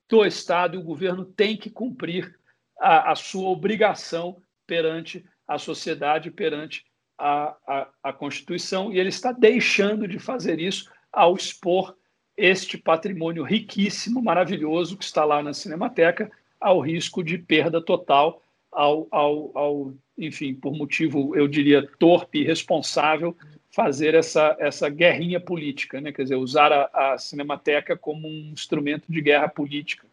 do 0.08 0.24
Estado 0.24 0.76
e 0.76 0.78
o 0.78 0.84
governo 0.84 1.24
tem 1.24 1.56
que 1.56 1.68
cumprir 1.68 2.37
a, 2.80 3.12
a 3.12 3.14
sua 3.14 3.48
obrigação 3.48 4.40
perante 4.66 5.24
a 5.46 5.58
sociedade, 5.58 6.30
perante 6.30 6.84
a, 7.16 7.56
a, 7.66 7.88
a 8.02 8.12
Constituição, 8.12 8.92
e 8.92 8.98
ele 8.98 9.08
está 9.08 9.32
deixando 9.32 10.06
de 10.06 10.18
fazer 10.18 10.60
isso 10.60 10.90
ao 11.12 11.34
expor 11.34 11.96
este 12.36 12.78
patrimônio 12.78 13.42
riquíssimo, 13.42 14.22
maravilhoso 14.22 14.96
que 14.96 15.04
está 15.04 15.24
lá 15.24 15.42
na 15.42 15.52
Cinemateca, 15.52 16.30
ao 16.60 16.80
risco 16.80 17.22
de 17.22 17.36
perda 17.36 17.80
total, 17.80 18.42
ao, 18.70 19.08
ao, 19.10 19.58
ao 19.58 19.94
enfim, 20.16 20.54
por 20.54 20.76
motivo, 20.76 21.34
eu 21.34 21.48
diria, 21.48 21.88
torpe 21.98 22.40
e 22.40 22.44
responsável 22.44 23.36
fazer 23.70 24.14
essa, 24.14 24.56
essa 24.58 24.88
guerrinha 24.88 25.40
política, 25.40 26.00
né? 26.00 26.12
quer 26.12 26.22
dizer, 26.22 26.36
usar 26.36 26.72
a, 26.72 27.12
a 27.12 27.18
Cinemateca 27.18 27.96
como 27.96 28.26
um 28.26 28.50
instrumento 28.52 29.04
de 29.08 29.20
guerra 29.20 29.48
política. 29.48 30.06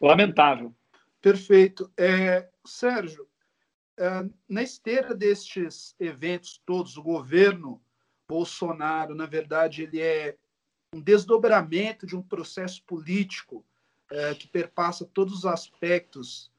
Lamentável. 0.00 0.72
Perfeito. 1.22 1.90
É, 1.96 2.50
Sérgio, 2.64 3.28
é, 3.96 4.28
na 4.48 4.62
esteira 4.62 5.14
destes 5.14 5.94
eventos 6.00 6.60
todos, 6.66 6.96
o 6.96 7.02
governo 7.02 7.80
Bolsonaro, 8.28 9.14
na 9.14 9.24
verdade, 9.24 9.84
ele 9.84 10.00
é 10.00 10.36
um 10.92 11.00
desdobramento 11.00 12.06
de 12.06 12.16
um 12.16 12.22
processo 12.22 12.82
político 12.82 13.64
é, 14.10 14.34
que 14.34 14.48
perpassa 14.48 15.06
todos 15.06 15.32
os 15.38 15.46
aspectos 15.46 16.50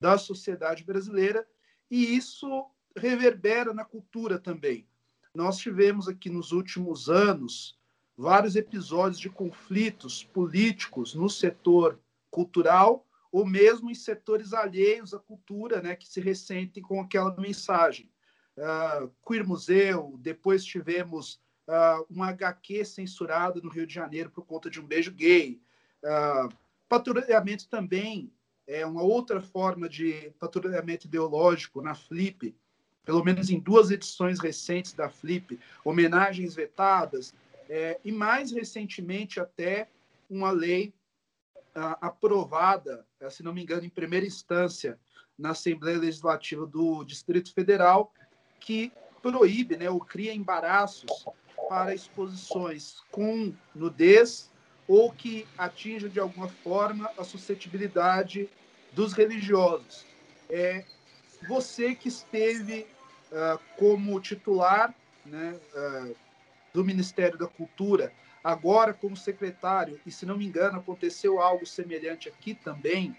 da 0.00 0.16
sociedade 0.16 0.84
brasileira 0.84 1.46
e 1.90 2.16
isso 2.16 2.70
reverbera 2.96 3.74
na 3.74 3.84
cultura 3.84 4.38
também. 4.38 4.86
Nós 5.34 5.58
tivemos 5.58 6.08
aqui 6.08 6.30
nos 6.30 6.52
últimos 6.52 7.08
anos 7.08 7.76
vários 8.16 8.54
episódios 8.54 9.18
de 9.18 9.28
conflitos 9.28 10.22
políticos 10.22 11.14
no 11.14 11.28
setor 11.28 11.98
cultural 12.30 13.06
ou 13.32 13.46
mesmo 13.46 13.90
em 13.90 13.94
setores 13.94 14.52
alheios 14.52 15.14
à 15.14 15.18
cultura, 15.18 15.80
né, 15.80 15.96
que 15.96 16.06
se 16.06 16.20
ressentem 16.20 16.82
com 16.82 17.00
aquela 17.00 17.34
mensagem. 17.36 18.10
Uh, 18.56 19.10
Queer 19.26 19.48
Museu, 19.48 20.18
depois 20.20 20.62
tivemos 20.62 21.40
uh, 21.66 22.06
um 22.10 22.22
HQ 22.22 22.84
censurado 22.84 23.62
no 23.62 23.70
Rio 23.70 23.86
de 23.86 23.94
Janeiro 23.94 24.30
por 24.30 24.44
conta 24.44 24.68
de 24.68 24.78
um 24.78 24.86
beijo 24.86 25.10
gay. 25.10 25.62
Uh, 26.04 26.54
patrulhamento 26.86 27.66
também 27.68 28.30
é 28.66 28.84
uma 28.84 29.02
outra 29.02 29.40
forma 29.40 29.88
de 29.88 30.30
patrulhamento 30.38 31.06
ideológico 31.06 31.80
na 31.80 31.94
Flip, 31.94 32.54
pelo 33.02 33.24
menos 33.24 33.48
em 33.48 33.58
duas 33.58 33.90
edições 33.90 34.38
recentes 34.38 34.92
da 34.92 35.08
Flip, 35.08 35.58
homenagens 35.82 36.54
vetadas, 36.54 37.34
é, 37.68 37.98
e 38.04 38.12
mais 38.12 38.52
recentemente 38.52 39.40
até 39.40 39.88
uma 40.28 40.50
lei 40.50 40.92
aprovada, 41.74 43.06
eh, 43.20 43.30
se 43.30 43.42
não 43.42 43.52
me 43.52 43.62
engano, 43.62 43.84
em 43.84 43.90
primeira 43.90 44.26
instância 44.26 44.98
na 45.38 45.50
Assembleia 45.50 45.98
Legislativa 45.98 46.66
do 46.66 47.04
Distrito 47.04 47.52
Federal, 47.54 48.12
que 48.60 48.92
proíbe 49.22 49.76
né, 49.76 49.88
ou 49.88 50.00
cria 50.00 50.34
embaraços 50.34 51.24
para 51.68 51.94
exposições 51.94 53.00
com 53.10 53.54
nudez 53.74 54.50
ou 54.86 55.12
que 55.12 55.46
atinjam 55.56 56.08
de 56.08 56.20
alguma 56.20 56.48
forma 56.48 57.10
a 57.16 57.24
suscetibilidade 57.24 58.48
dos 58.92 59.12
religiosos. 59.12 60.04
É, 60.50 60.84
você 61.48 61.94
que 61.94 62.08
esteve 62.08 62.86
uh, 63.30 63.58
como 63.78 64.20
titular 64.20 64.94
né, 65.24 65.58
uh, 65.74 66.16
do 66.72 66.84
Ministério 66.84 67.38
da 67.38 67.46
Cultura 67.46 68.12
agora 68.42 68.92
como 68.92 69.16
secretário, 69.16 70.00
e 70.04 70.10
se 70.10 70.26
não 70.26 70.36
me 70.36 70.46
engano, 70.46 70.78
aconteceu 70.78 71.40
algo 71.40 71.64
semelhante 71.64 72.28
aqui 72.28 72.54
também. 72.54 73.16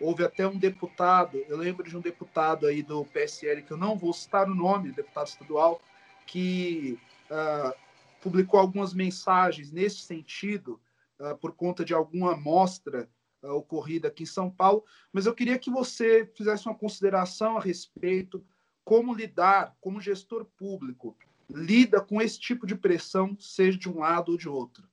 Houve 0.00 0.24
até 0.24 0.46
um 0.46 0.58
deputado, 0.58 1.42
eu 1.48 1.56
lembro 1.56 1.88
de 1.88 1.96
um 1.96 2.00
deputado 2.00 2.66
aí 2.66 2.82
do 2.82 3.04
PSL, 3.06 3.62
que 3.62 3.72
eu 3.72 3.78
não 3.78 3.96
vou 3.96 4.12
citar 4.12 4.48
o 4.48 4.54
nome, 4.54 4.92
deputado 4.92 5.28
estadual, 5.28 5.80
que 6.26 6.98
uh, 7.30 7.74
publicou 8.20 8.60
algumas 8.60 8.92
mensagens 8.92 9.72
nesse 9.72 10.00
sentido, 10.00 10.78
uh, 11.18 11.36
por 11.38 11.52
conta 11.52 11.82
de 11.82 11.94
alguma 11.94 12.34
amostra 12.34 13.08
uh, 13.42 13.52
ocorrida 13.52 14.08
aqui 14.08 14.24
em 14.24 14.26
São 14.26 14.50
Paulo. 14.50 14.84
Mas 15.10 15.24
eu 15.24 15.34
queria 15.34 15.58
que 15.58 15.70
você 15.70 16.30
fizesse 16.34 16.66
uma 16.66 16.74
consideração 16.74 17.56
a 17.56 17.60
respeito 17.60 18.44
como 18.84 19.14
lidar, 19.14 19.74
como 19.80 20.00
gestor 20.00 20.44
público, 20.56 21.16
lida 21.48 22.00
com 22.00 22.20
esse 22.20 22.38
tipo 22.38 22.66
de 22.66 22.74
pressão, 22.74 23.36
seja 23.38 23.78
de 23.78 23.88
um 23.88 24.00
lado 24.00 24.32
ou 24.32 24.38
de 24.38 24.48
outro? 24.48 24.84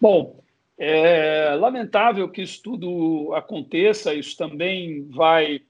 Bom, 0.00 0.42
é 0.78 1.54
lamentável 1.56 2.28
que 2.28 2.42
isso 2.42 2.62
tudo 2.62 3.34
aconteça, 3.34 4.14
isso 4.14 4.36
também 4.36 5.06
vai 5.08 5.62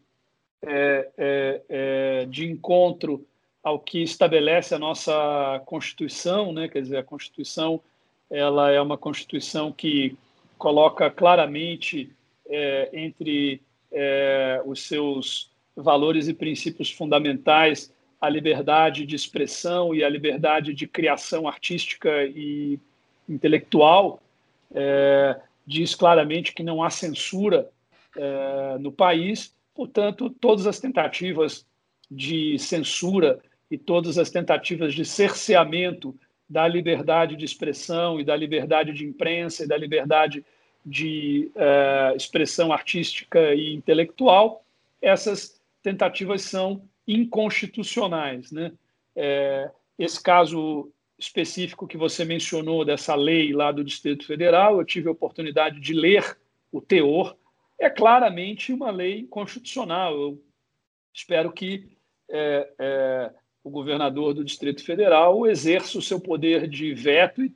é, 0.62 1.10
é, 1.16 1.62
é, 1.68 2.24
de 2.26 2.48
encontro 2.48 3.26
ao 3.62 3.78
que 3.78 4.02
estabelece 4.02 4.74
a 4.74 4.78
nossa 4.78 5.60
Constituição, 5.66 6.52
né? 6.52 6.68
quer 6.68 6.82
dizer, 6.82 6.98
a 6.98 7.04
Constituição 7.04 7.80
ela 8.30 8.70
é 8.70 8.80
uma 8.80 8.96
Constituição 8.96 9.72
que 9.72 10.16
coloca 10.56 11.10
claramente 11.10 12.14
é, 12.46 12.90
entre 12.92 13.60
é, 13.90 14.62
os 14.64 14.86
seus 14.86 15.50
valores 15.74 16.28
e 16.28 16.34
princípios 16.34 16.92
fundamentais 16.92 17.92
a 18.20 18.28
liberdade 18.28 19.06
de 19.06 19.16
expressão 19.16 19.94
e 19.94 20.05
a 20.05 20.09
liberdade 20.09 20.74
de 20.74 20.86
criação 20.86 21.48
artística 21.48 22.24
e 22.24 22.78
intelectual, 23.28 24.22
é, 24.72 25.40
diz 25.66 25.94
claramente 25.94 26.52
que 26.52 26.62
não 26.62 26.82
há 26.82 26.90
censura 26.90 27.70
é, 28.16 28.78
no 28.78 28.92
país, 28.92 29.55
portanto, 29.74 30.28
todas 30.28 30.66
as 30.66 30.78
tentativas 30.78 31.64
de 32.10 32.59
censura 32.59 33.40
e 33.70 33.78
todas 33.78 34.18
as 34.18 34.30
tentativas 34.30 34.92
de 34.92 35.05
cerceamento 35.05 36.14
da 36.48 36.66
liberdade 36.66 37.36
de 37.36 37.44
expressão 37.44 38.20
e 38.20 38.24
da 38.24 38.34
liberdade 38.34 38.92
de 38.92 39.06
imprensa 39.06 39.64
e 39.64 39.68
da 39.68 39.76
liberdade 39.76 40.44
de 40.84 41.51
é, 41.55 42.14
expressão 42.16 42.72
artística 42.72 43.55
e 43.55 43.72
intelectual, 43.74 44.64
essas 45.01 45.60
tentativas 45.82 46.42
são 46.42 46.82
inconstitucionais. 47.15 48.51
Né? 48.53 48.73
É, 49.15 49.70
esse 49.99 50.23
caso 50.23 50.93
específico 51.19 51.87
que 51.87 51.97
você 51.97 52.24
mencionou 52.24 52.85
dessa 52.85 53.15
lei 53.15 53.53
lá 53.53 53.70
do 53.70 53.85
Distrito 53.85 54.27
Federal, 54.27 54.78
eu 54.78 54.85
tive 54.85 55.09
a 55.09 55.12
oportunidade 55.12 55.78
de 55.78 55.93
ler 55.93 56.39
o 56.73 56.81
teor, 56.81 57.37
é 57.78 57.91
claramente 57.91 58.73
uma 58.73 58.91
lei 58.91 59.27
constitucional. 59.27 60.15
Eu 60.15 60.43
espero 61.12 61.53
que 61.53 61.97
é, 62.31 62.73
é, 62.78 63.35
o 63.62 63.70
governador 63.70 64.32
do 64.32 64.45
Distrito 64.45 64.85
Federal 64.85 65.47
exerça 65.47 65.99
o 65.99 66.03
seu 66.03 66.20
poder 66.20 66.69
de 66.69 66.95
veto 66.95 67.43
e, 67.43 67.55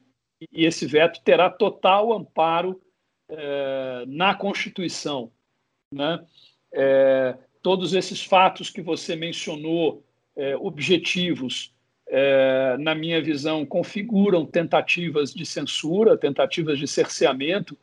e 0.52 0.66
esse 0.66 0.86
veto 0.86 1.22
terá 1.22 1.48
total 1.48 2.12
amparo 2.12 2.80
é, 3.28 4.04
na 4.06 4.34
Constituição. 4.34 5.32
Né? 5.92 6.24
Todos 7.64 7.94
esses 7.94 8.22
fatos 8.22 8.68
que 8.68 8.82
você 8.82 9.16
mencionou, 9.16 10.04
é, 10.36 10.54
objetivos, 10.54 11.72
é, 12.06 12.76
na 12.78 12.94
minha 12.94 13.22
visão, 13.22 13.64
configuram 13.64 14.44
tentativas 14.44 15.32
de 15.32 15.46
censura, 15.46 16.14
tentativas 16.14 16.78
de 16.78 16.86
cerceamento 16.86 17.74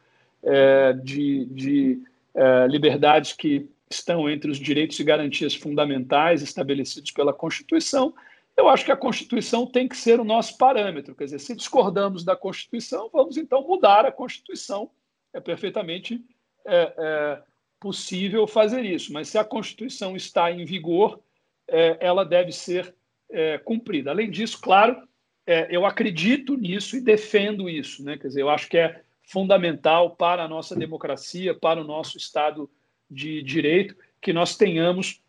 é, 0.44 0.94
de, 0.94 1.46
de 1.46 2.00
é, 2.36 2.68
liberdades 2.68 3.34
que 3.34 3.68
estão 3.90 4.30
entre 4.30 4.52
os 4.52 4.60
direitos 4.60 5.00
e 5.00 5.04
garantias 5.04 5.56
fundamentais 5.56 6.44
estabelecidos 6.44 7.10
pela 7.10 7.34
Constituição. 7.34 8.14
Eu 8.56 8.70
acho 8.70 8.86
que 8.86 8.92
a 8.92 8.96
Constituição 8.96 9.66
tem 9.66 9.88
que 9.88 9.98
ser 9.98 10.20
o 10.20 10.24
nosso 10.24 10.60
parâmetro. 10.60 11.16
Quer 11.16 11.24
dizer, 11.24 11.40
se 11.40 11.56
discordamos 11.56 12.24
da 12.24 12.36
Constituição, 12.36 13.10
vamos 13.12 13.36
então 13.36 13.68
mudar 13.68 14.06
a 14.06 14.12
Constituição. 14.12 14.92
É 15.34 15.40
perfeitamente 15.40 16.24
é, 16.68 16.94
é, 16.96 17.42
possível 17.82 18.46
fazer 18.46 18.86
isso, 18.86 19.12
mas 19.12 19.28
se 19.28 19.40
a 19.40 19.44
Constituição 19.44 20.16
está 20.16 20.52
em 20.52 20.64
vigor, 20.64 21.20
é, 21.68 21.98
ela 22.00 22.24
deve 22.24 22.52
ser 22.52 22.94
é, 23.28 23.58
cumprida. 23.58 24.12
Além 24.12 24.30
disso, 24.30 24.62
claro, 24.62 25.02
é, 25.48 25.68
eu 25.76 25.84
acredito 25.84 26.56
nisso 26.56 26.96
e 26.96 27.02
defendo 27.02 27.68
isso. 27.68 28.04
Né? 28.04 28.20
Quer 28.20 28.28
dizer, 28.28 28.42
eu 28.44 28.52
acho 28.52 28.70
que 28.70 28.78
é 28.78 29.02
fundamental 29.24 30.12
para 30.16 30.44
a 30.44 30.48
nossa 30.48 30.76
democracia, 30.76 31.56
para 31.56 31.82
o 31.82 31.84
nosso 31.84 32.18
Estado 32.18 32.70
de 33.10 33.42
Direito, 33.42 33.96
que 34.22 34.32
nós 34.32 34.56
tenhamos 34.56 35.20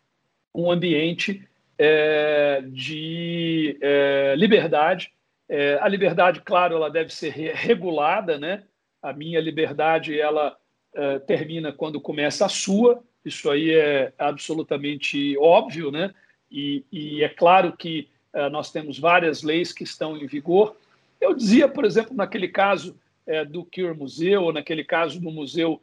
um 0.53 0.71
ambiente 0.71 1.49
é, 1.75 2.61
de 2.67 3.79
é, 3.81 4.35
liberdade. 4.37 5.11
É, 5.49 5.79
a 5.81 5.87
liberdade, 5.87 6.39
claro, 6.41 6.75
ela 6.75 6.89
deve 6.89 7.11
ser 7.11 7.31
regulada, 7.31 8.37
né? 8.37 8.63
A 9.01 9.11
minha 9.11 9.41
liberdade, 9.41 10.19
ela 10.19 10.55
uh, 10.95 11.19
termina 11.21 11.71
quando 11.71 11.99
começa 11.99 12.45
a 12.45 12.49
sua, 12.49 13.03
isso 13.23 13.49
aí 13.49 13.71
é 13.71 14.13
absolutamente 14.17 15.37
óbvio, 15.37 15.91
né? 15.91 16.13
E, 16.51 16.83
e 16.91 17.23
é 17.23 17.29
claro 17.29 17.75
que 17.75 18.09
uh, 18.33 18.49
nós 18.49 18.71
temos 18.71 18.99
várias 18.99 19.43
leis 19.43 19.71
que 19.71 19.83
estão 19.83 20.17
em 20.17 20.27
vigor. 20.27 20.75
Eu 21.19 21.33
dizia, 21.33 21.67
por 21.67 21.85
exemplo, 21.85 22.15
naquele 22.15 22.47
caso 22.47 22.97
uh, 23.27 23.45
do 23.49 23.63
Cure 23.65 23.97
Museu, 23.97 24.43
ou 24.43 24.53
naquele 24.53 24.83
caso 24.83 25.19
do 25.19 25.31
museu 25.31 25.81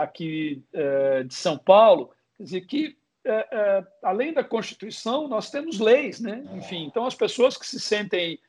aqui 0.00 0.60
de 1.24 1.34
São 1.34 1.56
Paulo, 1.56 2.10
dizer 2.38 2.62
que 2.62 2.96
além 4.02 4.32
da 4.32 4.42
Constituição, 4.42 5.28
nós 5.28 5.52
temos 5.52 5.78
leis, 5.78 6.20
né? 6.20 6.44
Enfim, 6.56 6.84
então 6.84 7.06
as 7.06 7.14
pessoas 7.14 7.56
que 7.56 7.64
se 7.64 7.78
sentem 7.78 8.40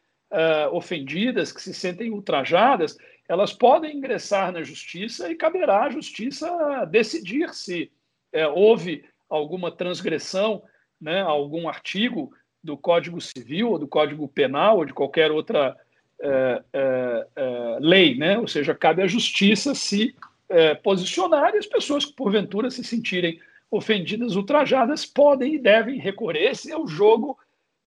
ofendidas, 0.71 1.51
que 1.51 1.61
se 1.61 1.71
sentem 1.71 2.09
ultrajadas, 2.09 2.97
elas 3.27 3.51
podem 3.51 3.97
ingressar 3.97 4.51
na 4.51 4.63
justiça 4.63 5.29
e 5.29 5.35
caberá 5.35 5.85
à 5.85 5.89
justiça 5.89 6.85
decidir 6.85 7.53
se 7.53 7.91
é, 8.31 8.47
houve 8.47 9.03
alguma 9.29 9.71
transgressão, 9.71 10.63
né, 10.99 11.21
algum 11.21 11.67
artigo 11.67 12.31
do 12.63 12.77
Código 12.77 13.19
Civil 13.19 13.71
ou 13.71 13.79
do 13.79 13.87
Código 13.87 14.27
Penal 14.27 14.77
ou 14.77 14.85
de 14.85 14.93
qualquer 14.93 15.31
outra 15.31 15.75
é, 16.19 16.63
é, 16.73 17.27
é, 17.35 17.77
lei, 17.79 18.17
né? 18.17 18.39
Ou 18.39 18.47
seja, 18.47 18.73
cabe 18.73 19.03
à 19.03 19.07
justiça 19.07 19.75
se 19.75 20.15
é, 20.49 20.73
posicionar 20.73 21.53
e 21.53 21.57
as 21.57 21.67
pessoas 21.67 22.05
que 22.05 22.13
porventura 22.13 22.71
se 22.71 22.83
sentirem 22.83 23.39
ofendidas, 23.69 24.35
ultrajadas, 24.35 25.05
podem 25.05 25.55
e 25.55 25.59
devem 25.59 25.99
recorrer. 25.99 26.49
Esse 26.49 26.71
é 26.71 26.77
o 26.77 26.87
jogo 26.87 27.37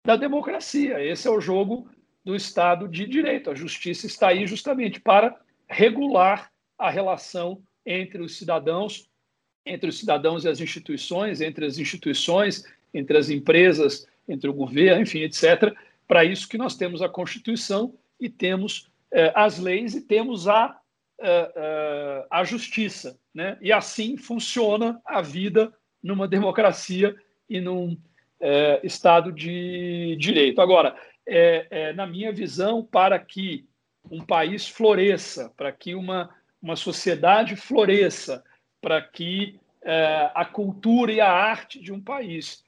da 0.05 0.17
democracia, 0.17 1.03
esse 1.03 1.27
é 1.27 1.31
o 1.31 1.41
jogo 1.41 1.89
do 2.29 2.37
Estado 2.37 2.87
de 2.87 3.07
Direito. 3.07 3.51
A 3.51 3.55
justiça 3.55 4.07
está 4.07 4.29
aí 4.29 4.47
justamente 4.47 5.01
para 5.01 5.35
regular 5.67 6.53
a 6.79 6.91
relação 6.91 7.63
entre 7.87 8.21
os 8.21 8.37
cidadãos, 8.37 9.09
entre 9.65 9.89
os 9.89 9.99
cidadãos 9.99 10.45
e 10.45 10.49
as 10.51 10.61
instituições, 10.61 11.41
entre 11.41 11.65
as 11.65 11.79
instituições, 11.79 12.65
entre 12.93 13.17
as 13.17 13.31
empresas, 13.31 14.07
entre 14.29 14.47
o 14.47 14.53
governo, 14.53 15.01
enfim, 15.01 15.21
etc. 15.21 15.75
Para 16.07 16.23
isso 16.23 16.47
que 16.47 16.59
nós 16.59 16.77
temos 16.77 17.01
a 17.01 17.09
Constituição 17.09 17.95
e 18.21 18.29
temos 18.29 18.91
eh, 19.11 19.33
as 19.35 19.59
leis 19.59 19.95
e 19.95 20.03
temos 20.03 20.47
a, 20.47 20.79
eh, 21.19 21.53
eh, 21.57 22.27
a 22.31 22.45
justiça. 22.45 23.19
Né? 23.33 23.57
E 23.63 23.73
assim 23.73 24.19
funciona 24.19 25.01
a 25.03 25.23
vida 25.23 25.73
numa 26.03 26.29
democracia 26.29 27.17
e 27.49 27.59
num 27.59 27.97
Estado 28.85 29.33
de 29.33 30.15
direito. 30.17 30.61
Agora, 30.61 30.95
na 31.95 32.07
minha 32.07 32.33
visão, 32.33 32.83
para 32.83 33.19
que 33.19 33.67
um 34.11 34.25
país 34.25 34.67
floresça, 34.69 35.53
para 35.57 35.71
que 35.71 35.95
uma, 35.95 36.31
uma 36.63 36.77
sociedade 36.77 37.57
floresça, 37.57 38.43
para 38.81 39.03
que 39.03 39.59
a 40.35 40.45
cultura 40.45 41.13
e 41.13 41.21
a 41.21 41.31
arte 41.31 41.81
de 41.81 41.93
um 41.93 42.01
país 42.01 42.65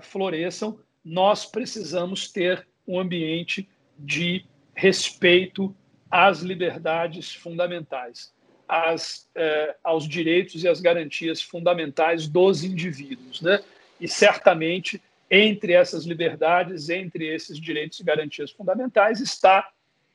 floresçam, 0.00 0.78
nós 1.04 1.44
precisamos 1.44 2.30
ter 2.32 2.66
um 2.86 2.98
ambiente 2.98 3.68
de 3.98 4.44
respeito 4.74 5.74
às 6.10 6.40
liberdades 6.40 7.34
fundamentais, 7.34 8.32
às, 8.68 9.28
eh, 9.34 9.74
aos 9.82 10.08
direitos 10.08 10.62
e 10.62 10.68
às 10.68 10.80
garantias 10.80 11.42
fundamentais 11.42 12.26
dos 12.26 12.64
indivíduos. 12.64 13.40
Né? 13.40 13.60
E 14.00 14.08
certamente, 14.08 15.02
entre 15.30 15.72
essas 15.72 16.04
liberdades, 16.04 16.88
entre 16.88 17.26
esses 17.26 17.58
direitos 17.58 18.00
e 18.00 18.04
garantias 18.04 18.50
fundamentais, 18.50 19.20
está, 19.20 19.70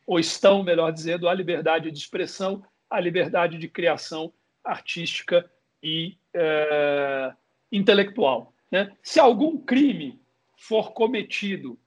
ou 0.05 0.19
estão, 0.19 0.63
melhor 0.63 0.91
dizendo, 0.91 1.27
a 1.27 1.33
liberdade 1.33 1.91
de 1.91 1.97
expressão, 1.97 2.63
a 2.89 2.99
liberdade 2.99 3.57
de 3.57 3.67
criação 3.67 4.33
artística 4.63 5.49
e 5.81 6.17
eh, 6.33 7.33
intelectual. 7.71 8.53
Né? 8.71 8.91
Se 9.01 9.19
algum 9.19 9.57
crime 9.57 10.19
for 10.57 10.91
cometido 10.91 11.79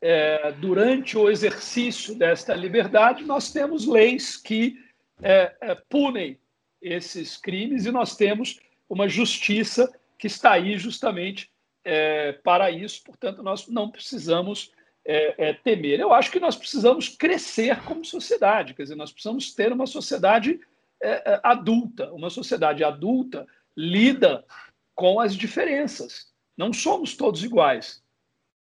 é, 0.00 0.52
durante 0.52 1.16
o 1.16 1.30
exercício 1.30 2.16
desta 2.16 2.54
liberdade, 2.54 3.24
nós 3.24 3.52
temos 3.52 3.86
leis 3.86 4.36
que 4.36 4.76
é, 5.22 5.54
é, 5.60 5.74
punem 5.74 6.38
esses 6.80 7.36
crimes 7.36 7.86
e 7.86 7.90
nós 7.90 8.16
temos 8.16 8.60
uma 8.88 9.08
justiça 9.08 9.92
que 10.16 10.26
está 10.26 10.52
aí 10.52 10.78
justamente 10.78 11.50
é, 11.84 12.32
para 12.32 12.70
isso. 12.70 13.02
Portanto, 13.04 13.42
nós 13.42 13.66
não 13.68 13.90
precisamos 13.90 14.72
é, 15.04 15.48
é, 15.48 15.52
temer. 15.52 16.00
Eu 16.00 16.12
acho 16.12 16.30
que 16.30 16.40
nós 16.40 16.56
precisamos 16.56 17.08
crescer 17.08 17.82
como 17.84 18.04
sociedade, 18.04 18.74
quer 18.74 18.82
dizer, 18.82 18.94
nós 18.94 19.12
precisamos 19.12 19.54
ter 19.54 19.72
uma 19.72 19.86
sociedade 19.86 20.60
adulta. 21.44 22.12
Uma 22.12 22.28
sociedade 22.28 22.82
adulta 22.82 23.46
lida 23.76 24.44
com 24.96 25.20
as 25.20 25.36
diferenças. 25.36 26.26
Não 26.56 26.72
somos 26.72 27.16
todos 27.16 27.44
iguais. 27.44 28.02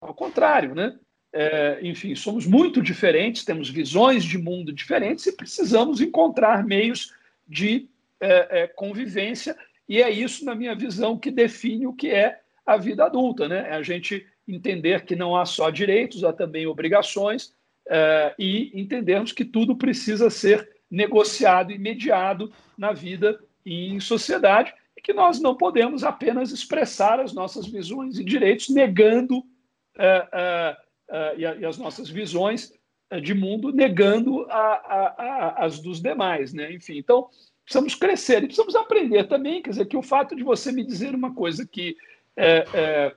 Ao 0.01 0.13
contrário, 0.13 0.75
né? 0.75 0.99
é, 1.35 1.79
enfim, 1.81 2.15
somos 2.15 2.47
muito 2.47 2.81
diferentes, 2.81 3.43
temos 3.43 3.69
visões 3.69 4.23
de 4.23 4.37
mundo 4.37 4.71
diferentes 4.71 5.27
e 5.27 5.35
precisamos 5.35 5.99
encontrar 5.99 6.63
meios 6.63 7.13
de 7.45 7.89
é, 8.21 8.61
é, 8.61 8.67
convivência, 8.67 9.55
e 9.87 10.01
é 10.01 10.09
isso, 10.09 10.45
na 10.45 10.55
minha 10.55 10.73
visão, 10.73 11.19
que 11.19 11.29
define 11.29 11.85
o 11.85 11.93
que 11.93 12.09
é 12.09 12.39
a 12.65 12.77
vida 12.77 13.05
adulta, 13.05 13.47
né? 13.47 13.67
É 13.69 13.73
a 13.73 13.83
gente 13.83 14.25
entender 14.47 15.05
que 15.05 15.15
não 15.15 15.35
há 15.35 15.45
só 15.45 15.69
direitos, 15.69 16.23
há 16.23 16.33
também 16.33 16.67
obrigações, 16.67 17.53
é, 17.87 18.33
e 18.39 18.71
entendermos 18.73 19.31
que 19.31 19.45
tudo 19.45 19.75
precisa 19.75 20.29
ser 20.29 20.67
negociado 20.89 21.71
e 21.71 21.77
mediado 21.77 22.51
na 22.77 22.91
vida 22.93 23.39
e 23.65 23.89
em 23.89 23.99
sociedade, 23.99 24.73
e 24.97 25.01
que 25.01 25.13
nós 25.13 25.39
não 25.39 25.55
podemos 25.55 26.03
apenas 26.03 26.51
expressar 26.51 27.19
as 27.19 27.33
nossas 27.33 27.67
visões 27.67 28.17
e 28.17 28.23
direitos 28.23 28.69
negando 28.69 29.43
é, 29.97 30.77
uh, 31.09 31.39
e, 31.39 31.41
e, 31.41 31.65
as 31.65 31.77
nossas 31.77 32.09
visões 32.09 32.73
de 33.21 33.33
mundo, 33.33 33.71
negando 33.71 34.45
a, 34.49 34.57
a, 34.57 35.65
as 35.65 35.79
dos 35.79 36.01
demais. 36.01 36.53
Né? 36.53 36.73
Enfim, 36.73 36.97
então, 36.97 37.29
precisamos 37.63 37.95
crescer 37.95 38.43
e 38.43 38.47
precisamos 38.47 38.75
aprender 38.75 39.25
também. 39.25 39.61
Quer 39.61 39.71
dizer, 39.71 39.85
que 39.85 39.97
o 39.97 40.01
fato 40.01 40.35
de 40.35 40.43
você 40.43 40.71
me 40.71 40.83
dizer 40.83 41.13
uma 41.13 41.33
coisa 41.33 41.65
que 41.65 41.95
é, 42.37 42.65
é, 42.73 43.15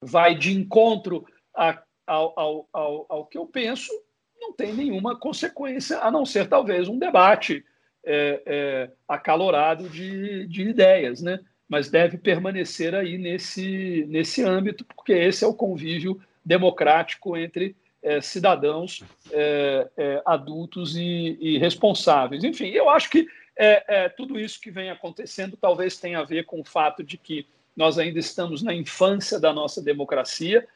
vai 0.00 0.34
de 0.34 0.52
encontro 0.52 1.26
a, 1.54 1.82
ao, 2.06 2.38
ao, 2.38 2.68
ao, 2.72 3.06
ao, 3.08 3.26
que 3.26 3.38
eu 3.38 3.46
penso 3.46 3.90
não 4.38 4.52
tem 4.52 4.74
nenhuma 4.74 5.18
consequência, 5.18 5.98
a 6.00 6.10
não 6.10 6.26
ser 6.26 6.48
talvez 6.48 6.88
um 6.88 6.98
debate 6.98 7.64
é, 8.04 8.42
é 8.44 8.90
acalorado 9.08 9.88
de, 9.88 10.46
de 10.46 10.68
ideias, 10.68 11.22
né? 11.22 11.40
mas 11.68 11.90
deve 11.90 12.18
permanecer 12.18 12.94
aí 12.94 13.16
nesse, 13.16 14.04
nesse 14.08 14.42
âmbito, 14.42 14.84
porque 14.84 15.12
esse 15.12 15.44
é 15.44 15.46
o 15.46 15.54
convívio 15.54 16.20
democrático 16.44 17.36
entre 17.36 17.74
é, 18.02 18.20
cidadãos 18.20 19.02
é, 19.32 19.88
é, 19.96 20.22
adultos 20.26 20.94
e, 20.94 21.38
e, 21.40 21.58
responsáveis. 21.58 22.44
Enfim, 22.44 22.68
eu 22.68 22.90
acho 22.90 23.08
que 23.08 23.26
é, 23.56 24.04
é, 24.04 24.08
tudo 24.10 24.38
isso 24.38 24.60
que 24.60 24.70
vem 24.70 24.90
acontecendo 24.90 25.56
talvez 25.56 25.96
tenha 25.96 26.18
a 26.18 26.24
ver 26.24 26.44
com 26.44 26.60
o 26.60 26.64
fato 26.64 27.02
de 27.02 27.16
que 27.16 27.46
nós 27.76 27.98
ainda 27.98 28.18
estamos 28.18 28.62
na 28.62 28.74
infância 28.74 29.38
da 29.40 29.52
nossa 29.52 29.82
democracia 29.82 30.66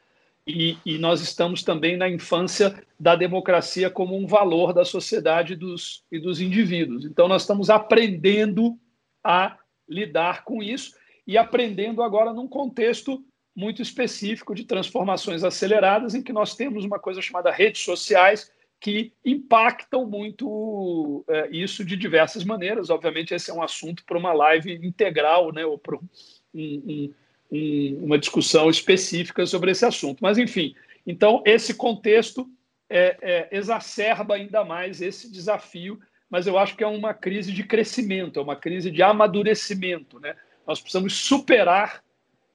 e, 0.47 0.79
e 0.85 0.97
nós 0.97 1.21
estamos 1.21 1.63
também 1.63 1.97
na 1.97 2.09
infância 2.09 2.83
da 2.99 3.15
democracia 3.15 3.91
como 3.91 4.17
um 4.17 4.27
valor 4.27 4.73
da 4.73 4.85
sociedade 4.85 5.55
dos, 5.55 6.03
e 6.11 6.19
dos 6.19 6.41
indivíduos. 6.41 7.05
Então, 7.05 7.29
nós 7.29 7.43
estamos 7.43 7.69
aprendendo 7.69 8.79
a 9.23 9.59
lidar 9.87 10.45
com 10.45 10.63
isso 10.63 10.97
e 11.27 11.37
aprendendo 11.37 12.03
agora 12.03 12.33
num 12.33 12.49
contexto 12.49 13.23
muito 13.55 13.83
específico 13.83 14.55
de 14.55 14.65
transformações 14.65 15.45
aceleradas, 15.45 16.15
em 16.15 16.23
que 16.23 16.33
nós 16.33 16.57
temos 16.57 16.85
uma 16.85 16.99
coisa 16.99 17.21
chamada 17.21 17.51
redes 17.51 17.83
sociais 17.83 18.51
que 18.81 19.13
impactam 19.25 20.07
muito 20.07 21.25
é, 21.29 21.49
isso 21.51 21.85
de 21.85 21.97
diversas 21.97 22.45
maneiras. 22.45 22.89
Obviamente, 22.89 23.35
esse 23.35 23.51
é 23.51 23.55
um 23.55 23.63
assunto 23.63 24.05
para 24.05 24.17
uma 24.17 24.33
live 24.33 24.73
integral, 24.87 25.53
né, 25.53 25.67
ou 25.67 25.77
para 25.77 25.97
um, 25.97 26.09
um, 26.55 27.13
um, 27.51 28.05
uma 28.05 28.19
discussão 28.19 28.69
específica 28.71 29.45
sobre 29.47 29.71
esse 29.71 29.85
assunto. 29.85 30.21
Mas, 30.21 30.39
enfim, 30.39 30.75
então, 31.07 31.43
esse 31.47 31.75
contexto 31.75 32.49
é, 32.89 33.17
é, 33.21 33.49
exacerba 33.51 34.35
ainda 34.35 34.65
mais 34.65 35.01
esse 35.01 35.31
desafio, 35.31 36.01
mas 36.31 36.47
eu 36.47 36.59
acho 36.59 36.77
que 36.77 36.85
é 36.85 36.87
uma 36.87 37.15
crise 37.15 37.53
de 37.53 37.65
crescimento, 37.65 38.39
é 38.39 38.43
uma 38.43 38.57
crise 38.57 38.91
de 38.91 39.03
amadurecimento. 39.03 40.21
Né? 40.21 40.37
Nós 40.67 40.81
precisamos 40.81 41.15
superar 41.15 42.03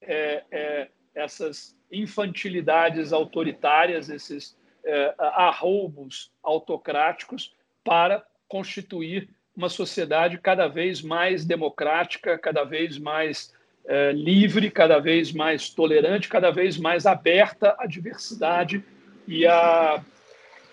é, 0.00 0.44
é, 0.50 0.88
essas 1.14 1.76
infantilidades 1.90 3.12
autoritárias, 3.12 4.08
esses 4.08 4.56
é, 4.84 5.14
arroubos 5.18 6.30
autocráticos, 6.42 7.54
para 7.82 8.24
constituir 8.48 9.28
uma 9.56 9.68
sociedade 9.68 10.38
cada 10.38 10.66
vez 10.66 11.00
mais 11.02 11.44
democrática, 11.44 12.38
cada 12.38 12.64
vez 12.64 12.98
mais 12.98 13.52
é, 13.86 14.12
livre, 14.12 14.70
cada 14.70 14.98
vez 14.98 15.32
mais 15.32 15.68
tolerante, 15.68 16.28
cada 16.28 16.50
vez 16.50 16.78
mais 16.78 17.06
aberta 17.06 17.76
à 17.78 17.86
diversidade 17.86 18.82
e 19.28 19.46
à, 19.46 20.02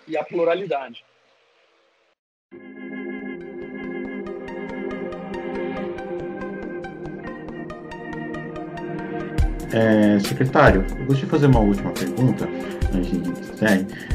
e 0.08 0.16
à 0.16 0.24
pluralidade. 0.24 1.04
É, 9.72 10.18
secretário, 10.20 10.84
eu 10.90 11.06
gostaria 11.06 11.24
de 11.24 11.26
fazer 11.26 11.46
uma 11.46 11.60
última 11.60 11.90
pergunta, 11.92 12.48
antes 12.94 13.10
de 13.10 13.64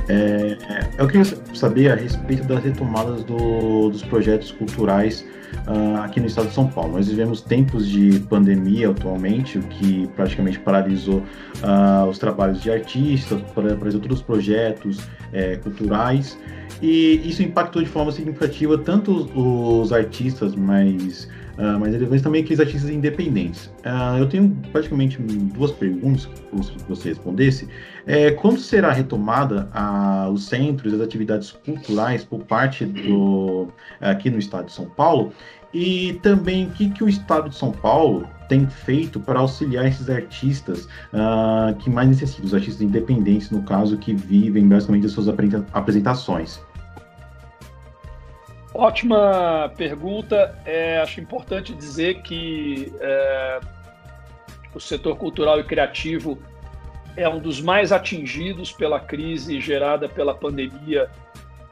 É, 0.10 0.58
eu 0.98 1.08
queria 1.08 1.26
saber 1.54 1.92
a 1.92 1.96
respeito 1.96 2.44
das 2.44 2.64
retomadas 2.64 3.24
do, 3.24 3.90
dos 3.90 4.04
projetos 4.04 4.52
culturais 4.52 5.26
uh, 5.68 6.02
aqui 6.02 6.20
no 6.20 6.28
estado 6.28 6.48
de 6.48 6.54
São 6.54 6.68
Paulo. 6.68 6.94
Nós 6.94 7.08
vivemos 7.08 7.42
tempos 7.42 7.88
de 7.88 8.20
pandemia 8.22 8.90
atualmente, 8.90 9.58
o 9.58 9.64
que 9.64 10.08
praticamente 10.16 10.60
paralisou 10.60 11.20
uh, 11.20 12.08
os 12.10 12.18
trabalhos 12.18 12.62
de 12.62 12.72
artistas, 12.72 13.42
para 13.54 13.74
outros 13.74 14.22
projetos 14.22 15.00
é, 15.34 15.58
culturais. 15.58 16.38
e 16.82 17.22
isso 17.28 17.42
impactou 17.42 17.82
de 17.82 17.90
forma 17.90 18.12
significativa 18.12 18.78
tanto 18.78 19.12
os, 19.12 19.32
os 19.36 19.94
artistas 19.94 20.56
mais, 20.56 21.28
uh, 21.58 21.80
mais 21.80 21.94
relevantes, 21.94 22.22
também 22.22 22.44
aqueles 22.44 22.60
artistas 22.60 22.90
independentes. 22.90 23.68
Uh, 23.86 24.20
eu 24.20 24.30
tenho 24.30 24.56
praticamente 24.72 25.18
duas 25.22 25.72
perguntas 25.72 26.26
que 26.26 26.90
você 26.90 27.10
respondesse. 27.10 27.68
É, 28.06 28.32
quando 28.32 28.60
será 28.60 28.92
retomada 28.92 29.70
a, 29.74 30.30
os 30.30 30.48
centros, 30.48 30.94
as 30.94 31.02
atividades 31.02 31.52
culturais 31.52 32.24
por 32.24 32.44
parte 32.44 32.86
do 32.86 33.68
aqui 34.00 34.30
no 34.30 34.40
estado 34.40 34.68
de 34.68 34.72
São 34.72 34.86
Paulo? 34.86 35.34
E 35.74 36.18
também 36.24 36.68
o 36.68 36.70
que, 36.72 36.90
que 36.90 37.04
o 37.04 37.10
estado 37.10 37.50
de 37.50 37.56
São 37.56 37.72
Paulo 37.72 38.28
tem 38.48 38.66
feito 38.68 39.20
para 39.20 39.40
auxiliar 39.40 39.86
esses 39.86 40.10
artistas 40.10 40.86
uh, 41.14 41.76
que 41.80 41.90
mais 41.90 42.08
necessitam, 42.08 42.46
os 42.46 42.54
artistas 42.54 42.82
independentes, 42.82 43.52
no 43.52 43.62
caso, 43.64 43.98
que 43.98 44.14
vivem 44.14 44.68
basicamente 44.68 45.04
das 45.04 45.12
suas 45.12 45.28
apresentações? 45.74 46.62
Ótima 48.78 49.74
pergunta. 49.76 50.56
É, 50.64 51.00
acho 51.00 51.20
importante 51.20 51.74
dizer 51.74 52.22
que 52.22 52.94
é, 53.00 53.60
o 54.72 54.80
setor 54.80 55.18
cultural 55.18 55.60
e 55.60 55.64
criativo 55.64 56.38
é 57.16 57.28
um 57.28 57.40
dos 57.40 57.60
mais 57.60 57.92
atingidos 57.92 58.72
pela 58.72 59.00
crise 59.00 59.60
gerada 59.60 60.08
pela 60.08 60.36
pandemia 60.36 61.10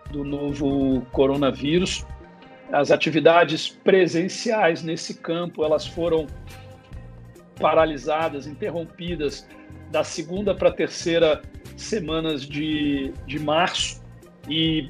do 0.09 0.23
novo 0.23 1.05
coronavírus. 1.11 2.03
As 2.71 2.89
atividades 2.89 3.69
presenciais 3.69 4.81
nesse 4.81 5.13
campo 5.13 5.63
elas 5.63 5.85
foram 5.85 6.25
paralisadas, 7.59 8.47
interrompidas 8.47 9.47
da 9.91 10.03
segunda 10.03 10.55
para 10.55 10.69
a 10.69 10.73
terceira 10.73 11.43
semanas 11.77 12.41
de, 12.41 13.13
de 13.27 13.37
março 13.37 14.03
e 14.49 14.89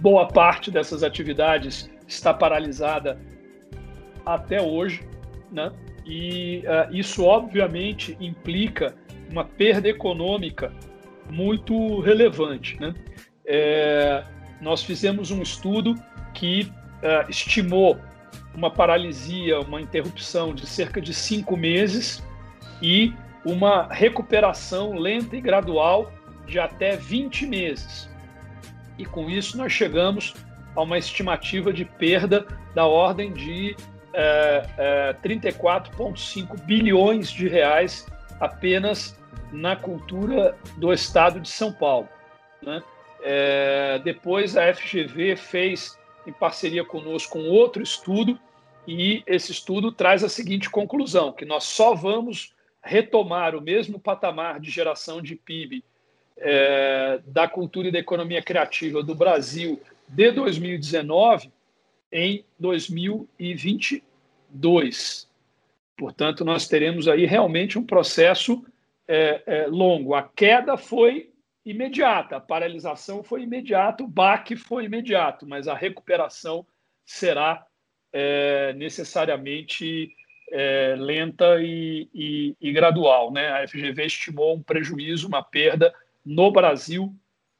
boa 0.00 0.26
parte 0.26 0.70
dessas 0.70 1.02
atividades 1.02 1.90
está 2.06 2.32
paralisada 2.32 3.20
até 4.24 4.60
hoje, 4.60 5.06
né? 5.52 5.72
E 6.04 6.64
uh, 6.66 6.94
isso 6.94 7.24
obviamente 7.24 8.16
implica 8.20 8.94
uma 9.30 9.44
perda 9.44 9.88
econômica 9.88 10.72
muito 11.30 12.00
relevante, 12.00 12.78
né? 12.80 12.94
É, 13.44 14.24
nós 14.60 14.82
fizemos 14.82 15.30
um 15.30 15.42
estudo 15.42 15.94
que 16.34 16.62
uh, 16.62 17.28
estimou 17.28 17.98
uma 18.54 18.70
paralisia, 18.70 19.60
uma 19.60 19.80
interrupção 19.80 20.54
de 20.54 20.66
cerca 20.66 21.00
de 21.00 21.14
cinco 21.14 21.56
meses 21.56 22.22
e 22.82 23.12
uma 23.44 23.86
recuperação 23.90 24.94
lenta 24.94 25.36
e 25.36 25.40
gradual 25.40 26.12
de 26.46 26.58
até 26.58 26.96
20 26.96 27.46
meses. 27.46 28.09
E 28.98 29.04
com 29.04 29.28
isso 29.30 29.56
nós 29.56 29.72
chegamos 29.72 30.34
a 30.74 30.82
uma 30.82 30.98
estimativa 30.98 31.72
de 31.72 31.84
perda 31.84 32.46
da 32.74 32.86
ordem 32.86 33.32
de 33.32 33.76
é, 34.12 34.66
é, 34.78 35.16
34,5 35.22 36.60
bilhões 36.62 37.30
de 37.30 37.48
reais 37.48 38.06
apenas 38.40 39.18
na 39.52 39.76
cultura 39.76 40.56
do 40.76 40.92
estado 40.92 41.40
de 41.40 41.48
São 41.48 41.72
Paulo. 41.72 42.08
Né? 42.62 42.82
É, 43.22 44.00
depois 44.02 44.56
a 44.56 44.72
FGV 44.72 45.36
fez 45.36 45.98
em 46.26 46.32
parceria 46.32 46.84
conosco 46.84 47.38
um 47.38 47.48
outro 47.48 47.82
estudo, 47.82 48.38
e 48.86 49.22
esse 49.26 49.52
estudo 49.52 49.92
traz 49.92 50.24
a 50.24 50.28
seguinte 50.28 50.70
conclusão: 50.70 51.32
que 51.32 51.44
nós 51.44 51.64
só 51.64 51.94
vamos 51.94 52.54
retomar 52.82 53.54
o 53.54 53.60
mesmo 53.60 54.00
patamar 54.00 54.58
de 54.58 54.70
geração 54.70 55.20
de 55.20 55.36
PIB 55.36 55.84
é, 56.40 57.20
da 57.26 57.46
cultura 57.46 57.88
e 57.88 57.92
da 57.92 57.98
economia 57.98 58.42
criativa 58.42 59.02
do 59.02 59.14
Brasil 59.14 59.78
de 60.08 60.30
2019 60.32 61.52
em 62.10 62.44
2022. 62.58 65.28
Portanto, 65.96 66.44
nós 66.44 66.66
teremos 66.66 67.06
aí 67.06 67.26
realmente 67.26 67.78
um 67.78 67.84
processo 67.84 68.64
é, 69.06 69.42
é, 69.46 69.66
longo. 69.66 70.14
A 70.14 70.22
queda 70.22 70.76
foi 70.76 71.30
imediata, 71.64 72.36
a 72.36 72.40
paralisação 72.40 73.22
foi 73.22 73.42
imediata, 73.42 74.02
o 74.02 74.08
baque 74.08 74.56
foi 74.56 74.86
imediato, 74.86 75.46
mas 75.46 75.68
a 75.68 75.74
recuperação 75.74 76.66
será 77.04 77.66
é, 78.12 78.72
necessariamente 78.72 80.10
é, 80.50 80.96
lenta 80.98 81.60
e, 81.60 82.08
e, 82.14 82.56
e, 82.60 82.72
gradual. 82.72 83.30
Né? 83.30 83.50
A 83.50 83.68
FGV 83.68 84.06
estimou 84.06 84.56
um 84.56 84.62
prejuízo, 84.62 85.28
uma 85.28 85.42
perda 85.42 85.94
no 86.24 86.50
Brasil 86.50 87.14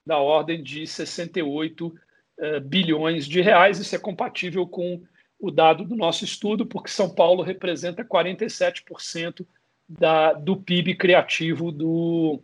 da 0.05 0.19
ordem 0.19 0.63
de 0.63 0.87
68 0.87 1.95
é, 2.39 2.61
bilhões 2.61 3.27
de 3.27 3.41
reais. 3.41 3.79
Isso 3.79 3.95
é 3.95 3.99
compatível 3.99 4.67
com 4.67 5.03
o 5.39 5.51
dado 5.51 5.85
do 5.85 5.97
nosso 5.97 6.25
estudo, 6.25 6.67
porque 6.67 6.91
São 6.91 7.15
Paulo 7.15 7.43
representa 7.43 8.05
47% 8.05 9.47
da, 9.89 10.33
do 10.33 10.57
PIB 10.57 10.95
criativo 10.95 11.73
do, 11.73 12.41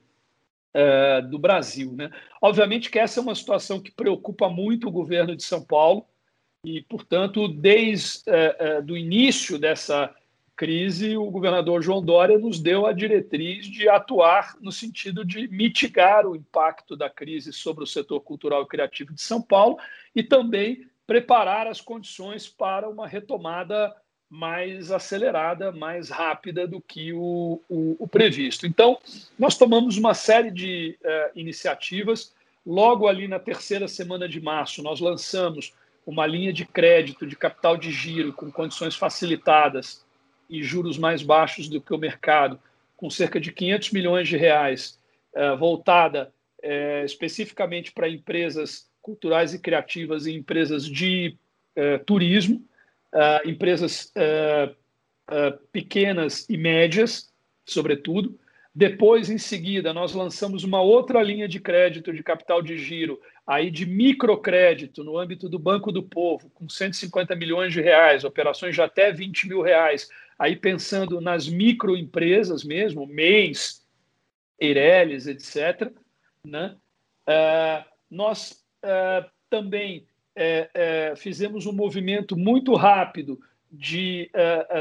é, 0.72 1.22
do 1.22 1.38
Brasil. 1.38 1.92
Né? 1.92 2.10
Obviamente 2.40 2.90
que 2.90 2.98
essa 2.98 3.20
é 3.20 3.22
uma 3.22 3.34
situação 3.34 3.80
que 3.80 3.90
preocupa 3.90 4.48
muito 4.48 4.88
o 4.88 4.92
governo 4.92 5.36
de 5.36 5.42
São 5.42 5.62
Paulo 5.62 6.06
e, 6.64 6.82
portanto, 6.82 7.46
desde 7.46 8.22
é, 8.26 8.56
é, 8.58 8.82
do 8.82 8.96
início 8.96 9.58
dessa 9.58 10.12
crise, 10.56 11.16
o 11.16 11.30
governador 11.30 11.82
João 11.82 12.02
Dória 12.02 12.38
nos 12.38 12.58
deu 12.58 12.86
a 12.86 12.92
diretriz 12.92 13.66
de 13.66 13.88
atuar 13.88 14.56
no 14.60 14.72
sentido 14.72 15.24
de 15.24 15.46
mitigar 15.48 16.26
o 16.26 16.34
impacto 16.34 16.96
da 16.96 17.10
crise 17.10 17.52
sobre 17.52 17.84
o 17.84 17.86
setor 17.86 18.20
cultural 18.20 18.62
e 18.62 18.66
criativo 18.66 19.12
de 19.12 19.20
São 19.20 19.42
Paulo 19.42 19.78
e 20.14 20.22
também 20.22 20.86
preparar 21.06 21.66
as 21.66 21.80
condições 21.80 22.48
para 22.48 22.88
uma 22.88 23.06
retomada 23.06 23.94
mais 24.28 24.90
acelerada, 24.90 25.70
mais 25.70 26.08
rápida 26.10 26.66
do 26.66 26.80
que 26.80 27.12
o, 27.12 27.60
o, 27.68 27.96
o 28.00 28.08
previsto. 28.08 28.66
Então, 28.66 28.98
nós 29.38 29.56
tomamos 29.56 29.96
uma 29.96 30.14
série 30.14 30.50
de 30.50 30.98
uh, 31.04 31.38
iniciativas. 31.38 32.34
Logo 32.66 33.06
ali 33.06 33.28
na 33.28 33.38
terceira 33.38 33.86
semana 33.86 34.28
de 34.28 34.40
março, 34.40 34.82
nós 34.82 34.98
lançamos 34.98 35.72
uma 36.04 36.26
linha 36.26 36.52
de 36.52 36.64
crédito 36.64 37.26
de 37.26 37.36
capital 37.36 37.76
de 37.76 37.92
giro 37.92 38.32
com 38.32 38.50
condições 38.50 38.96
facilitadas 38.96 40.05
e 40.48 40.62
juros 40.62 40.98
mais 40.98 41.22
baixos 41.22 41.68
do 41.68 41.80
que 41.80 41.92
o 41.92 41.98
mercado, 41.98 42.58
com 42.96 43.10
cerca 43.10 43.38
de 43.40 43.52
500 43.52 43.90
milhões 43.92 44.28
de 44.28 44.36
reais, 44.36 44.98
uh, 45.34 45.56
voltada 45.56 46.32
uh, 46.62 47.04
especificamente 47.04 47.92
para 47.92 48.08
empresas 48.08 48.88
culturais 49.02 49.54
e 49.54 49.58
criativas 49.58 50.26
e 50.26 50.32
empresas 50.32 50.84
de 50.84 51.36
turismo 52.06 52.64
uh, 53.12 53.48
empresas 53.48 54.12
pequenas 55.72 56.48
e 56.48 56.56
médias, 56.56 57.32
sobretudo. 57.64 58.38
Depois, 58.74 59.30
em 59.30 59.38
seguida, 59.38 59.92
nós 59.92 60.12
lançamos 60.12 60.62
uma 60.62 60.82
outra 60.82 61.22
linha 61.22 61.48
de 61.48 61.58
crédito 61.58 62.12
de 62.12 62.22
capital 62.22 62.60
de 62.60 62.76
giro, 62.76 63.20
aí 63.46 63.70
de 63.70 63.86
microcrédito 63.86 65.02
no 65.02 65.18
âmbito 65.18 65.48
do 65.48 65.58
Banco 65.58 65.90
do 65.90 66.02
Povo, 66.02 66.50
com 66.50 66.68
150 66.68 67.34
milhões 67.34 67.72
de 67.72 67.80
reais, 67.80 68.22
operações 68.22 68.74
de 68.74 68.82
até 68.82 69.10
20 69.10 69.48
mil 69.48 69.62
reais, 69.62 70.10
aí 70.38 70.56
pensando 70.56 71.20
nas 71.20 71.48
microempresas 71.48 72.64
mesmo, 72.64 73.06
MEIs, 73.06 73.84
Eireles, 74.58 75.26
etc. 75.26 75.92
Né? 76.44 76.76
Uh, 77.28 77.90
nós 78.10 78.64
uh, 78.82 79.28
também 79.50 80.06
é, 80.34 81.14
fizemos 81.16 81.64
um 81.64 81.72
movimento 81.72 82.36
muito 82.36 82.74
rápido 82.74 83.40
de 83.72 84.30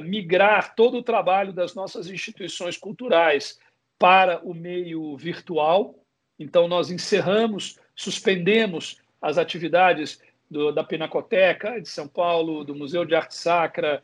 migrar 0.03 0.75
todo 0.75 0.97
o 0.97 1.03
trabalho 1.03 1.53
das 1.53 1.73
nossas 1.73 2.09
instituições 2.09 2.77
culturais 2.77 3.57
para 3.97 4.39
o 4.45 4.53
meio 4.53 5.15
virtual. 5.15 5.95
Então, 6.37 6.67
nós 6.67 6.91
encerramos, 6.91 7.79
suspendemos 7.95 8.99
as 9.21 9.37
atividades 9.37 10.21
do, 10.49 10.71
da 10.71 10.83
Pinacoteca 10.83 11.79
de 11.81 11.87
São 11.87 12.07
Paulo, 12.07 12.63
do 12.63 12.75
Museu 12.75 13.05
de 13.05 13.15
Arte 13.15 13.35
Sacra, 13.35 14.03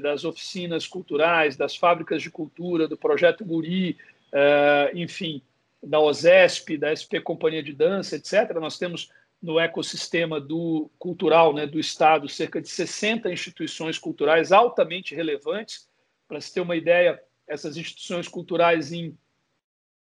das 0.00 0.24
oficinas 0.24 0.86
culturais, 0.86 1.56
das 1.56 1.76
fábricas 1.76 2.22
de 2.22 2.30
cultura, 2.30 2.86
do 2.86 2.96
Projeto 2.96 3.44
Guri, 3.44 3.96
é, 4.32 4.92
enfim, 4.94 5.42
da 5.82 5.98
OSESP, 5.98 6.76
da 6.76 6.94
SP 6.94 7.20
Companhia 7.20 7.62
de 7.62 7.72
Dança, 7.72 8.16
etc. 8.16 8.52
Nós 8.54 8.78
temos 8.78 9.10
no 9.42 9.58
ecossistema 9.58 10.40
do 10.40 10.88
cultural 10.98 11.52
né, 11.52 11.66
do 11.66 11.80
Estado 11.80 12.28
cerca 12.28 12.60
de 12.60 12.68
60 12.68 13.30
instituições 13.30 13.98
culturais 13.98 14.52
altamente 14.52 15.14
relevantes. 15.14 15.88
Para 16.28 16.40
se 16.40 16.54
ter 16.54 16.60
uma 16.60 16.76
ideia, 16.76 17.20
essas 17.48 17.76
instituições 17.76 18.28
culturais 18.28 18.92
em 18.92 19.16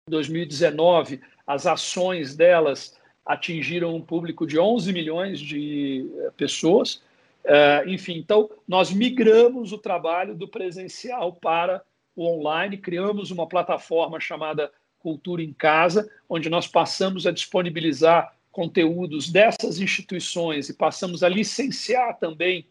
2019, 0.07 1.21
as 1.45 1.65
ações 1.65 2.35
delas 2.35 2.95
atingiram 3.25 3.95
um 3.95 4.01
público 4.01 4.45
de 4.45 4.59
11 4.59 4.93
milhões 4.93 5.39
de 5.39 6.09
eh, 6.19 6.31
pessoas. 6.37 7.01
Uh, 7.43 7.89
enfim, 7.89 8.17
então 8.17 8.49
nós 8.67 8.91
migramos 8.91 9.71
o 9.71 9.77
trabalho 9.77 10.35
do 10.35 10.47
presencial 10.47 11.33
para 11.33 11.83
o 12.15 12.25
online, 12.25 12.77
criamos 12.77 13.31
uma 13.31 13.47
plataforma 13.47 14.19
chamada 14.19 14.71
Cultura 14.99 15.41
em 15.41 15.51
Casa, 15.51 16.09
onde 16.29 16.49
nós 16.49 16.67
passamos 16.67 17.25
a 17.25 17.31
disponibilizar 17.31 18.35
conteúdos 18.51 19.29
dessas 19.29 19.79
instituições 19.79 20.69
e 20.69 20.73
passamos 20.73 21.23
a 21.23 21.29
licenciar 21.29 22.19
também 22.19 22.67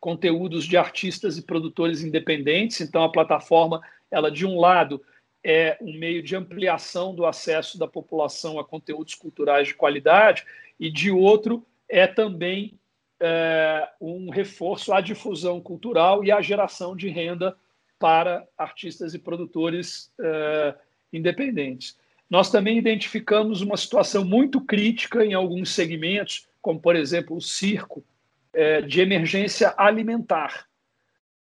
conteúdos 0.00 0.64
de 0.64 0.76
artistas 0.76 1.36
e 1.36 1.42
produtores 1.42 2.02
independentes. 2.02 2.80
Então, 2.80 3.02
a 3.02 3.10
plataforma, 3.10 3.82
ela 4.10 4.30
de 4.30 4.46
um 4.46 4.58
lado 4.58 5.02
é 5.42 5.76
um 5.80 5.98
meio 5.98 6.22
de 6.22 6.34
ampliação 6.34 7.14
do 7.14 7.26
acesso 7.26 7.78
da 7.78 7.86
população 7.86 8.58
a 8.58 8.64
conteúdos 8.64 9.14
culturais 9.14 9.68
de 9.68 9.74
qualidade 9.74 10.44
e 10.80 10.90
de 10.90 11.10
outro 11.10 11.66
é 11.88 12.06
também 12.06 12.78
é, 13.26 13.88
um 13.98 14.28
reforço 14.28 14.92
à 14.92 15.00
difusão 15.00 15.58
cultural 15.58 16.22
e 16.22 16.30
à 16.30 16.42
geração 16.42 16.94
de 16.94 17.08
renda 17.08 17.56
para 17.98 18.46
artistas 18.58 19.14
e 19.14 19.18
produtores 19.18 20.12
é, 20.20 20.74
independentes. 21.10 21.96
Nós 22.28 22.50
também 22.50 22.76
identificamos 22.76 23.62
uma 23.62 23.78
situação 23.78 24.26
muito 24.26 24.60
crítica 24.60 25.24
em 25.24 25.32
alguns 25.32 25.70
segmentos, 25.70 26.46
como, 26.60 26.78
por 26.78 26.96
exemplo, 26.96 27.34
o 27.34 27.40
circo, 27.40 28.04
é, 28.52 28.82
de 28.82 29.00
emergência 29.00 29.72
alimentar. 29.78 30.66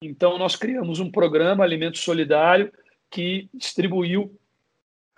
Então, 0.03 0.37
nós 0.37 0.55
criamos 0.55 0.99
um 0.99 1.09
programa 1.09 1.63
Alimento 1.63 1.97
Solidário 1.97 2.71
que 3.09 3.49
distribuiu 3.51 4.39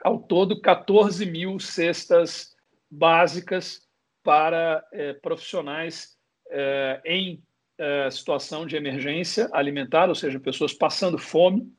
ao 0.01 0.17
todo 0.17 0.61
14 0.61 1.25
mil 1.25 1.59
cestas 1.59 2.55
básicas 2.89 3.85
para 4.23 4.81
é, 4.93 5.11
profissionais 5.11 6.17
é, 6.49 7.01
em 7.05 7.41
é, 7.77 8.09
situação 8.11 8.65
de 8.65 8.75
emergência 8.75 9.49
alimentar, 9.51 10.09
ou 10.09 10.15
seja, 10.15 10.39
pessoas 10.39 10.73
passando 10.73 11.17
fome, 11.17 11.71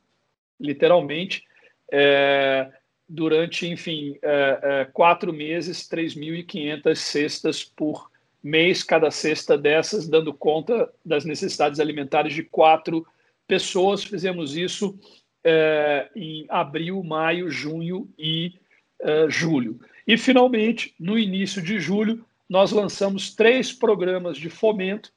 literalmente, 0.61 1.45
é, 1.93 2.71
durante, 3.09 3.67
enfim, 3.67 4.19
é, 4.23 4.59
é, 4.63 4.85
quatro 4.93 5.33
meses, 5.33 5.89
3.500 5.89 6.97
cestas 6.97 7.65
por 7.65 8.11
mês, 8.43 8.83
cada 8.83 9.11
cesta 9.11 9.57
dessas, 9.57 10.09
dando 10.09 10.35
conta 10.35 10.91
das 11.05 11.25
necessidades 11.25 11.81
alimentares 11.81 12.35
de 12.35 12.43
quatro 12.43 13.07
pessoas. 13.47 14.05
Fizemos 14.05 14.57
isso 14.57 14.99
é, 15.43 16.09
em 16.15 16.47
abril, 16.49 17.03
maio, 17.03 17.51
junho 17.51 18.09
e 18.19 18.53
julho. 19.29 19.79
E, 20.07 20.17
finalmente, 20.17 20.95
no 20.99 21.19
início 21.19 21.61
de 21.61 21.79
julho, 21.79 22.25
nós 22.49 22.73
lançamos 22.73 23.35
três 23.35 23.73
programas 23.73 24.37
de 24.37 24.49
fomento: 24.49 25.13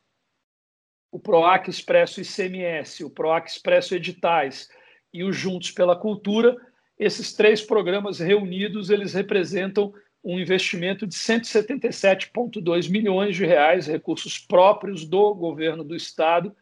o 1.12 1.20
PROAC 1.20 1.70
Expresso 1.70 2.22
ICMS, 2.22 3.04
o 3.04 3.10
PROAC 3.10 3.50
Expresso 3.50 3.96
Editais 3.96 4.70
e 5.14 5.24
o 5.24 5.32
Juntos 5.32 5.72
pela 5.72 5.96
Cultura 5.96 6.58
esses 6.98 7.34
três 7.34 7.62
programas 7.62 8.20
reunidos, 8.20 8.90
eles 8.90 9.14
representam 9.14 9.94
um 10.24 10.40
investimento 10.40 11.06
de 11.06 11.14
177,2 11.14 12.90
milhões 12.90 13.36
de 13.36 13.46
reais, 13.46 13.86
recursos 13.86 14.40
próprios 14.40 15.06
do 15.06 15.34
governo 15.36 15.84
do 15.84 15.96
estado, 15.96 16.56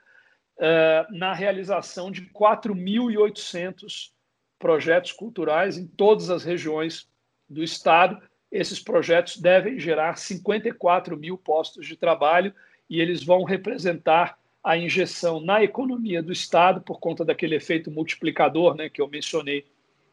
eh, 0.59 1.07
na 1.11 1.33
realização 1.33 2.11
de 2.11 2.23
4.800 2.33 4.11
projetos 4.59 5.13
culturais 5.13 5.77
em 5.77 5.87
todas 5.87 6.29
as 6.29 6.43
regiões 6.43 7.09
do 7.49 7.63
estado. 7.63 8.21
Esses 8.55 8.79
projetos 8.79 9.35
devem 9.35 9.77
gerar 9.77 10.17
54 10.17 11.17
mil 11.17 11.37
postos 11.37 11.85
de 11.85 11.97
trabalho 11.97 12.53
e 12.89 13.01
eles 13.01 13.21
vão 13.21 13.43
representar 13.43 14.39
a 14.63 14.77
injeção 14.77 15.41
na 15.41 15.61
economia 15.61 16.23
do 16.23 16.31
estado 16.31 16.79
por 16.79 16.97
conta 16.97 17.25
daquele 17.25 17.55
efeito 17.55 17.91
multiplicador, 17.91 18.73
né, 18.73 18.87
que 18.87 19.01
eu 19.01 19.09
mencionei 19.09 19.65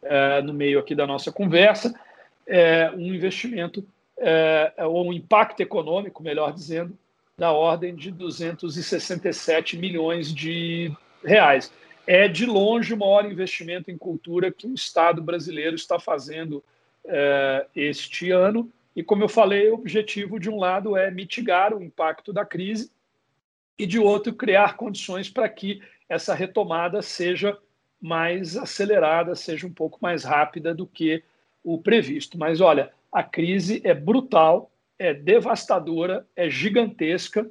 é, 0.02 0.42
no 0.42 0.52
meio 0.52 0.80
aqui 0.80 0.92
da 0.92 1.06
nossa 1.06 1.30
conversa, 1.30 1.94
é, 2.44 2.90
um 2.90 3.14
investimento 3.14 3.86
é, 4.18 4.72
ou 4.78 5.06
um 5.06 5.12
impacto 5.12 5.60
econômico, 5.60 6.20
melhor 6.20 6.52
dizendo, 6.52 6.98
da 7.38 7.52
ordem 7.52 7.94
de 7.94 8.10
267 8.10 9.78
milhões 9.78 10.34
de 10.34 10.90
reais. 11.24 11.72
É 12.04 12.26
de 12.26 12.44
longe 12.44 12.92
o 12.92 12.98
maior 12.98 13.24
investimento 13.24 13.88
em 13.88 13.96
cultura 13.96 14.50
que 14.50 14.66
o 14.66 14.74
Estado 14.74 15.22
brasileiro 15.22 15.76
está 15.76 16.00
fazendo 16.00 16.62
é, 17.06 17.66
este 17.74 18.30
ano. 18.30 18.70
E, 18.94 19.02
como 19.02 19.24
eu 19.24 19.28
falei, 19.28 19.70
o 19.70 19.74
objetivo, 19.74 20.38
de 20.38 20.50
um 20.50 20.58
lado, 20.58 20.96
é 20.96 21.10
mitigar 21.10 21.74
o 21.74 21.82
impacto 21.82 22.32
da 22.32 22.44
crise 22.44 22.90
e, 23.78 23.86
de 23.86 23.98
outro, 23.98 24.34
criar 24.34 24.76
condições 24.76 25.30
para 25.30 25.48
que 25.48 25.80
essa 26.08 26.34
retomada 26.34 27.00
seja 27.00 27.56
mais 28.00 28.56
acelerada, 28.56 29.34
seja 29.34 29.66
um 29.66 29.72
pouco 29.72 29.98
mais 30.02 30.24
rápida 30.24 30.74
do 30.74 30.86
que 30.86 31.22
o 31.64 31.78
previsto. 31.78 32.36
Mas 32.36 32.60
olha, 32.60 32.92
a 33.10 33.22
crise 33.22 33.80
é 33.84 33.94
brutal, 33.94 34.70
é 34.98 35.14
devastadora, 35.14 36.26
é 36.36 36.50
gigantesca 36.50 37.48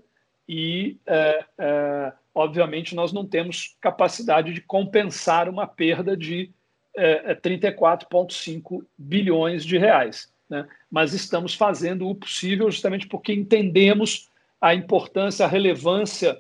e, 0.48 0.98
é, 1.06 1.46
é, 1.58 2.14
obviamente, 2.36 2.94
nós 2.94 3.14
não 3.14 3.26
temos 3.26 3.78
capacidade 3.80 4.54
de 4.54 4.62
compensar 4.62 5.48
uma 5.48 5.66
perda 5.66 6.16
de 6.16 6.52
é, 6.96 7.36
34,5 7.36 8.82
é, 8.82 8.86
bilhões 8.98 9.64
de 9.64 9.78
reais. 9.78 10.32
Né? 10.50 10.68
Mas 10.90 11.14
estamos 11.14 11.54
fazendo 11.54 12.08
o 12.08 12.16
possível 12.16 12.70
justamente 12.70 13.08
porque 13.08 13.34
entendemos 13.34 14.30
a 14.60 14.76
importância, 14.76 15.46
a 15.46 15.50
relevância 15.50 16.40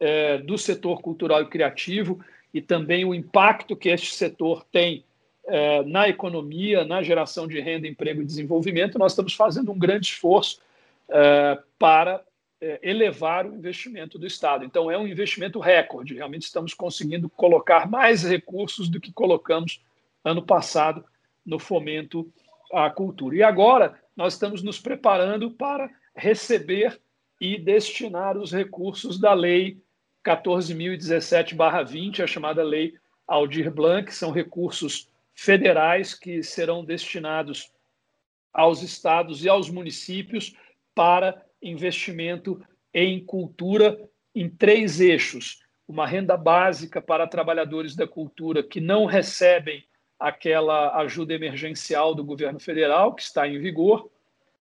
é, 0.00 0.38
do 0.38 0.56
setor 0.56 1.00
cultural 1.00 1.42
e 1.42 1.46
criativo 1.48 2.20
e 2.52 2.60
também 2.60 3.04
o 3.04 3.14
impacto 3.14 3.76
que 3.76 3.88
este 3.88 4.14
setor 4.14 4.64
tem 4.72 5.04
eh, 5.50 5.82
na 5.84 6.06
economia, 6.06 6.84
na 6.84 7.02
geração 7.02 7.46
de 7.48 7.58
renda, 7.58 7.88
emprego 7.88 8.20
e 8.20 8.24
desenvolvimento, 8.24 8.98
nós 8.98 9.12
estamos 9.12 9.32
fazendo 9.32 9.72
um 9.72 9.78
grande 9.78 10.08
esforço 10.08 10.60
eh, 11.08 11.58
para 11.78 12.22
eh, 12.60 12.78
elevar 12.82 13.46
o 13.46 13.54
investimento 13.54 14.18
do 14.18 14.26
Estado. 14.26 14.62
Então, 14.62 14.90
é 14.90 14.98
um 14.98 15.06
investimento 15.06 15.58
recorde, 15.58 16.14
realmente 16.14 16.42
estamos 16.42 16.74
conseguindo 16.74 17.30
colocar 17.30 17.88
mais 17.88 18.24
recursos 18.24 18.90
do 18.90 19.00
que 19.00 19.10
colocamos 19.10 19.80
ano 20.24 20.42
passado 20.44 21.04
no 21.44 21.58
fomento 21.58 22.30
à 22.72 22.88
cultura. 22.90 23.36
E 23.36 23.42
agora 23.42 23.98
nós 24.16 24.34
estamos 24.34 24.62
nos 24.62 24.78
preparando 24.78 25.50
para 25.50 25.90
receber 26.14 27.00
e 27.40 27.58
destinar 27.58 28.36
os 28.36 28.52
recursos 28.52 29.18
da 29.18 29.32
lei 29.32 29.80
14.017-20, 30.24 32.20
a 32.20 32.26
chamada 32.26 32.62
Lei 32.62 32.94
Aldir 33.26 33.70
Blanc, 33.70 34.12
são 34.12 34.30
recursos 34.30 35.08
federais 35.34 36.12
que 36.14 36.42
serão 36.42 36.84
destinados 36.84 37.72
aos 38.52 38.82
estados 38.82 39.44
e 39.44 39.48
aos 39.48 39.70
municípios 39.70 40.54
para 40.94 41.42
investimento 41.62 42.60
em 42.92 43.24
cultura 43.24 43.98
em 44.34 44.50
três 44.50 45.00
eixos: 45.00 45.62
uma 45.86 46.06
renda 46.06 46.36
básica 46.36 47.00
para 47.00 47.26
trabalhadores 47.26 47.94
da 47.94 48.06
cultura 48.06 48.62
que 48.62 48.80
não 48.80 49.06
recebem 49.06 49.84
aquela 50.18 50.96
ajuda 50.98 51.34
emergencial 51.34 52.14
do 52.14 52.24
governo 52.24 52.58
federal, 52.58 53.14
que 53.14 53.22
está 53.22 53.46
em 53.46 53.58
vigor, 53.58 54.10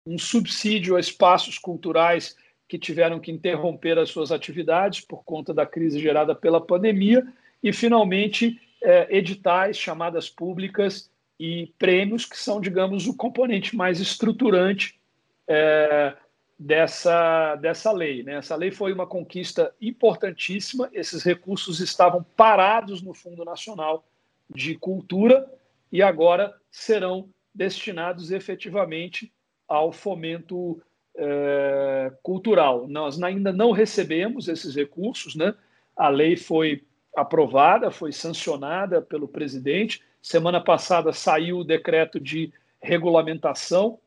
um 0.05 0.17
subsídio 0.17 0.95
a 0.95 0.99
espaços 0.99 1.57
culturais 1.57 2.35
que 2.67 2.79
tiveram 2.79 3.19
que 3.19 3.31
interromper 3.31 3.97
as 3.97 4.09
suas 4.09 4.31
atividades 4.31 5.01
por 5.01 5.23
conta 5.23 5.53
da 5.53 5.65
crise 5.65 5.99
gerada 5.99 6.33
pela 6.33 6.59
pandemia, 6.59 7.25
e, 7.61 7.71
finalmente, 7.71 8.59
é, 8.81 9.07
editais, 9.15 9.77
chamadas 9.77 10.29
públicas 10.29 11.09
e 11.39 11.73
prêmios, 11.77 12.25
que 12.25 12.37
são, 12.37 12.61
digamos, 12.61 13.07
o 13.07 13.15
componente 13.15 13.75
mais 13.75 13.99
estruturante 13.99 14.99
é, 15.47 16.15
dessa, 16.57 17.55
dessa 17.55 17.91
lei. 17.91 18.23
Né? 18.23 18.35
Essa 18.35 18.55
lei 18.55 18.71
foi 18.71 18.93
uma 18.93 19.07
conquista 19.07 19.73
importantíssima, 19.81 20.89
esses 20.93 21.23
recursos 21.23 21.79
estavam 21.79 22.23
parados 22.35 23.01
no 23.01 23.13
Fundo 23.13 23.43
Nacional 23.43 24.05
de 24.49 24.75
Cultura 24.75 25.49
e 25.91 26.01
agora 26.01 26.53
serão 26.69 27.29
destinados 27.53 28.31
efetivamente 28.31 29.31
ao 29.67 29.91
fomento 29.91 30.81
é, 31.17 32.11
cultural. 32.21 32.87
Nós 32.87 33.21
ainda 33.21 33.51
não 33.51 33.71
recebemos 33.71 34.47
esses 34.47 34.75
recursos, 34.75 35.35
né? 35.35 35.53
A 35.95 36.09
lei 36.09 36.35
foi 36.35 36.83
aprovada, 37.15 37.89
foi 37.89 38.11
sancionada 38.11 39.01
pelo 39.01 39.27
presidente. 39.27 40.03
Semana 40.21 40.61
passada 40.61 41.13
saiu 41.13 41.59
o 41.59 41.63
decreto 41.63 42.19
de 42.19 42.51
regulamentação. 42.81 43.97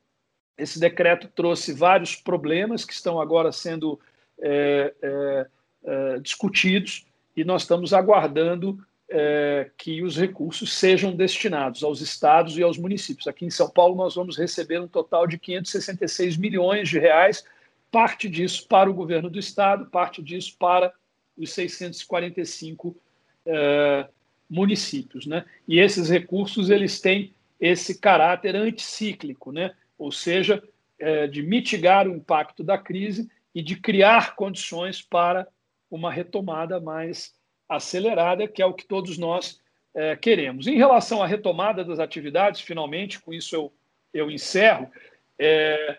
Esse 0.59 0.79
decreto 0.79 1.29
trouxe 1.29 1.73
vários 1.73 2.15
problemas 2.15 2.85
que 2.85 2.93
estão 2.93 3.21
agora 3.21 3.51
sendo 3.51 3.99
é, 4.41 4.95
é, 5.03 6.19
discutidos 6.21 7.07
e 7.37 7.45
nós 7.45 7.63
estamos 7.63 7.93
aguardando 7.93 8.79
é, 9.11 9.71
que 9.77 10.03
os 10.03 10.17
recursos 10.17 10.73
sejam 10.73 11.15
destinados 11.15 11.83
aos 11.83 12.01
estados 12.01 12.59
e 12.59 12.63
aos 12.63 12.77
municípios. 12.77 13.27
Aqui 13.27 13.47
em 13.47 13.51
São 13.51 13.69
Paulo, 13.69 13.95
nós 13.95 14.15
vamos 14.15 14.37
receber 14.37 14.81
um 14.81 14.89
total 14.89 15.27
de 15.27 15.39
566 15.39 16.37
milhões 16.37 16.89
de 16.89 16.99
reais, 16.99 17.45
parte 17.91 18.29
disso 18.29 18.67
para 18.69 18.91
o 18.91 18.95
governo 18.95 19.31
do 19.31 19.39
estado, 19.39 19.87
parte 19.87 20.23
disso 20.23 20.55
para 20.59 20.93
os 21.37 21.53
645 21.53 22.95
é, 23.47 24.07
municípios. 24.49 25.27
Né? 25.27 25.45
E 25.67 25.79
esses 25.79 26.11
recursos 26.11 26.69
eles 26.69 27.01
têm 27.01 27.33
esse 27.59 27.99
caráter 27.99 28.55
anticíclico, 28.55 29.53
né? 29.53 29.75
ou 29.99 30.13
seja, 30.13 30.63
é, 30.99 31.27
de 31.27 31.43
mitigar 31.43 32.07
o 32.07 32.15
impacto 32.15 32.63
da 32.63 32.77
crise 32.77 33.31
e 33.55 33.63
de 33.63 33.77
criar 33.77 34.37
condições 34.37 35.01
para 35.01 35.49
uma 35.91 36.13
retomada 36.13 36.79
mais 36.79 37.33
acelerada, 37.69 38.49
que 38.49 38.63
é 38.63 38.67
o 38.67 38.75
que 38.75 38.87
todos 38.87 39.19
nós 39.19 39.61
é, 39.95 40.17
queremos. 40.17 40.67
Em 40.67 40.77
relação 40.77 41.23
à 41.23 41.27
retomada 41.27 41.85
das 41.85 41.99
atividades, 41.99 42.61
finalmente, 42.61 43.21
com 43.21 43.33
isso 43.33 43.55
eu, 43.55 43.73
eu 44.13 44.31
encerro, 44.31 44.91
é, 45.39 45.99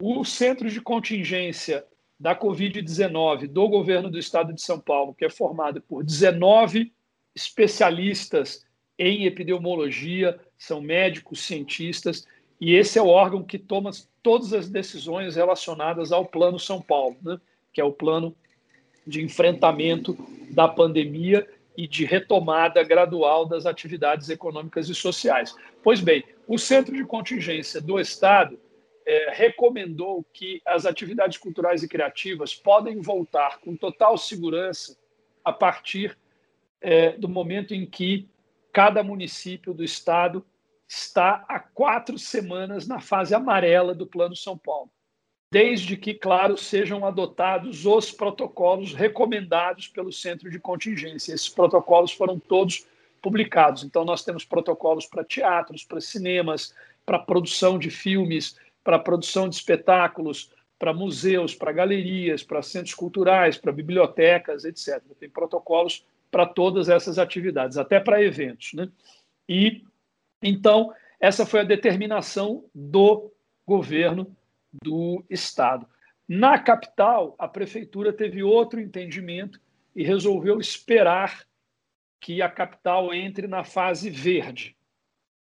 o 0.00 0.24
Centro 0.24 0.68
de 0.68 0.80
Contingência 0.80 1.84
da 2.18 2.34
Covid-19 2.34 3.46
do 3.46 3.68
governo 3.68 4.10
do 4.10 4.18
estado 4.18 4.52
de 4.52 4.62
São 4.62 4.80
Paulo, 4.80 5.14
que 5.14 5.24
é 5.24 5.30
formado 5.30 5.80
por 5.80 6.02
19 6.02 6.92
especialistas 7.34 8.64
em 8.98 9.26
epidemiologia, 9.26 10.38
são 10.56 10.80
médicos, 10.80 11.40
cientistas, 11.40 12.26
e 12.58 12.74
esse 12.74 12.98
é 12.98 13.02
o 13.02 13.08
órgão 13.08 13.42
que 13.42 13.58
toma 13.58 13.90
todas 14.22 14.54
as 14.54 14.68
decisões 14.68 15.36
relacionadas 15.36 16.10
ao 16.12 16.24
Plano 16.24 16.58
São 16.58 16.80
Paulo, 16.80 17.16
né? 17.22 17.38
que 17.72 17.80
é 17.80 17.84
o 17.84 17.92
plano 17.92 18.34
de 19.06 19.22
enfrentamento 19.22 20.16
da 20.50 20.66
pandemia 20.66 21.46
e 21.76 21.86
de 21.86 22.04
retomada 22.04 22.82
gradual 22.82 23.46
das 23.46 23.66
atividades 23.66 24.30
econômicas 24.30 24.88
e 24.88 24.94
sociais. 24.94 25.54
Pois 25.82 26.00
bem, 26.00 26.24
o 26.46 26.58
Centro 26.58 26.96
de 26.96 27.04
Contingência 27.04 27.80
do 27.80 28.00
Estado 28.00 28.58
é, 29.06 29.30
recomendou 29.32 30.24
que 30.32 30.60
as 30.66 30.86
atividades 30.86 31.38
culturais 31.38 31.82
e 31.82 31.88
criativas 31.88 32.54
podem 32.54 33.00
voltar 33.00 33.60
com 33.60 33.76
total 33.76 34.18
segurança 34.18 34.96
a 35.44 35.52
partir 35.52 36.16
é, 36.80 37.12
do 37.12 37.28
momento 37.28 37.72
em 37.72 37.86
que 37.86 38.28
cada 38.72 39.02
município 39.02 39.72
do 39.72 39.84
Estado 39.84 40.44
está 40.88 41.44
há 41.48 41.58
quatro 41.58 42.18
semanas 42.18 42.86
na 42.86 43.00
fase 43.00 43.34
amarela 43.34 43.94
do 43.94 44.06
Plano 44.06 44.36
São 44.36 44.56
Paulo, 44.56 44.90
desde 45.50 45.96
que, 45.96 46.14
claro, 46.14 46.56
sejam 46.56 47.04
adotados 47.04 47.86
os 47.86 48.10
protocolos 48.10 48.92
recomendados 48.92 49.88
pelo 49.88 50.12
Centro 50.12 50.50
de 50.50 50.58
Contingência. 50.58 51.34
Esses 51.34 51.48
protocolos 51.48 52.12
foram 52.12 52.38
todos 52.38 52.86
publicados. 53.22 53.84
Então, 53.84 54.04
nós 54.04 54.24
temos 54.24 54.44
protocolos 54.44 55.06
para 55.06 55.24
teatros, 55.24 55.84
para 55.84 56.00
cinemas, 56.00 56.74
para 57.04 57.18
produção 57.18 57.78
de 57.78 57.90
filmes, 57.90 58.58
para 58.82 58.98
produção 58.98 59.48
de 59.48 59.56
espetáculos, 59.56 60.50
para 60.78 60.92
museus, 60.92 61.54
para 61.54 61.72
galerias, 61.72 62.42
para 62.42 62.62
centros 62.62 62.94
culturais, 62.94 63.56
para 63.56 63.72
bibliotecas, 63.72 64.64
etc. 64.64 65.00
Tem 65.18 65.30
protocolos 65.30 66.04
para 66.30 66.44
todas 66.44 66.88
essas 66.88 67.18
atividades, 67.18 67.78
até 67.78 67.98
para 67.98 68.22
eventos. 68.22 68.74
Né? 68.74 68.88
E 69.48 69.84
então, 70.42 70.92
essa 71.18 71.46
foi 71.46 71.60
a 71.60 71.64
determinação 71.64 72.64
do 72.74 73.32
governo 73.66 74.36
do 74.72 75.24
estado. 75.30 75.86
Na 76.28 76.58
capital, 76.58 77.34
a 77.38 77.46
prefeitura 77.46 78.12
teve 78.12 78.42
outro 78.42 78.80
entendimento 78.80 79.60
e 79.94 80.02
resolveu 80.02 80.58
esperar 80.58 81.46
que 82.20 82.42
a 82.42 82.48
capital 82.48 83.14
entre 83.14 83.46
na 83.46 83.62
fase 83.64 84.10
verde 84.10 84.76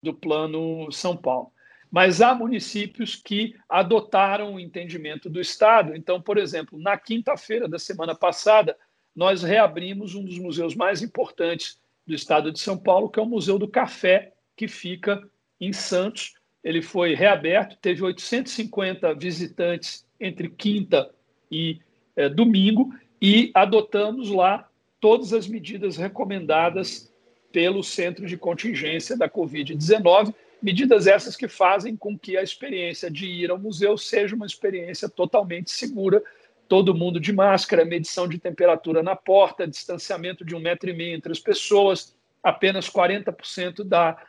do 0.02 0.14
Plano 0.14 0.92
São 0.92 1.18
Paulo. 1.18 1.52
Mas 1.92 2.22
há 2.22 2.36
municípios 2.36 3.16
que 3.16 3.56
adotaram 3.68 4.54
o 4.54 4.60
entendimento 4.60 5.30
do 5.30 5.42
Estado. 5.42 5.96
Então, 5.96 6.22
por 6.22 6.38
exemplo, 6.38 6.80
na 6.80 6.98
quinta-feira 6.98 7.68
da 7.68 7.80
semana 7.80 8.16
passada, 8.16 8.78
nós 9.16 9.42
reabrimos 9.44 10.16
um 10.16 10.24
dos 10.24 10.38
museus 10.38 10.76
mais 10.76 11.02
importantes 11.02 11.82
do 12.06 12.14
estado 12.14 12.52
de 12.52 12.60
São 12.60 12.78
Paulo, 12.78 13.10
que 13.10 13.20
é 13.20 13.24
o 13.24 13.26
Museu 13.26 13.60
do 13.60 13.68
Café, 13.68 14.34
que 14.56 14.68
fica 14.68 15.22
em 15.60 15.74
Santos. 15.74 16.36
Ele 16.64 16.82
foi 16.82 17.14
reaberto, 17.14 17.78
teve 17.82 18.04
850 18.04 19.14
visitantes 19.16 20.06
entre 20.20 20.50
quinta 20.50 21.10
e 21.52 21.80
é, 22.16 22.28
domingo 22.28 22.94
e 23.22 23.52
adotamos 23.54 24.30
lá 24.30 24.70
todas 25.00 25.34
as 25.34 25.48
medidas 25.48 25.98
recomendadas 25.98 27.12
pelo 27.52 27.84
Centro 27.84 28.26
de 28.26 28.38
Contingência 28.38 29.18
da 29.18 29.30
Covid-19, 29.30 30.34
medidas 30.62 31.08
essas 31.08 31.36
que 31.36 31.48
fazem 31.48 31.96
com 31.96 32.18
que 32.18 32.38
a 32.38 32.44
experiência 32.44 33.10
de 33.10 33.26
ir 33.26 33.50
ao 33.50 33.58
museu 33.58 33.98
seja 33.98 34.36
uma 34.36 34.46
experiência 34.46 35.10
totalmente 35.10 35.72
segura. 35.72 36.22
Todo 36.68 36.94
mundo 36.94 37.20
de 37.20 37.34
máscara, 37.34 37.84
medição 37.84 38.28
de 38.28 38.38
temperatura 38.38 39.02
na 39.02 39.16
porta, 39.16 39.68
distanciamento 39.68 40.46
de 40.46 40.56
um 40.56 40.60
metro 40.60 40.90
e 40.90 40.94
meio 40.94 41.16
entre 41.16 41.32
as 41.32 41.40
pessoas, 41.40 42.16
apenas 42.44 42.90
40% 42.90 43.84
da 43.84 44.22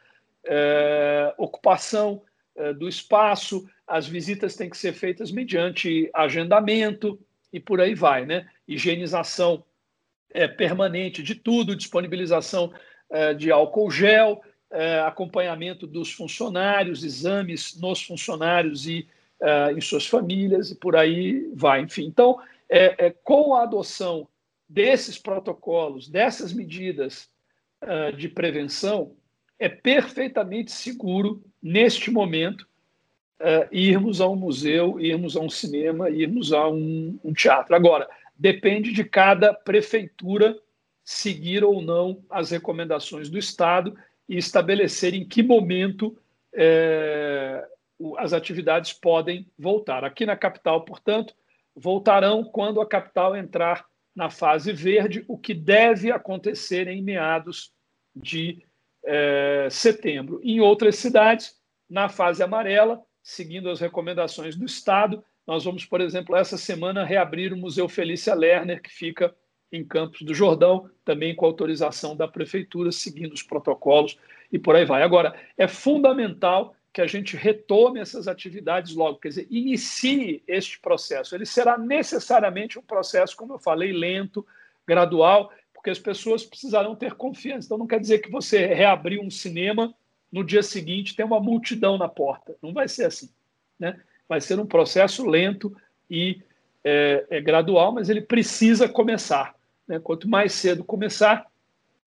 é, 0.47 1.35
ocupação 1.39 2.23
é, 2.57 2.73
do 2.73 2.89
espaço, 2.89 3.69
as 3.87 4.07
visitas 4.07 4.55
têm 4.55 4.71
que 4.71 4.79
ser 4.79 4.93
feitas 4.93 5.31
mediante 5.31 6.11
agendamento 6.15 7.19
e 7.53 7.59
por 7.59 7.81
aí 7.81 7.95
vai, 7.95 8.25
né? 8.25 8.49
Higienização 8.67 9.65
é, 10.33 10.47
permanente 10.47 11.23
de 11.23 11.35
tudo, 11.35 11.77
disponibilização 11.77 12.73
é, 13.11 13.35
de 13.35 13.51
álcool 13.51 13.91
gel, 13.91 14.41
é, 14.71 15.01
acompanhamento 15.01 15.87
dos 15.87 16.13
funcionários, 16.13 17.03
exames 17.03 17.77
nos 17.81 18.03
funcionários 18.03 18.87
e 18.87 19.09
é, 19.41 19.73
em 19.73 19.81
suas 19.81 20.07
famílias 20.07 20.71
e 20.71 20.77
por 20.77 20.95
aí 20.95 21.51
vai. 21.55 21.81
Enfim, 21.81 22.05
então, 22.07 22.39
é, 22.69 23.11
com 23.25 23.55
a 23.55 23.65
adoção 23.65 24.29
desses 24.69 25.19
protocolos, 25.19 26.09
dessas 26.09 26.53
medidas 26.53 27.29
de 28.17 28.29
prevenção, 28.29 29.17
é 29.61 29.69
perfeitamente 29.69 30.73
seguro, 30.73 31.45
neste 31.63 32.11
momento, 32.11 32.67
uh, 33.41 33.69
irmos 33.71 34.21
a 34.23 34.27
um 34.27 34.35
museu, 34.35 34.99
irmos 34.99 35.37
a 35.37 35.41
um 35.41 35.51
cinema, 35.51 36.09
irmos 36.09 36.51
a 36.51 36.67
um, 36.67 37.21
um 37.23 37.33
teatro. 37.35 37.77
Agora, 37.77 38.09
depende 38.35 38.91
de 38.91 39.05
cada 39.05 39.53
prefeitura 39.53 40.59
seguir 41.05 41.63
ou 41.63 41.83
não 41.83 42.25
as 42.31 42.51
recomendações 42.51 43.29
do 43.29 43.39
Estado 43.39 43.95
e 44.27 44.39
estabelecer 44.39 45.13
em 45.13 45.27
que 45.27 45.43
momento 45.43 46.17
é, 46.55 47.63
as 48.17 48.33
atividades 48.33 48.95
podem 48.95 49.47
voltar. 49.59 50.05
Aqui 50.05 50.25
na 50.25 50.37
capital, 50.37 50.87
portanto, 50.87 51.35
voltarão 51.77 52.45
quando 52.45 52.81
a 52.81 52.87
capital 52.87 53.37
entrar 53.37 53.85
na 54.17 54.31
fase 54.31 54.73
verde, 54.73 55.23
o 55.29 55.37
que 55.37 55.53
deve 55.53 56.11
acontecer 56.11 56.89
em 56.89 57.03
meados 57.03 57.73
de 58.17 58.65
é, 59.05 59.69
setembro. 59.71 60.41
Em 60.43 60.61
outras 60.61 60.97
cidades, 60.97 61.55
na 61.89 62.09
fase 62.09 62.43
amarela, 62.43 63.03
seguindo 63.23 63.71
as 63.71 63.81
recomendações 63.81 64.57
do 64.57 64.65
Estado, 64.65 65.25
nós 65.47 65.65
vamos, 65.65 65.85
por 65.85 66.01
exemplo, 66.01 66.37
essa 66.37 66.57
semana 66.57 67.05
reabrir 67.05 67.53
o 67.53 67.57
Museu 67.57 67.89
Felícia 67.89 68.35
Lerner, 68.35 68.81
que 68.81 68.91
fica 68.91 69.35
em 69.73 69.85
Campos 69.85 70.23
do 70.23 70.35
Jordão, 70.35 70.91
também 71.05 71.35
com 71.35 71.47
autorização 71.47 72.17
da 72.17 72.27
Prefeitura, 72.27 72.91
seguindo 72.91 73.33
os 73.33 73.43
protocolos 73.43 74.19
e 74.53 74.59
por 74.59 74.75
aí 74.75 74.85
vai. 74.85 75.03
Agora, 75.03 75.35
é 75.57 75.69
fundamental 75.69 76.75
que 76.93 77.01
a 77.01 77.07
gente 77.07 77.37
retome 77.37 78.01
essas 78.01 78.27
atividades 78.27 78.95
logo, 78.95 79.19
quer 79.19 79.29
dizer, 79.29 79.47
inicie 79.49 80.43
este 80.47 80.81
processo. 80.81 81.35
Ele 81.35 81.47
será 81.47 81.79
necessariamente 81.79 82.79
um 82.79 82.83
processo, 82.83 83.37
como 83.37 83.55
eu 83.55 83.59
falei, 83.59 83.93
lento, 83.93 84.45
gradual, 84.87 85.53
porque 85.81 85.89
as 85.89 85.99
pessoas 85.99 86.45
precisarão 86.45 86.95
ter 86.95 87.15
confiança. 87.15 87.67
Então, 87.67 87.79
não 87.79 87.87
quer 87.87 87.99
dizer 87.99 88.19
que 88.19 88.31
você 88.31 88.67
reabrir 88.67 89.19
um 89.19 89.31
cinema 89.31 89.95
no 90.31 90.45
dia 90.45 90.63
seguinte 90.63 91.17
tem 91.17 91.25
uma 91.25 91.41
multidão 91.41 91.97
na 91.97 92.07
porta. 92.07 92.55
Não 92.63 92.75
vai 92.75 92.87
ser 92.87 93.07
assim. 93.07 93.31
Né? 93.79 93.99
Vai 94.29 94.43
ser 94.43 94.61
um 94.61 94.67
processo 94.67 95.27
lento 95.27 95.75
e 96.09 96.43
é, 96.85 97.25
é 97.31 97.41
gradual, 97.41 97.93
mas 97.93 98.11
ele 98.11 98.21
precisa 98.21 98.91
começar. 98.91 99.55
Né? 99.89 99.99
Quanto 99.99 100.29
mais 100.29 100.53
cedo 100.53 100.85
começar, 100.85 101.47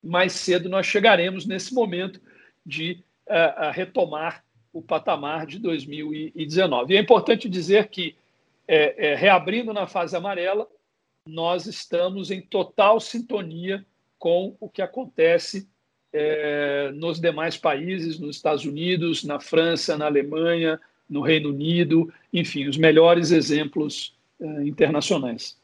mais 0.03 0.33
cedo 0.33 0.69
nós 0.69 0.85
chegaremos 0.85 1.47
nesse 1.47 1.73
momento 1.73 2.21
de 2.63 3.03
é, 3.25 3.71
retomar 3.73 4.45
o 4.71 4.83
patamar 4.83 5.47
de 5.47 5.57
2019. 5.57 6.93
E 6.93 6.97
é 6.97 6.99
importante 6.99 7.49
dizer 7.49 7.87
que, 7.87 8.15
é, 8.67 9.13
é, 9.13 9.15
reabrindo 9.15 9.73
na 9.73 9.87
fase 9.87 10.15
amarela, 10.15 10.67
nós 11.27 11.65
estamos 11.65 12.31
em 12.31 12.41
total 12.41 12.99
sintonia 12.99 13.85
com 14.19 14.55
o 14.59 14.69
que 14.69 14.81
acontece 14.81 15.67
é, 16.11 16.91
nos 16.93 17.19
demais 17.19 17.57
países, 17.57 18.19
nos 18.19 18.35
Estados 18.35 18.65
Unidos, 18.65 19.23
na 19.23 19.39
França, 19.39 19.97
na 19.97 20.05
Alemanha, 20.05 20.79
no 21.09 21.21
Reino 21.21 21.49
Unido, 21.49 22.13
enfim, 22.31 22.67
os 22.67 22.77
melhores 22.77 23.31
exemplos 23.31 24.15
é, 24.39 24.63
internacionais. 24.63 25.57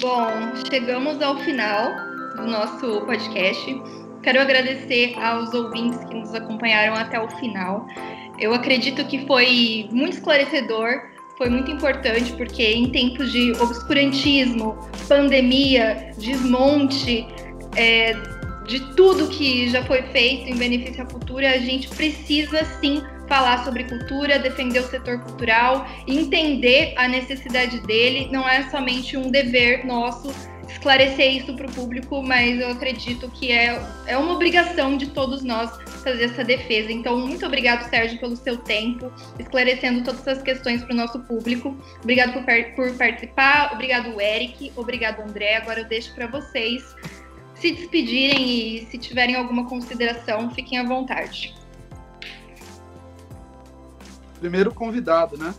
Bom, 0.00 0.26
chegamos 0.70 1.20
ao 1.20 1.36
final 1.38 1.92
do 2.36 2.46
nosso 2.46 3.04
podcast. 3.06 4.07
Quero 4.28 4.42
agradecer 4.42 5.14
aos 5.18 5.54
ouvintes 5.54 6.04
que 6.04 6.12
nos 6.12 6.34
acompanharam 6.34 6.92
até 6.92 7.18
o 7.18 7.30
final. 7.38 7.86
Eu 8.38 8.52
acredito 8.52 9.02
que 9.06 9.26
foi 9.26 9.88
muito 9.90 10.18
esclarecedor 10.18 11.00
foi 11.38 11.48
muito 11.48 11.70
importante 11.70 12.34
porque 12.34 12.62
em 12.62 12.90
tempos 12.90 13.32
de 13.32 13.52
obscurantismo, 13.52 14.76
pandemia, 15.08 16.12
desmonte, 16.18 17.26
é, 17.74 18.12
de 18.66 18.80
tudo 18.94 19.28
que 19.28 19.70
já 19.70 19.82
foi 19.84 20.02
feito 20.02 20.50
em 20.50 20.56
benefício 20.56 21.04
à 21.04 21.06
cultura, 21.06 21.48
a 21.50 21.56
gente 21.56 21.88
precisa 21.88 22.66
sim 22.82 23.02
falar 23.26 23.64
sobre 23.64 23.84
cultura, 23.84 24.38
defender 24.38 24.80
o 24.80 24.88
setor 24.90 25.20
cultural, 25.20 25.86
entender 26.06 26.92
a 26.98 27.08
necessidade 27.08 27.80
dele, 27.86 28.28
não 28.30 28.46
é 28.46 28.68
somente 28.68 29.16
um 29.16 29.30
dever 29.30 29.86
nosso 29.86 30.30
esclarecer 30.68 31.36
isso 31.36 31.54
para 31.54 31.66
o 31.66 31.72
público, 31.72 32.22
mas 32.22 32.60
eu 32.60 32.70
acredito 32.70 33.28
que 33.30 33.50
é, 33.50 33.80
é 34.06 34.16
uma 34.16 34.34
obrigação 34.34 34.96
de 34.96 35.08
todos 35.08 35.42
nós 35.42 35.70
fazer 36.02 36.24
essa 36.24 36.44
defesa. 36.44 36.92
Então, 36.92 37.18
muito 37.18 37.44
obrigado, 37.44 37.88
Sérgio, 37.88 38.18
pelo 38.18 38.36
seu 38.36 38.56
tempo, 38.58 39.10
esclarecendo 39.38 40.04
todas 40.04 40.26
essas 40.26 40.42
questões 40.42 40.82
para 40.82 40.92
o 40.92 40.96
nosso 40.96 41.18
público. 41.20 41.76
Obrigado 42.02 42.32
por, 42.32 42.44
por 42.74 42.96
participar, 42.96 43.72
obrigado, 43.72 44.20
Eric, 44.20 44.72
obrigado, 44.76 45.20
André. 45.20 45.56
Agora 45.56 45.80
eu 45.80 45.84
deixo 45.86 46.14
para 46.14 46.26
vocês 46.26 46.94
se 47.54 47.72
despedirem 47.72 48.50
e 48.50 48.86
se 48.86 48.98
tiverem 48.98 49.34
alguma 49.34 49.66
consideração, 49.66 50.50
fiquem 50.50 50.78
à 50.78 50.84
vontade. 50.84 51.54
Primeiro 54.38 54.72
convidado, 54.72 55.36
né? 55.36 55.52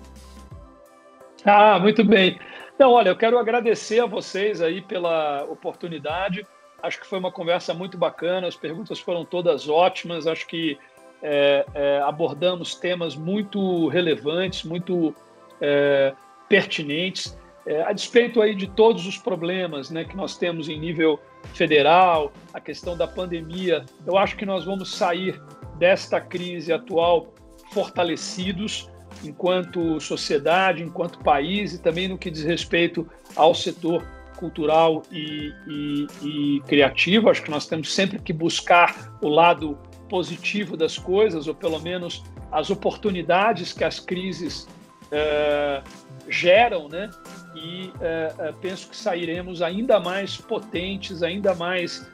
Ah, 1.44 1.78
muito 1.80 2.04
bem. 2.04 2.40
Então, 2.80 2.94
olha, 2.94 3.10
eu 3.10 3.16
quero 3.18 3.38
agradecer 3.38 4.00
a 4.00 4.06
vocês 4.06 4.62
aí 4.62 4.82
pela 4.82 5.44
oportunidade. 5.44 6.48
Acho 6.82 6.98
que 7.02 7.06
foi 7.06 7.20
uma 7.20 7.30
conversa 7.30 7.74
muito 7.74 7.98
bacana, 7.98 8.48
as 8.48 8.56
perguntas 8.56 9.02
foram 9.02 9.26
todas 9.26 9.68
ótimas. 9.68 10.26
Acho 10.26 10.48
que 10.48 10.78
é, 11.22 11.66
é, 11.74 12.00
abordamos 12.00 12.76
temas 12.76 13.18
muito 13.18 13.90
relevantes, 13.90 14.64
muito 14.64 15.14
é, 15.60 16.14
pertinentes, 16.48 17.38
é, 17.66 17.82
a 17.82 17.92
despeito 17.92 18.42
aí 18.42 18.56
de 18.56 18.68
todos 18.68 19.06
os 19.06 19.18
problemas 19.18 19.90
né, 19.92 20.06
que 20.06 20.16
nós 20.16 20.38
temos 20.38 20.70
em 20.70 20.80
nível 20.80 21.20
federal, 21.54 22.32
a 22.54 22.62
questão 22.62 22.96
da 22.96 23.06
pandemia. 23.06 23.86
Eu 24.08 24.18
acho 24.18 24.38
que 24.38 24.46
nós 24.46 24.64
vamos 24.64 24.96
sair 24.96 25.38
desta 25.78 26.22
crise 26.22 26.72
atual 26.72 27.34
fortalecidos 27.74 28.90
enquanto 29.24 30.00
sociedade, 30.00 30.84
enquanto 30.84 31.20
país 31.20 31.74
e 31.74 31.80
também 31.80 32.08
no 32.08 32.18
que 32.18 32.30
diz 32.30 32.44
respeito 32.44 33.08
ao 33.36 33.54
setor 33.54 34.06
cultural 34.40 35.04
e, 35.12 35.54
e, 35.68 36.08
e, 36.24 36.62
criativo. 36.62 37.30
Acho 37.30 37.44
que 37.44 37.52
nós 37.52 37.68
temos 37.68 37.94
sempre 37.94 38.20
que 38.20 38.32
buscar 38.32 39.18
o 39.22 39.28
lado 39.28 39.78
positivo 40.10 40.78
das 40.78 40.98
coisas, 40.98 41.48
ou 41.48 41.54
pelo 41.54 41.80
menos 41.80 42.24
as 42.52 42.70
oportunidades 42.70 43.74
que 43.74 43.84
as 43.84 44.00
crises 44.00 44.68
é, 45.12 45.82
geram, 46.28 46.88
né? 46.88 47.10
E 47.56 47.92
é, 48.00 48.34
é, 48.40 48.54
penso 48.62 48.90
que 48.90 48.96
sairemos 48.96 49.62
ainda 49.62 50.00
mais 50.00 50.38
potentes, 50.38 51.22
ainda 51.22 51.54
mais 51.54 52.10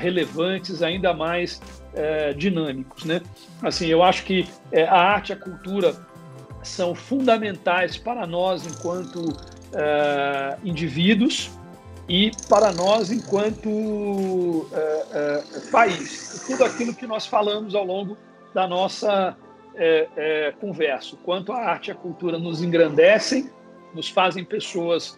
relevantes, 0.00 0.82
ainda 0.82 1.14
mais 1.14 1.62
dinâmicos, 2.36 3.04
né? 3.04 3.20
Assim, 3.62 3.86
eu 3.86 4.02
acho 4.02 4.24
que 4.24 4.48
a 4.88 5.00
arte, 5.00 5.32
a 5.32 5.36
cultura 5.36 5.94
são 6.68 6.94
fundamentais 6.94 7.96
para 7.96 8.26
nós 8.26 8.66
enquanto 8.66 9.16
uh, 9.18 10.58
indivíduos 10.64 11.50
e 12.08 12.30
para 12.48 12.72
nós 12.72 13.10
enquanto 13.10 13.68
uh, 13.68 14.66
uh, 14.66 15.70
país. 15.70 16.44
Tudo 16.46 16.64
aquilo 16.64 16.94
que 16.94 17.06
nós 17.06 17.26
falamos 17.26 17.74
ao 17.74 17.84
longo 17.84 18.16
da 18.54 18.66
nossa 18.66 19.36
conversa. 20.60 21.16
Quanto 21.24 21.52
a 21.52 21.60
arte 21.60 21.86
e 21.86 21.92
a 21.92 21.94
cultura 21.94 22.36
nos 22.36 22.60
engrandecem, 22.60 23.48
nos 23.94 24.08
fazem 24.08 24.44
pessoas 24.44 25.16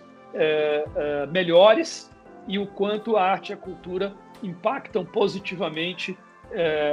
melhores 1.32 2.10
e 2.46 2.58
o 2.58 2.66
quanto 2.66 3.16
a 3.16 3.22
arte 3.22 3.50
e 3.50 3.52
a 3.54 3.56
cultura 3.56 4.12
impactam 4.42 5.02
positivamente 5.02 6.14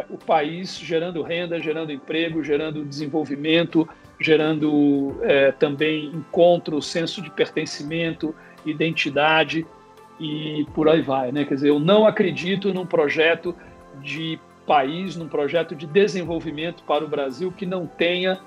o 0.09 0.17
país, 0.17 0.77
gerando 0.77 1.21
renda, 1.21 1.59
gerando 1.59 1.91
emprego, 1.91 2.41
gerando 2.41 2.85
desenvolvimento, 2.85 3.85
gerando 4.19 5.18
é, 5.22 5.52
também 5.52 6.06
encontro, 6.07 6.81
senso 6.81 7.22
de 7.22 7.30
pertencimento, 7.30 8.34
identidade 8.65 9.65
e 10.19 10.65
por 10.73 10.89
aí 10.89 11.02
vai, 11.02 11.31
né? 11.31 11.45
Quer 11.45 11.56
dizer, 11.56 11.69
eu 11.69 11.80
não 11.80 12.07
acredito 12.07 12.73
num 12.73 12.85
projeto 12.85 13.56
de 14.02 14.39
país, 14.65 15.15
num 15.15 15.27
projeto 15.27 15.76
de 15.76 15.85
desenvolvimento 15.85 16.84
para 16.84 17.06
o 17.06 17.07
Brasil 17.07 17.52
que 17.52 17.65
não 17.65 17.85
tenha 17.85 18.39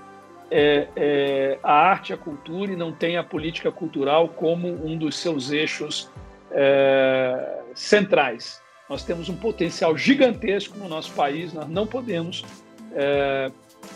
é, 0.51 0.88
é, 0.97 1.59
a 1.62 1.72
arte, 1.72 2.12
a 2.12 2.16
cultura 2.16 2.72
e 2.72 2.76
não 2.76 2.92
tenha 2.92 3.20
a 3.20 3.24
política 3.24 3.70
cultural 3.70 4.28
como 4.28 4.68
um 4.84 4.98
dos 4.98 5.16
seus 5.16 5.51
eixos 5.51 6.10
é, 6.51 7.60
centrais. 7.74 8.60
Nós 8.88 9.05
temos 9.05 9.28
um 9.28 9.36
potencial 9.36 9.97
gigantesco 9.97 10.76
no 10.76 10.88
nosso 10.88 11.12
país, 11.12 11.52
nós 11.52 11.68
não 11.68 11.86
podemos 11.86 12.44
é, 12.92 13.51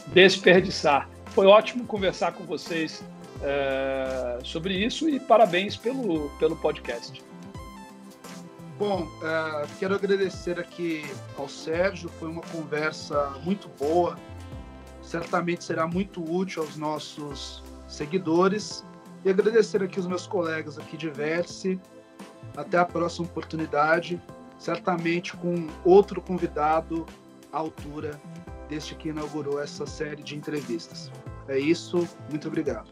desperdiçar. 0.06 1.08
Foi 1.34 1.46
ótimo 1.46 1.84
conversar 1.84 2.32
com 2.32 2.44
vocês 2.44 3.02
é, 3.42 4.38
sobre 4.44 4.74
isso 4.74 5.08
e 5.08 5.18
parabéns 5.18 5.76
pelo, 5.76 6.30
pelo 6.38 6.54
podcast. 6.54 7.20
Bom, 8.78 9.08
é, 9.20 9.66
quero 9.80 9.96
agradecer 9.96 10.60
aqui 10.60 11.04
ao 11.36 11.48
Sérgio, 11.48 12.08
foi 12.20 12.28
uma 12.28 12.42
conversa 12.42 13.30
muito 13.42 13.68
boa, 13.80 14.16
certamente 15.02 15.64
será 15.64 15.88
muito 15.88 16.22
útil 16.22 16.62
aos 16.62 16.76
nossos 16.76 17.64
seguidores 17.88 18.84
e 19.24 19.30
agradecer 19.30 19.82
aqui 19.82 19.98
os 19.98 20.06
meus 20.06 20.28
colegas 20.28 20.78
aqui 20.78 20.96
de 20.96 21.10
Verse. 21.10 21.80
Até 22.56 22.78
a 22.78 22.84
próxima 22.84 23.26
oportunidade, 23.26 24.22
certamente 24.56 25.36
com 25.36 25.66
outro 25.84 26.20
convidado 26.20 27.04
à 27.52 27.58
altura 27.58 28.20
deste 28.68 28.94
que 28.94 29.08
inaugurou 29.08 29.60
essa 29.60 29.84
série 29.84 30.22
de 30.22 30.36
entrevistas. 30.36 31.10
É 31.48 31.58
isso, 31.58 32.08
muito 32.30 32.48
obrigado. 32.48 32.88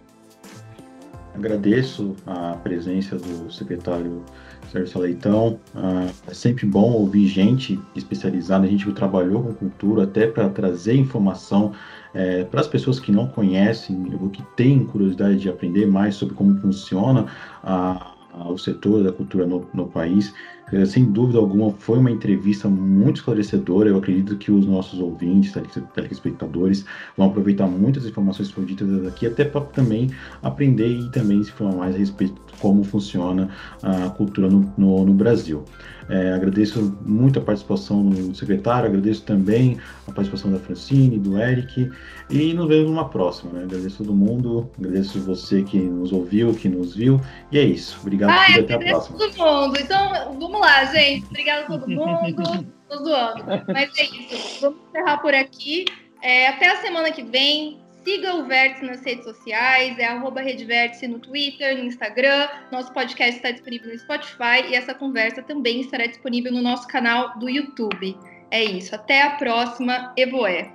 Agradeço 1.34 2.14
a 2.26 2.56
presença 2.56 3.16
do 3.16 3.50
secretário 3.50 4.22
Sérgio 4.70 5.00
Leitão. 5.00 5.58
Ah, 5.74 6.08
é 6.26 6.34
sempre 6.34 6.66
bom 6.66 6.92
ouvir 6.92 7.26
gente 7.26 7.80
especializada, 7.96 8.66
gente 8.66 8.84
que 8.84 8.92
trabalhou 8.92 9.42
com 9.42 9.54
cultura, 9.54 10.04
até 10.04 10.26
para 10.26 10.50
trazer 10.50 10.94
informação 10.94 11.72
é, 12.14 12.44
para 12.44 12.60
as 12.60 12.66
pessoas 12.66 13.00
que 13.00 13.10
não 13.10 13.26
conhecem, 13.26 14.14
ou 14.20 14.28
que 14.28 14.42
têm 14.56 14.84
curiosidade 14.84 15.38
de 15.38 15.48
aprender 15.48 15.86
mais 15.86 16.14
sobre 16.14 16.34
como 16.34 16.58
funciona 16.60 17.26
a, 17.62 18.14
a, 18.34 18.50
o 18.50 18.58
setor 18.58 19.02
da 19.02 19.12
cultura 19.12 19.46
no, 19.46 19.66
no 19.72 19.88
país. 19.88 20.34
É, 20.72 20.84
sem 20.86 21.04
dúvida 21.04 21.38
alguma, 21.38 21.70
foi 21.72 21.98
uma 21.98 22.10
entrevista 22.10 22.68
muito 22.68 23.16
esclarecedora. 23.16 23.90
Eu 23.90 23.98
acredito 23.98 24.36
que 24.36 24.50
os 24.50 24.66
nossos 24.66 24.98
ouvintes, 24.98 25.52
telespectadores, 25.94 26.84
vão 27.16 27.28
aproveitar 27.28 27.66
muitas 27.66 28.06
informações 28.06 28.48
que 28.48 28.54
foram 28.54 28.66
ditas 28.66 29.06
aqui, 29.06 29.26
até 29.26 29.44
para 29.44 29.60
também 29.60 30.10
aprender 30.42 30.88
e 30.88 31.10
também 31.10 31.42
se 31.42 31.50
informar 31.50 31.76
mais 31.76 31.94
a 31.94 31.98
respeito 31.98 32.34
de 32.34 32.58
como 32.58 32.84
funciona 32.84 33.50
a 33.82 34.08
cultura 34.10 34.48
no, 34.48 34.72
no, 34.78 35.04
no 35.04 35.12
Brasil. 35.12 35.64
É, 36.08 36.32
agradeço 36.32 36.96
muito 37.06 37.38
a 37.38 37.42
participação 37.42 38.08
do 38.08 38.34
secretário, 38.34 38.88
agradeço 38.88 39.22
também 39.24 39.78
a 40.06 40.12
participação 40.12 40.50
da 40.50 40.58
Francine, 40.58 41.18
do 41.18 41.38
Eric, 41.38 41.90
e 42.32 42.54
nos 42.54 42.66
vemos 42.66 42.90
numa 42.90 43.08
próxima. 43.08 43.52
Né? 43.52 43.64
Agradeço 43.64 43.98
todo 43.98 44.14
mundo, 44.14 44.70
agradeço 44.78 45.20
você 45.20 45.62
que 45.62 45.78
nos 45.78 46.12
ouviu, 46.12 46.54
que 46.54 46.68
nos 46.68 46.96
viu, 46.96 47.20
e 47.50 47.58
é 47.58 47.62
isso. 47.62 47.98
Obrigado 48.00 48.30
ah, 48.30 48.50
e 48.50 48.60
até 48.60 48.74
a 48.74 48.78
próxima. 48.78 49.18
todo 49.18 49.36
mundo. 49.36 49.78
Então, 49.78 50.38
vamos 50.40 50.60
lá, 50.60 50.84
gente. 50.86 51.26
Obrigada 51.26 51.62
a 51.62 51.66
todo 51.66 51.88
mundo. 51.88 52.66
Tô 52.88 52.96
zoando. 53.04 53.44
Mas 53.68 53.90
é 53.98 54.04
isso. 54.04 54.60
Vamos 54.62 54.78
encerrar 54.88 55.18
por 55.18 55.34
aqui. 55.34 55.84
É, 56.22 56.48
até 56.48 56.70
a 56.70 56.76
semana 56.76 57.10
que 57.10 57.22
vem. 57.22 57.80
Siga 58.04 58.34
o 58.34 58.44
Vértice 58.46 58.84
nas 58.84 59.00
redes 59.00 59.22
sociais, 59.22 59.96
é 59.96 60.06
arroba 60.06 60.40
Redvértice 60.40 61.06
no 61.06 61.20
Twitter, 61.20 61.78
no 61.78 61.84
Instagram. 61.84 62.48
Nosso 62.72 62.92
podcast 62.92 63.36
está 63.36 63.52
disponível 63.52 63.92
no 63.92 63.96
Spotify 63.96 64.66
e 64.68 64.74
essa 64.74 64.92
conversa 64.92 65.40
também 65.40 65.82
estará 65.82 66.06
disponível 66.06 66.50
no 66.50 66.60
nosso 66.60 66.88
canal 66.88 67.38
do 67.38 67.48
YouTube. 67.48 68.16
É 68.50 68.64
isso. 68.64 68.92
Até 68.92 69.22
a 69.22 69.30
próxima. 69.36 70.12
Evoé. 70.16 70.72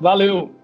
Valeu! 0.00 0.63